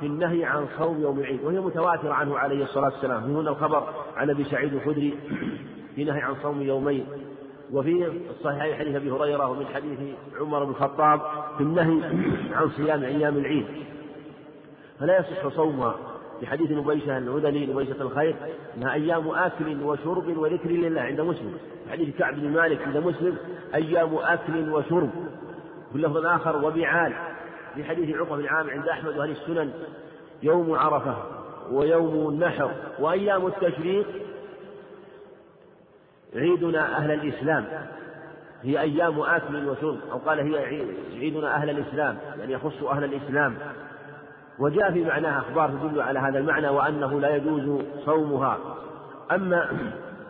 في 0.00 0.06
النهي 0.06 0.44
عن 0.44 0.66
صوم 0.78 1.00
يوم 1.00 1.18
العيد 1.18 1.44
وهي 1.44 1.60
متواترة 1.60 2.12
عنه 2.12 2.38
عليه 2.38 2.64
الصلاة 2.64 2.92
والسلام. 2.92 3.20
في 3.20 3.26
هنا 3.26 3.50
الخبر 3.50 3.82
عن 4.16 4.30
أبي 4.30 4.44
سعيد 4.44 4.74
الخدري 4.74 5.18
في 5.94 6.04
نهي 6.04 6.20
عن 6.20 6.34
صوم 6.42 6.62
يومين 6.62 7.06
وفي 7.72 8.06
الصحيحين 8.30 8.78
حديث 8.78 8.96
أبي 8.96 9.10
هريرة 9.10 9.48
ومن 9.48 9.66
حديث 9.66 9.98
عمر 10.40 10.64
بن 10.64 10.70
الخطاب 10.70 11.20
في 11.56 11.62
النهي 11.62 12.00
عن 12.56 12.68
صيام 12.68 13.02
أيام 13.02 13.36
العيد. 13.36 13.66
فلا 15.00 15.18
يصح 15.18 15.48
صومها 15.48 15.94
في 16.40 16.46
حديث 16.46 16.70
نبيشة 16.70 17.18
الهذلي 17.18 17.66
نبيشة 17.66 18.02
الخير 18.02 18.36
إنها 18.76 18.94
أيام 18.94 19.28
أكل 19.28 19.82
وشرب 19.82 20.36
وذكر 20.36 20.70
لله 20.70 21.00
عند 21.00 21.20
مسلم. 21.20 21.58
حديث 21.90 22.16
كعب 22.16 22.34
بن 22.34 22.50
مالك 22.50 22.82
عند 22.82 22.96
مسلم 22.96 23.36
أيام 23.74 24.14
أكل 24.14 24.70
وشرب. 24.70 25.10
في 25.90 25.96
اللفظ 25.96 26.16
الآخر 26.16 26.64
وبعال. 26.64 27.12
في 27.74 27.84
حديث 27.84 28.16
عقبة 28.16 28.36
بن 28.36 28.46
عامر 28.46 28.70
عند 28.70 28.88
أحمد 28.88 29.18
وأهل 29.18 29.30
السنن 29.30 29.72
يوم 30.42 30.72
عرفة 30.72 31.16
ويوم 31.70 32.28
النحر 32.28 32.70
وأيام 32.98 33.46
التشريق. 33.46 34.06
عيدنا 36.34 36.96
أهل 36.96 37.10
الإسلام. 37.10 37.64
هي 38.62 38.80
أيام 38.80 39.20
أكل 39.20 39.68
وشرب. 39.68 39.98
أو 40.12 40.18
قال 40.18 40.40
هي 40.40 40.84
عيدنا 41.14 41.56
أهل 41.56 41.70
الإسلام. 41.70 42.18
يعني 42.38 42.52
يخص 42.52 42.82
أهل 42.82 43.04
الإسلام. 43.04 43.56
وجاء 44.60 44.92
في 44.92 45.04
معناها 45.04 45.38
أخبار 45.38 45.70
تدل 45.70 46.00
على 46.00 46.18
هذا 46.18 46.38
المعنى 46.38 46.68
وأنه 46.68 47.20
لا 47.20 47.36
يجوز 47.36 47.82
صومها. 48.04 48.58
أما 49.32 49.68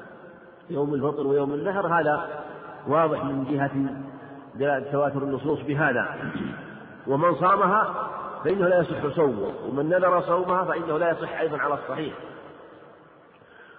يوم 0.70 0.94
الفطر 0.94 1.26
ويوم 1.26 1.54
النهر 1.54 1.86
هذا 1.86 2.28
واضح 2.88 3.24
من 3.24 3.44
جهة 4.58 4.92
تواتر 4.92 5.22
النصوص 5.22 5.60
بهذا. 5.62 6.08
ومن 7.08 7.34
صامها 7.34 8.08
فإنه 8.44 8.68
لا 8.68 8.80
يصح 8.80 9.16
صومه 9.16 9.52
ومن 9.68 9.88
نذر 9.88 10.20
صومها 10.20 10.64
فإنه 10.64 10.98
لا 10.98 11.10
يصح 11.10 11.40
أيضا 11.40 11.58
على 11.58 11.74
الصحيح. 11.74 12.14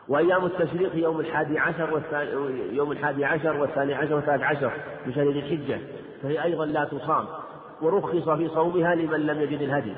وأيام 0.07 0.45
التشريق 0.45 0.95
يوم 0.95 1.19
الحادي 1.19 1.59
عشر 1.59 1.93
والثاني 1.93 2.31
يوم 2.75 2.91
الحادي 2.91 3.25
عشر 3.25 3.57
والثاني 3.57 3.93
عشر 3.93 4.15
والثالث 4.15 4.43
عشر 4.43 4.71
من 5.05 5.13
شهر 5.13 5.29
الحجة 5.29 5.79
فهي 6.23 6.43
أيضا 6.43 6.65
لا 6.65 6.85
تصام. 6.85 7.25
ورخص 7.81 8.29
في 8.29 8.47
صومها 8.47 8.95
لمن 8.95 9.19
لم 9.19 9.41
يجد 9.41 9.61
الهدي. 9.61 9.93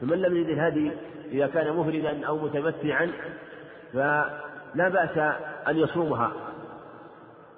فمن 0.00 0.22
لم 0.22 0.36
يجد 0.36 0.48
الهدي 0.48 0.92
إذا 1.32 1.46
كان 1.46 1.76
مفردا 1.76 2.26
أو 2.26 2.38
متمتعا 2.38 3.10
فلا 3.92 4.88
بأس 4.88 5.18
أن 5.68 5.76
يصومها. 5.76 6.32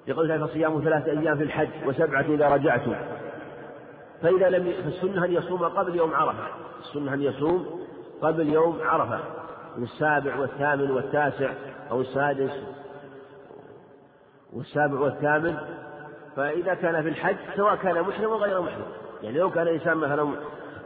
يقول 0.07 0.29
تعالى 0.29 0.49
فصيام 0.49 0.81
ثلاثة 0.85 1.11
أيام 1.11 1.39
في 1.39 1.43
الحج 1.43 1.69
وسبعة 1.87 2.21
إذا 2.21 2.49
رجعتم 2.49 2.95
فإذا 4.23 4.49
لم 4.51 4.73
فالسنة 4.85 5.25
أن 5.25 5.33
يصوم 5.33 5.65
قبل 5.65 5.97
يوم 5.97 6.15
عرفة. 6.15 6.45
السنة 6.81 7.15
أن 7.15 7.23
يصوم 7.23 7.81
قبل 8.23 8.49
يوم 8.49 8.79
عرفة. 8.83 9.21
السابع 9.79 10.37
والثامن 10.37 10.91
والتاسع 10.91 11.51
أو 11.91 12.01
السادس 12.01 12.51
والسابع 14.53 15.01
والثامن. 15.01 15.57
فإذا 16.37 16.75
كان 16.75 17.03
في 17.03 17.09
الحج 17.09 17.37
سواء 17.57 17.77
كان 17.77 18.03
محرم 18.03 18.31
أو 18.31 18.37
غير 18.37 18.61
محرم. 18.61 18.87
يعني 19.23 19.39
لو 19.39 19.51
كان 19.51 19.69
الإنسان 19.69 19.97
مثلا 19.97 20.33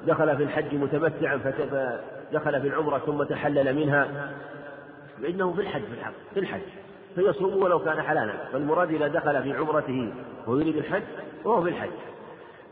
دخل 0.06 0.36
في 0.36 0.42
الحج 0.42 0.74
متمتعا 0.74 1.36
فدخل 1.36 2.60
في 2.60 2.68
العمرة 2.68 2.98
ثم 2.98 3.22
تحلل 3.22 3.76
منها. 3.76 4.30
فإنه 5.22 5.52
في 5.52 5.60
الحج 5.60 5.82
في 5.82 5.92
الحق 5.92 6.12
في 6.34 6.40
الحج. 6.40 6.60
فيصوم 7.14 7.62
ولو 7.62 7.78
كان 7.78 8.02
حلالا. 8.02 8.32
فالمراد 8.52 8.90
إذا 8.90 9.08
دخل 9.08 9.42
في 9.42 9.52
عمرته 9.52 10.12
ويريد 10.46 10.76
الحج 10.76 11.02
وهو 11.44 11.62
في 11.62 11.68
الحج. 11.68 11.90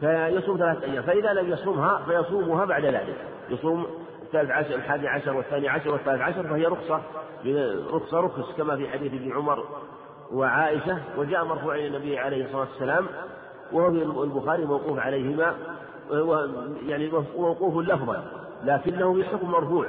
فيصوم 0.00 0.58
ثلاثة 0.58 0.84
أيام. 0.84 1.02
فإذا 1.02 1.32
لم 1.32 1.52
يصومها 1.52 2.02
فيصومها 2.06 2.64
بعد 2.64 2.84
ذلك. 2.84 3.16
يصوم 3.50 3.86
الثالث 4.22 4.50
عشر 4.50 4.74
الحادي 4.74 5.08
عشر 5.08 5.36
والثاني 5.36 5.68
عشر 5.68 5.90
والثالث 5.90 6.20
عشر 6.20 6.42
فهي 6.42 6.66
رخصة. 6.66 7.00
رخصة 7.90 8.20
رخص 8.20 8.56
كما 8.56 8.76
في 8.76 8.88
حديث 8.88 9.12
ابن 9.12 9.32
عمر 9.32 9.64
وعائشة. 10.32 10.98
وجاء 11.18 11.44
مرفوع 11.44 11.74
إلى 11.74 11.86
النبي 11.86 12.18
عليه 12.18 12.44
الصلاة 12.44 12.60
والسلام. 12.60 13.06
وهو 13.72 13.90
في 13.90 14.02
البخاري 14.02 14.64
موقوف 14.64 14.98
عليهما. 14.98 15.54
يعني 16.88 17.10
موقوف 17.38 17.88
لفظا 17.88 18.24
لكنه 18.64 19.14
بحكم 19.14 19.50
مرفوع 19.50 19.86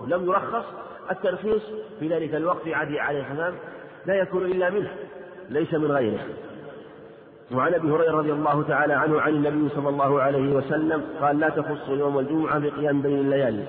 ولم 0.00 0.26
يرخص 0.26 0.64
الترخيص 1.10 1.62
في 2.00 2.08
ذلك 2.08 2.34
الوقت 2.34 2.68
عدي 2.68 3.00
عليه 3.00 3.26
السلام 3.30 3.54
لا 4.06 4.14
يكون 4.14 4.44
إلا 4.44 4.70
منه 4.70 4.90
ليس 5.50 5.74
من 5.74 5.92
غيره. 5.92 6.18
وعن 7.54 7.74
أبي 7.74 7.90
هريرة 7.90 8.12
رضي 8.12 8.32
الله 8.32 8.62
تعالى 8.62 8.92
عنه 8.92 9.20
عن 9.20 9.32
النبي 9.34 9.68
صلى 9.68 9.88
الله 9.88 10.22
عليه 10.22 10.56
وسلم 10.56 11.02
قال 11.20 11.38
لا 11.38 11.48
تخص 11.48 11.88
يوم 11.88 12.18
الجمعة 12.18 12.58
بقيام 12.58 13.02
بين 13.02 13.18
الليالي 13.18 13.64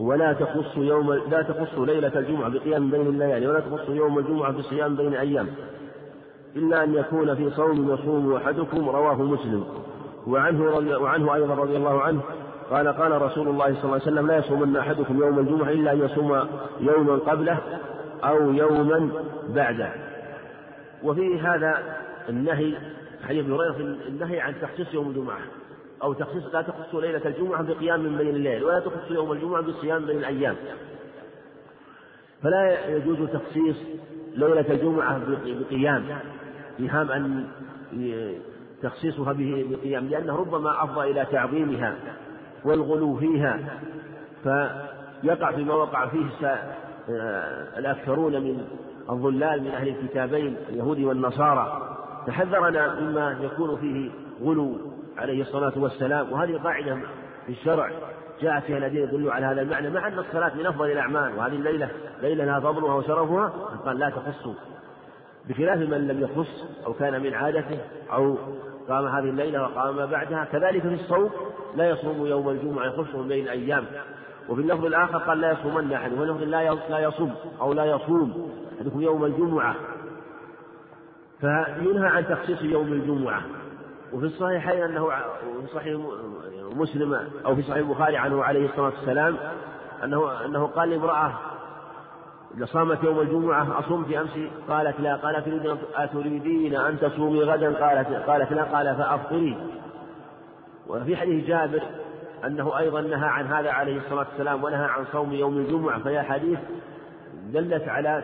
ولا 0.00 0.32
تخص 0.32 0.76
يوم 0.76 1.12
لا 1.12 1.42
تخص 1.42 1.78
ليلة 1.78 2.18
الجمعة 2.18 2.48
بقيام 2.48 2.90
بين 2.90 3.00
الليالي 3.06 3.46
ولا 3.46 3.60
تخص 3.60 3.88
يوم 3.88 4.18
الجمعة 4.18 4.52
بصيام 4.52 4.96
بين 4.96 5.14
أيام 5.14 5.48
إلا 6.56 6.84
أن 6.84 6.94
يكون 6.94 7.34
في 7.34 7.50
صوم 7.50 7.94
يصوم 7.94 8.32
أحدكم 8.36 8.88
رواه 8.88 9.22
مسلم. 9.22 9.64
وعنه 10.26 10.70
رضي 10.70 10.94
وعنه 10.94 11.34
أيضا 11.34 11.54
رضي 11.54 11.76
الله 11.76 12.02
عنه 12.02 12.20
قال 12.70 12.88
قال 12.88 13.22
رسول 13.22 13.48
الله 13.48 13.64
صلى 13.64 13.84
الله 13.84 13.92
عليه 13.92 14.02
وسلم 14.02 14.26
لا 14.26 14.36
يصومن 14.36 14.76
أحدكم 14.76 15.20
يوم 15.20 15.38
الجمعة 15.38 15.68
إلا 15.68 15.92
أن 15.92 16.00
يصوم 16.00 16.46
يوما 16.80 17.14
قبله 17.14 17.58
أو 18.24 18.52
يوما 18.52 19.10
بعده. 19.48 19.92
وفي 21.02 21.40
هذا 21.40 21.96
النهي 22.28 22.74
حديث 23.28 23.46
هريرة 23.46 23.72
في 23.72 23.80
النهي 24.08 24.40
عن 24.40 24.54
تخصيص 24.62 24.94
يوم 24.94 25.08
الجمعة 25.08 25.38
أو 26.02 26.12
تخصيص 26.12 26.54
لا 26.54 26.62
تخص 26.62 26.94
ليلة 26.94 27.26
الجمعة 27.26 27.62
بقيام 27.62 28.00
من 28.00 28.16
بين 28.16 28.36
الليل 28.36 28.64
ولا 28.64 28.80
تخص 28.80 29.10
يوم 29.10 29.32
الجمعة 29.32 29.62
بالصيام 29.62 30.06
بين 30.06 30.18
الأيام. 30.18 30.56
فلا 32.42 32.88
يجوز 32.88 33.18
تخصيص 33.18 33.76
ليلة 34.36 34.70
الجمعة 34.70 35.20
بقيام 35.70 36.04
إيهام 36.80 37.10
أن 37.10 37.46
تخصيصها 38.84 39.32
به 39.32 39.66
بقيام 39.70 40.04
لأنه 40.08 40.36
ربما 40.36 40.84
أفضى 40.84 41.10
إلى 41.10 41.26
تعظيمها 41.32 41.94
والغلو 42.64 43.16
فيها 43.16 43.58
فيقع 44.42 45.52
فيما 45.52 45.74
وقع 45.74 46.06
فيه 46.06 46.26
الأكثرون 47.78 48.32
من 48.32 48.64
الضلال 49.10 49.62
من 49.62 49.70
أهل 49.70 49.88
الكتابين 49.88 50.56
اليهود 50.68 51.00
والنصارى. 51.00 51.96
تحذرنا 52.26 53.00
مما 53.00 53.38
يكون 53.40 53.76
فيه 53.76 54.10
غلو 54.42 54.76
عليه 55.18 55.42
الصلاة 55.42 55.72
والسلام 55.76 56.32
وهذه 56.32 56.58
قاعدة 56.58 56.98
في 57.46 57.52
الشرع 57.52 57.90
جاء 58.40 58.60
فيها 58.60 58.78
الذين 58.78 59.02
يدلوا 59.02 59.32
على 59.32 59.46
هذا 59.46 59.62
المعنى 59.62 59.90
مع 59.90 60.08
أن 60.08 60.18
الصلاة 60.18 60.54
من 60.54 60.66
أفضل 60.66 60.90
الأعمال 60.90 61.36
وهذه 61.38 61.54
الليلة 61.54 61.88
ليلة 62.22 62.44
لها 62.44 62.60
فضلها 62.60 62.94
وشرفها 62.94 63.52
قال 63.84 63.98
لا 63.98 64.10
تخصوا. 64.10 64.54
بخلاف 65.48 65.78
من 65.78 66.08
لم 66.08 66.20
يخص 66.20 66.64
أو 66.86 66.92
كان 66.92 67.22
من 67.22 67.34
عادته 67.34 67.78
أو 68.12 68.36
قام 68.88 69.06
هذه 69.06 69.30
الليلة 69.30 69.62
وقام 69.62 69.96
ما 69.96 70.06
بعدها. 70.06 70.44
كذلك 70.44 70.82
في 70.82 70.94
الصوم 70.94 71.30
لا 71.76 71.90
يصوم 71.90 72.26
يوم 72.26 72.48
الجمعة 72.48 72.86
يخص 72.86 73.14
من 73.14 73.28
بين 73.28 73.44
الأيام. 73.44 73.84
وفي 74.48 74.60
اللفظ 74.60 74.84
الآخر 74.84 75.18
قال 75.18 75.40
لا 75.40 75.52
يصومن 75.52 75.92
أحد. 75.92 76.12
وفي 76.12 76.22
اللفظ 76.22 76.42
لا 76.90 76.98
يصوم 76.98 77.34
أو 77.60 77.72
لا 77.72 77.84
يصوم 77.84 78.50
أحدكم 78.78 79.00
يوم 79.00 79.24
الجمعة. 79.24 79.74
فينهى 81.40 82.08
عن 82.08 82.26
تخصيص 82.26 82.62
يوم 82.62 82.86
الجمعة. 82.86 83.42
وفي 84.12 84.26
الصحيحين 84.26 84.82
أنه 84.82 85.08
في 85.60 85.66
صحيح 85.74 86.00
مسلم 86.76 87.14
أو 87.46 87.54
في 87.54 87.62
صحيح 87.62 87.76
البخاري 87.76 88.16
عنه 88.16 88.44
عليه 88.44 88.66
الصلاة 88.66 88.84
والسلام 88.84 89.36
أنه 90.04 90.44
أنه 90.44 90.66
قال 90.66 90.90
لامرأة 90.90 91.32
صامت 92.62 93.04
يوم 93.04 93.20
الجمعة 93.20 93.78
أصمت 93.78 94.12
أمس؟ 94.12 94.30
قالت 94.68 95.00
لا. 95.00 95.16
قال 95.16 95.44
تريدين 95.44 95.76
أتريدين 95.94 96.76
أن 96.76 97.00
تصومي 97.00 97.42
غدا؟ 97.42 97.86
قالت 97.86 98.08
قالت 98.08 98.52
لا. 98.52 98.62
قال 98.62 98.96
فأفطري. 98.96 99.56
وفي 100.88 101.16
حديث 101.16 101.46
جابر 101.46 101.82
أنه 102.44 102.78
أيضا 102.78 103.00
نهى 103.00 103.28
عن 103.28 103.46
هذا 103.46 103.70
عليه 103.70 103.96
الصلاة 103.96 104.26
والسلام 104.30 104.64
ونهى 104.64 104.84
عن 104.84 105.04
صوم 105.12 105.32
يوم 105.32 105.58
الجمعة. 105.58 105.98
فهي 105.98 106.22
حديث 106.22 106.58
دلت 107.52 107.88
على 107.88 108.22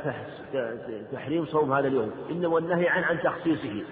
تحريم 1.12 1.47
صوم 1.47 1.72
هذا 1.72 1.89
اليوم. 1.89 2.11
إنما 2.31 2.59
النهي 2.59 2.89
عن 2.89 3.03
عن 3.03 3.20
تخصيصه. 3.20 3.83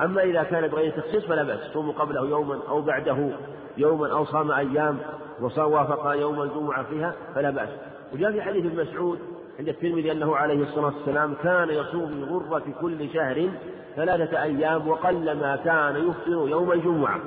أما 0.00 0.22
إذا 0.22 0.42
كان 0.42 0.68
بغير 0.68 0.92
تخصيص 0.92 1.24
فلا 1.24 1.42
بأس. 1.42 1.60
صوم 1.72 1.90
قبله 1.90 2.26
يوما 2.28 2.58
أو 2.68 2.82
بعده 2.82 3.30
يوما 3.76 4.12
أو 4.12 4.24
صام 4.24 4.50
أيام 4.50 4.98
وصام 5.40 5.72
وافق 5.72 6.06
يوم 6.06 6.42
الجمعة 6.42 6.82
فيها 6.82 7.14
فلا 7.34 7.50
بأس. 7.50 7.68
وجاء 8.12 8.32
في 8.32 8.42
حديث 8.42 8.66
ابن 8.66 8.80
مسعود 8.80 9.37
عند 9.58 9.68
الترمذي 9.68 10.12
أنه 10.12 10.36
عليه 10.36 10.62
الصلاة 10.62 10.84
والسلام 10.86 11.34
كان 11.42 11.70
يصوم 11.70 12.24
غرة 12.24 12.62
كل 12.80 13.10
شهر 13.10 13.48
ثلاثة 13.96 14.42
أيام 14.42 14.88
وقلما 14.88 15.56
كان 15.56 15.96
يفطر 15.96 16.48
يوم 16.48 16.72
الجمعة. 16.72 17.20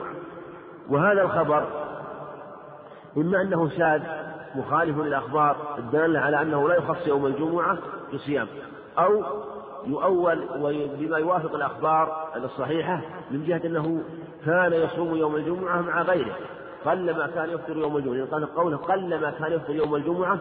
وهذا 0.89 1.21
الخبر 1.21 1.67
إما 3.17 3.41
أنه 3.41 3.69
شاذ 3.69 4.01
مخالف 4.55 4.97
للأخبار 4.97 5.55
الدالة 5.77 6.19
على 6.19 6.41
أنه 6.41 6.67
لا 6.67 6.75
يخص 6.75 7.07
يوم 7.07 7.25
الجمعة 7.25 7.77
بصيام 8.13 8.47
أو 8.97 9.23
يؤول 9.87 10.45
بما 10.99 11.17
يوافق 11.17 11.55
الأخبار 11.55 12.27
الصحيحة 12.35 13.01
من 13.31 13.45
جهة 13.45 13.61
أنه 13.65 14.03
كان 14.45 14.73
يصوم 14.73 15.15
يوم 15.15 15.35
الجمعة 15.35 15.81
مع 15.81 16.01
غيره. 16.01 16.35
قلما 16.85 17.27
كان 17.27 17.49
يفطر 17.49 17.77
يوم 17.77 17.97
الجمعة 17.97 18.25
قال 18.25 18.55
قوله 18.55 18.77
قلما 18.77 19.31
كان 19.39 19.51
يفطر 19.51 19.75
يوم 19.75 19.95
الجمعة 19.95 20.39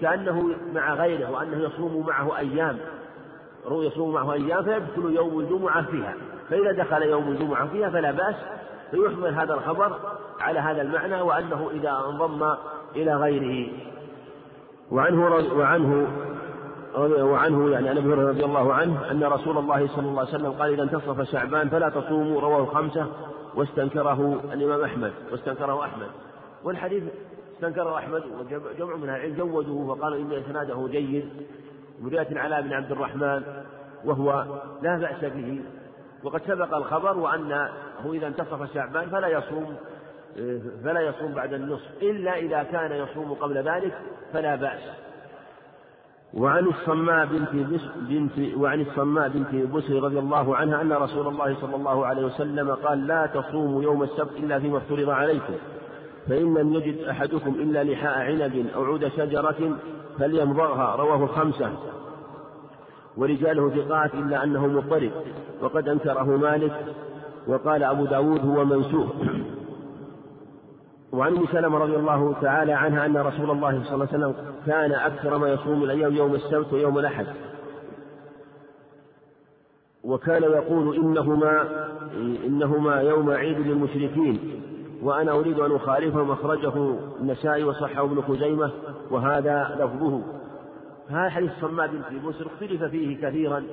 كأنه 0.00 0.48
مع 0.74 0.94
غيره 0.94 1.30
وأنه 1.30 1.56
يصوم 1.56 2.06
معه 2.06 2.38
أيام 2.38 2.78
يصوم 3.70 4.14
معه 4.14 4.32
أيام 4.32 4.62
فيدخل 4.64 5.14
يوم 5.14 5.40
الجمعة 5.40 5.82
فيها 5.82 6.14
فإذا 6.50 6.72
دخل 6.72 7.02
يوم 7.02 7.28
الجمعة 7.28 7.68
فيها 7.68 7.90
فلا 7.90 8.10
بأس 8.10 8.36
فيحمل 8.90 9.34
هذا 9.34 9.54
الخبر 9.54 9.96
على 10.40 10.60
هذا 10.60 10.82
المعنى 10.82 11.20
وأنه 11.20 11.70
إذا 11.72 12.02
انضم 12.08 12.54
إلى 12.96 13.14
غيره. 13.14 13.70
وعنه 14.90 15.24
وعنه 15.56 16.08
وعنه 17.24 17.70
يعني 17.70 17.88
عن 17.88 17.98
أبي 17.98 18.08
هريرة 18.08 18.28
رضي 18.28 18.44
الله 18.44 18.74
عنه 18.74 19.10
أن 19.10 19.24
رسول 19.24 19.58
الله 19.58 19.86
صلى 19.86 20.06
الله 20.06 20.20
عليه 20.20 20.30
وسلم 20.30 20.52
قال 20.52 20.72
إذا 20.72 20.82
انتصف 20.82 21.22
شعبان 21.22 21.68
فلا 21.68 21.88
تصوموا 21.88 22.40
رواه 22.40 22.62
الخمسة 22.62 23.06
واستنكره 23.54 24.40
الإمام 24.52 24.80
أحمد 24.80 25.12
واستنكره 25.32 25.84
أحمد. 25.84 26.06
والحديث 26.64 27.02
استنكره 27.58 27.98
أحمد 27.98 28.22
وجمع 28.50 28.96
من 28.96 29.08
العلم 29.08 29.34
جودوه 29.34 29.86
وقالوا 29.86 30.18
إن 30.18 30.32
إسناده 30.32 30.88
جيد 30.90 31.28
بروايه 32.00 32.38
علاء 32.38 32.62
بن 32.62 32.72
عبد 32.72 32.92
الرحمن 32.92 33.42
وهو 34.04 34.44
لا 34.82 34.98
بأس 34.98 35.32
به. 35.32 35.60
وقد 36.24 36.42
سبق 36.46 36.76
الخبر 36.76 37.18
وانه 37.18 37.68
إذا 38.12 38.26
انتصف 38.26 38.74
شعبان 38.74 39.08
فلا 39.08 39.28
يصوم 39.28 39.76
فلا 40.84 41.00
يصوم 41.00 41.34
بعد 41.34 41.52
النصف 41.52 42.02
إلا 42.02 42.36
إذا 42.36 42.62
كان 42.62 42.92
يصوم 42.92 43.32
قبل 43.32 43.58
ذلك 43.58 43.98
فلا 44.32 44.54
بأس. 44.56 44.80
وعن 46.34 46.66
الصماء 46.66 47.26
بنت 47.26 47.50
بنت 47.96 48.56
وعن 48.56 48.80
الصماء 48.80 49.28
بنت 49.28 49.54
بسر 49.72 50.02
رضي 50.02 50.18
الله 50.18 50.56
عنها 50.56 50.82
أن 50.82 50.92
رسول 50.92 51.26
الله 51.26 51.56
صلى 51.60 51.76
الله 51.76 52.06
عليه 52.06 52.26
وسلم 52.26 52.70
قال 52.70 53.06
لا 53.06 53.26
تصوموا 53.26 53.82
يوم 53.82 54.02
السبت 54.02 54.32
إلا 54.36 54.58
فيما 54.58 54.78
افترض 54.78 55.10
عليكم. 55.10 55.54
فإن 56.28 56.54
لم 56.54 56.74
يجد 56.74 56.98
أحدكم 56.98 57.54
إلا 57.54 57.84
لحاء 57.84 58.18
عنب 58.18 58.66
أو 58.74 58.84
عود 58.84 59.08
شجرة 59.08 59.78
فليمضغها 60.18 60.96
رواه 60.96 61.24
الخمسة 61.24 61.72
ورجاله 63.16 63.70
ثقات 63.70 64.14
إلا 64.14 64.44
أنه 64.44 64.66
مضطرب. 64.66 65.10
وقد 65.62 65.88
أنكره 65.88 66.36
مالك 66.36 66.84
وقال 67.46 67.82
أبو 67.82 68.04
داود 68.04 68.40
هو 68.40 68.64
منسوخ. 68.64 69.08
وعن 71.12 71.36
أم 71.36 71.46
سلمة 71.46 71.78
رضي 71.78 71.96
الله 71.96 72.34
تعالى 72.42 72.72
عنها 72.72 73.06
أن 73.06 73.16
رسول 73.16 73.50
الله 73.50 73.82
صلى 73.84 73.94
الله 73.94 74.08
عليه 74.12 74.18
وسلم 74.18 74.34
كان 74.66 74.92
أكثر 74.92 75.38
ما 75.38 75.48
يصوم 75.48 75.82
الأيام 75.82 76.16
يوم 76.16 76.34
السبت 76.34 76.72
ويوم 76.72 76.98
الأحد. 76.98 77.26
وكان 80.04 80.42
يقول 80.42 80.96
إنهما 80.96 81.64
إنهما 82.46 83.00
يوم 83.00 83.30
عيد 83.30 83.58
للمشركين. 83.58 84.62
وأنا 85.02 85.32
أريد 85.32 85.58
أن 85.58 85.76
اخالفهم 85.76 86.30
اخرجه 86.30 86.98
النسائي 87.20 87.64
وصححه 87.64 88.04
ابن 88.04 88.22
خزيمة 88.22 88.70
وهذا 89.10 89.76
لفظه. 89.80 90.22
هذا 91.08 91.30
حديث 91.30 91.50
صماء 91.60 91.86
بنت 91.86 92.24
بسر 92.24 92.46
اختلف 92.46 92.84
فيه 92.84 93.28
كثيرا 93.28 93.64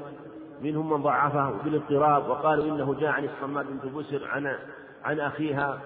منهم 0.61 0.89
من 0.89 1.03
ضعفه 1.03 1.53
بالاضطراب 1.63 2.29
وقالوا 2.29 2.65
إنه 2.65 2.93
جاء 2.93 3.09
عن 3.09 3.23
الصماء 3.23 3.63
بنت 3.63 3.85
بسر 3.95 4.27
عن 4.27 4.55
عن 5.03 5.19
أخيها 5.19 5.79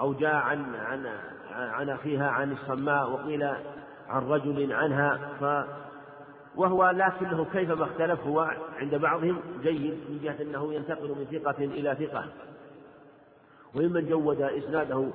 أو 0.00 0.12
جاء 0.12 0.34
عن 0.34 0.74
عن 0.74 1.06
عن 1.52 1.90
أخيها 1.90 2.28
عن 2.28 2.52
الصماء 2.52 3.10
وقيل 3.10 3.42
عن 4.08 4.28
رجل 4.28 4.72
عنها. 4.72 5.18
وهو 6.56 6.90
لكنه 6.90 7.46
كيفما 7.52 7.84
اختلف 7.84 8.26
هو 8.26 8.50
عند 8.78 8.94
بعضهم 8.94 9.40
جيد 9.62 9.94
من 10.10 10.20
جهة 10.22 10.42
أنه 10.42 10.74
ينتقل 10.74 11.08
من 11.08 11.26
ثقة 11.32 11.64
إلى 11.64 11.96
ثقة. 12.06 12.24
وممن 13.74 14.06
جود 14.08 14.42
إسناده 14.42 15.08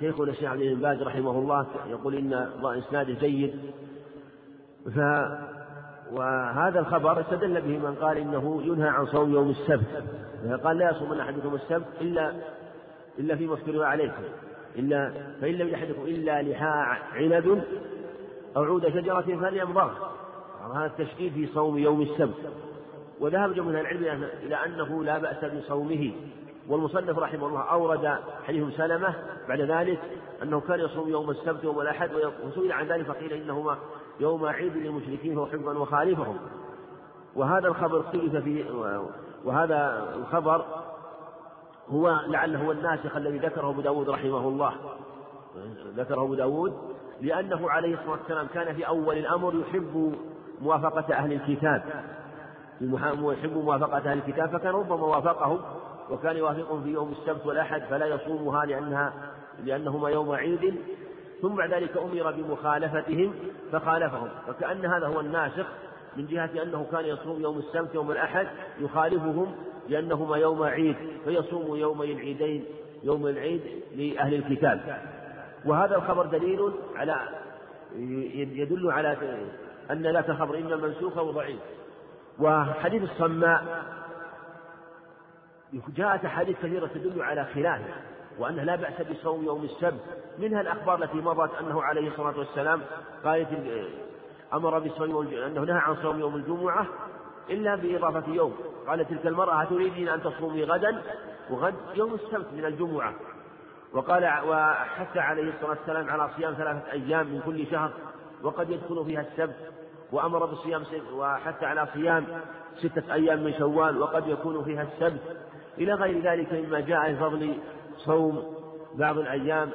شيخنا 0.00 0.30
الشيخ 0.30 0.50
عبد 0.50 0.62
بن 0.62 0.80
باز 0.80 1.02
رحمه 1.02 1.30
الله 1.30 1.66
يقول 1.90 2.14
إن 2.14 2.32
إسناده 2.64 3.14
جيد. 3.14 3.54
ف 4.94 4.98
وهذا 6.12 6.80
الخبر 6.80 7.20
استدل 7.20 7.60
به 7.60 7.78
من 7.78 7.94
قال 8.00 8.16
إنه 8.18 8.62
ينهى 8.62 8.88
عن 8.88 9.06
صوم 9.06 9.34
يوم 9.34 9.50
السبت. 9.50 10.04
قال 10.64 10.78
لا 10.78 10.90
يصومن 10.90 11.20
أحدكم 11.20 11.54
السبت 11.54 11.86
إلا 12.00 12.32
إلا 13.18 13.36
فيما 13.36 13.54
افترض 13.54 13.80
عليكم 13.80 14.22
إلا 14.76 15.12
فإن 15.40 15.54
لم 15.54 15.68
يحدكم 15.68 16.02
إلا 16.02 16.42
لحاء 16.42 16.98
عنب 17.12 17.62
أو 18.56 18.62
عود 18.62 18.88
شجرة 18.88 19.38
فليمضغ. 19.40 19.90
هذا 20.74 20.86
التشديد 20.86 21.32
في 21.32 21.46
صوم 21.46 21.78
يوم 21.78 22.02
السبت. 22.02 22.52
وذهب 23.20 23.54
جمهور 23.54 23.80
العلم 23.80 24.24
إلى 24.42 24.56
أنه 24.66 25.04
لا 25.04 25.18
بأس 25.18 25.44
بصومه. 25.44 26.12
والمصنف 26.68 27.18
رحمه 27.18 27.46
الله 27.46 27.60
أورد 27.60 28.18
حديث 28.46 28.76
سلمة 28.76 29.14
بعد 29.48 29.60
ذلك 29.60 30.00
أنه 30.42 30.60
كان 30.60 30.80
يصوم 30.80 31.08
يوم 31.08 31.30
السبت 31.30 31.64
ويوم 31.64 31.80
الأحد 31.80 32.10
وسئل 32.46 32.72
عن 32.72 32.86
ذلك 32.86 33.06
فقيل 33.06 33.32
إنهما 33.32 33.78
يوم 34.20 34.46
عيد 34.46 34.76
للمشركين 34.76 35.38
وحفظا 35.38 35.72
وخالفهم. 35.72 36.36
وهذا 37.36 37.68
الخبر 37.68 38.00
اختلف 38.00 38.36
فيه 38.36 38.64
وهذا 39.44 40.08
الخبر 40.16 40.64
هو 41.88 42.20
لعله 42.26 42.64
هو 42.64 42.72
الناسخ 42.72 43.16
الذي 43.16 43.38
ذكره 43.38 43.70
أبو 43.70 43.80
داود 43.80 44.10
رحمه 44.10 44.48
الله. 44.48 44.74
ذكره 45.96 46.22
أبو 46.22 46.34
داود 46.34 46.72
لأنه 47.20 47.70
عليه 47.70 47.94
الصلاة 47.94 48.10
والسلام 48.10 48.46
كان 48.54 48.74
في 48.74 48.86
أول 48.86 49.18
الأمر 49.18 49.54
يحب 49.54 50.14
موافقة 50.60 51.14
أهل 51.14 51.32
الكتاب. 51.32 51.82
يحب 52.80 53.56
موافقة 53.56 53.98
أهل 53.98 54.18
الكتاب 54.18 54.50
فكان 54.50 54.72
ربما 54.72 55.06
وافقهم 55.06 55.60
وكان 56.12 56.36
يوافقهم 56.36 56.82
في 56.82 56.88
يوم 56.88 57.12
السبت 57.12 57.46
والأحد 57.46 57.82
فلا 57.82 58.06
يصومها 58.06 58.64
لأنها 58.66 59.12
لأنهما 59.64 60.10
يوم 60.10 60.30
عيد. 60.30 60.74
ثم 61.42 61.48
بعد 61.48 61.74
ذلك 61.74 61.96
أمر 61.96 62.30
بمخالفتهم 62.30 63.34
فخالفهم. 63.72 64.28
فكأن 64.46 64.86
هذا 64.86 65.06
هو 65.06 65.20
الناسخ 65.20 65.66
من 66.16 66.26
جهة 66.26 66.62
أنه 66.62 66.86
كان 66.92 67.04
يصوم 67.04 67.42
يوم 67.42 67.58
السبت 67.58 67.94
يوم 67.94 68.10
الأحد 68.10 68.46
يخالفهم 68.80 69.54
لأنهما 69.88 70.36
يوم 70.36 70.62
عيد 70.62 70.96
فيصوم 71.24 71.76
يومي 71.76 72.12
العيدين 72.12 72.64
يوم 73.02 73.26
العيد 73.26 73.62
لأهل 73.96 74.34
الكتاب. 74.34 75.02
وهذا 75.64 75.96
الخبر 75.96 76.26
دليل 76.26 76.72
على 76.96 77.16
يدل 78.54 78.90
على 78.90 79.16
أن 79.90 80.02
ذات 80.02 80.30
الخبر 80.30 80.58
إما 80.58 80.76
منسوخ 80.76 81.18
أو 81.18 81.30
ضعيف 81.30 81.58
وحديث 82.38 83.02
الصماء 83.02 83.82
جاءت 85.96 86.24
أحاديث 86.24 86.56
كثيرة 86.58 86.86
تدل 86.86 87.22
على 87.22 87.44
خلافه 87.44 87.94
وأنه 88.38 88.62
لا 88.62 88.76
بأس 88.76 89.02
بصوم 89.10 89.44
يوم 89.44 89.64
السبت. 89.64 90.00
منها 90.38 90.60
الأخبار 90.60 91.02
التي 91.02 91.16
مضت 91.16 91.50
أنه 91.60 91.82
عليه 91.82 92.08
الصلاة 92.08 92.38
والسلام 92.38 92.80
قالت 93.24 93.48
أمر 94.52 94.78
بصوم 94.78 95.28
أنه 95.28 95.60
نهى 95.60 95.78
عن 95.78 95.96
صوم 96.02 96.20
يوم 96.20 96.36
الجمعة 96.36 96.86
إلا 97.50 97.74
بإضافة 97.74 98.32
يوم. 98.32 98.56
قالت 98.86 99.10
تلك 99.10 99.26
المرأة 99.26 99.64
تريدين 99.64 100.08
أن 100.08 100.22
تصومي 100.22 100.64
غدا؟ 100.64 101.02
وغد 101.50 101.74
يوم 101.94 102.14
السبت 102.14 102.46
من 102.52 102.64
الجمعة. 102.64 103.12
وقال 103.92 104.24
وحث 104.48 105.16
عليه 105.16 105.52
الصلاة 105.54 105.70
والسلام 105.70 106.10
على 106.10 106.30
صيام 106.36 106.54
ثلاثة 106.54 106.92
أيام 106.92 107.26
من 107.26 107.40
كل 107.46 107.66
شهر 107.66 107.90
وقد 108.42 108.70
يدخل 108.70 109.04
فيها 109.04 109.20
السبت. 109.20 109.56
وأمر 110.12 110.46
بصيام 110.46 110.84
وحث 111.14 111.64
على 111.64 111.88
صيام 111.94 112.26
ستة 112.76 113.14
أيام 113.14 113.44
من 113.44 113.54
شوال 113.58 113.98
وقد 113.98 114.26
يكون 114.26 114.64
فيها 114.64 114.82
السبت. 114.82 115.41
إلى 115.78 115.94
غير 115.94 116.22
ذلك 116.22 116.52
مما 116.52 116.80
جاء 116.80 117.06
في 117.06 117.16
فضل 117.16 117.54
صوم 117.96 118.54
بعض 118.94 119.18
الأيام 119.18 119.70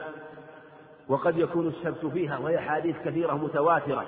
وقد 1.07 1.37
يكون 1.37 1.67
السبت 1.67 2.05
فيها 2.05 2.37
وهي 2.37 2.59
حديث 2.59 2.95
كثيرة 3.05 3.33
متواترة. 3.33 4.05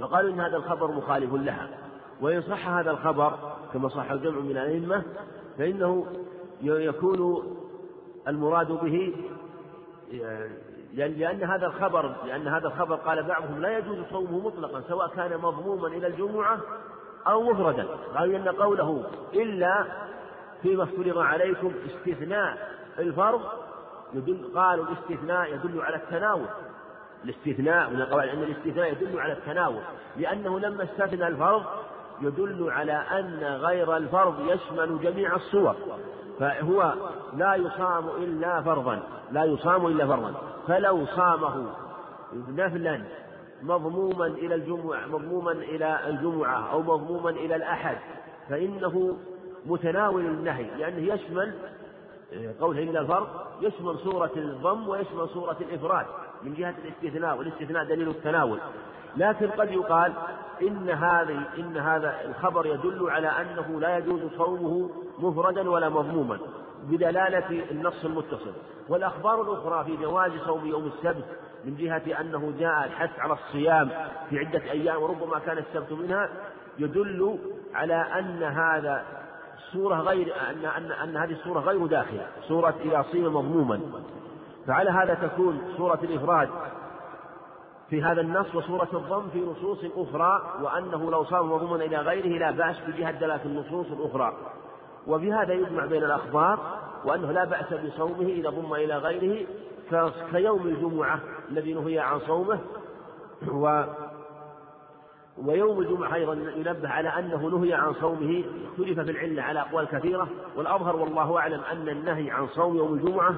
وقالوا 0.00 0.30
إن 0.30 0.40
هذا 0.40 0.56
الخبر 0.56 0.90
مخالف 0.90 1.34
لها. 1.34 1.68
وإن 2.20 2.42
صح 2.42 2.68
هذا 2.68 2.90
الخبر 2.90 3.38
كما 3.72 3.88
صح 3.88 4.10
الجمع 4.10 4.38
من 4.38 4.50
الأئمة 4.50 5.02
فإنه 5.58 6.06
يكون 6.62 7.42
المراد 8.28 8.72
به 8.72 9.14
لأن 10.94 11.42
هذا 11.42 11.66
الخبر 11.66 12.14
لأن 12.26 12.48
هذا 12.48 12.66
الخبر 12.66 12.94
قال 12.94 13.22
بعضهم 13.22 13.60
لا 13.60 13.78
يجوز 13.78 13.98
صومه 14.10 14.38
مطلقا 14.38 14.82
سواء 14.88 15.08
كان 15.08 15.38
مضموما 15.38 15.88
إلى 15.88 16.06
الجمعة 16.06 16.58
أو 17.26 17.42
مفردا. 17.42 17.86
قالوا 18.16 18.36
إن 18.36 18.48
قوله 18.48 19.04
إلا 19.34 19.84
فيما 20.62 20.82
افترض 20.82 21.18
عليكم 21.18 21.72
استثناء. 21.86 22.78
الفرض 22.98 23.40
يدل 24.14 24.50
قالوا 24.54 24.86
الاستثناء 24.86 25.54
يدل 25.54 25.80
على 25.80 25.96
التناول 25.96 26.46
الاستثناء 27.24 27.90
من 27.90 28.00
القواعد 28.00 28.28
أن 28.28 28.42
الاستثناء 28.42 28.92
يدل 28.92 29.20
على 29.20 29.32
التناول 29.32 29.80
لأنه 30.16 30.60
لما 30.60 30.84
استثنى 30.84 31.26
الفرض 31.28 31.62
يدل 32.20 32.70
على 32.70 32.92
أن 32.92 33.44
غير 33.44 33.96
الفرض 33.96 34.40
يشمل 34.40 35.00
جميع 35.02 35.36
الصور. 35.36 35.76
فهو 36.40 36.94
لا 37.36 37.54
يصام 37.54 38.08
إلا 38.08 38.62
فرضا 38.62 39.02
لا 39.32 39.44
يصام 39.44 39.86
إلا 39.86 40.06
فرضا. 40.06 40.34
فلو 40.68 41.06
صامه 41.06 41.66
نفلا 42.48 43.02
مضموما 43.62 44.26
إلى 44.26 44.54
الجمعة 44.54 45.06
مضموما 45.06 45.52
إلى 45.52 46.08
الجمعة 46.08 46.72
أو 46.72 46.82
مضموما 46.82 47.30
إلى 47.30 47.56
الأحد 47.56 47.96
فإنه 48.48 49.16
متناول 49.68 50.26
النهي 50.26 50.66
لأنه 50.78 51.14
يشمل 51.14 51.54
قوله 52.60 52.82
إلا 52.82 53.00
الفرض 53.00 53.28
يشمل 53.60 53.98
صورة 53.98 54.30
الضم 54.36 54.88
ويشمل 54.88 55.28
صورة 55.28 55.56
الإفراد 55.60 56.06
من 56.42 56.54
جهة 56.54 56.74
الاستثناء 56.84 57.38
والاستثناء 57.38 57.84
دليل 57.84 58.08
التناول. 58.08 58.58
لكن 59.16 59.50
قد 59.50 59.70
يقال 59.70 60.12
إن 60.62 60.90
هذه 60.90 61.42
إن 61.58 61.76
هذا 61.76 62.20
الخبر 62.24 62.66
يدل 62.66 63.10
على 63.10 63.28
أنه 63.28 63.80
لا 63.80 63.98
يجوز 63.98 64.20
صومه 64.38 64.90
مفردا 65.18 65.70
ولا 65.70 65.88
مضموما 65.88 66.38
بدلالة 66.84 67.70
النص 67.70 68.04
المتصل. 68.04 68.52
والأخبار 68.88 69.42
الأخرى 69.42 69.84
في 69.84 69.96
جواز 69.96 70.32
صوم 70.46 70.66
يوم 70.66 70.86
السبت 70.86 71.24
من 71.64 71.76
جهة 71.76 72.20
أنه 72.20 72.52
جاء 72.58 72.84
الحث 72.84 73.18
على 73.18 73.32
الصيام 73.32 73.90
في 74.30 74.38
عدة 74.38 74.62
أيام 74.70 75.02
وربما 75.02 75.38
كان 75.38 75.58
السبت 75.58 75.92
منها 75.92 76.28
يدل 76.78 77.38
على 77.74 77.94
أن 77.94 78.42
هذا 78.42 79.04
صورة 79.72 79.96
غير 80.00 80.34
أن 80.50 80.64
أن 80.64 80.92
أن 80.92 81.16
هذه 81.16 81.32
الصورة 81.32 81.60
غير 81.60 81.86
داخلة، 81.86 82.26
صورة 82.48 82.74
إذا 82.84 83.04
صيم 83.12 83.36
مضموما، 83.36 83.80
فعلى 84.66 84.90
هذا 84.90 85.14
تكون 85.14 85.62
صورة 85.76 85.98
الإفراد 86.02 86.48
في 87.90 88.02
هذا 88.02 88.20
النص 88.20 88.54
وصورة 88.54 88.88
الضم 88.92 89.28
في 89.32 89.40
نصوص 89.40 89.78
أخرى 89.96 90.42
وأنه 90.62 91.10
لو 91.10 91.24
صام 91.24 91.52
مضموما 91.52 91.84
إلى 91.84 91.96
غيره 91.96 92.38
لا 92.38 92.50
بأس 92.50 92.76
بجهة 92.88 93.10
دلالة 93.10 93.44
النصوص 93.44 93.86
الأخرى. 93.92 94.32
وبهذا 95.06 95.52
يجمع 95.52 95.86
بين 95.86 96.04
الأخبار 96.04 96.58
وأنه 97.04 97.32
لا 97.32 97.44
بأس 97.44 97.74
بصومه 97.74 98.26
إذا 98.26 98.50
ضم 98.50 98.74
إلى 98.74 98.98
غيره 98.98 99.46
كيوم 100.30 100.66
الجمعة 100.66 101.20
الذي 101.50 101.74
نهي 101.74 101.98
عن 101.98 102.20
صومه 102.20 102.58
و 103.52 103.82
ويوم 105.46 105.80
الجمعة 105.80 106.14
أيضا 106.14 106.34
ينبه 106.56 106.88
على 106.88 107.08
أنه 107.08 107.48
نهي 107.48 107.74
عن 107.74 107.92
صومه 107.94 108.44
اختلف 108.70 109.00
في 109.00 109.10
العلة 109.10 109.42
على 109.42 109.60
أقوال 109.60 109.86
كثيرة 109.86 110.28
والأظهر 110.56 110.96
والله 110.96 111.38
أعلم 111.38 111.60
أن 111.72 111.88
النهي 111.88 112.30
عن 112.30 112.46
صوم 112.46 112.76
يوم 112.76 112.94
الجمعة 112.94 113.34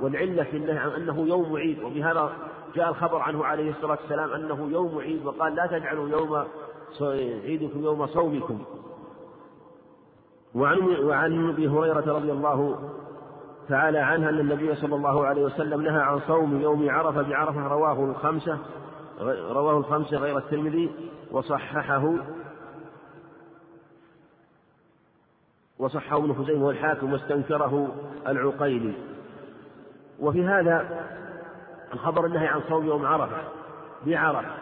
والعلة 0.00 0.42
في 0.42 0.56
النهي 0.56 0.78
عن 0.78 0.90
أنه 0.90 1.20
يوم 1.20 1.56
عيد 1.56 1.82
وبهذا 1.82 2.32
جاء 2.74 2.88
الخبر 2.88 3.18
عنه 3.18 3.44
عليه 3.44 3.70
الصلاة 3.70 3.98
والسلام 4.00 4.32
أنه 4.32 4.68
يوم 4.72 4.98
عيد 4.98 5.26
وقال 5.26 5.54
لا 5.54 5.66
تجعلوا 5.66 6.08
يوم 6.08 6.44
عيدكم 7.44 7.84
يوم 7.84 8.06
صومكم. 8.06 8.58
وعن 10.54 10.78
وعن 11.04 11.48
أبي 11.48 11.68
هريرة 11.68 12.12
رضي 12.12 12.32
الله 12.32 12.78
تعالى 13.68 13.98
عنها 13.98 14.30
أن 14.30 14.38
النبي 14.38 14.74
صلى 14.74 14.96
الله 14.96 15.26
عليه 15.26 15.44
وسلم 15.44 15.80
نهى 15.82 16.00
عن 16.02 16.20
صوم 16.20 16.60
يوم 16.60 16.90
عرفة 16.90 17.22
بعرفة 17.22 17.68
رواه 17.68 18.04
الخمسة 18.04 18.58
رواه 19.28 19.78
الخمسة 19.78 20.16
غير 20.16 20.38
الترمذي 20.38 20.90
وصححه 21.30 22.14
وصححه 25.78 26.16
ابن 26.16 26.34
خزيمة 26.34 26.66
والحاكم 26.66 27.12
واستنكره 27.12 27.94
العقيلي. 28.26 28.94
وفي 30.20 30.44
هذا 30.44 31.06
الخبر 31.92 32.26
النهي 32.26 32.46
عن 32.46 32.60
صوم 32.68 32.86
يوم 32.86 33.06
عرفة 33.06 33.42
بعرفة. 34.06 34.54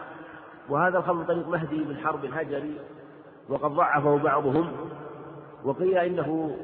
وهذا 0.69 0.97
الخبر 0.97 1.23
طريق 1.23 1.47
مهدي 1.47 1.83
بن 1.83 1.97
حرب 1.97 2.25
الهجري 2.25 2.77
وقد 3.49 3.71
ضعفه 3.71 4.17
بعضهم 4.17 4.71
وقيل 5.63 5.97
إنه 5.97 6.57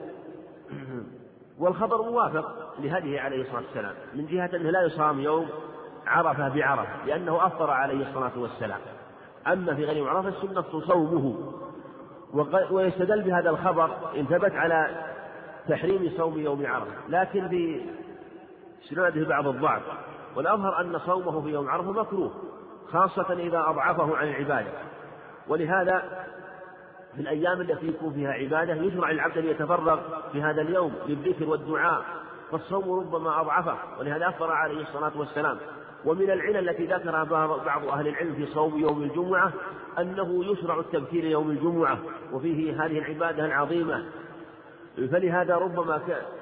والخبر 1.60 2.02
موافق 2.02 2.76
لهديه 2.80 3.22
عليه 3.22 3.42
الصلاة 3.42 3.62
والسلام. 3.62 3.96
من 4.14 4.26
جهة 4.26 4.50
أنه 4.54 4.70
لا 4.70 4.82
يصام 4.82 5.20
يوم 5.20 5.50
عرفة 6.08 6.50
بعرفة 6.50 7.06
لأنه 7.06 7.46
أفطر 7.48 7.72
عليه 7.72 8.08
الصلاة 8.10 8.32
والسلام. 8.36 8.80
أما 9.48 9.76
في 9.76 9.86
غير 9.86 10.10
عرفة 10.10 10.30
السنة 10.30 10.80
صومه. 10.80 11.54
ويستدل 12.72 13.22
بهذا 13.22 13.50
الخبر 13.50 13.90
إن 14.16 14.26
ثبت 14.26 14.52
على 14.52 14.90
تحريم 15.70 16.12
صوم 16.18 16.40
يوم 16.40 16.66
عرفة. 16.66 16.92
لكن 17.10 17.48
في 17.48 17.82
سناده 18.90 19.28
بعض 19.28 19.48
الضعف. 19.48 19.82
والأظهر 20.36 20.82
أن 20.82 21.00
صومه 21.00 21.42
في 21.42 21.50
يوم 21.50 21.70
عرفة 21.70 21.92
مكروه 21.92 22.32
خاصة 22.92 23.34
إذا 23.34 23.60
أضعفه 23.60 24.18
عن 24.18 24.28
العبادة. 24.28 24.72
ولهذا 25.48 26.26
في 27.16 27.22
الأيام 27.22 27.62
التي 27.62 27.88
يكون 27.88 28.14
فيها 28.14 28.32
عبادة 28.32 28.74
يشرع 28.74 29.12
للعبد 29.12 29.38
أن 29.38 29.46
يتفرغ 29.46 30.00
في 30.32 30.42
هذا 30.42 30.62
اليوم 30.62 30.94
للذكر 31.08 31.50
والدعاء. 31.50 32.02
فالصوم 32.52 33.00
ربما 33.00 33.42
أضعفه 33.42 33.76
ولهذا 34.00 34.28
أخبر 34.28 34.52
عليه 34.52 34.82
الصلاة 34.82 35.12
والسلام. 35.16 35.58
ومن 36.06 36.32
العلل 36.32 36.70
التي 36.70 36.86
ذكرها 36.86 37.24
بعض 37.66 37.88
أهل 37.88 38.08
العلم 38.08 38.34
في 38.34 38.46
صوم 38.46 38.80
يوم 38.80 39.04
الجمعة 39.04 39.54
أنه 40.00 40.46
يشرع 40.46 40.80
التبكير 40.80 41.26
يوم 41.26 41.50
الجمعة 41.50 42.00
وفيه 42.34 42.86
هذه 42.86 43.00
العبادة 43.00 43.46
العظيمة. 43.46 44.06
فلهذا 44.96 45.56
ربما 45.56 46.02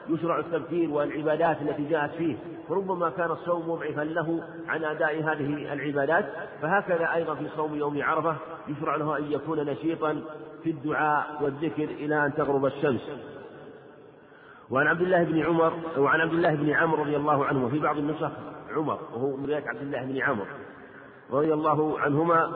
يشرع 0.10 0.40
التبكير 0.40 0.90
والعبادات 0.90 1.62
التي 1.62 1.84
جاءت 1.84 2.12
فيه 2.12 2.36
فربما 2.70 3.10
كان 3.10 3.32
الصوم 3.32 3.70
مضعفا 3.70 4.02
له 4.02 4.44
عن 4.68 4.84
أداء 4.84 5.24
هذه 5.24 5.74
العبادات. 5.74 6.26
فهكذا 6.62 7.14
أيضا 7.14 7.36
في 7.36 7.48
صوم 7.56 7.76
يوم 7.76 8.04
عرفة 8.04 8.36
يشرع 8.68 8.96
له 8.96 9.18
أن 9.18 9.32
يكون 9.32 9.60
نشيطا 9.60 10.22
في 10.64 10.70
الدعاء 10.70 11.40
والذكر 11.42 11.84
إلى 11.84 12.26
أن 12.26 12.34
تغرب 12.34 12.66
الشمس. 12.66 13.10
وعن 14.72 14.88
عبد 14.88 15.02
الله 15.02 15.24
بن 15.24 15.40
عمر 15.40 15.74
وعن 15.98 16.22
عبد 16.22 16.34
الله 16.34 16.56
بن 16.56 16.70
عمرو 16.70 17.04
رضي 17.04 17.16
الله 17.16 17.46
عنه 17.46 17.66
وفي 17.66 17.80
بعض 17.80 17.98
النسخ 17.98 18.32
عمر 18.74 19.00
وهو 19.14 19.36
من 19.38 19.46
رواية 19.46 19.70
عبد 19.70 19.82
الله 19.82 20.06
بن 20.06 20.22
عمرو 20.22 20.46
رضي 21.32 21.54
الله 21.54 22.00
عنهما 22.00 22.52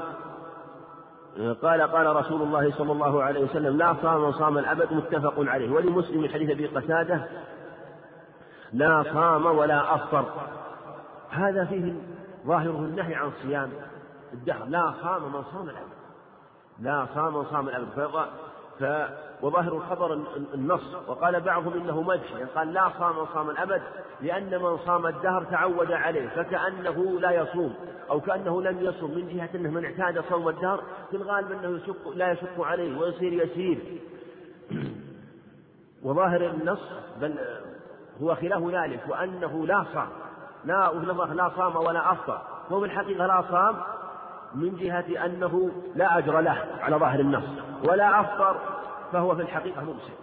قال 1.62 1.82
قال 1.82 2.16
رسول 2.16 2.42
الله 2.42 2.72
صلى 2.72 2.92
الله 2.92 3.24
عليه 3.24 3.44
وسلم 3.44 3.78
لا 3.78 3.96
صام 4.02 4.32
صام 4.32 4.58
الأبد 4.58 4.94
متفق 4.94 5.34
عليه 5.38 5.72
ولمسلم 5.72 6.28
حديث 6.28 6.50
أبي 6.50 6.68
قتادة 6.68 7.28
لا 8.74 9.04
صام 9.14 9.46
ولا 9.46 9.96
أفطر 9.96 10.26
هذا 11.30 11.66
فيه 11.66 11.94
ظاهره 12.48 12.80
النهي 12.80 13.16
عن 13.16 13.32
صيام 13.42 13.70
الدهر 14.34 14.66
لا 14.66 14.94
صام 15.02 15.24
من 15.24 15.44
صام 15.54 15.70
الأبد 15.70 15.98
لا 16.80 17.08
صام 17.16 17.34
من 17.34 17.46
صام 17.46 17.70
الأبد. 17.70 18.28
ف... 18.80 18.84
وظاهر 19.42 19.74
الخبر 19.74 20.14
النص. 20.54 20.96
وقال 21.08 21.42
بعضهم 21.42 21.74
إنه 21.74 22.02
مدح. 22.02 22.32
يعني 22.32 22.50
قال 22.56 22.74
لا 22.74 22.90
صام 23.00 23.26
صام 23.34 23.50
الأبد 23.50 23.82
لأن 24.22 24.62
من 24.62 24.78
صام 24.78 25.08
الدهر 25.08 25.44
تعود 25.44 25.92
عليه 25.92 26.28
فكأنه 26.28 27.20
لا 27.20 27.32
يصوم 27.32 27.74
أو 28.10 28.22
كأنه 28.22 28.62
لم 28.62 28.80
يصوم 28.82 29.12
من 29.12 29.28
جهة 29.28 29.50
أنه 29.56 29.70
من 29.70 29.86
اعتاد 29.86 30.24
صوم 30.30 30.50
الدهر 30.50 30.84
في 31.10 31.18
الغالب 31.18 31.52
أنه 31.52 31.78
يشق 31.78 32.10
لا 32.16 32.32
يشق 32.32 32.62
عليه 32.62 33.00
ويصير 33.00 33.34
يسير. 33.34 33.80
وظاهر 36.04 36.46
النص 36.46 36.82
بل 37.22 37.36
هو 38.22 38.36
خلاف 38.36 38.64
ذلك 38.64 39.00
وأنه 39.10 39.66
لا 39.66 39.86
صام. 39.94 40.08
لا 40.66 40.94
لا 41.34 41.52
صام 41.58 41.76
ولا 41.76 42.12
أفطر. 42.12 42.42
هو 42.72 42.80
بالحقيقة 42.80 43.26
لا 43.26 43.44
صام 43.52 43.76
من 44.56 44.76
جهة 44.76 45.26
أنه 45.26 45.72
لا 45.96 46.18
أجر 46.18 46.40
له 46.40 46.66
على 46.82 46.96
ظاهر 46.96 47.20
النص. 47.20 47.67
ولا 47.84 48.22
أفطر 48.22 48.60
فهو 49.14 49.36
في 49.36 49.42
الحقيقة 49.42 49.84
ممسك. 49.84 50.18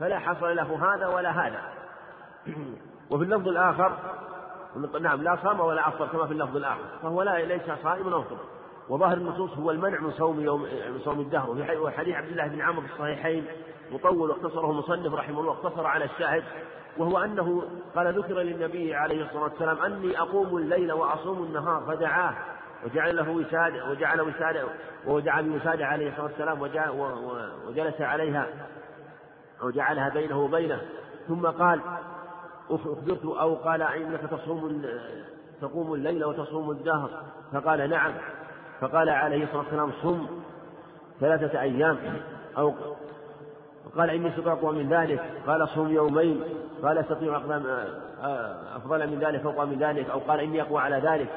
فلا 0.00 0.18
حصل 0.18 0.56
له 0.56 0.94
هذا 0.94 1.06
ولا 1.06 1.30
هذا. 1.30 1.60
وفي 3.10 3.24
اللفظ 3.24 3.48
الآخر 3.48 3.92
نعم 5.00 5.22
لا 5.22 5.38
صام 5.42 5.60
ولا 5.60 5.88
أفطر 5.88 6.06
كما 6.06 6.26
في 6.26 6.32
اللفظ 6.32 6.56
الآخر. 6.56 6.84
فهو 7.02 7.22
لا 7.22 7.38
ليس 7.38 7.62
صائما 7.82 8.18
أفطر 8.18 8.36
وظاهر 8.88 9.16
النصوص 9.16 9.58
هو 9.58 9.70
المنع 9.70 10.00
من 10.00 10.10
صوم 10.10 10.40
يوم 10.40 10.62
من 10.62 11.00
صوم 11.04 11.20
الدهر. 11.20 11.50
وفي 11.50 11.90
حديث 11.96 12.16
عبد 12.16 12.28
الله 12.28 12.48
بن 12.48 12.60
عمرو 12.60 12.86
في 12.86 12.92
الصحيحين 12.92 13.46
مطول 13.92 14.30
واختصره 14.30 14.70
المصنف 14.70 15.14
رحمه 15.14 15.40
الله 15.40 15.52
اقتصر 15.52 15.86
على 15.86 16.04
الشاهد 16.04 16.44
وهو 16.98 17.18
أنه 17.18 17.62
قال 17.96 18.18
ذكر 18.18 18.34
للنبي 18.34 18.94
عليه 18.94 19.24
الصلاة 19.24 19.42
والسلام 19.42 19.78
أني 19.78 20.20
أقوم 20.20 20.56
الليل 20.56 20.92
وأصوم 20.92 21.42
النهار 21.42 21.82
فدعاه. 21.86 22.34
وجعل 22.84 23.16
له 23.16 23.30
وسادة 23.30 23.90
وجعل 23.90 24.20
وسادة 24.20 24.64
ودعا 25.06 25.42
بوسادة 25.42 25.86
عليه 25.86 26.08
الصلاة 26.08 26.24
والسلام 26.24 26.62
وجلس 27.68 28.00
عليها 28.00 28.46
وجعلها 29.62 30.08
بينه 30.08 30.38
وبينه. 30.38 30.80
ثم 31.28 31.46
قال 31.46 31.80
أخبرت 32.70 33.24
أو 33.24 33.54
قال 33.54 33.82
إنك 33.82 34.20
تصوم 34.20 34.82
تقوم 35.60 35.94
الليل 35.94 36.24
وتصوم 36.24 36.70
الدهر؟ 36.70 37.10
فقال 37.52 37.90
نعم. 37.90 38.12
فقال 38.80 39.08
عليه 39.08 39.44
الصلاة 39.44 39.58
والسلام 39.58 39.92
صم 40.02 40.26
ثلاثة 41.20 41.60
أيام 41.60 41.98
أو 42.58 42.74
قال 43.96 44.10
إني 44.10 44.28
استطعت 44.28 44.64
من 44.64 44.88
ذلك. 44.88 45.20
قال 45.46 45.68
صوم 45.68 45.90
يومين. 45.90 46.44
قال 46.82 46.98
أستطيع 46.98 47.36
أفضل 48.76 49.06
من 49.06 49.18
ذلك 49.18 49.40
فوق 49.42 49.64
من 49.64 49.78
ذلك. 49.78 50.10
أو 50.10 50.18
قال 50.18 50.40
إني 50.40 50.62
أقوى 50.62 50.80
على 50.80 50.96
ذلك. 50.96 51.28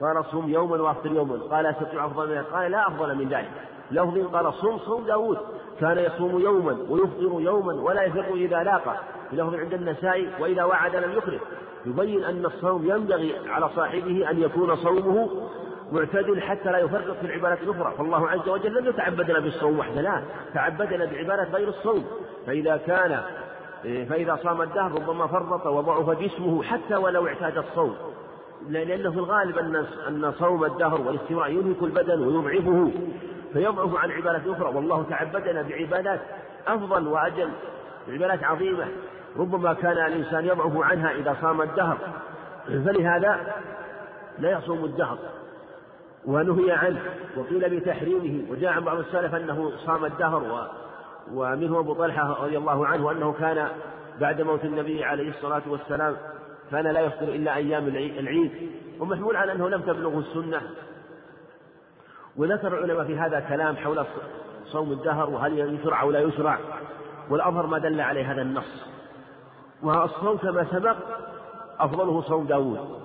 قال 0.00 0.24
صوم 0.24 0.48
يوما 0.48 0.82
وافطر 0.82 1.12
يوما. 1.12 1.38
قال 1.50 1.66
أستطيع 1.66 2.06
أفضل 2.06 2.28
من 2.28 2.42
قال 2.42 2.70
لا 2.70 2.88
أفضل 2.88 3.14
من 3.14 3.28
ذلك. 3.28 3.50
لفظ 3.90 4.34
قال 4.34 4.54
صوم 4.54 4.78
صوم 4.78 5.04
داود. 5.04 5.38
كان 5.80 5.98
يصوم 5.98 6.40
يوما 6.40 6.76
ويفطر 6.90 7.40
يوما 7.40 7.72
ولا 7.72 8.02
يفطر 8.02 8.34
إذا 8.34 8.62
لاقى. 8.62 8.96
لفظ 9.32 9.54
عند 9.54 9.74
النسائي 9.74 10.28
وإذا 10.40 10.64
وعد 10.64 10.96
لم 10.96 11.12
يخلف 11.12 11.42
يبين 11.86 12.24
أن 12.24 12.46
الصوم 12.46 12.90
ينبغي 12.90 13.34
على 13.48 13.68
صاحبه 13.68 14.30
أن 14.30 14.42
يكون 14.42 14.76
صومه 14.76 15.28
معتدل 15.92 16.42
حتى 16.42 16.72
لا 16.72 16.78
يفرق 16.78 17.16
في 17.20 17.26
العبادات 17.26 17.62
الأخرى. 17.62 17.94
فالله 17.98 18.30
عز 18.30 18.48
وجل 18.48 18.74
لم 18.74 18.86
يتعبدنا 18.86 19.38
بالصوم 19.38 19.78
وحده 19.78 20.00
لا. 20.00 20.22
تعبدنا 20.54 21.04
بعباده 21.04 21.44
غير 21.52 21.68
الصوم. 21.68 22.04
فإذا 22.46 22.76
كان 22.76 23.20
فإذا 23.82 24.38
صام 24.42 24.62
الدهر 24.62 24.92
ربما 24.92 25.26
فرط 25.26 25.66
وضعف 25.66 26.10
جسمه 26.10 26.62
حتى 26.62 26.96
ولو 26.96 27.26
اعتاد 27.26 27.58
الصوم. 27.58 27.96
لأنه 28.68 29.10
في 29.10 29.18
الغالب 29.18 29.58
أن 29.58 29.86
أن 30.08 30.32
صوم 30.38 30.64
الدهر 30.64 31.00
والاستواء 31.00 31.50
ينهك 31.50 31.82
البدن 31.82 32.20
ويضعفه 32.20 32.90
فيضعف 33.52 33.96
عن 33.96 34.10
عبادات 34.10 34.46
أخرى. 34.46 34.68
والله 34.74 35.06
تعبدنا 35.10 35.62
بعبادات 35.62 36.20
أفضل 36.66 37.08
وأجل 37.08 37.48
عبادات 38.08 38.44
عظيمة. 38.44 38.86
ربما 39.36 39.72
كان 39.72 39.92
الإنسان 39.92 40.44
يضعف 40.44 40.76
عنها 40.76 41.12
إذا 41.12 41.36
صام 41.42 41.62
الدهر. 41.62 41.98
فلهذا 42.66 43.54
لا 44.38 44.58
يصوم 44.58 44.84
الدهر. 44.84 45.18
ونهي 46.26 46.72
عنه. 46.72 47.00
وقيل 47.36 47.80
بتحريمه. 47.80 48.50
وجاء 48.50 48.72
عن 48.72 48.84
بعض 48.84 48.98
السلف 48.98 49.34
أنه 49.34 49.72
صام 49.86 50.04
الدهر 50.04 50.42
و 50.42 50.84
ومنه 51.32 51.78
أبو 51.78 51.94
طلحة 51.94 52.44
رضي 52.44 52.58
الله 52.58 52.86
عنه 52.86 53.10
أنه 53.10 53.32
كان 53.32 53.68
بعد 54.20 54.42
موت 54.42 54.64
النبي 54.64 55.04
عليه 55.04 55.28
الصلاة 55.28 55.62
والسلام 55.66 56.16
كان 56.70 56.86
لا 56.86 57.00
يفطر 57.00 57.28
إلا 57.28 57.56
أيام 57.56 57.88
العيد 57.88 58.70
ومحمول 59.00 59.36
على 59.36 59.52
أنه 59.52 59.68
لم 59.68 59.80
تبلغه 59.80 60.18
السنة. 60.18 60.62
وذكر 62.36 62.78
العلماء 62.78 63.06
في 63.06 63.18
هذا 63.18 63.40
كلام 63.40 63.76
حول 63.76 64.06
صوم 64.66 64.92
الدهر 64.92 65.30
وهل 65.30 65.58
يشرع 65.58 66.02
أو 66.02 66.10
لا 66.10 66.20
يشرع 66.20 66.58
والأظهر 67.30 67.66
ما 67.66 67.78
دل 67.78 68.00
عليه 68.00 68.32
هذا 68.32 68.42
النص. 68.42 68.86
والصوم 69.82 70.36
كما 70.36 70.66
سبق 70.70 70.96
أفضله 71.80 72.22
صوم 72.22 72.46
داود. 72.46 73.00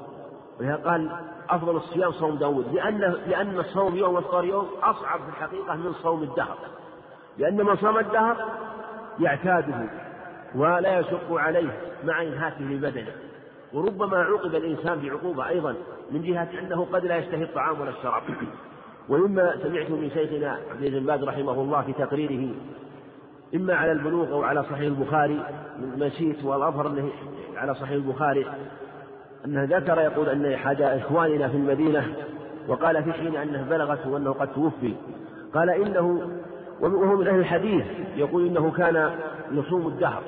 ولهذا 0.60 0.90
قال 0.90 1.11
أفضل 1.49 1.76
الصيام 1.76 2.11
صوم 2.11 2.36
داود 2.36 2.73
لأن 2.73 2.99
لأن 3.27 3.60
الصوم 3.60 3.95
يوم 3.95 4.15
وافطار 4.15 4.45
يوم 4.45 4.69
أصعب 4.84 5.19
في 5.19 5.30
الحقيقة 5.30 5.76
من 5.76 5.94
صوم 5.94 6.23
الدهر. 6.23 6.57
لأن 7.38 7.65
من 7.65 7.76
صام 7.76 7.98
الدهر 7.98 8.38
يعتاده 9.19 9.90
ولا 10.56 10.99
يشق 10.99 11.31
عليه 11.31 11.80
مع 12.03 12.22
إنهاكه 12.22 12.61
لبدنه. 12.61 13.11
وربما 13.74 14.18
عوقب 14.18 14.56
الإنسان 14.56 15.00
بعقوبة 15.00 15.50
أيضا 15.50 15.76
من 16.12 16.22
جهة 16.22 16.50
أنه 16.60 16.88
قد 16.94 17.06
لا 17.06 17.18
يشتهي 17.18 17.44
الطعام 17.44 17.82
ولا 17.82 17.90
الشراب. 17.90 18.24
ومما 19.10 19.56
سمعت 19.64 19.90
من 19.90 20.12
شيخنا 20.14 20.60
عبد 20.72 20.91
بن 20.91 21.06
باز 21.06 21.24
رحمه 21.24 21.62
الله 21.62 21.82
في 21.82 21.94
تقريره 21.94 22.56
إما 23.56 23.76
على 23.76 23.91
البلوغ 23.91 24.32
أو 24.32 24.44
على 24.44 24.64
صحيح 24.64 24.80
البخاري 24.80 25.46
نسيت 25.98 26.44
والأظهر 26.44 26.88
أنه 26.88 27.10
على 27.56 27.76
صحيح 27.76 27.91
البخاري 27.91 28.46
أنه 29.46 29.64
ذكر 29.64 30.00
يقول 30.00 30.30
أن 30.30 30.46
أحد 30.46 30.82
إخواننا 30.82 31.48
في 31.48 31.58
المدينة 31.58 32.16
وقال 32.68 33.04
في 33.04 33.14
حين 33.14 33.36
أنه 33.36 33.66
بلغته 33.70 34.10
وأنه 34.10 34.32
قد 34.32 34.54
توفي. 34.54 34.96
قال 35.54 35.70
إنه 35.70 36.30
وهو 36.82 37.16
من 37.16 37.28
أهل 37.28 37.40
الحديث 37.40 37.86
يقول 38.16 38.48
إنه 38.48 38.72
كان 38.72 39.12
يصوم 39.52 39.88
الدهر 39.88 40.22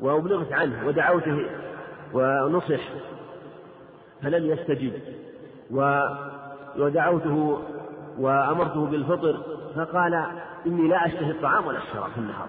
وأبلغت 0.00 0.52
عنه 0.52 0.86
ودعوته 0.86 1.46
ونصح 2.16 2.80
فلم 4.22 4.50
يستجب. 4.50 4.92
ودعوته 6.78 7.58
وأمرته 8.18 8.86
بالفطر 8.86 9.36
فقال 9.76 10.24
إني 10.66 10.88
لا 10.88 11.06
أشتهي 11.06 11.30
الطعام 11.30 11.66
ولا 11.66 11.78
الشراب 11.78 12.10
في 12.10 12.18
النهار. 12.18 12.48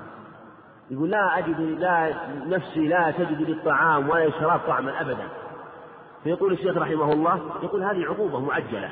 يقول 0.91 1.09
لا 1.09 1.37
أجد 1.37 1.59
لا 1.59 2.13
نفسي 2.47 2.87
لا 2.87 3.11
تجد 3.11 3.41
للطعام 3.41 4.09
ولا 4.09 4.25
الشراب 4.25 4.59
طعما 4.67 5.01
أبدا. 5.01 5.27
فيقول 6.23 6.53
الشيخ 6.53 6.77
رحمه 6.77 7.13
الله 7.13 7.39
يقول 7.63 7.83
هذه 7.83 8.05
عقوبة 8.05 8.39
معجلة 8.39 8.89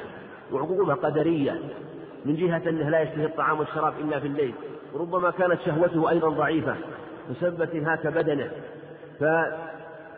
وعقوبة 0.52 0.94
قدرية 0.94 1.60
من 2.26 2.36
جهة 2.36 2.70
أنه 2.70 2.90
لا 2.90 3.02
يشتهي 3.02 3.26
الطعام 3.26 3.60
والشراب 3.60 3.94
إلا 4.00 4.20
في 4.20 4.28
الليل. 4.28 4.54
وربما 4.94 5.32
كانت 5.32 5.62
شهوته 5.62 6.10
أيضا 6.10 6.30
ضعيفة 6.30 6.76
فسببت 7.30 7.70
إنهاك 7.76 8.08
بدنه. 8.08 8.52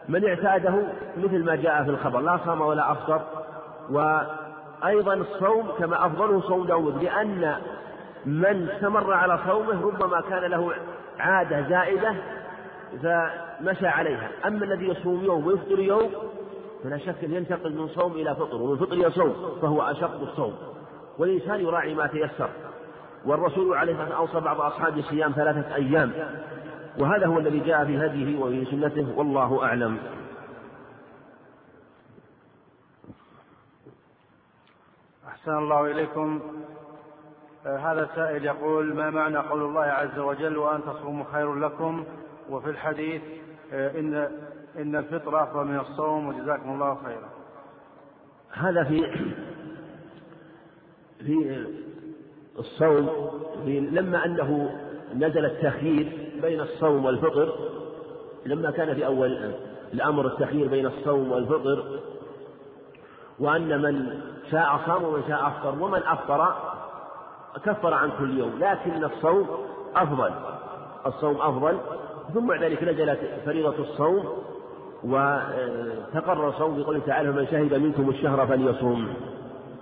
فمن 0.08 0.26
اعتاده 0.26 0.84
مثل 1.18 1.46
ما 1.46 1.56
جاء 1.56 1.84
في 1.84 1.90
الخبر 1.90 2.20
لا 2.20 2.40
صام 2.46 2.62
ولا 2.62 2.92
أفطر 2.92 3.22
وأيضا 3.90 5.14
الصوم 5.14 5.68
كما 5.80 6.06
أفضله 6.06 6.42
صوم 6.42 6.68
داود 6.68 7.04
لأن 7.04 7.56
من 8.26 8.70
استمر 8.70 9.14
على 9.14 9.40
صومه 9.48 9.86
ربما 9.86 10.22
كان 10.22 10.44
له 10.44 10.72
عادة 11.20 11.70
زائدة 11.70 12.16
فمشى 13.04 13.88
عليها. 13.88 14.30
أما 14.46 14.66
الذي 14.66 14.88
يصوم 14.88 15.24
يوم 15.24 15.48
ويفطر 15.48 15.80
يوم 15.80 16.12
فلا 16.84 16.98
شك 16.98 17.24
أن 17.24 17.34
ينتقل 17.34 17.74
من 17.74 17.88
صوم 17.88 18.12
إلى 18.12 18.36
فطر 18.36 18.56
ومن 18.56 18.78
فطر 18.78 18.94
إلى 18.94 19.12
صوم 19.12 19.36
فهو 19.62 19.82
أشق 19.82 20.22
الصوم. 20.22 20.54
والإنسان 21.18 21.60
يراعي 21.60 21.94
ما 21.94 22.08
تيسر 22.08 22.50
والرسول 23.26 23.78
عليه 23.78 23.92
الصلاة 23.92 24.22
والسلام 24.22 24.46
أوصى 24.46 24.46
بعض 24.46 24.62
أصحابه 24.62 25.02
صيام 25.02 25.32
ثلاثة 25.32 25.76
أيام. 25.76 26.12
وهذا 27.00 27.26
هو 27.26 27.40
الذي 27.40 27.60
جاء 27.60 27.86
في 27.86 28.06
هديه 28.06 28.40
وفي 28.40 28.66
سنته 28.66 29.18
والله 29.18 29.64
أعلم. 29.64 29.98
أحسن 35.28 35.58
الله 35.58 35.92
إليكم. 35.92 36.42
آه، 37.66 37.78
هذا 37.78 38.10
سائل 38.16 38.46
يقول 38.46 38.96
ما 38.96 39.10
معنى 39.10 39.38
قول 39.38 39.62
الله 39.62 39.82
عز 39.82 40.20
وجل 40.20 40.58
وأن 40.58 40.82
تصوموا 40.84 41.26
خير 41.32 41.56
لكم؟ 41.56 42.06
وفي 42.50 42.70
الحديث 42.70 43.22
آه، 43.74 44.00
إن 44.00 44.16
إن 44.78 44.96
الفطر 44.96 45.44
أفضل 45.44 45.66
من 45.66 45.80
الصوم 45.80 46.28
وجزاكم 46.28 46.70
الله 46.70 46.98
خيرا. 47.06 47.30
هذا 48.52 48.84
في 48.84 49.12
في 51.20 51.66
الصوم 52.60 53.10
في 53.66 53.80
لما 53.80 54.26
أنه 54.26 54.80
نزل 55.16 55.46
التخيير 55.46 56.27
بين 56.42 56.62
الصوم 56.62 57.06
والفطر 57.06 57.54
لما 58.46 58.72
كان 58.72 58.96
في 58.96 59.06
أول 59.06 59.54
الأمر 59.94 60.28
التخيير 60.28 60.68
بين 60.68 60.86
الصوم 60.86 61.32
والفطر 61.32 62.00
وأن 63.40 63.82
من 63.82 64.22
شاء 64.52 64.80
صام 64.86 65.04
ومن 65.04 65.24
شاء 65.28 65.48
أفطر 65.48 65.84
ومن 65.84 66.04
أفطر 66.04 66.56
كفر 67.66 67.94
عن 67.94 68.12
كل 68.20 68.38
يوم 68.38 68.60
لكن 68.60 69.04
الصوم 69.04 69.48
أفضل 69.96 70.32
الصوم 71.06 71.42
أفضل 71.42 71.78
ثم 72.34 72.48
بعد 72.48 72.64
ذلك 72.64 72.84
نزلت 72.84 73.20
فريضة 73.46 73.76
الصوم 73.80 74.44
وتقرر 75.04 76.50
الصوم 76.50 76.82
بقوله 76.82 77.00
تعالى 77.00 77.32
من 77.32 77.48
شهد 77.48 77.74
منكم 77.74 78.10
الشهر 78.10 78.48
فليصوم 78.48 79.14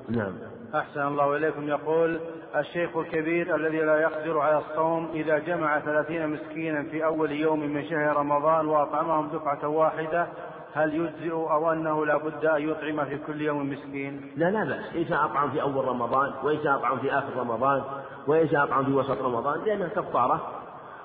نعم. 0.10 0.34
أحسن 0.76 1.08
الله 1.08 1.36
إليكم. 1.36 1.70
يقول 1.70 2.20
الشيخ 2.56 2.98
الكبير 2.98 3.56
الذي 3.56 3.80
لا 3.80 4.02
يقدر 4.02 4.40
على 4.40 4.58
الصوم 4.58 5.10
إذا 5.14 5.38
جمع 5.38 5.80
ثلاثين 5.80 6.30
مسكينا 6.30 6.84
في 6.84 7.06
أول 7.06 7.32
يوم 7.32 7.60
من 7.60 7.90
شهر 7.90 8.18
رمضان 8.18 8.68
وأطعمهم 8.68 9.28
دفعة 9.28 9.68
واحدة 9.68 10.28
هل 10.74 10.96
يجزئ 10.96 11.34
أو 11.34 11.72
أنه 11.72 12.06
لا 12.06 12.18
بد 12.18 12.46
أن 12.46 12.70
يطعم 12.70 13.06
في 13.06 13.18
كل 13.18 13.42
يوم 13.42 13.70
مسكين؟ 13.70 14.32
لا 14.38 14.52
لا 14.52 14.64
بأس. 14.64 15.08
شاء 15.08 15.26
أطعم 15.26 15.52
في 15.52 15.62
أول 15.62 15.86
رمضان 15.86 16.32
وإن 16.44 16.64
شاء 16.64 16.76
أطعم 16.76 17.00
في 17.00 17.12
آخر 17.12 17.38
رمضان 17.38 17.82
وإن 18.28 18.50
شاء 18.50 18.64
أطعم 18.64 18.86
في 18.86 18.92
وسط 18.92 19.22
رمضان 19.22 19.60
لأنها 19.66 19.88
كفارة 19.88 20.42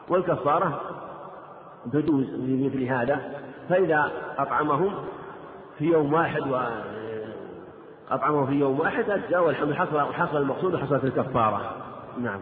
والكفارة 0.08 0.80
تجوز 1.92 2.24
في 2.24 2.68
مثل 2.68 2.82
هذا. 2.82 3.42
فإذا 3.68 4.10
أطعمهم 4.38 4.94
في 5.78 5.84
يوم 5.84 6.12
واحد 6.12 6.42
و 6.50 6.56
أطعمه 8.10 8.46
في 8.46 8.52
يوم 8.52 8.80
واحد 8.80 9.10
أجزى 9.10 9.36
والحمد 9.36 9.72
حصل 9.72 10.14
حصل 10.14 10.36
المقصود 10.36 10.74
وحصلت 10.74 11.04
الكفارة. 11.04 11.74
نعم. 12.18 12.40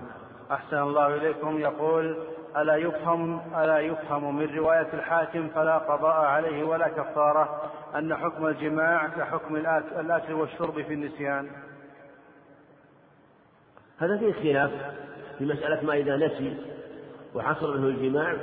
أحسن 0.50 0.78
الله 0.78 1.06
إليكم. 1.06 1.58
يقول 1.58 2.16
ألا 2.56 2.76
يفهم 2.76 3.40
ألا 3.56 3.78
يفهم 3.78 4.36
من 4.36 4.56
رواية 4.56 4.88
الحاكم 4.94 5.48
فلا 5.48 5.78
قضاء 5.78 6.16
عليه 6.16 6.64
ولا 6.64 6.88
كفارة 6.88 7.62
أن 7.94 8.14
حكم 8.14 8.46
الجماع 8.46 9.06
كحكم 9.06 9.56
الأكل 10.00 10.32
والشرب 10.32 10.82
في 10.82 10.94
النسيان. 10.94 11.50
هذا 13.98 14.18
فيه 14.18 14.32
خلاف 14.32 14.70
في 15.38 15.44
مسألة 15.44 15.86
ما 15.86 15.94
إذا 15.94 16.16
نسي 16.16 16.56
وحصل 17.34 17.82
له 17.82 17.88
الجماع. 17.88 18.36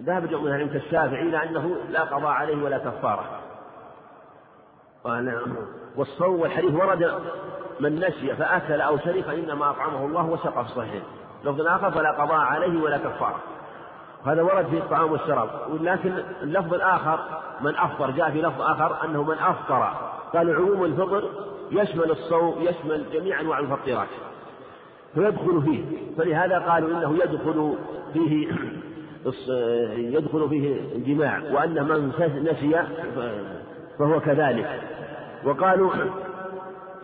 ذهب 0.00 0.28
جمع 0.28 0.56
من 0.56 0.68
كالشافعي 0.68 1.22
إلى 1.22 1.42
أنه 1.42 1.76
لا 1.90 2.00
قضاء 2.00 2.30
عليه 2.30 2.62
ولا 2.62 2.78
كفارة. 2.78 3.40
والصوم 5.96 6.40
والحديث 6.40 6.74
ورد 6.74 7.12
من 7.80 7.96
نسي 7.98 8.34
فأكل 8.34 8.80
أو 8.80 8.98
شرب 8.98 9.20
فإنما 9.20 9.70
أطعمه 9.70 10.06
الله 10.06 10.26
وسقى 10.26 10.64
في 10.64 10.70
الصحيح 10.70 11.02
لفظ 11.44 11.60
آخر 11.60 11.90
فلا 11.90 12.10
قضاء 12.10 12.40
عليه 12.40 12.82
ولا 12.82 12.98
كفارة. 12.98 13.38
هذا 14.26 14.42
ورد 14.42 14.66
في 14.66 14.78
الطعام 14.78 15.12
والشراب. 15.12 15.48
ولكن 15.70 16.12
اللفظ 16.42 16.74
الآخر 16.74 17.18
من 17.60 17.76
أفطر 17.76 18.10
جاء 18.10 18.30
في 18.30 18.42
لفظ 18.42 18.62
آخر 18.62 19.04
أنه 19.04 19.22
من 19.22 19.38
أفطر. 19.38 19.92
قال 20.32 20.56
عموم 20.56 20.84
الفطر 20.84 21.24
يشمل 21.70 22.10
الصوم 22.10 22.54
يشمل 22.60 23.04
جميع 23.12 23.40
أنواع 23.40 23.58
المفطرات. 23.58 24.08
فيدخل 25.14 25.62
فيه. 25.62 25.84
فلهذا 26.18 26.58
قالوا 26.58 26.90
إنه 26.90 27.14
يدخل 27.14 27.74
فيه 28.12 28.48
يدخل 29.96 30.48
فيه 30.48 30.80
الجماع 30.94 31.42
وأن 31.52 31.88
من 31.88 32.12
نسي 32.52 32.82
فهو 33.98 34.20
كذلك. 34.20 34.80
وقالوا 35.44 35.92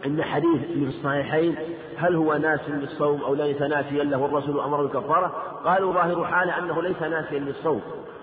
إن 0.07 0.23
حديث 0.23 0.61
في 0.61 0.85
الصحيحين 0.89 1.57
هل 1.97 2.17
هو 2.17 2.35
ناس 2.35 2.61
للصوم 2.69 3.23
أو 3.23 3.35
ليس 3.35 3.63
ناسيا 3.63 4.05
له 4.05 4.25
الرسول 4.25 4.61
أمر 4.61 4.83
بالكفارة؟ 4.83 5.27
قالوا 5.65 5.93
ظاهر 5.93 6.25
حاله 6.25 6.59
أنه 6.59 6.83
ليس 6.83 7.03
ناسيا 7.03 7.39
للصوم 7.39 7.81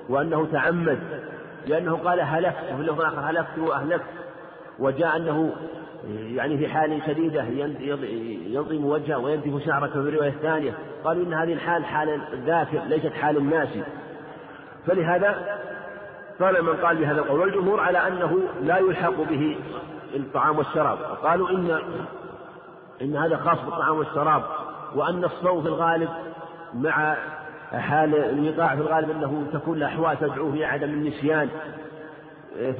وأنه 0.10 0.48
تعمد 0.52 1.00
لأنه 1.68 1.96
قال 1.96 2.20
هلكت 2.20 2.64
وفي 2.74 2.82
اللفظ 2.82 3.02
الآخر 3.02 3.20
هلكت 3.20 3.58
وأهلكت 3.58 4.06
وجاء 4.80 5.16
أنه 5.16 5.52
يعني 6.10 6.58
في 6.58 6.68
حال 6.68 7.02
شديدة 7.08 7.44
ينظم 8.48 8.86
وجهه 8.86 9.18
وينتف 9.18 9.66
شعره 9.66 9.88
في 9.88 9.96
الرواية 9.96 10.30
الثانية 10.30 10.74
قالوا 11.04 11.26
إن 11.26 11.34
هذه 11.34 11.54
الحال 11.54 11.86
حال 11.86 12.22
الذاكر 12.34 12.80
ليست 12.88 13.14
حال 13.14 13.38
الناسي 13.38 13.84
فلهذا 14.88 15.60
قال 16.40 16.64
من 16.64 16.74
قال 16.74 16.98
بهذا 16.98 17.20
القول 17.22 17.40
والجمهور 17.40 17.80
على 17.80 18.08
أنه 18.08 18.40
لا 18.64 18.78
يلحق 18.78 19.22
به 19.30 19.58
الطعام 20.16 20.58
والشراب. 20.58 20.98
قالوا 21.24 21.50
إن 21.50 21.80
إن 23.02 23.16
هذا 23.16 23.38
خاص 23.38 23.58
بالطعام 23.66 23.98
والشراب 23.98 24.44
وأن 24.96 25.24
الصوم 25.24 25.62
في 25.62 25.68
الغالب 25.68 26.10
مع 26.74 27.16
حال 27.74 28.16
الوقاع 28.16 28.76
في 28.76 28.82
الغالب 28.82 29.10
أنه 29.10 29.44
تكون 29.54 29.78
الأحوال 29.78 30.20
تدعو 30.20 30.52
في 30.52 30.66
عدم 30.66 30.90
النسيان. 30.90 31.50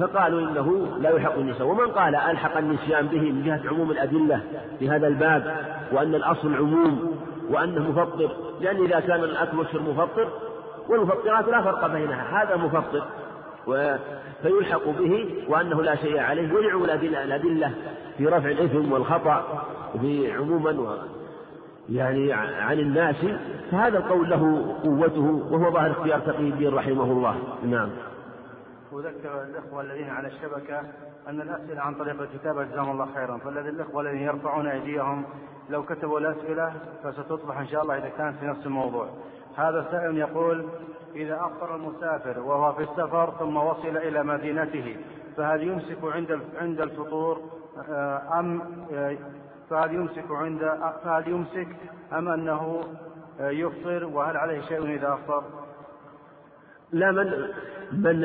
فقالوا 0.00 0.40
إنه 0.40 0.96
لا 1.00 1.10
يلحق 1.10 1.34
النسيان. 1.34 1.68
ومن 1.68 1.86
قال 1.86 2.14
ألحق 2.14 2.56
النسيان 2.56 3.06
به 3.06 3.20
من 3.20 3.42
جهة 3.42 3.68
عموم 3.68 3.90
الأدلة 3.90 4.40
في 4.78 4.90
هذا 4.90 5.06
الباب 5.06 5.56
وأن 5.92 6.14
الأصل 6.14 6.54
عموم 6.54 7.16
وأنه 7.50 7.90
مفطر. 7.90 8.30
لأن 8.60 8.84
إذا 8.84 9.00
كان 9.00 9.24
الأكل 9.24 9.58
والشرب 9.58 9.88
مفطر 9.88 10.28
والمفطرات 10.88 11.48
لا 11.48 11.62
فرق 11.62 11.86
بينها. 11.86 12.42
هذا 12.42 12.56
مفطر 12.56 13.02
فيلحق 14.42 14.88
به 14.88 15.44
وأنه 15.48 15.82
لا 15.82 15.94
شيء 15.96 16.18
عليه 16.18 16.54
ويدعو 16.54 16.84
الأدلة 16.84 17.74
في 18.18 18.26
رفع 18.26 18.48
الإثم 18.50 18.92
والخطأ 18.92 19.64
عموما 20.32 20.98
يعني 21.88 22.32
عن 22.32 22.78
الناس. 22.78 23.16
فهذا 23.70 23.98
القول 23.98 24.30
له 24.30 24.74
قوته 24.82 25.46
وهو 25.50 25.72
ظاهر 25.72 25.90
اختيار 25.90 26.20
تقي 26.20 26.48
الدين 26.48 26.74
رحمه 26.74 27.04
الله. 27.04 27.36
نعم. 27.64 27.90
أذكر 28.92 29.42
الإخوة 29.42 29.82
الذين 29.82 30.10
على 30.10 30.28
الشبكة 30.28 30.80
أن 31.28 31.40
الأسئلة 31.40 31.80
عن 31.80 31.94
طريق 31.94 32.20
الكتابة 32.20 32.64
جزاهم 32.64 32.90
الله 32.90 33.08
خيرا. 33.14 33.38
فالذي 33.38 33.68
الإخوة 33.68 34.02
الذين 34.02 34.22
يرفعون 34.22 34.66
أيديهم 34.66 35.24
لو 35.70 35.82
كتبوا 35.82 36.18
الأسئلة 36.18 36.72
فستطرح 37.04 37.58
إن 37.58 37.66
شاء 37.66 37.82
الله 37.82 37.98
إذا 37.98 38.08
كانت 38.18 38.38
في 38.38 38.46
نفس 38.46 38.66
الموضوع. 38.66 39.08
هذا 39.56 39.86
سائل 39.90 40.18
يقول 40.18 40.64
إذا 41.16 41.40
أفطر 41.40 41.76
المسافر 41.76 42.40
وهو 42.40 42.72
في 42.72 42.82
السفر 42.82 43.34
ثم 43.38 43.56
وصل 43.56 43.96
إلى 43.96 44.22
مدينته 44.24 44.96
فهل 45.36 45.62
يمسك 45.62 45.98
عند 46.04 46.40
عند 46.60 46.80
الفطور؟ 46.80 47.40
آه، 47.90 48.22
أم 48.38 48.62
آه، 48.92 49.16
فهل 49.70 49.94
يمسك 49.94 50.30
عند 50.30 50.72
فهل 51.04 51.28
يمسك 51.28 51.68
أم 52.12 52.28
أنه 52.28 52.80
آه، 53.40 53.50
يفطر؟ 53.50 54.04
وهل 54.04 54.36
عليه 54.36 54.60
شيء 54.60 54.84
إذا 54.84 55.12
أفطر؟ 55.12 55.42
لا 56.92 57.12
من 57.12 57.48
من 57.92 58.24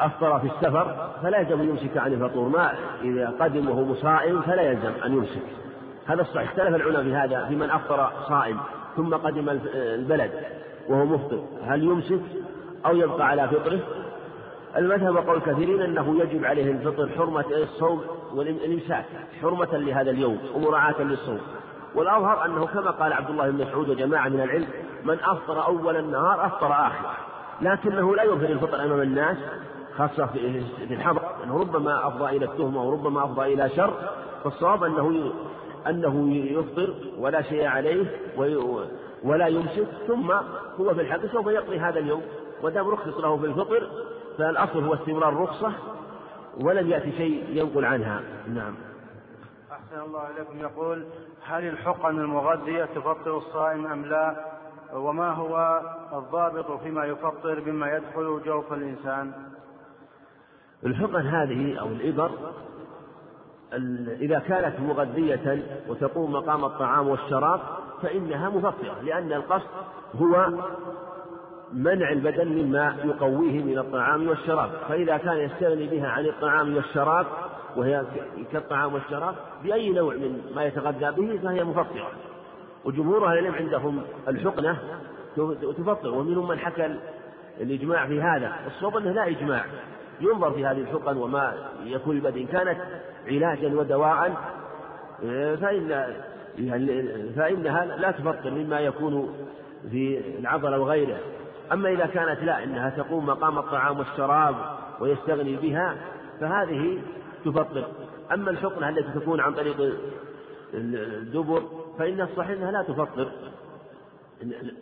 أفطر 0.00 0.38
في 0.38 0.46
السفر 0.46 1.10
فلا 1.22 1.38
يلزم 1.38 1.60
أن 1.60 1.68
يمسك 1.68 1.96
عن 1.96 2.12
الفطور 2.12 2.48
ما 2.48 2.74
إذا 3.02 3.34
قدم 3.40 3.68
وهو 3.68 3.84
مصائم 3.84 4.42
فلا 4.42 4.62
يلزم 4.62 4.92
أن 5.04 5.12
يمسك. 5.12 5.42
هذا 6.06 6.20
الصحيح 6.20 6.50
اختلف 6.50 6.74
العلماء 6.74 7.02
في 7.02 7.14
هذا 7.14 7.48
في 7.48 7.56
من 7.56 7.70
أفطر 7.70 8.10
صائم 8.28 8.58
ثم 8.96 9.14
قدم 9.14 9.48
البلد. 9.74 10.30
وهو 10.88 11.04
مفطر. 11.04 11.42
هل 11.64 11.84
يمسك 11.84 12.20
أو 12.86 12.96
يبقى 12.96 13.26
على 13.26 13.48
فطره؟ 13.48 13.80
المذهب 14.76 15.16
قول 15.16 15.40
كثيرين 15.40 15.82
أنه 15.82 16.20
يجب 16.20 16.44
عليه 16.44 16.70
الفطر 16.70 17.08
حرمة 17.08 17.44
الصوم 17.50 18.02
والإمساك 18.34 19.04
حرمة 19.42 19.76
لهذا 19.76 20.10
اليوم 20.10 20.38
ومراعاة 20.54 21.02
للصوم. 21.02 21.40
والأظهر 21.94 22.44
أنه 22.44 22.66
كما 22.66 22.90
قال 22.90 23.12
عبد 23.12 23.30
الله 23.30 23.50
بن 23.50 23.64
مسعود 23.64 23.88
وجماعة 23.88 24.28
من 24.28 24.40
العلم 24.40 24.66
من 25.04 25.18
أفطر 25.24 25.66
أول 25.66 25.96
النهار 25.96 26.46
أفطر 26.46 26.72
آخر. 26.72 27.10
لكنه 27.62 28.16
لا 28.16 28.22
يظهر 28.22 28.50
الفطر 28.50 28.84
أمام 28.84 29.00
الناس 29.00 29.36
خاصة 29.96 30.26
في 30.26 30.94
الحضر 30.94 31.22
أنه 31.44 31.60
ربما 31.60 32.08
أفضى 32.08 32.36
إلى 32.36 32.44
التهمة 32.44 32.82
وربما 32.82 33.24
أفضى 33.24 33.54
إلى 33.54 33.68
شر. 33.68 33.92
فالصواب 34.44 34.84
أنه 34.84 35.32
أنه 35.86 36.34
يفطر 36.34 36.94
ولا 37.18 37.42
شيء 37.42 37.66
عليه 37.66 38.04
ولا 39.24 39.46
يمسك 39.46 39.86
ثم 40.06 40.32
هو 40.80 40.94
في 40.94 41.00
الحق 41.00 41.26
سوف 41.26 41.46
يقضي 41.46 41.78
هذا 41.78 41.98
اليوم. 41.98 42.22
ودام 42.62 42.88
رخص 42.88 43.18
له 43.18 43.36
في 43.36 43.46
الفطر 43.46 43.90
فالأصل 44.38 44.84
هو 44.84 44.94
استمرار 44.94 45.28
الرخصة 45.28 45.72
ولم 46.60 46.90
يأتي 46.90 47.12
شيء 47.12 47.44
ينقل 47.48 47.84
عنها. 47.84 48.20
نعم. 48.54 48.74
أحسن 49.72 50.00
الله 50.00 50.30
إليكم. 50.30 50.58
يقول 50.58 51.04
هل 51.44 51.68
الحقن 51.68 52.18
المغذية 52.18 52.84
تفطر 52.84 53.38
الصائم 53.38 53.86
أم 53.86 54.04
لا؟ 54.04 54.36
وما 54.92 55.30
هو 55.30 55.80
الضابط 56.12 56.80
فيما 56.82 57.04
يفطر 57.04 57.62
مما 57.66 57.96
يدخل 57.96 58.42
جوف 58.46 58.72
الإنسان؟ 58.72 59.32
الحقن 60.86 61.26
هذه 61.26 61.80
أو 61.80 61.86
الإبر 61.86 62.30
إذا 64.20 64.38
كانت 64.38 64.80
مغذية 64.80 65.62
وتقوم 65.88 66.32
مقام 66.32 66.64
الطعام 66.64 67.08
والشراب 67.08 67.60
فإنها 68.02 68.48
مفطرة 68.48 69.00
لأن 69.02 69.32
القصد 69.32 69.68
هو 70.20 70.48
منع 71.72 72.12
البدن 72.12 72.48
مما 72.48 72.96
يقويه 73.04 73.62
من 73.62 73.78
الطعام 73.78 74.28
والشراب 74.28 74.70
فإذا 74.88 75.16
كان 75.16 75.36
يستغني 75.36 75.86
بها 75.86 76.08
عن 76.08 76.26
الطعام 76.26 76.76
والشراب 76.76 77.26
وهي 77.76 78.04
كالطعام 78.52 78.94
والشراب 78.94 79.34
بأي 79.62 79.90
نوع 79.90 80.14
من 80.14 80.52
ما 80.54 80.64
يتغذى 80.64 81.10
به 81.10 81.38
فهي 81.42 81.64
مفطرة. 81.64 82.10
وجمهور 82.84 83.26
أهل 83.26 83.38
العلم 83.38 83.54
عندهم 83.54 84.02
الحقنة 84.28 84.78
تفطر 85.78 86.14
ومنهم 86.14 86.48
من 86.48 86.58
حكى 86.58 86.96
الإجماع 87.60 88.06
في 88.06 88.22
هذا. 88.22 88.52
الصواب 88.66 88.96
أنه 88.96 89.12
لا 89.12 89.28
إجماع. 89.28 89.64
ينظر 90.20 90.50
في 90.50 90.66
هذه 90.66 90.80
الحقن 90.80 91.16
وما 91.16 91.54
يكون 91.84 92.16
البدن 92.16 92.46
كانت 92.46 92.78
علاجا 93.26 93.68
ودواء 93.78 94.34
فإن 95.60 96.14
فإنها 97.36 97.84
لا 97.84 98.10
تفطر 98.10 98.50
مما 98.50 98.80
يكون 98.80 99.34
في 99.90 100.20
العضلة 100.38 100.78
وغيره. 100.78 101.18
أما 101.72 101.90
إذا 101.90 102.06
كانت 102.06 102.42
لا 102.42 102.64
إنها 102.64 102.90
تقوم 102.90 103.26
مقام 103.26 103.58
الطعام 103.58 103.98
والشراب 103.98 104.54
ويستغني 105.00 105.56
بها 105.56 105.96
فهذه 106.40 106.98
تفطر. 107.44 107.84
أما 108.32 108.50
الحقنة 108.50 108.88
التي 108.88 109.20
تكون 109.20 109.40
عن 109.40 109.54
طريق 109.54 109.98
الدبر 110.74 111.62
فإن 111.98 112.20
الصحيح 112.20 112.50
أنها 112.50 112.70
لا 112.70 112.82
تفطر. 112.82 113.28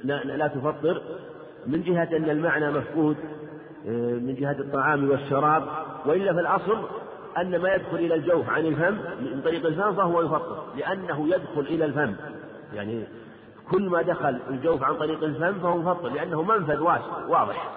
لا, 0.05 0.25
لا 0.25 0.47
تفطر 0.47 1.03
من 1.67 1.83
جهة 1.83 2.17
أن 2.17 2.31
المعنى 2.31 2.71
مفقود 2.71 3.17
من 4.23 4.35
جهة 4.39 4.57
الطعام 4.61 5.11
والشراب 5.11 5.63
وإلا 6.07 6.33
في 6.33 6.41
الأصل 6.41 6.79
أن 7.41 7.59
ما 7.59 7.75
يدخل 7.75 7.97
إلى 7.97 8.15
الجوف 8.15 8.51
عن 8.51 8.67
الفم 8.67 8.99
من 9.21 9.41
طريق 9.45 9.67
الفم 9.67 9.95
فهو 9.95 10.23
يفطر 10.23 10.63
لأنه 10.77 11.29
يدخل 11.29 11.61
إلى 11.61 11.85
الفم. 11.85 12.15
يعني 12.75 13.05
كل 13.71 13.89
ما 13.89 14.03
دخل 14.03 14.39
الجوف 14.51 14.83
عن 14.83 14.95
طريق 14.95 15.23
الفم 15.25 15.61
فهو 15.61 15.77
مفطر 15.77 16.09
لأنه 16.09 16.43
منفذ 16.43 16.81
واضح. 17.29 17.71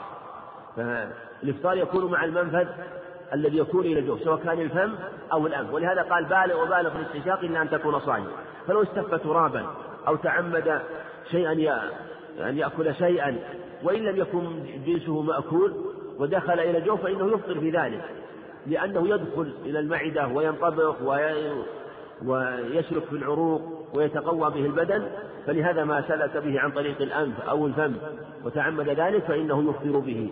فالإفطار 0.75 1.77
يكون 1.77 2.11
مع 2.11 2.23
المنفذ 2.23 2.67
الذي 3.33 3.57
يكون 3.57 3.85
إلى 3.85 3.99
الجوف 3.99 4.23
سواء 4.23 4.39
كان 4.39 4.59
الفم 4.61 4.95
أو 5.31 5.47
الأنف. 5.47 5.73
ولهذا 5.73 6.01
قال 6.01 6.25
بالغ 6.25 6.63
وبالغ 6.63 6.89
في 6.89 6.95
الاستنشاق 6.95 7.39
إلا 7.39 7.61
أن 7.61 7.69
تكون 7.69 7.99
صائما 7.99 8.27
فلو 8.67 8.83
استف 8.83 9.23
ترابا 9.23 9.65
أو 10.07 10.15
تعمد 10.15 10.81
شيئا 11.31 11.51
أن 12.39 12.57
يأكل 12.57 12.95
شيئا 12.95 13.39
وإن 13.83 14.03
لم 14.03 14.15
يكن 14.15 14.63
جنسه 14.85 15.21
مأكول 15.21 15.73
ودخل 16.17 16.59
إلى 16.59 16.77
الجوف 16.77 17.01
فإنه 17.01 17.27
يفطر 17.27 17.59
في 17.59 17.69
ذلك. 17.69 18.18
لأنه 18.67 19.07
يدخل 19.07 19.53
إلى 19.65 19.79
المعدة 19.79 20.27
وينطبق 20.27 20.95
ويسلك 22.25 23.03
في 23.03 23.13
العروق 23.13 23.61
ويتقوى 23.93 24.51
به 24.51 24.65
البدن 24.65 25.07
فلهذا 25.47 25.83
ما 25.83 26.01
سلك 26.07 26.37
به 26.37 26.59
عن 26.59 26.71
طريق 26.71 27.01
الأنف 27.01 27.41
أو 27.41 27.67
الفم 27.67 27.93
وتعمد 28.45 28.89
ذلك 28.89 29.23
فإنه 29.23 29.69
يفطر 29.69 29.99
به. 29.99 30.31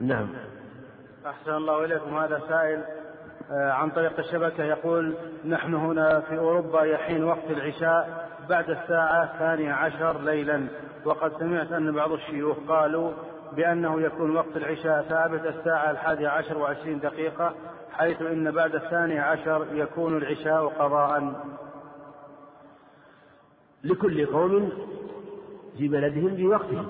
نعم. 0.00 0.28
أحسن 1.26 1.54
الله 1.54 1.84
إليكم. 1.84 2.16
هذا 2.16 2.42
سائل 2.48 2.82
آه، 3.50 3.70
عن 3.70 3.90
طريق 3.90 4.18
الشبكة 4.18 4.64
يقول 4.64 5.14
نحن 5.44 5.74
هنا 5.74 6.20
في 6.20 6.38
أوروبا 6.38 6.82
يحين 6.82 7.24
وقت 7.24 7.50
العشاء 7.50 8.28
بعد 8.48 8.70
الساعة 8.70 9.24
الثانية 9.24 9.72
عشر 9.72 10.20
ليلا 10.20 10.66
وقد 11.04 11.32
سمعت 11.38 11.72
أن 11.72 11.92
بعض 11.92 12.12
الشيوخ 12.12 12.56
قالوا 12.68 13.10
بأنه 13.52 14.00
يكون 14.00 14.36
وقت 14.36 14.56
العشاء 14.56 15.02
ثابت 15.02 15.46
الساعة 15.46 15.90
الحادية 15.90 16.28
عشر 16.28 16.58
وعشرين 16.58 17.00
دقيقة 17.00 17.54
حيث 17.92 18.22
إن 18.22 18.50
بعد 18.50 18.74
الثانية 18.74 19.20
عشر 19.20 19.66
يكون 19.72 20.16
العشاء 20.16 20.66
قضاء. 20.66 21.44
لكل 23.84 24.26
قوم 24.26 24.72
في 25.78 25.88
بلدهم 25.88 26.36
في 26.36 26.46
وقتهم. 26.46 26.88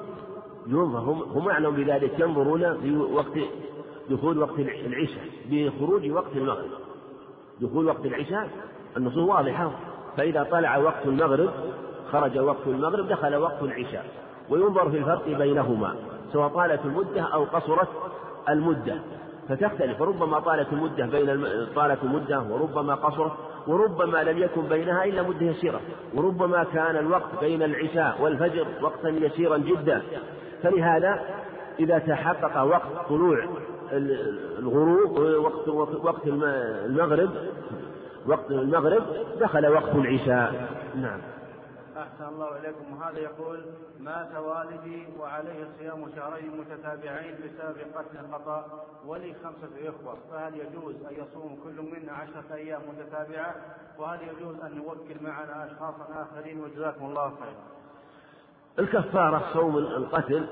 ينظر 0.66 0.98
هم, 0.98 1.22
هم 1.22 1.48
أعلم 1.48 1.70
بذلك 1.70 2.20
ينظرون 2.20 2.80
في 2.80 2.96
وقت 2.96 3.38
دخول 4.10 4.38
وقت 4.38 4.58
العشاء 4.58 5.24
بخروج 5.50 6.10
وقت 6.10 6.36
المغرب. 6.36 6.70
دخول 7.60 7.86
وقت 7.86 8.06
العشاء 8.06 8.48
النصوص 8.96 9.28
واضحة. 9.28 9.70
فإذا 10.16 10.42
طلع 10.42 10.76
وقت 10.76 11.06
المغرب 11.06 11.50
خرج 12.12 12.38
وقت 12.38 12.66
المغرب 12.66 13.08
دخل 13.08 13.36
وقت 13.36 13.62
العشاء. 13.62 14.06
وينظر 14.50 14.90
في 14.90 14.98
الفرق 14.98 15.28
بينهما. 15.28 16.15
سواء 16.36 16.48
طالت 16.48 16.84
المدة 16.84 17.22
أو 17.22 17.44
قصرت 17.44 17.88
المدة. 18.48 18.94
فتختلف 19.48 20.02
ربما 20.02 20.40
طالت 20.40 20.72
المدة 20.72 21.06
بين 21.06 21.46
طالت 21.76 22.02
المدة 22.02 22.42
وربما 22.50 22.94
قصرت 22.94 23.32
وربما 23.66 24.22
لم 24.22 24.38
يكن 24.38 24.62
بينها 24.62 25.04
إلا 25.04 25.22
مدة 25.22 25.46
يسيرة 25.46 25.80
وربما 26.14 26.64
كان 26.64 26.96
الوقت 26.96 27.40
بين 27.40 27.62
العشاء 27.62 28.18
والفجر 28.20 28.66
وقتا 28.82 29.08
يسيرا 29.08 29.58
جدا. 29.58 30.02
فلهذا 30.62 31.20
إذا 31.80 31.98
تحقق 31.98 32.62
وقت 32.62 33.08
طلوع 33.08 33.44
الغروب 34.58 35.18
وقت 35.18 35.68
وقت 36.04 36.26
المغرب 36.26 37.30
وقت 38.26 38.50
المغرب 38.50 39.02
دخل 39.40 39.66
وقت 39.66 39.94
العشاء. 39.94 40.68
نعم. 41.00 41.20
أحسن 42.06 42.28
الله 42.34 42.58
إليكم. 42.58 42.96
وهذا 42.96 43.18
يقول 43.18 43.64
مات 44.00 44.36
والدي 44.36 45.06
وعليه 45.20 45.68
صيام 45.78 46.10
شهرين 46.16 46.50
متتابعين 46.60 47.34
بسبب 47.34 47.76
قتل 47.94 48.32
خطأ 48.32 48.84
ولي 49.06 49.34
خمسة 49.44 49.88
إخوة. 49.88 50.18
فهل 50.32 50.54
يجوز 50.54 50.94
أن 50.94 51.12
يصوم 51.12 51.58
كل 51.64 51.82
منا 51.82 52.12
عشرة 52.12 52.54
أيام 52.54 52.80
متتابعة؟ 52.88 53.54
وهل 53.98 54.18
يجوز 54.22 54.60
أن 54.60 54.76
نوكل 54.76 55.16
معنا 55.24 55.66
أشخاصا 55.66 56.06
آخرين؟ 56.22 56.60
وجزاكم 56.60 57.04
الله 57.04 57.28
خيرا 57.28 57.76
الكفارة 58.78 59.42
صوم 59.52 59.78
القتل 59.78 60.46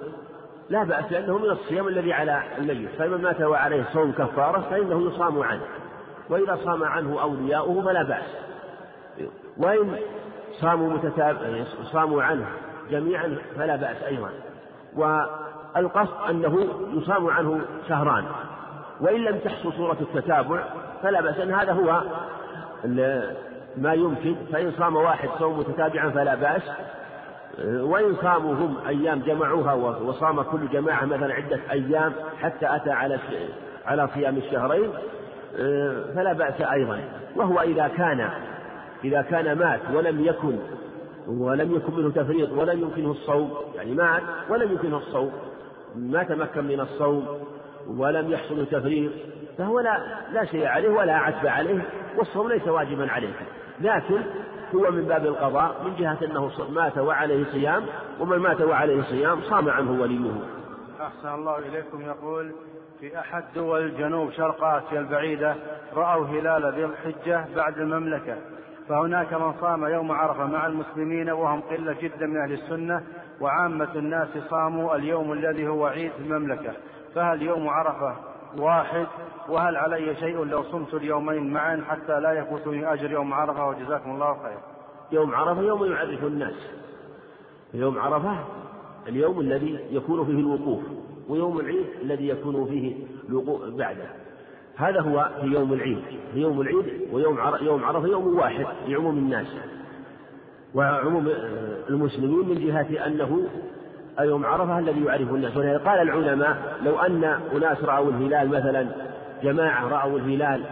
لا 0.68 0.85
بأس 0.85 1.12
لأنه 1.12 1.39
من 1.39 1.51
الصيام 1.51 1.89
الذي 1.89 2.12
على 2.12 2.43
الميت. 2.59 2.90
فمن 2.90 3.22
مات 3.22 3.40
وعليه 3.40 3.85
صوم 3.93 4.12
كفارة 4.12 4.60
فإنه 4.70 5.02
يصام 5.02 5.43
عنه. 5.43 5.66
وإذا 6.31 6.59
صام 6.64 6.85
عنه 6.85 7.22
أولياؤه 7.22 7.85
فلا 7.85 8.02
بأس. 8.02 8.24
وإن 9.56 9.98
صاموا 10.60 10.90
متتابع 10.90 11.64
صاموا 11.93 12.22
عنه 12.22 12.47
جميعا 12.90 13.36
فلا 13.56 13.76
بأس 13.76 14.02
أيضا. 14.02 14.31
والقصد 14.97 16.31
أنه 16.31 16.66
يصام 16.93 17.26
عنه 17.26 17.60
شهران. 17.89 18.24
وإن 19.01 19.20
لم 19.20 19.39
تحصل 19.39 19.72
صورة 19.72 19.97
التتابع 20.01 20.64
فلا 21.02 21.20
بأس 21.20 21.39
أن 21.39 21.55
هذا 21.55 21.72
هو 21.72 22.02
ما 23.76 23.93
يمكن. 23.93 24.36
فإن 24.52 24.72
صام 24.78 24.97
واحد 24.97 25.28
صوم 25.39 25.59
متتابعا 25.59 26.10
فلا 26.10 26.35
بأس. 26.35 26.62
وإن 27.64 28.16
صاموا 28.22 28.55
هم 28.55 28.76
أيام 28.89 29.20
جمعوها 29.20 29.72
وصام 29.74 30.43
كل 30.43 30.68
جماعة 30.72 31.05
مثلا 31.05 31.35
عدة 31.35 31.60
أيام 31.70 32.12
حتى 32.43 32.76
أتى 32.76 32.90
على 32.90 33.18
على 33.86 34.09
صيام 34.14 34.36
الشهرين 34.36 34.90
فلا 36.14 36.32
بأس 36.32 36.60
أيضا. 36.60 37.01
وهو 37.36 37.60
إذا 37.60 37.89
كان 37.89 38.31
إذا 39.05 39.22
كان 39.22 39.59
مات 39.59 39.81
ولم 39.94 40.24
يكن 40.24 40.59
ولم 41.28 41.76
يكن 41.76 41.94
منه 41.94 42.10
تفريط 42.10 42.52
ولم 42.52 42.81
يمكنه 42.81 43.10
الصوم 43.10 43.55
يعني 43.74 43.94
مات 43.94 44.22
ولم 44.48 44.72
يمكنه 44.72 44.97
الصوم 44.97 45.32
ما 45.97 46.22
تمكن 46.22 46.64
من 46.64 46.81
الصوم 46.81 47.26
ولم 47.86 48.31
يحصل 48.31 48.66
تفريط 48.66 49.12
فهو 49.59 49.81
لا 49.81 49.98
لا 50.32 50.44
شيء 50.44 50.66
عليه 50.66 50.89
ولا 50.89 51.16
عتب 51.16 51.47
عليه 51.47 51.82
والصوم 52.18 52.48
ليس 52.48 52.68
واجبا 52.68 53.10
عليه 53.10 53.32
لكن 53.81 54.20
هو 54.74 54.90
من 54.90 55.02
باب 55.02 55.26
القضاء 55.26 55.82
من 55.85 55.97
جهة 55.97 56.18
أنه 56.22 56.51
مات 56.70 56.98
وعليه 56.98 57.44
صيام 57.44 57.85
ومن 58.20 58.39
مات 58.39 58.60
وعليه 58.60 59.02
صيام 59.02 59.40
صام 59.40 59.68
عنه 59.68 60.01
وليه. 60.01 60.31
أحسن 61.01 61.35
الله 61.35 61.59
إليكم 61.59 62.01
يقول 62.01 62.52
في 63.01 63.18
أحد 63.18 63.44
دول 63.55 63.82
الجنوب 63.82 64.31
شرق 64.31 64.64
آسيا 64.64 65.01
البعيدة 65.01 65.55
رأوا 65.94 66.26
هلال 66.26 66.74
ذي 66.74 66.85
الحجة 66.85 67.44
بعد 67.56 67.78
المملكة. 67.78 68.36
فهناك 68.89 69.32
من 69.32 69.52
صام 69.61 69.85
يوم 69.85 70.12
عرفة 70.12 70.47
مع 70.47 70.66
المسلمين 70.66 71.31
وهم 71.31 71.61
قلة 71.61 71.97
جدا 72.02 72.27
من 72.27 72.36
أهل 72.36 72.52
السنة 72.52 73.02
وعامة 73.40 73.94
الناس 73.97 74.28
صاموا 74.51 74.97
اليوم 74.97 75.32
الذي 75.32 75.69
هو 75.69 75.86
عيد 75.86 76.12
المملكة. 76.20 76.73
فهل 77.15 77.43
يوم 77.43 77.69
عرفة 77.69 78.16
واحد؟ 78.59 79.06
وهل 79.48 79.77
علي 79.77 80.16
شيء 80.16 80.44
لو 80.44 80.62
صمت 80.62 80.94
اليومين 80.94 81.52
معا 81.52 81.85
حتى 81.89 82.20
لا 82.20 82.32
يفوتني 82.32 82.93
أجر 82.93 83.11
يوم 83.11 83.35
عرفة؟ 83.35 83.69
وجزاكم 83.69 84.11
الله 84.11 84.35
خير 84.43 84.59
يوم 85.12 85.35
عرفة 85.35 85.61
يوم 85.61 85.85
يعرف 85.85 86.24
الناس. 86.24 86.70
يوم 87.74 87.98
عرفة 87.98 88.39
اليوم 89.09 89.40
الذي 89.40 89.81
يكون 89.90 90.27
فيه 90.27 90.39
الوقوف 90.39 90.82
ويوم 91.28 91.61
العيد 91.61 91.86
الذي 92.02 92.28
يكون 92.28 92.66
فيه 92.66 93.06
الوقوف 93.28 93.62
بعده. 93.74 94.23
هذا 94.76 95.01
هو 95.01 95.28
في 95.40 95.46
يوم 95.46 95.72
العيد 95.72 96.02
في 96.32 96.40
يوم 96.40 96.60
العيد 96.60 96.84
ويوم 97.12 97.38
يوم 97.60 97.84
عرفة 97.84 98.06
يوم 98.06 98.36
واحد 98.36 98.66
لعموم 98.88 99.18
الناس. 99.18 99.46
وعموم 100.74 101.28
المسلمين 101.90 102.48
من 102.48 102.66
جهة 102.66 103.06
أنه 103.06 103.48
يوم 104.20 104.46
عرفة 104.46 104.78
الذي 104.78 105.05
يعرف 105.05 105.34
الناس. 105.34 105.56
ولهذا 105.56 105.78
قال 105.78 105.98
العلماء 106.01 106.78
لو 106.84 106.98
أن 106.98 107.24
أناس 107.56 107.84
رأوا 107.84 108.10
الهلال 108.10 108.48
مثلا 108.48 108.86
جماعة 109.42 109.88
رأوا 109.88 110.18
الهلال 110.18 110.64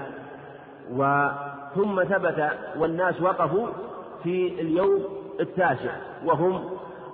وثم 0.92 2.04
ثبت 2.04 2.48
والناس 2.78 3.20
وقفوا 3.20 3.68
في 4.22 4.60
اليوم 4.60 5.02
التاسع 5.40 5.90
وهم 6.24 6.64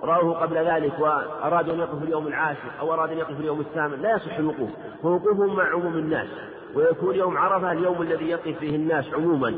رأوه 0.03 0.33
قبل 0.33 0.57
ذلك 0.57 0.99
وأرادوا 0.99 1.73
أن 1.73 1.79
يقفوا 1.79 1.99
في 1.99 2.05
اليوم 2.05 2.27
العاشر 2.27 2.69
أو 2.79 2.93
أرادوا 2.93 3.13
أن 3.13 3.19
يقفوا 3.19 3.35
في 3.35 3.41
اليوم 3.41 3.59
الثامن 3.59 4.01
لا 4.01 4.15
يصح 4.15 4.37
الوقوف. 4.37 4.69
فوقوفهم 5.03 5.55
مع 5.55 5.63
عموم 5.63 5.93
الناس. 5.93 6.27
ويكون 6.75 7.15
يوم 7.15 7.37
عرفة 7.37 7.71
اليوم 7.71 8.01
الذي 8.01 8.29
يقف 8.29 8.57
فيه 8.59 8.75
الناس 8.75 9.05
عموما. 9.13 9.55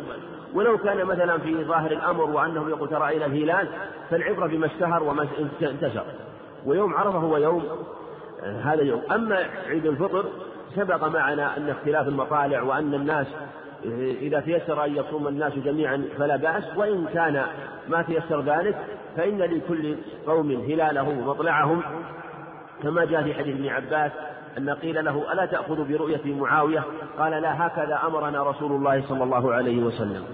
ولو 0.54 0.78
كان 0.78 1.06
مثلا 1.06 1.38
في 1.38 1.64
ظاهر 1.64 1.92
الأمر 1.92 2.24
وأنهم 2.24 2.70
يقول 2.70 2.90
ترى 2.90 3.18
إلى 3.18 3.26
الهلال 3.26 3.68
فالعبرة 4.10 4.48
بما 4.48 4.66
اشتهر 4.66 5.04
وما 5.04 5.28
انتشر. 5.62 6.04
ويوم 6.66 6.94
عرفة 6.94 7.18
هو 7.18 7.38
يوم 7.38 7.66
آه، 8.44 8.62
هذا 8.62 8.82
اليوم. 8.82 9.02
أما 9.12 9.38
عيد 9.68 9.86
الفطر 9.86 10.26
سبق 10.76 11.08
معنا 11.08 11.58
أن 11.58 11.70
اختلاف 11.70 12.08
المطالع 12.08 12.62
وأن 12.62 12.94
الناس 12.94 13.28
آه، 13.86 14.12
إذا 14.12 14.40
تيسر 14.40 14.86
أن 14.86 14.96
يصوم 14.96 15.28
الناس 15.28 15.54
جميعا 15.54 16.06
فلا 16.18 16.36
بأس. 16.36 16.64
وإن 16.78 17.06
كان 17.14 17.46
ما 17.90 18.02
تيسر 18.02 18.42
ذلك 18.42 18.76
فإن 19.18 19.38
لكل 19.38 19.96
قوم 20.28 20.52
هلالهم 20.52 21.18
ومطلعهم 21.18 21.82
كما 22.84 23.06
جاء 23.06 23.24
في 23.24 23.34
حديث 23.34 23.56
ابن 23.56 23.68
عباس 23.68 24.12
أن 24.58 24.70
قيل 24.70 25.06
له 25.06 25.34
ألا 25.34 25.46
تأخذ 25.46 25.88
برؤية 25.88 26.36
معاوية؟ 26.36 26.84
قال 27.20 27.32
لا 27.32 27.68
هكذا 27.68 28.00
أمرنا 28.08 28.44
رسول 28.44 28.72
الله 28.72 29.04
صلى 29.10 29.24
الله 29.24 29.54
عليه 29.54 29.84
وسلم. 29.84 30.26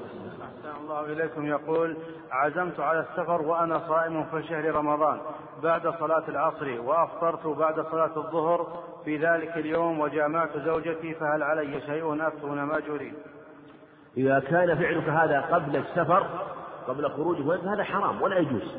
الله 0.81 1.06
إليكم. 1.06 1.45
يقول 1.45 1.98
عزمت 2.31 2.80
على 2.80 2.99
السفر 2.99 3.41
وأنا 3.41 3.81
صائم 3.88 4.23
في 4.23 4.44
شهر 4.44 4.76
رمضان 4.76 5.19
بعد 5.64 5.94
صلاة 5.99 6.23
العصر 6.27 6.81
وأفطرت 6.81 7.48
بعد 7.48 7.85
صلاة 7.91 8.18
الظهر 8.18 8.68
في 9.06 9.18
ذلك 9.18 9.57
اليوم 9.57 9.99
وجامعت 9.99 10.57
زوجتي 10.57 11.14
فهل 11.14 11.44
علي 11.44 11.81
شيء؟ 11.81 12.27
أفتون 12.27 12.64
ماجورين 12.64 13.14
إذا 14.18 14.39
كان 14.39 14.76
فعلك 14.76 15.10
هذا 15.10 15.41
قبل 15.41 15.76
السفر 15.76 16.27
قبل 16.88 17.10
خروجك 17.10 17.64
هذا 17.64 17.84
حرام 17.84 18.22
ولا 18.22 18.38
يجوز. 18.38 18.76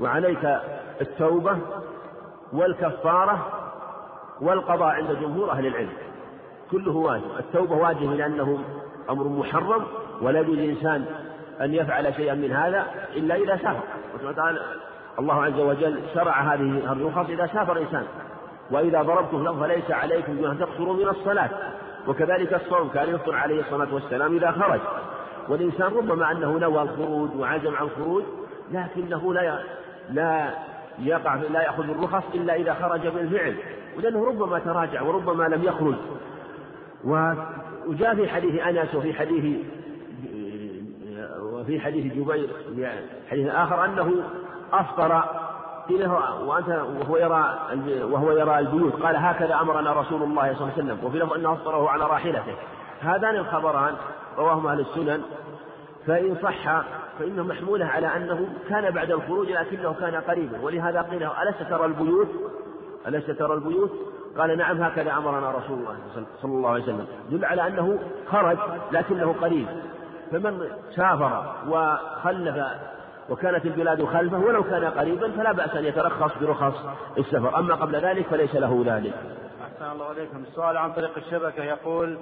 وعليك 0.00 0.60
التوبة 1.00 1.58
والكفارة 2.52 3.57
والقضاء 4.40 4.88
عند 4.88 5.18
جمهور 5.20 5.50
أهل 5.50 5.66
العلم. 5.66 5.92
كله 6.70 6.96
واجب. 6.96 7.24
التوبة 7.38 7.76
واجب 7.76 8.12
لأنه 8.12 8.58
أمر 9.10 9.28
محرم 9.28 9.82
ولا 10.22 10.40
يجوز 10.40 10.58
للإنسان 10.58 11.04
أن 11.60 11.74
يفعل 11.74 12.14
شيئا 12.14 12.34
من 12.34 12.52
هذا 12.52 12.86
إلا 13.16 13.34
إذا 13.34 13.56
سافر. 13.56 13.82
الله 15.18 15.44
عز 15.44 15.60
وجل 15.60 16.00
شرع 16.14 16.40
هذه 16.40 16.92
الرخص 16.92 17.30
إذا 17.30 17.46
سافر 17.46 17.72
الإنسان 17.72 18.04
وإذا 18.70 19.02
ضربتم 19.02 19.44
له 19.44 19.60
فليس 19.60 19.90
عليكم 19.90 20.44
أن 20.44 20.58
تقصروا 20.58 20.94
من 20.94 21.08
الصلاة. 21.08 21.50
وكذلك 22.08 22.54
الصوم 22.54 22.88
كان 22.88 23.14
يفطر 23.14 23.34
عليه 23.34 23.60
الصلاة 23.60 23.94
والسلام 23.94 24.36
إذا 24.36 24.50
خرج. 24.50 24.80
والإنسان 25.48 25.96
ربما 25.96 26.32
أنه 26.32 26.58
نوى 26.58 26.82
الخروج 26.82 27.30
وعزم 27.36 27.76
عن 27.76 27.84
الخروج 27.84 28.22
لكنه 28.72 29.34
لا 29.34 29.58
لا 30.10 30.50
يقع 30.98 31.34
لا 31.34 31.62
يأخذ 31.62 31.90
الرخص 31.90 32.22
إلا 32.34 32.54
إذا 32.54 32.74
خرج 32.74 33.08
بالفعل. 33.08 33.56
ولأنه 33.98 34.24
ربما 34.24 34.58
تراجع 34.58 35.02
وربما 35.02 35.44
لم 35.44 35.62
يخرج. 35.64 35.94
وجاء 37.86 38.14
في 38.14 38.28
حديث 38.28 38.60
أنس 38.60 38.94
وفي 38.94 39.14
حديث 39.14 39.56
وفي 41.42 41.80
حديث 41.80 42.12
جبير 42.14 42.50
حديث 43.30 43.48
آخر 43.48 43.84
أنه 43.84 44.12
أفطر 44.72 45.22
وأنت 46.44 46.68
وهو 46.68 47.16
يرى 47.16 47.58
وهو 48.02 48.32
يرى 48.32 48.58
البيوت. 48.58 49.02
قال 49.02 49.16
هكذا 49.16 49.60
أمرنا 49.60 49.92
رسول 49.92 50.22
الله 50.22 50.54
صلى 50.54 50.60
الله 50.60 50.72
عليه 50.72 50.84
وسلم 50.84 50.98
وفي 51.04 51.18
لفظ 51.18 51.32
أنه 51.32 51.52
أفطره 51.52 51.90
على 51.90 52.04
راحلته. 52.04 52.54
هذان 53.00 53.36
الخبران 53.36 53.94
رواهما 54.38 54.72
أهل 54.72 54.80
السنن 54.80 55.22
فإن 56.06 56.36
صح 56.42 56.82
فإنه 57.18 57.42
محمولة 57.42 57.86
على 57.86 58.16
أنه 58.16 58.48
كان 58.68 58.90
بعد 58.90 59.10
الخروج 59.10 59.50
لكنه 59.50 59.94
كان 60.00 60.14
قريبا. 60.14 60.60
ولهذا 60.62 61.02
قيل 61.02 61.22
ألست 61.22 61.62
ترى 61.70 61.84
البيوت 61.84 62.28
ألست 63.08 63.30
ترى 63.30 63.54
البيوت؟ 63.54 63.92
قال 64.38 64.58
نعم 64.58 64.82
هكذا 64.82 65.12
أمرنا 65.12 65.50
رسول 65.50 65.78
الله 65.78 65.96
صلى 66.42 66.52
الله 66.52 66.70
عليه 66.70 66.82
وسلم. 66.82 67.06
دل 67.30 67.44
على 67.44 67.66
أنه 67.66 67.98
خرج 68.30 68.58
لكنه 68.92 69.34
قريب. 69.40 69.66
فمن 70.30 70.68
سافر 70.96 71.54
وخلف 71.68 72.64
وكانت 73.30 73.66
البلاد 73.66 74.04
خلفه 74.04 74.38
ولو 74.38 74.62
كان 74.62 74.84
قريبا 74.84 75.30
فلا 75.30 75.52
بأس 75.52 75.76
أن 75.76 75.84
يترخص 75.84 76.38
برخص 76.40 76.74
السفر. 77.18 77.58
أما 77.58 77.74
قبل 77.74 77.96
ذلك 77.96 78.26
فليس 78.26 78.54
له 78.54 78.82
ذلك. 78.86 79.14
أحسن 79.62 79.92
الله 79.92 80.06
عليكم 80.06 80.42
السؤال 80.50 80.76
عن 80.76 80.92
طريق 80.92 81.12
الشبكة 81.16 81.64
يقول 81.64 82.18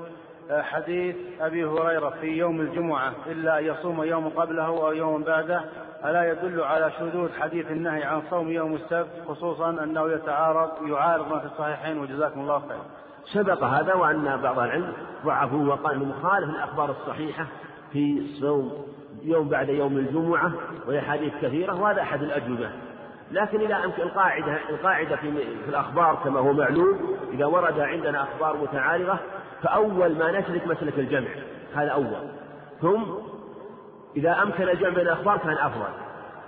حديث 0.50 1.16
أبي 1.40 1.64
هريرة 1.64 2.10
في 2.20 2.26
يوم 2.26 2.60
الجمعة 2.60 3.12
إلا 3.26 3.58
أن 3.58 3.64
يصوم 3.64 4.02
يوم 4.02 4.28
قبله 4.28 4.66
أو 4.66 4.92
يوم 4.92 5.22
بعده 5.22 5.60
ألا 6.04 6.30
يدل 6.30 6.60
على 6.60 6.92
شذوذ 6.98 7.32
حديث 7.32 7.70
النهي 7.70 8.04
عن 8.04 8.22
صوم 8.30 8.50
يوم 8.50 8.74
السبت 8.74 9.22
خصوصا 9.28 9.70
أنه 9.70 10.12
يتعارض 10.12 10.70
يعارض 10.88 11.32
ما 11.32 11.38
في 11.38 11.46
الصحيحين 11.46 11.98
وجزاكم 11.98 12.40
الله 12.40 12.58
خير 12.58 12.78
سبق 13.32 13.64
هذا 13.64 13.94
وأن 13.94 14.36
بعض 14.42 14.58
العلم 14.58 14.92
ضعفوه 15.24 15.68
وقال 15.68 16.08
مخالف 16.08 16.50
الأخبار 16.50 16.90
الصحيحة 16.90 17.46
في 17.92 18.26
صوم 18.40 18.86
يوم 19.22 19.48
بعد 19.48 19.68
يوم 19.68 19.96
الجمعة 19.96 20.52
وهي 20.88 21.00
حديث 21.00 21.32
كثيرة 21.42 21.80
وهذا 21.80 22.02
أحد 22.02 22.22
الأجوبة. 22.22 22.70
لكن 23.30 23.60
إذا 23.60 23.76
أمكن 23.84 24.02
القاعدة 24.02 24.58
القاعدة 24.70 25.16
في, 25.16 25.32
في 25.64 25.68
الأخبار 25.68 26.18
كما 26.24 26.40
هو 26.40 26.52
معلوم 26.52 27.16
إذا 27.32 27.46
ورد 27.46 27.80
عندنا 27.80 28.22
أخبار 28.22 28.56
متعارضة 28.56 29.18
فأول 29.62 30.18
ما 30.18 30.40
نسلك 30.40 30.66
مسلك 30.66 30.98
الجمع 30.98 31.28
هذا 31.74 31.90
أول. 31.90 32.28
ثم 32.82 33.02
إذا 34.16 34.42
أمكن 34.42 34.68
الجمع 34.68 34.88
بين 34.88 35.06
الأخبار 35.06 35.38
كان 35.38 35.52
أفضل. 35.58 35.88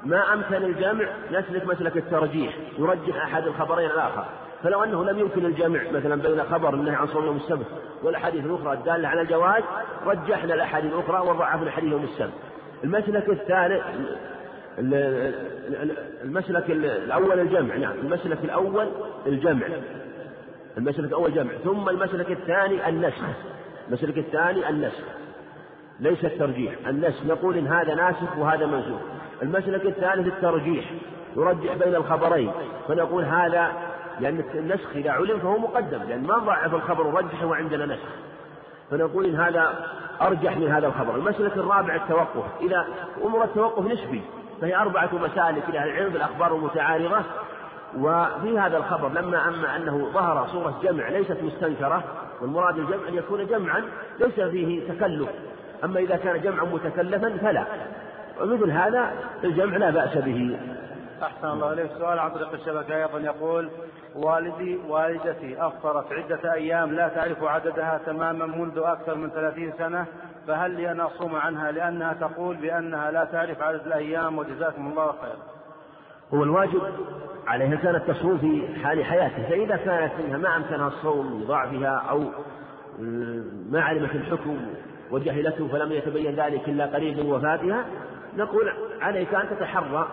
ما 0.04 0.32
أمكن 0.32 0.54
الجمع 0.54 1.04
نسلك 1.30 1.66
مسلك 1.66 1.96
الترجيح 1.96 2.54
يرجح 2.78 3.24
أحد 3.24 3.46
الخبرين 3.46 3.90
الآخر. 3.90 4.24
فلو 4.62 4.84
أنه 4.84 5.04
لم 5.04 5.18
يمكن 5.18 5.46
الجمع 5.46 5.80
مثلا 5.92 6.22
بين 6.22 6.42
خبر 6.42 6.74
النهي 6.74 6.94
عن 6.94 7.06
صوم 7.06 7.24
يوم 7.24 7.36
السبت 7.36 7.66
والأحاديث 8.02 8.44
الأخرى 8.44 8.72
الدالة 8.72 9.08
على 9.08 9.20
الجواز 9.20 9.62
رجحنا 10.06 10.54
الأحاديث 10.54 10.92
الأخرى 10.92 11.28
وضعفنا 11.28 11.70
حديث 11.70 11.92
يوم 11.92 12.04
السبت. 12.04 12.32
المسلك 12.84 13.28
الثالث 13.28 13.84
المسلك 16.24 16.70
الأول 16.70 17.40
الجمع 17.40 17.76
نعم 17.76 17.98
المسلك 17.98 18.38
الأول 18.44 18.88
الجمع. 19.26 19.66
المسلك 20.78 21.04
الأول 21.04 21.34
جمع. 21.34 21.52
ثم 21.64 21.88
المسلك 21.88 22.30
الثاني 22.30 22.88
النسخ. 22.88 23.24
المسلك 23.88 24.18
الثاني 24.18 24.68
النسخ. 24.68 25.04
ليس 26.00 26.24
الترجيح. 26.24 26.74
النسخ 26.86 27.26
نقول 27.26 27.56
إن 27.56 27.66
هذا 27.66 27.94
ناسخ 27.94 28.38
وهذا 28.38 28.66
منسوخ. 28.66 29.00
المسلك 29.42 29.86
الثالث 29.86 30.26
الترجيح. 30.26 30.84
يرجح 31.36 31.74
بين 31.74 31.94
الخبرين. 31.94 32.52
فنقول 32.88 33.24
هذا 33.24 33.72
لأن 34.20 34.44
النسخ 34.54 34.96
إذا 34.96 35.10
علم 35.10 35.38
فهو 35.38 35.58
مقدم 35.58 36.02
لأن 36.08 36.22
ما 36.22 36.38
ضعف 36.38 36.74
الخبر 36.74 37.06
ورجح 37.06 37.44
وعندنا 37.44 37.86
نسخ. 37.86 38.08
فنقول 38.90 39.26
إن 39.26 39.34
هذا 39.34 39.86
أرجح 40.22 40.56
من 40.56 40.68
هذا 40.68 40.86
الخبر. 40.86 41.16
المسلك 41.16 41.56
الرابع 41.56 41.94
التوقف. 41.94 42.44
إذا 42.60 42.86
أمر 43.24 43.44
التوقف 43.44 43.86
نسبي. 43.86 44.22
فهي 44.60 44.76
أربعة 44.76 45.10
مسالك 45.12 45.68
إلى 45.68 45.84
العلم 45.84 46.12
بالأخبار 46.12 46.56
المتعارضة. 46.56 47.22
وفي 47.98 48.58
هذا 48.58 48.76
الخبر 48.76 49.08
لما 49.08 49.48
أما 49.48 49.76
أنه 49.76 50.10
ظهر 50.12 50.46
صورة 50.46 50.80
جمع 50.82 51.08
ليست 51.08 51.36
مستنكرة 51.42 52.04
والمراد 52.40 52.78
الجمع 52.78 53.08
أن 53.08 53.14
يكون 53.14 53.46
جمعا 53.46 53.82
ليس 54.20 54.40
فيه 54.40 54.88
تكلف. 54.88 55.28
أما 55.84 56.00
إذا 56.00 56.16
كان 56.16 56.40
جمعا 56.40 56.64
متكلفا 56.64 57.38
فلا. 57.42 57.64
ومثل 58.40 58.70
هذا 58.70 59.12
الجمع 59.44 59.76
لا 59.76 59.90
بأس 59.90 60.16
به. 60.18 60.58
أحسن 61.22 61.48
الله 61.48 61.72
إليك. 61.72 61.90
سؤال 61.98 62.18
عن 62.18 62.30
طريق 62.30 62.52
الشبكة. 62.52 62.96
أيضا 62.96 63.18
يقول 63.18 63.70
والدي 64.14 64.78
والدتي 64.88 65.66
أفطرت 65.66 66.12
عدة 66.12 66.52
أيام 66.52 66.92
لا 66.92 67.08
تعرف 67.08 67.44
عددها 67.44 68.00
تماما 68.06 68.46
منذ 68.46 68.78
أكثر 68.78 69.14
من 69.14 69.30
ثلاثين 69.30 69.72
سنة 69.78 70.06
فهل 70.46 70.70
لي 70.70 70.90
أن 70.90 71.00
أصوم 71.00 71.36
عنها؟ 71.36 71.70
لأنها 71.70 72.12
تقول 72.12 72.56
بأنها 72.56 73.10
لا 73.10 73.24
تعرف 73.24 73.62
عدد 73.62 73.86
الأيام 73.86 74.38
وجزاكم 74.38 74.86
الله 74.86 75.06
خير 75.06 75.36
هو 76.34 76.42
الواجب 76.42 76.82
عليها 77.46 77.76
كانت 77.76 78.10
تصوم 78.10 78.38
في 78.38 78.80
حال 78.82 79.04
حياته 79.04 79.48
فإذا 79.48 79.76
كانت 79.76 80.12
منها 80.24 80.38
ما 80.38 80.56
أمكنها 80.56 80.88
الصوم 80.88 81.42
لضعفها 81.42 82.04
أو 82.10 82.24
ما 83.70 83.80
علمت 83.80 84.14
الحكم 84.14 84.58
وجهلته 85.10 85.68
فلم 85.68 85.92
يتبين 85.92 86.34
ذلك 86.34 86.68
إلا 86.68 86.86
قريب 86.86 87.18
من 87.20 87.32
وفاتها 87.32 87.84
نقول 88.36 88.72
عليك 89.00 89.34
أن 89.34 89.48
تتحرى 89.50 90.08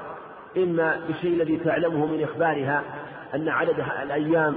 إما 0.57 0.99
بالشيء 1.07 1.33
الذي 1.33 1.57
تعلمه 1.57 2.05
من 2.05 2.23
إخبارها 2.23 2.83
أن 3.35 3.49
عدد 3.49 3.85
الأيام 4.03 4.55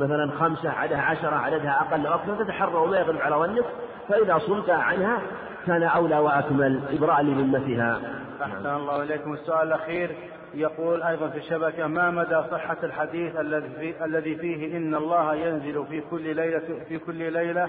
مثلا 0.00 0.30
خمسة 0.30 0.70
عددها 0.70 1.02
عشرة 1.02 1.36
عددها 1.36 1.80
أقل 1.80 2.06
أو 2.06 2.14
أكثر 2.14 2.44
تتحرى 2.44 2.74
وما 2.74 2.98
يغلب 2.98 3.20
على 3.20 3.36
ظنك 3.36 3.64
فإذا 4.08 4.38
صمت 4.38 4.70
عنها 4.70 5.18
كان 5.66 5.82
أولى 5.82 6.18
وأكمل 6.18 6.80
إبراء 6.92 7.22
لذمتها. 7.22 8.00
أحسن 8.42 8.76
الله 8.76 9.02
إليكم. 9.02 9.32
السؤال 9.32 9.68
الأخير 9.68 10.16
يقول 10.54 11.02
أيضا 11.02 11.28
في 11.28 11.38
الشبكة 11.38 11.86
ما 11.86 12.10
مدى 12.10 12.42
صحة 12.50 12.76
الحديث 12.82 13.36
الذي 13.36 13.68
في 13.68 14.04
الذي 14.04 14.36
فيه 14.36 14.76
إن 14.76 14.94
الله 14.94 15.34
ينزل 15.34 15.86
في 15.86 16.00
كل 16.10 16.36
ليلة 16.36 16.62
في 16.88 16.98
كل 16.98 17.32
ليلة 17.32 17.68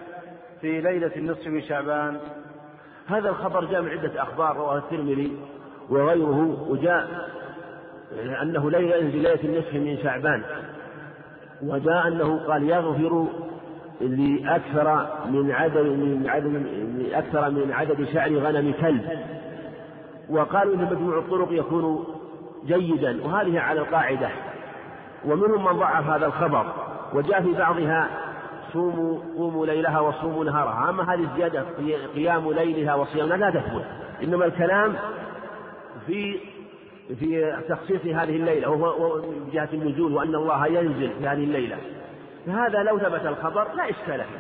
في 0.62 0.82
ليلة 0.82 1.12
النصف 1.16 1.48
من 1.48 1.62
شعبان؟ 1.62 2.18
هذا 3.08 3.30
الخبر 3.30 3.66
جاء 3.66 3.82
من 3.82 3.90
عدة 3.90 4.24
أخبار 4.24 4.58
رواه 4.58 4.78
الترمذي 4.78 5.38
وغيره 5.90 6.68
وجاء 6.70 7.30
أنه 8.42 8.72
ليلة 8.72 8.96
ينزل 8.96 9.18
ليلة 9.18 9.40
النصف 9.44 9.74
من 9.74 9.98
شعبان 10.04 10.44
وجاء 11.64 12.08
أنه 12.08 12.40
قال 12.48 12.64
يغفر 12.64 13.28
لأكثر 14.02 15.08
من 15.26 15.52
عدد 15.52 15.78
من 15.78 16.26
عدد 16.30 16.66
أكثر 17.14 17.50
من 17.50 17.72
عدد 17.72 18.08
شعر 18.14 18.38
غنم 18.38 18.74
كلب. 18.82 19.20
وقالوا 20.30 20.76
إن 20.76 20.88
مجموع 20.92 21.18
الطرق 21.18 21.48
يكون 21.52 22.06
جيدا 22.66 23.26
وهذه 23.26 23.60
على 23.60 23.80
القاعدة. 23.80 24.30
ومنهم 25.26 25.66
من 25.66 25.80
ضعف 25.80 26.10
هذا 26.10 26.26
الخبر 26.26 26.66
وجاء 27.14 27.42
في 27.42 27.54
بعضها 27.54 28.10
صوموا 28.74 29.20
قوموا 29.38 29.66
ليلها 29.66 30.00
وصوموا 30.00 30.46
نهارها. 30.46 30.90
أما 30.90 31.14
هذه 31.14 31.24
الزيادة 31.24 31.66
قيام 32.16 32.52
ليلها 32.52 32.96
وصيامها 32.96 33.38
لا 33.38 33.50
تثبت. 33.50 33.86
إنما 34.24 34.46
الكلام 34.46 34.94
في 36.08 36.40
في 37.20 37.58
تخصيص 37.70 38.02
هذه 38.06 38.36
الليلة 38.36 38.70
وهو 38.70 39.18
من 39.18 39.50
جهة 39.54 39.70
النزول 39.74 40.14
وأن 40.14 40.36
الله 40.36 40.68
ينزل 40.68 41.10
في 41.20 41.28
هذه 41.28 41.44
الليلة. 41.44 41.78
فهذا 42.46 42.84
لو 42.84 43.00
ثبت 43.00 43.26
الخبر 43.26 43.68
لا 43.74 43.90
إشكال 43.90 44.24
فيه. 44.24 44.40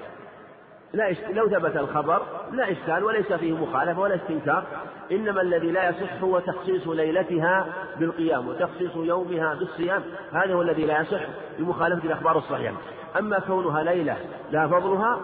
لا 0.93 1.11
إشكال 1.11 1.35
لو 1.35 1.49
ثبت 1.49 1.77
الخبر 1.77 2.21
لا 2.51 2.71
إشكال 2.71 3.03
وليس 3.03 3.33
فيه 3.33 3.53
مخالفة 3.53 3.99
ولا 3.99 4.15
استنكار. 4.15 4.63
إنما 5.11 5.41
الذي 5.41 5.71
لا 5.71 5.89
يصح 5.89 6.23
هو 6.23 6.39
تخصيص 6.39 6.87
ليلتها 6.87 7.65
بالقيام 7.99 8.47
وتخصيص 8.47 8.95
يومها 8.95 9.53
بالصيام. 9.53 10.01
هذا 10.31 10.53
هو 10.53 10.61
الذي 10.61 10.85
لا 10.85 11.01
يصح 11.01 11.21
بمخالفة 11.59 12.05
الأخبار 12.07 12.37
الصحيحة. 12.37 12.75
أما 13.19 13.39
كونها 13.39 13.83
ليلة 13.83 14.17
لا 14.51 14.67
فضلها 14.67 15.19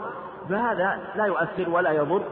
فهذا 0.50 1.00
لا 1.16 1.26
يؤثر 1.26 1.70
ولا 1.70 1.92
يضر 1.92 2.24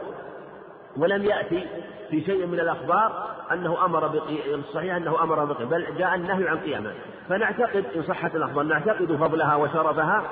ولم 0.97 1.23
يأتي 1.23 1.67
في 2.09 2.21
شيء 2.21 2.45
من 2.45 2.59
الأخبار 2.59 3.25
أنه 3.51 3.85
أمر 3.85 4.21
الصحيح 4.53 4.95
أنه 4.95 5.23
أمر 5.23 5.45
بقيام 5.45 5.69
بل 5.69 5.85
جاء 5.97 6.15
النهي 6.15 6.47
عن 6.47 6.57
قيامة. 6.57 6.91
فنعتقد 7.29 7.85
إن 7.95 8.03
صحت 8.03 8.35
الأخبار 8.35 8.65
نعتقد 8.65 9.15
فضلها 9.15 9.55
وشرفها 9.55 10.23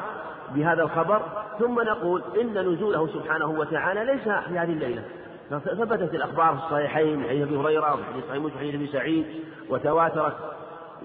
بهذا 0.56 0.84
الخبر 0.84 1.22
ثم 1.60 1.82
نقول 1.82 2.22
إن 2.42 2.74
نزوله 2.74 3.08
سبحانه 3.08 3.50
وتعالى 3.50 4.06
ليس 4.06 4.24
في 4.24 4.60
هذه 4.60 4.72
الليلة. 4.72 5.04
ثبتت 5.50 6.16
الأخبار 6.16 6.58
في 6.58 6.66
الصحيحين 6.66 7.24
حديث 7.24 7.48
أبي 7.48 7.58
هريرة 7.58 7.94
وفي 7.94 8.04
حديث 8.04 8.26
صحيح 8.26 8.44
مسلم 8.44 8.76
أبي 8.76 8.88
سعيد 8.88 9.26
وتواترت 9.70 10.36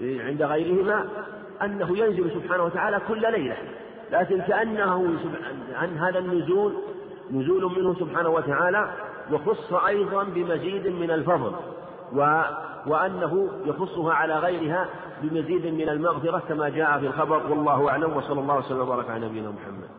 عند 0.01 0.43
غيرهما 0.43 1.05
أنه 1.61 1.97
ينزل 1.97 2.31
سبحانه 2.31 2.63
وتعالى 2.63 2.99
كل 3.07 3.21
ليلة. 3.21 3.57
لكن 4.11 4.41
كأنه 4.41 5.15
عن 5.75 5.97
هذا 5.97 6.19
النزول 6.19 6.73
نزول 7.31 7.71
منه 7.77 7.95
سبحانه 7.99 8.29
وتعالى 8.29 8.89
وخص 9.31 9.73
أيضا 9.73 10.23
بمزيد 10.23 10.87
من 10.87 11.11
الفضل 11.11 11.51
و 12.15 12.41
وأنه 12.87 13.49
يخصها 13.65 14.13
على 14.13 14.39
غيرها 14.39 14.89
بمزيد 15.21 15.65
من 15.65 15.89
المغفرة 15.89 16.43
كما 16.47 16.69
جاء 16.69 16.99
في 16.99 17.07
الخبر. 17.07 17.51
والله 17.51 17.89
أعلم 17.89 18.17
وصلى 18.17 18.39
الله 18.39 18.57
وسلم 18.57 18.79
وبارك 18.79 19.09
على 19.09 19.27
نبينا 19.27 19.49
محمد. 19.49 19.89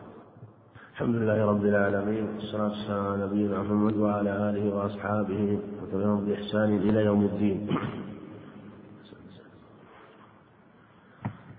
الحمد 0.93 1.15
لله 1.15 1.45
رب 1.45 1.65
العالمين 1.65 2.35
والصلاة 2.35 2.69
والسلام 2.69 3.05
على 3.05 3.25
نبينا 3.25 3.61
محمد 3.61 3.97
وعلى 3.97 4.29
آله 4.29 4.75
وأصحابه 4.75 5.59
وتبعهم 5.83 6.25
بإحسان 6.25 6.77
إلى 6.77 7.05
يوم 7.05 7.21
الدين. 7.21 7.77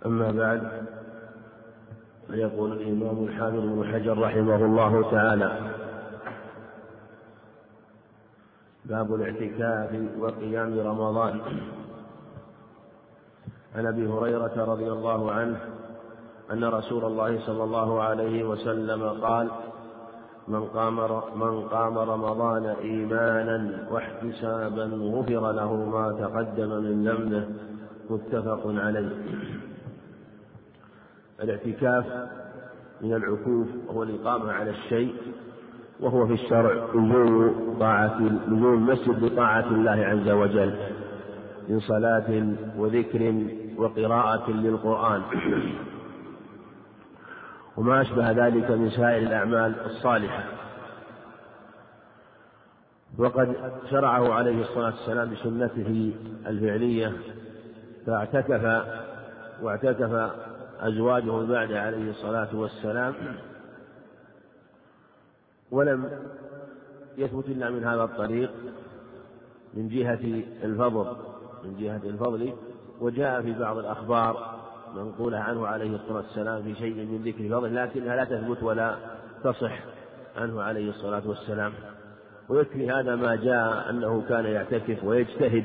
أما 0.07 0.31
بعد 0.31 0.87
فيقول 2.31 2.73
الإمام 2.73 3.25
الحافظ 3.25 3.61
بن 3.61 3.93
حجر 3.93 4.19
رحمه 4.19 4.65
الله 4.65 5.11
تعالى 5.11 5.76
باب 8.89 9.15
الاعتكاف 9.15 9.91
وقيام 10.19 10.79
رمضان. 10.79 11.41
عن 13.77 13.87
أبي 13.87 14.07
هريرة 14.07 14.65
رضي 14.65 14.93
الله 14.93 15.33
عنه 15.33 15.61
أن 16.53 16.65
رسول 16.65 17.05
الله 17.05 17.47
صلى 17.47 17.65
الله 17.65 18.03
عليه 18.03 18.45
وسلم 18.45 19.03
قال 19.03 19.51
من 20.49 20.65
قام 20.65 20.97
من 21.41 21.69
قام 21.69 21.99
رمضان 21.99 22.65
إيمانا 22.67 23.87
واحتسابا 23.91 24.85
غفر 24.85 25.53
له 25.53 25.75
ما 25.75 26.13
تقدم 26.13 26.69
من 26.69 27.09
ذنبه 27.09 27.47
متفق 28.11 28.63
عليه. 28.67 29.11
الاعتكاف 31.43 32.07
من 33.01 33.15
العكوف 33.15 33.67
هو 33.91 34.03
الإقامة 34.03 34.53
على 34.53 34.71
الشيء 34.71 35.15
وهو 36.01 36.27
في 36.27 36.33
الشرع 36.33 36.73
لزوم 36.95 37.77
طاعة 37.81 38.21
لزوم 38.21 38.75
المسجد 38.75 39.25
بطاعة 39.25 39.67
الله 39.71 39.91
عز 39.91 40.29
وجل 40.29 40.75
من 41.69 41.81
صلاة 41.81 42.47
وذكر 42.79 43.35
وقراءة 43.77 44.51
للقرآن. 44.51 45.23
وما 47.77 48.01
أشبه 48.01 48.31
ذلك 48.31 48.71
من 48.71 48.91
سائر 48.91 49.23
الأعمال 49.23 49.75
الصالحة. 49.87 50.45
وقد 53.19 53.57
شرعه 53.91 54.33
عليه 54.33 54.61
الصلاة 54.61 54.95
والسلام 54.95 55.31
بسنته 55.31 56.13
الفعلية 56.47 57.13
فاعتكف 58.07 58.85
واعتكف 59.63 60.31
أزواجه 60.81 61.47
بعد 61.47 61.73
عليه 61.73 62.11
الصلاة 62.11 62.49
والسلام 62.57 63.15
ولم 65.71 66.11
يثبت 67.19 67.47
إلا 67.49 67.71
من 67.71 67.85
هذا 67.85 68.05
الطريق 68.05 68.51
من 69.75 69.89
جهة 69.89 70.45
الفضل 70.65 71.17
من 71.65 71.77
جهة 71.81 72.01
الفضل 72.05 72.53
وجاء 73.01 73.43
في 73.43 73.53
بعض 73.53 73.79
الأخبار 73.79 74.57
منقولة 74.97 75.39
عنه 75.39 75.67
عليه 75.67 75.97
الصلاة 75.97 76.17
والسلام 76.17 76.63
في 76.63 76.75
شيء 76.75 76.95
من 76.95 77.23
ذكر 77.25 77.49
فضل 77.49 77.75
لكنها 77.75 78.17
لا 78.17 78.25
تثبت 78.25 78.63
ولا 78.63 78.97
تصح 79.45 79.79
عنه 80.37 80.63
عليه 80.63 80.91
الصلاة 80.91 81.23
والسلام. 81.29 81.73
ويكفي 82.49 82.91
هذا 82.91 83.17
ما 83.17 83.37
جاء 83.37 83.91
أنه 83.91 84.23
كان 84.29 84.45
يعتكف 84.45 85.05
ويجتهد 85.05 85.65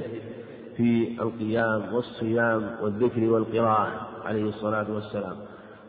في 0.77 1.17
القيام 1.21 1.93
والصيام 1.93 2.75
والذكر 2.81 3.23
والقراءة 3.23 4.07
عليه 4.25 4.49
الصلاة 4.49 4.91
والسلام. 4.91 5.35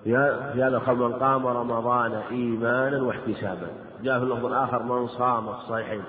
في 0.04 0.16
هذا 0.62 0.92
من 0.92 1.12
قام 1.12 1.46
رمضان 1.46 2.12
إيمانا 2.12 3.02
واحتسابا. 3.02 3.68
جاء 4.02 4.18
في 4.18 4.24
اللفظ 4.24 4.46
الآخر 4.46 4.82
من 4.82 5.08
صام 5.08 5.48
الصحيحين. 5.48 6.02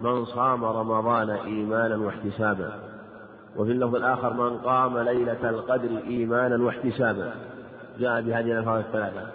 من 0.00 0.24
صام 0.24 0.64
رمضان 0.64 1.30
إيمانا 1.30 1.96
واحتسابا. 1.96 2.72
وفي 3.56 3.72
اللفظ 3.72 3.94
الآخر 3.94 4.32
من 4.32 4.56
قام 4.58 4.98
ليلة 4.98 5.50
القدر 5.50 5.88
إيمانا 6.06 6.64
واحتسابا. 6.64 7.32
جاء 7.98 8.20
بهذه 8.20 8.52
الألفاظ 8.52 8.78
الثلاثة. 8.78 9.26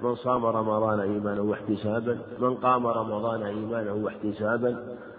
من 0.00 0.14
صام 0.14 0.46
رمضان 0.46 1.00
إيمانا 1.00 1.40
واحتسابا. 1.40 2.18
من 2.38 2.54
قام 2.54 2.86
رمضان 2.86 3.42
إيمانا 3.42 3.92
واحتسابا. 3.92 4.76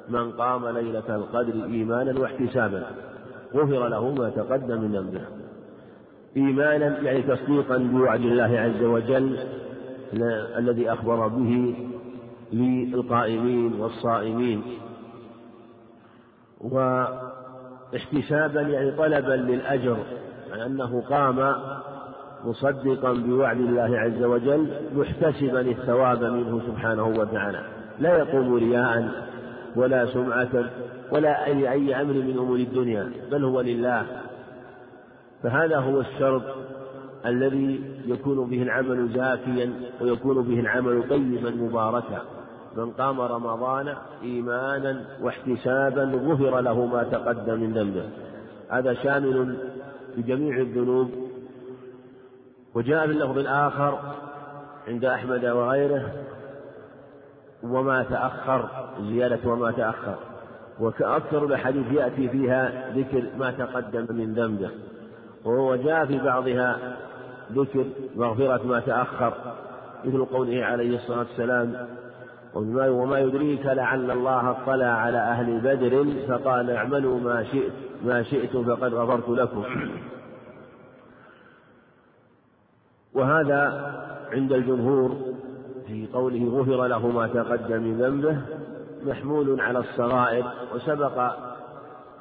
من 0.10 0.32
قام 0.32 0.68
ليلة 0.68 1.16
القدر 1.16 1.54
إيمانا 1.66 2.20
واحتسابا. 2.20 2.84
غفر 3.56 3.88
له 3.88 4.14
ما 4.14 4.30
تقدم 4.30 4.82
من 4.82 4.92
ذنبه. 4.92 5.22
إيمانا 6.38 7.00
يعني 7.00 7.22
تصديقا 7.22 7.78
بوعد 7.78 8.20
الله 8.20 8.60
عز 8.60 8.84
وجل 8.84 9.38
الذي 10.58 10.94
أخبر 10.94 11.28
به 11.28 11.76
للقائمين 12.54 13.74
والصائمين 13.74 14.64
احتسابا 17.96 18.62
يعني 18.62 18.92
طلبا 18.92 19.34
للأجر 19.34 19.98
يعني 20.50 20.66
أنه 20.66 21.02
قام 21.10 21.56
مصدقا 22.46 23.14
بوعد 23.14 23.58
الله 23.58 24.00
عز 24.00 24.24
وجل 24.24 24.68
محتسبا 24.96 25.62
الثواب 25.62 26.24
منه 26.24 26.62
سبحانه 26.68 27.08
وتعالى 27.08 27.64
لا 28.00 28.18
يقوم 28.18 28.56
رياء 28.56 29.12
ولا 29.76 30.06
سمعة 30.06 30.70
ولا 31.12 31.46
أي 31.46 32.02
أمر 32.02 32.14
من 32.14 32.38
أمور 32.40 32.58
الدنيا 32.58 33.12
بل 33.32 33.44
هو 33.44 33.62
لله. 33.62 34.06
فهذا 35.44 35.78
هو 35.78 36.00
الشرط 36.00 36.42
الذي 37.26 37.82
يكون 38.06 38.50
به 38.50 38.64
العمل 38.64 39.10
زاكيا 39.16 39.74
ويكون 40.02 40.44
به 40.44 40.60
العمل 40.60 41.04
طيبا 41.10 41.50
مباركا. 41.50 42.22
من 42.78 42.92
قام 42.92 43.22
رمضان 43.22 43.96
إيمانا 44.24 45.06
واحتسابا 45.22 46.04
غفر 46.04 46.60
له 46.62 46.86
ما 46.86 47.04
تقدم 47.04 47.60
من 47.60 47.74
ذنبه. 47.74 48.04
هذا 48.70 48.94
شامل 48.94 49.58
لجميع 50.18 50.58
الذنوب. 50.58 51.12
وجاء 52.76 53.08
في 53.08 53.12
اللفظ 53.14 53.38
الآخر 53.38 54.00
عند 54.88 55.06
أحمد 55.06 55.46
وغيره 55.46 56.12
وما 57.64 58.04
تأخر 58.04 58.70
زيادة 59.02 59.50
وما 59.50 59.72
تأخر. 59.72 60.16
وكأكثر 60.80 61.46
الأحاديث 61.46 61.92
يأتي 61.92 62.30
فيها 62.30 62.92
ذكر 62.96 63.24
ما 63.38 63.52
تقدم 63.52 64.16
من 64.16 64.34
ذنبه. 64.34 64.70
وهو 65.46 65.76
جاء 65.76 66.06
في 66.06 66.18
بعضها 66.18 66.98
ذكر 67.52 67.86
مغفرة 68.16 68.68
ما 68.68 68.80
تأخر 68.80 69.34
مثل 70.06 70.26
قوله 70.26 70.66
عليه 70.66 70.96
الصلاة 70.96 71.20
والسلام 71.20 71.88
وما 72.56 73.20
يدريك 73.20 73.66
لعل 73.66 74.12
الله 74.12 74.52
اطلع 74.52 74.86
على 74.86 75.18
أهل 75.18 75.60
بدر 75.60 76.06
فقال 76.28 76.70
اعملوا 76.70 77.20
ما 77.20 77.44
شئت 77.44 77.72
ما 78.06 78.24
شئتم 78.24 78.64
فقد 78.64 78.94
غفرت 78.94 79.30
لكم. 79.30 79.64
وهذا 83.14 83.92
عند 84.32 84.54
الجمهور 84.54 85.18
في 85.88 86.08
قوله 86.14 86.50
غفر 86.60 86.88
له 86.88 87.08
ما 87.08 87.28
تقدم 87.28 87.84
من 87.84 87.98
ذنبه 87.98 88.38
محمول 89.06 89.62
على 89.62 89.80
الصغائر 89.80 90.46
وسبق 90.76 91.32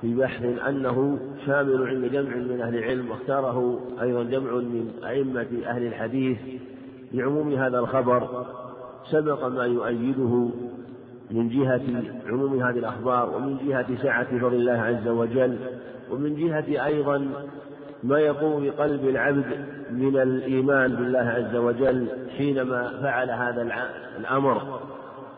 في 0.00 0.14
بحث 0.14 0.42
أنه 0.68 1.18
شامل 1.46 1.88
عند 1.88 2.04
جمع 2.04 2.36
من 2.36 2.60
أهل 2.60 2.76
العلم 2.76 3.10
واختاره 3.10 3.80
أيضا 4.02 4.22
جمع 4.22 4.52
من 4.52 4.90
أئمة 5.04 5.48
أهل 5.66 5.86
الحديث 5.86 6.38
لعموم 7.12 7.52
هذا 7.52 7.78
الخبر. 7.78 8.46
سبق 9.04 9.44
ما 9.44 9.64
يؤيده 9.64 10.50
من 11.30 11.48
جهة 11.48 12.02
عموم 12.26 12.62
هذه 12.62 12.78
الأخبار 12.78 13.36
ومن 13.36 13.58
جهة 13.68 14.02
سعة 14.02 14.38
فضل 14.38 14.54
الله 14.54 14.72
عز 14.72 15.08
وجل 15.08 15.56
ومن 16.10 16.34
جهة 16.36 16.86
أيضا 16.86 17.28
ما 18.04 18.18
يقوم 18.18 18.64
بقلب 18.64 19.08
العبد 19.08 19.64
من 19.90 20.16
الإيمان 20.16 20.96
بالله 20.96 21.18
عز 21.18 21.56
وجل 21.56 22.06
حينما 22.36 23.00
فعل 23.02 23.30
هذا 23.30 23.62
الأمر. 24.18 24.80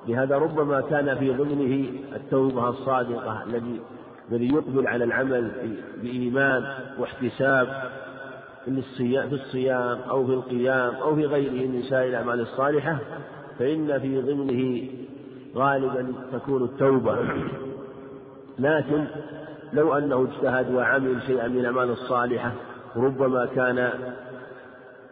لهذا 0.09 0.36
ربما 0.36 0.80
كان 0.80 1.14
في 1.18 1.30
ضمنه 1.30 1.89
التوبة 2.16 2.68
الصادقة 2.68 3.44
الذي 3.44 3.80
الذي 4.32 4.48
يقبل 4.55 4.86
على 4.86 5.05
العمل 5.05 5.51
بإيمان 6.02 6.64
واحتساب 6.98 7.90
في 8.64 9.32
الصيام 9.32 9.98
أو 10.10 10.26
في 10.26 10.32
القيام 10.32 10.94
أو 10.94 11.16
في 11.16 11.26
غيره 11.26 11.68
من 11.68 11.82
سائر 11.82 12.09
الأعمال 12.10 12.40
الصالحة. 12.40 12.98
فإن 13.58 14.00
في 14.00 14.20
ضمنه 14.20 14.88
غالبا 15.56 16.12
تكون 16.32 16.64
التوبة. 16.64 17.18
لكن 18.58 19.04
لو 19.72 19.98
أنه 19.98 20.28
اجتهد 20.32 20.74
وعمل 20.74 21.22
شيئا 21.26 21.48
من 21.48 21.58
الأعمال 21.58 21.90
الصالحة 21.90 22.52
ربما 22.96 23.46
كان 23.46 23.90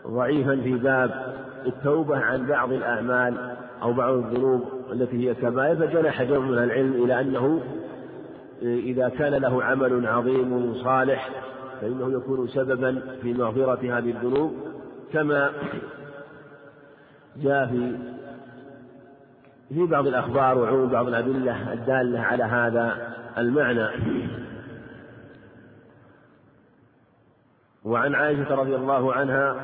ضعيفا 0.07 0.57
في 0.57 0.75
باب 0.75 1.35
التوبة 1.67 2.17
عن 2.19 2.47
بعض 2.47 2.73
الأعمال 2.73 3.57
أو 3.83 3.93
بعض 3.93 4.15
الذنوب 4.15 4.65
التي 4.93 5.29
هي 5.29 5.35
كبائر 5.35 5.77
فجنح 5.77 6.23
جمع 6.23 6.39
من 6.39 6.59
العلم 6.59 7.05
إلى 7.05 7.21
أنه 7.21 7.61
إذا 8.63 9.09
كان 9.09 9.35
له 9.35 9.65
عمل 9.65 10.07
عظيم 10.07 10.75
صالح 10.75 11.31
فإنه 11.81 12.13
يكون 12.13 12.49
سببا 12.49 13.03
في 13.23 13.33
مغفرة 13.33 13.99
هذه 13.99 14.11
الذنوب 14.11 14.55
كما 15.13 15.51
جاء 17.37 17.67
في 17.67 17.97
في 19.75 19.87
بعض 19.87 20.07
الأخبار 20.07 20.59
وعموم 20.59 20.89
بعض 20.89 21.09
الأدلة 21.09 21.73
الدالة 21.73 22.21
على 22.21 22.45
هذا 22.45 23.15
المعنى. 23.39 23.89
وعن 27.85 28.15
عائشة 28.15 28.55
رضي 28.55 28.77
الله 28.77 29.13
عنها 29.13 29.57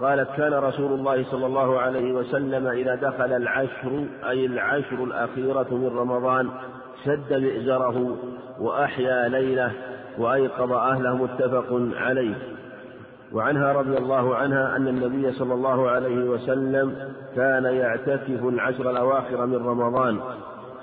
قالت 0.00 0.30
كان 0.36 0.54
رسول 0.54 0.92
الله 0.92 1.24
صلى 1.30 1.46
الله 1.46 1.80
عليه 1.80 2.12
وسلم 2.12 2.66
إذا 2.66 2.94
دخل 2.94 3.32
العشر 3.32 4.06
أي 4.28 4.46
العشر 4.46 5.04
الأخيرة 5.04 5.74
من 5.74 5.96
رمضان 5.96 6.50
شد 7.04 7.32
مئزره 7.32 8.16
وأحيا 8.60 9.28
ليلة 9.28 9.72
وأيقظ 10.18 10.72
أهله 10.72 11.16
متفق 11.16 11.90
عليه. 11.96 12.53
وعنها 13.34 13.72
رضي 13.72 13.98
الله 13.98 14.36
عنها 14.36 14.76
أن 14.76 14.88
النبي 14.88 15.32
صلى 15.32 15.54
الله 15.54 15.90
عليه 15.90 16.30
وسلم 16.30 17.12
كان 17.36 17.64
يعتكف 17.64 18.44
العشر 18.44 18.90
الأواخر 18.90 19.46
من 19.46 19.66
رمضان 19.66 20.20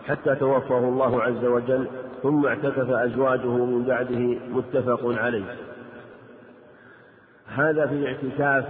حتى 0.08 0.36
توفاه 0.36 0.80
الله 0.80 1.24
عز 1.24 1.46
وجل 1.46 1.88
ثم 2.24 2.46
اعتكف 2.46 2.90
أزواجه 2.90 3.48
من 3.48 3.84
بعده 3.84 4.40
متفق 4.50 5.00
عليه. 5.06 5.56
هذا 7.48 7.88
في 7.88 8.08
اعتكاف 8.08 8.66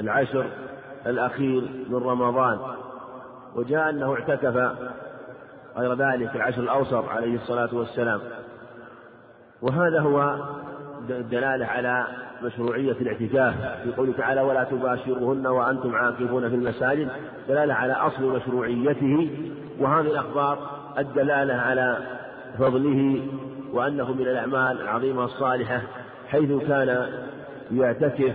العشر 0.00 0.46
الأخير 1.06 1.62
من 1.88 1.96
رمضان 1.96 2.58
وجاء 3.54 3.90
أنه 3.90 4.14
اعتكف 4.14 4.72
غير 5.76 5.94
ذلك 5.94 6.36
العشر 6.36 6.62
الأوسط 6.62 7.08
عليه 7.08 7.34
الصلاة 7.34 7.68
والسلام. 7.72 8.20
وهذا 9.62 10.00
هو 10.00 10.36
الدلالة 11.10 11.66
على 11.66 12.06
مشروعية 12.42 12.92
الاعتكاف 12.92 13.54
في 13.84 13.92
قوله 13.96 14.12
تعالى 14.12 14.40
ولا 14.40 14.64
تباشروهن 14.64 15.46
وأنتم 15.46 15.94
عاكفون 15.94 16.48
في 16.48 16.54
المساجد 16.54 17.08
دلالة 17.48 17.74
على 17.74 17.92
أصل 17.92 18.36
مشروعيته 18.36 19.30
وهذه 19.78 20.06
الأخبار 20.06 20.58
الدلالة 20.98 21.54
على 21.54 21.98
فضله 22.58 23.26
وأنه 23.72 24.12
من 24.12 24.22
الأعمال 24.22 24.80
العظيمة 24.80 25.24
الصالحة 25.24 25.82
حيث 26.28 26.62
كان 26.68 27.06
يعتكف 27.72 28.34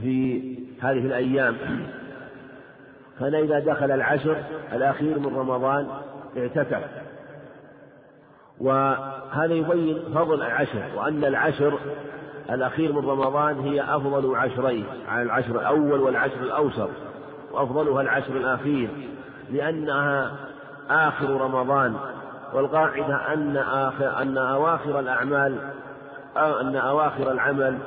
في 0.00 0.40
هذه 0.80 1.06
الأيام. 1.06 1.56
كان 3.20 3.34
إذا 3.34 3.58
دخل 3.58 3.90
العشر 3.90 4.36
الأخير 4.72 5.18
من 5.18 5.36
رمضان 5.36 5.86
اعتكف. 6.36 6.82
وهذا 9.34 9.54
يبين 9.54 9.98
فضل 10.14 10.34
العشر 10.34 10.82
وأن 10.96 11.24
العشر 11.24 11.78
الأخير 12.50 12.92
من 12.92 13.08
رمضان 13.08 13.60
هي 13.60 13.82
أفضل 13.82 14.36
عشرين 14.36 14.84
على 15.08 15.22
العشر 15.22 15.60
الأول 15.60 16.00
والعشر 16.00 16.40
الأوسط 16.40 16.88
وأفضلها 17.52 18.00
العشر 18.02 18.36
الأخير 18.36 18.90
لأنها 19.52 20.30
آخر 20.90 21.40
رمضان 21.40 21.96
والقاعدة 22.54 23.32
أن 23.34 23.56
آخر 23.56 24.22
أن 24.22 24.38
أواخر 24.38 25.00
الأعمال 25.00 25.56
أن 26.36 26.76
أواخر 26.76 27.32
العمل 27.32 27.78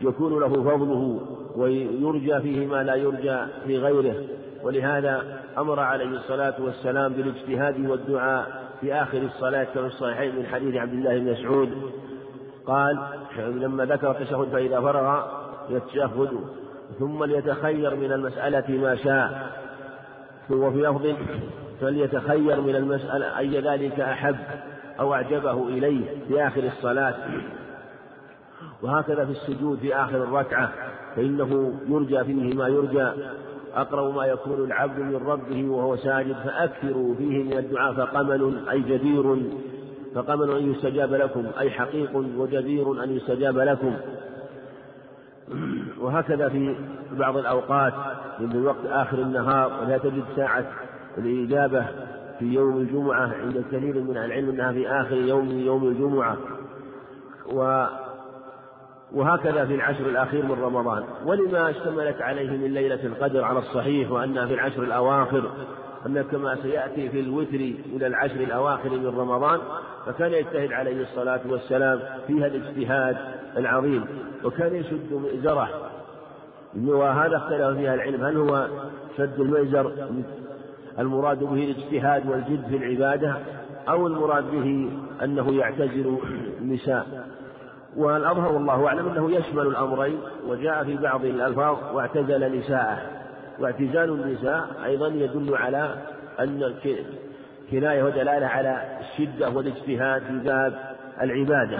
يكون 0.00 0.40
له 0.40 0.48
فضله 0.48 1.20
ويرجى 1.56 2.40
فيه 2.40 2.66
ما 2.66 2.82
لا 2.82 2.94
يرجى 2.94 3.38
في 3.66 3.78
غيره 3.78 4.14
ولهذا 4.62 5.40
أمر 5.58 5.80
عليه 5.80 6.08
الصلاة 6.08 6.54
والسلام 6.58 7.12
بالاجتهاد 7.12 7.90
والدعاء 7.90 8.65
في 8.80 8.94
آخر 8.94 9.18
الصلاة 9.18 9.64
كما 9.64 9.88
في 9.88 9.94
الصحيحين 9.94 10.36
من 10.36 10.46
حديث 10.46 10.74
عبد 10.74 10.92
الله 10.92 11.18
بن 11.18 11.32
مسعود 11.32 11.92
قال 12.66 12.98
لما 13.38 13.84
ذكر 13.84 14.10
التشهد 14.10 14.48
فإذا 14.52 14.80
فرغ 14.80 15.22
يتشهد 15.70 16.30
ثم 16.98 17.24
ليتخير 17.24 17.96
من 17.96 18.12
المسألة 18.12 18.78
ما 18.78 18.96
شاء 18.96 19.52
وفي 20.50 20.78
لفظ 20.78 21.06
فليتخير 21.80 22.60
من 22.60 22.76
المسألة 22.76 23.38
أي 23.38 23.60
ذلك 23.60 24.00
أحب 24.00 24.36
أو 25.00 25.14
أعجبه 25.14 25.68
إليه 25.68 26.04
في 26.28 26.46
آخر 26.46 26.64
الصلاة. 26.64 27.14
وهكذا 28.82 29.24
في 29.24 29.30
السجود 29.30 29.78
في 29.78 29.96
آخر 29.96 30.16
الركعة 30.16 30.72
فإنه 31.16 31.74
يرجى 31.88 32.24
فيه 32.24 32.54
ما 32.54 32.68
يرجى. 32.68 33.08
أقرب 33.76 34.14
ما 34.14 34.26
يكون 34.26 34.64
العبد 34.64 34.98
من 34.98 35.16
ربه 35.16 35.68
وهو 35.68 35.96
ساجد 35.96 36.36
فأكثروا 36.44 37.14
فيه 37.14 37.44
من 37.44 37.58
الدعاء 37.58 37.94
فقمل 37.94 38.68
أي 38.70 38.80
جدير 38.80 39.36
فقمل 40.14 40.50
أن 40.50 40.72
يستجاب 40.72 41.14
لكم 41.14 41.46
أي 41.58 41.70
حقيق 41.70 42.16
وجدير 42.16 43.04
أن 43.04 43.16
يستجاب 43.16 43.58
لكم. 43.58 43.96
وهكذا 46.02 46.48
في 46.48 46.76
بعض 47.12 47.36
الأوقات 47.36 47.92
من 48.40 48.66
وقت 48.66 48.86
آخر 48.86 49.18
النهار 49.18 49.72
ولا 49.82 49.98
تجد 49.98 50.24
ساعة 50.36 50.64
الإجابة 51.18 51.86
في 52.38 52.44
يوم 52.44 52.76
الجمعة 52.76 53.32
عند 53.42 53.64
كثير 53.72 54.00
من 54.00 54.16
العلم 54.16 54.50
أنها 54.50 54.72
في 54.72 54.88
آخر 54.88 55.16
يوم 55.16 55.50
يوم 55.50 55.88
الجمعة. 55.88 56.36
و 57.52 57.86
وهكذا 59.16 59.64
في 59.64 59.74
العشر 59.74 60.06
الأخير 60.06 60.44
من 60.44 60.62
رمضان. 60.62 61.04
ولما 61.24 61.70
اشتملت 61.70 62.22
عليه 62.22 62.50
من 62.50 62.74
ليلة 62.74 63.04
القدر 63.04 63.44
على 63.44 63.58
الصحيح 63.58 64.10
وأنها 64.10 64.46
في 64.46 64.54
العشر 64.54 64.82
الأواخر 64.82 65.50
أن 66.06 66.22
كما 66.22 66.56
سيأتي 66.62 67.08
في 67.08 67.20
الوتر 67.20 67.58
من 67.94 68.02
العشر 68.02 68.40
الأواخر 68.40 68.90
من 68.90 69.06
رمضان 69.06 69.60
فكان 70.06 70.32
يجتهد 70.32 70.72
عليه 70.72 71.02
الصلاة 71.02 71.40
والسلام 71.48 72.00
فيها 72.26 72.46
الاجتهاد 72.46 73.16
العظيم. 73.56 74.04
وكان 74.44 74.74
يشد 74.74 75.12
مئزره. 75.12 75.68
وهذا 76.76 77.36
اختلف 77.36 77.78
فيها 77.78 77.94
العلم 77.94 78.24
هل 78.24 78.36
هو 78.36 78.68
شد 79.16 79.40
المئزر 79.40 79.92
المراد 80.98 81.38
به 81.38 81.64
الاجتهاد 81.64 82.26
والجد 82.26 82.66
في 82.68 82.76
العبادة 82.76 83.36
أو 83.88 84.06
المراد 84.06 84.50
به 84.50 84.90
أنه 85.24 85.54
يعتزل 85.54 86.18
النساء؟ 86.60 87.26
والأظهر 87.96 88.52
والله 88.52 88.86
أعلم 88.86 89.08
أنه 89.08 89.30
يشمل 89.30 89.66
الأمرين 89.66 90.18
وجاء 90.46 90.84
في 90.84 90.96
بعض 90.96 91.24
الألفاظ 91.24 91.76
واعتزل 91.94 92.58
نساءه. 92.58 92.98
واعتزال 93.58 94.10
النساء 94.10 94.68
أيضا 94.84 95.08
يدل 95.08 95.56
على 95.56 95.94
أن 96.40 96.74
كناية 97.70 98.02
ودلالة 98.02 98.46
على 98.46 98.82
الشدة 99.00 99.50
والاجتهاد 99.50 100.22
في 100.22 100.38
باب 100.38 100.96
العبادة. 101.22 101.78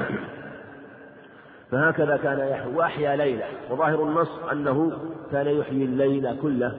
فهكذا 1.71 2.17
كان 2.17 2.39
يحيي 2.39 2.75
وأحيا 2.75 3.17
ليلة. 3.17 3.45
وظاهر 3.71 4.03
النص 4.03 4.31
أنه 4.53 4.93
كان 5.33 5.47
يحيي 5.47 5.85
الليل 5.85 6.37
كله. 6.43 6.79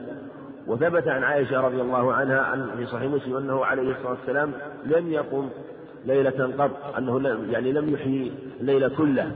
وثبت 0.66 1.08
عن 1.08 1.24
عائشة 1.24 1.60
رضي 1.60 1.80
الله 1.80 2.12
عنها 2.12 2.66
في 2.76 2.86
صحيح 2.86 3.10
مسلم 3.10 3.36
أنه 3.36 3.64
عليه 3.64 3.90
الصلاة 3.90 4.10
والسلام 4.10 4.52
لم 4.84 5.12
يقم 5.12 5.48
ليلة 6.06 6.54
قط 6.58 6.96
أنه 6.98 7.38
يعني 7.50 7.72
لم 7.72 7.88
يحيي 7.94 8.32
الليل 8.60 8.88
كله. 8.88 9.32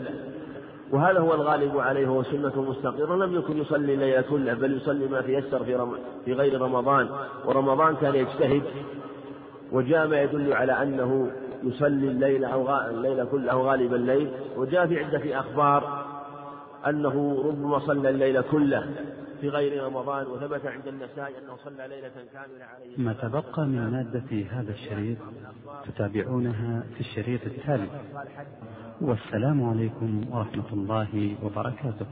وهذا 0.92 1.18
هو 1.18 1.34
الغالب 1.34 1.78
عليه 1.78 2.08
وهو 2.08 2.22
سنة 2.22 2.62
مستقرة 2.62 3.16
لم 3.16 3.34
يكن 3.34 3.58
يصلي 3.58 3.94
الليل 3.94 4.20
كله 4.20 4.54
بل 4.54 4.76
يصلي 4.76 5.06
ما 5.08 5.20
تيسر 5.20 5.64
في, 5.64 5.74
رم... 5.74 5.94
في 6.24 6.32
غير 6.32 6.60
رمضان. 6.60 7.08
ورمضان 7.44 7.96
كان 7.96 8.14
يجتهد 8.14 8.62
وجاء 9.72 10.06
ما 10.06 10.22
يدل 10.22 10.52
على 10.52 10.82
أنه 10.82 11.30
يصلي 11.62 12.08
الليل 12.08 12.44
أو. 12.44 12.70
الليل 12.70 13.24
كله 13.24 13.52
غالب 13.52 13.94
الليل. 13.94 14.28
وجاء 14.56 14.86
في 14.86 15.04
عدة 15.04 15.40
أخبار 15.40 16.04
أنه 16.86 17.44
ربما 17.46 17.78
صلى 17.78 18.08
الليل 18.10 18.40
كله. 18.40 18.86
في 19.42 19.48
غير 19.48 19.84
رمضان 19.84 20.26
وثبت 20.26 20.66
عند 20.66 20.86
النسائي 20.86 21.38
أنه 21.38 21.56
صلى 21.64 21.88
ليلة 21.88 22.12
كاملة 22.32 22.64
عليه 22.64 22.98
ما 22.98 23.12
تبقى 23.12 23.66
من 23.66 23.90
مادة 23.90 24.46
هذا 24.50 24.72
الشريط 24.72 25.18
تتابعونها 25.84 26.82
في 26.94 27.00
الشريط 27.00 27.40
التالي. 27.46 27.88
والسلام 29.00 29.68
عليكم 29.70 30.24
ورحمة 30.30 30.72
الله 30.72 31.36
وبركاته. 31.42 32.06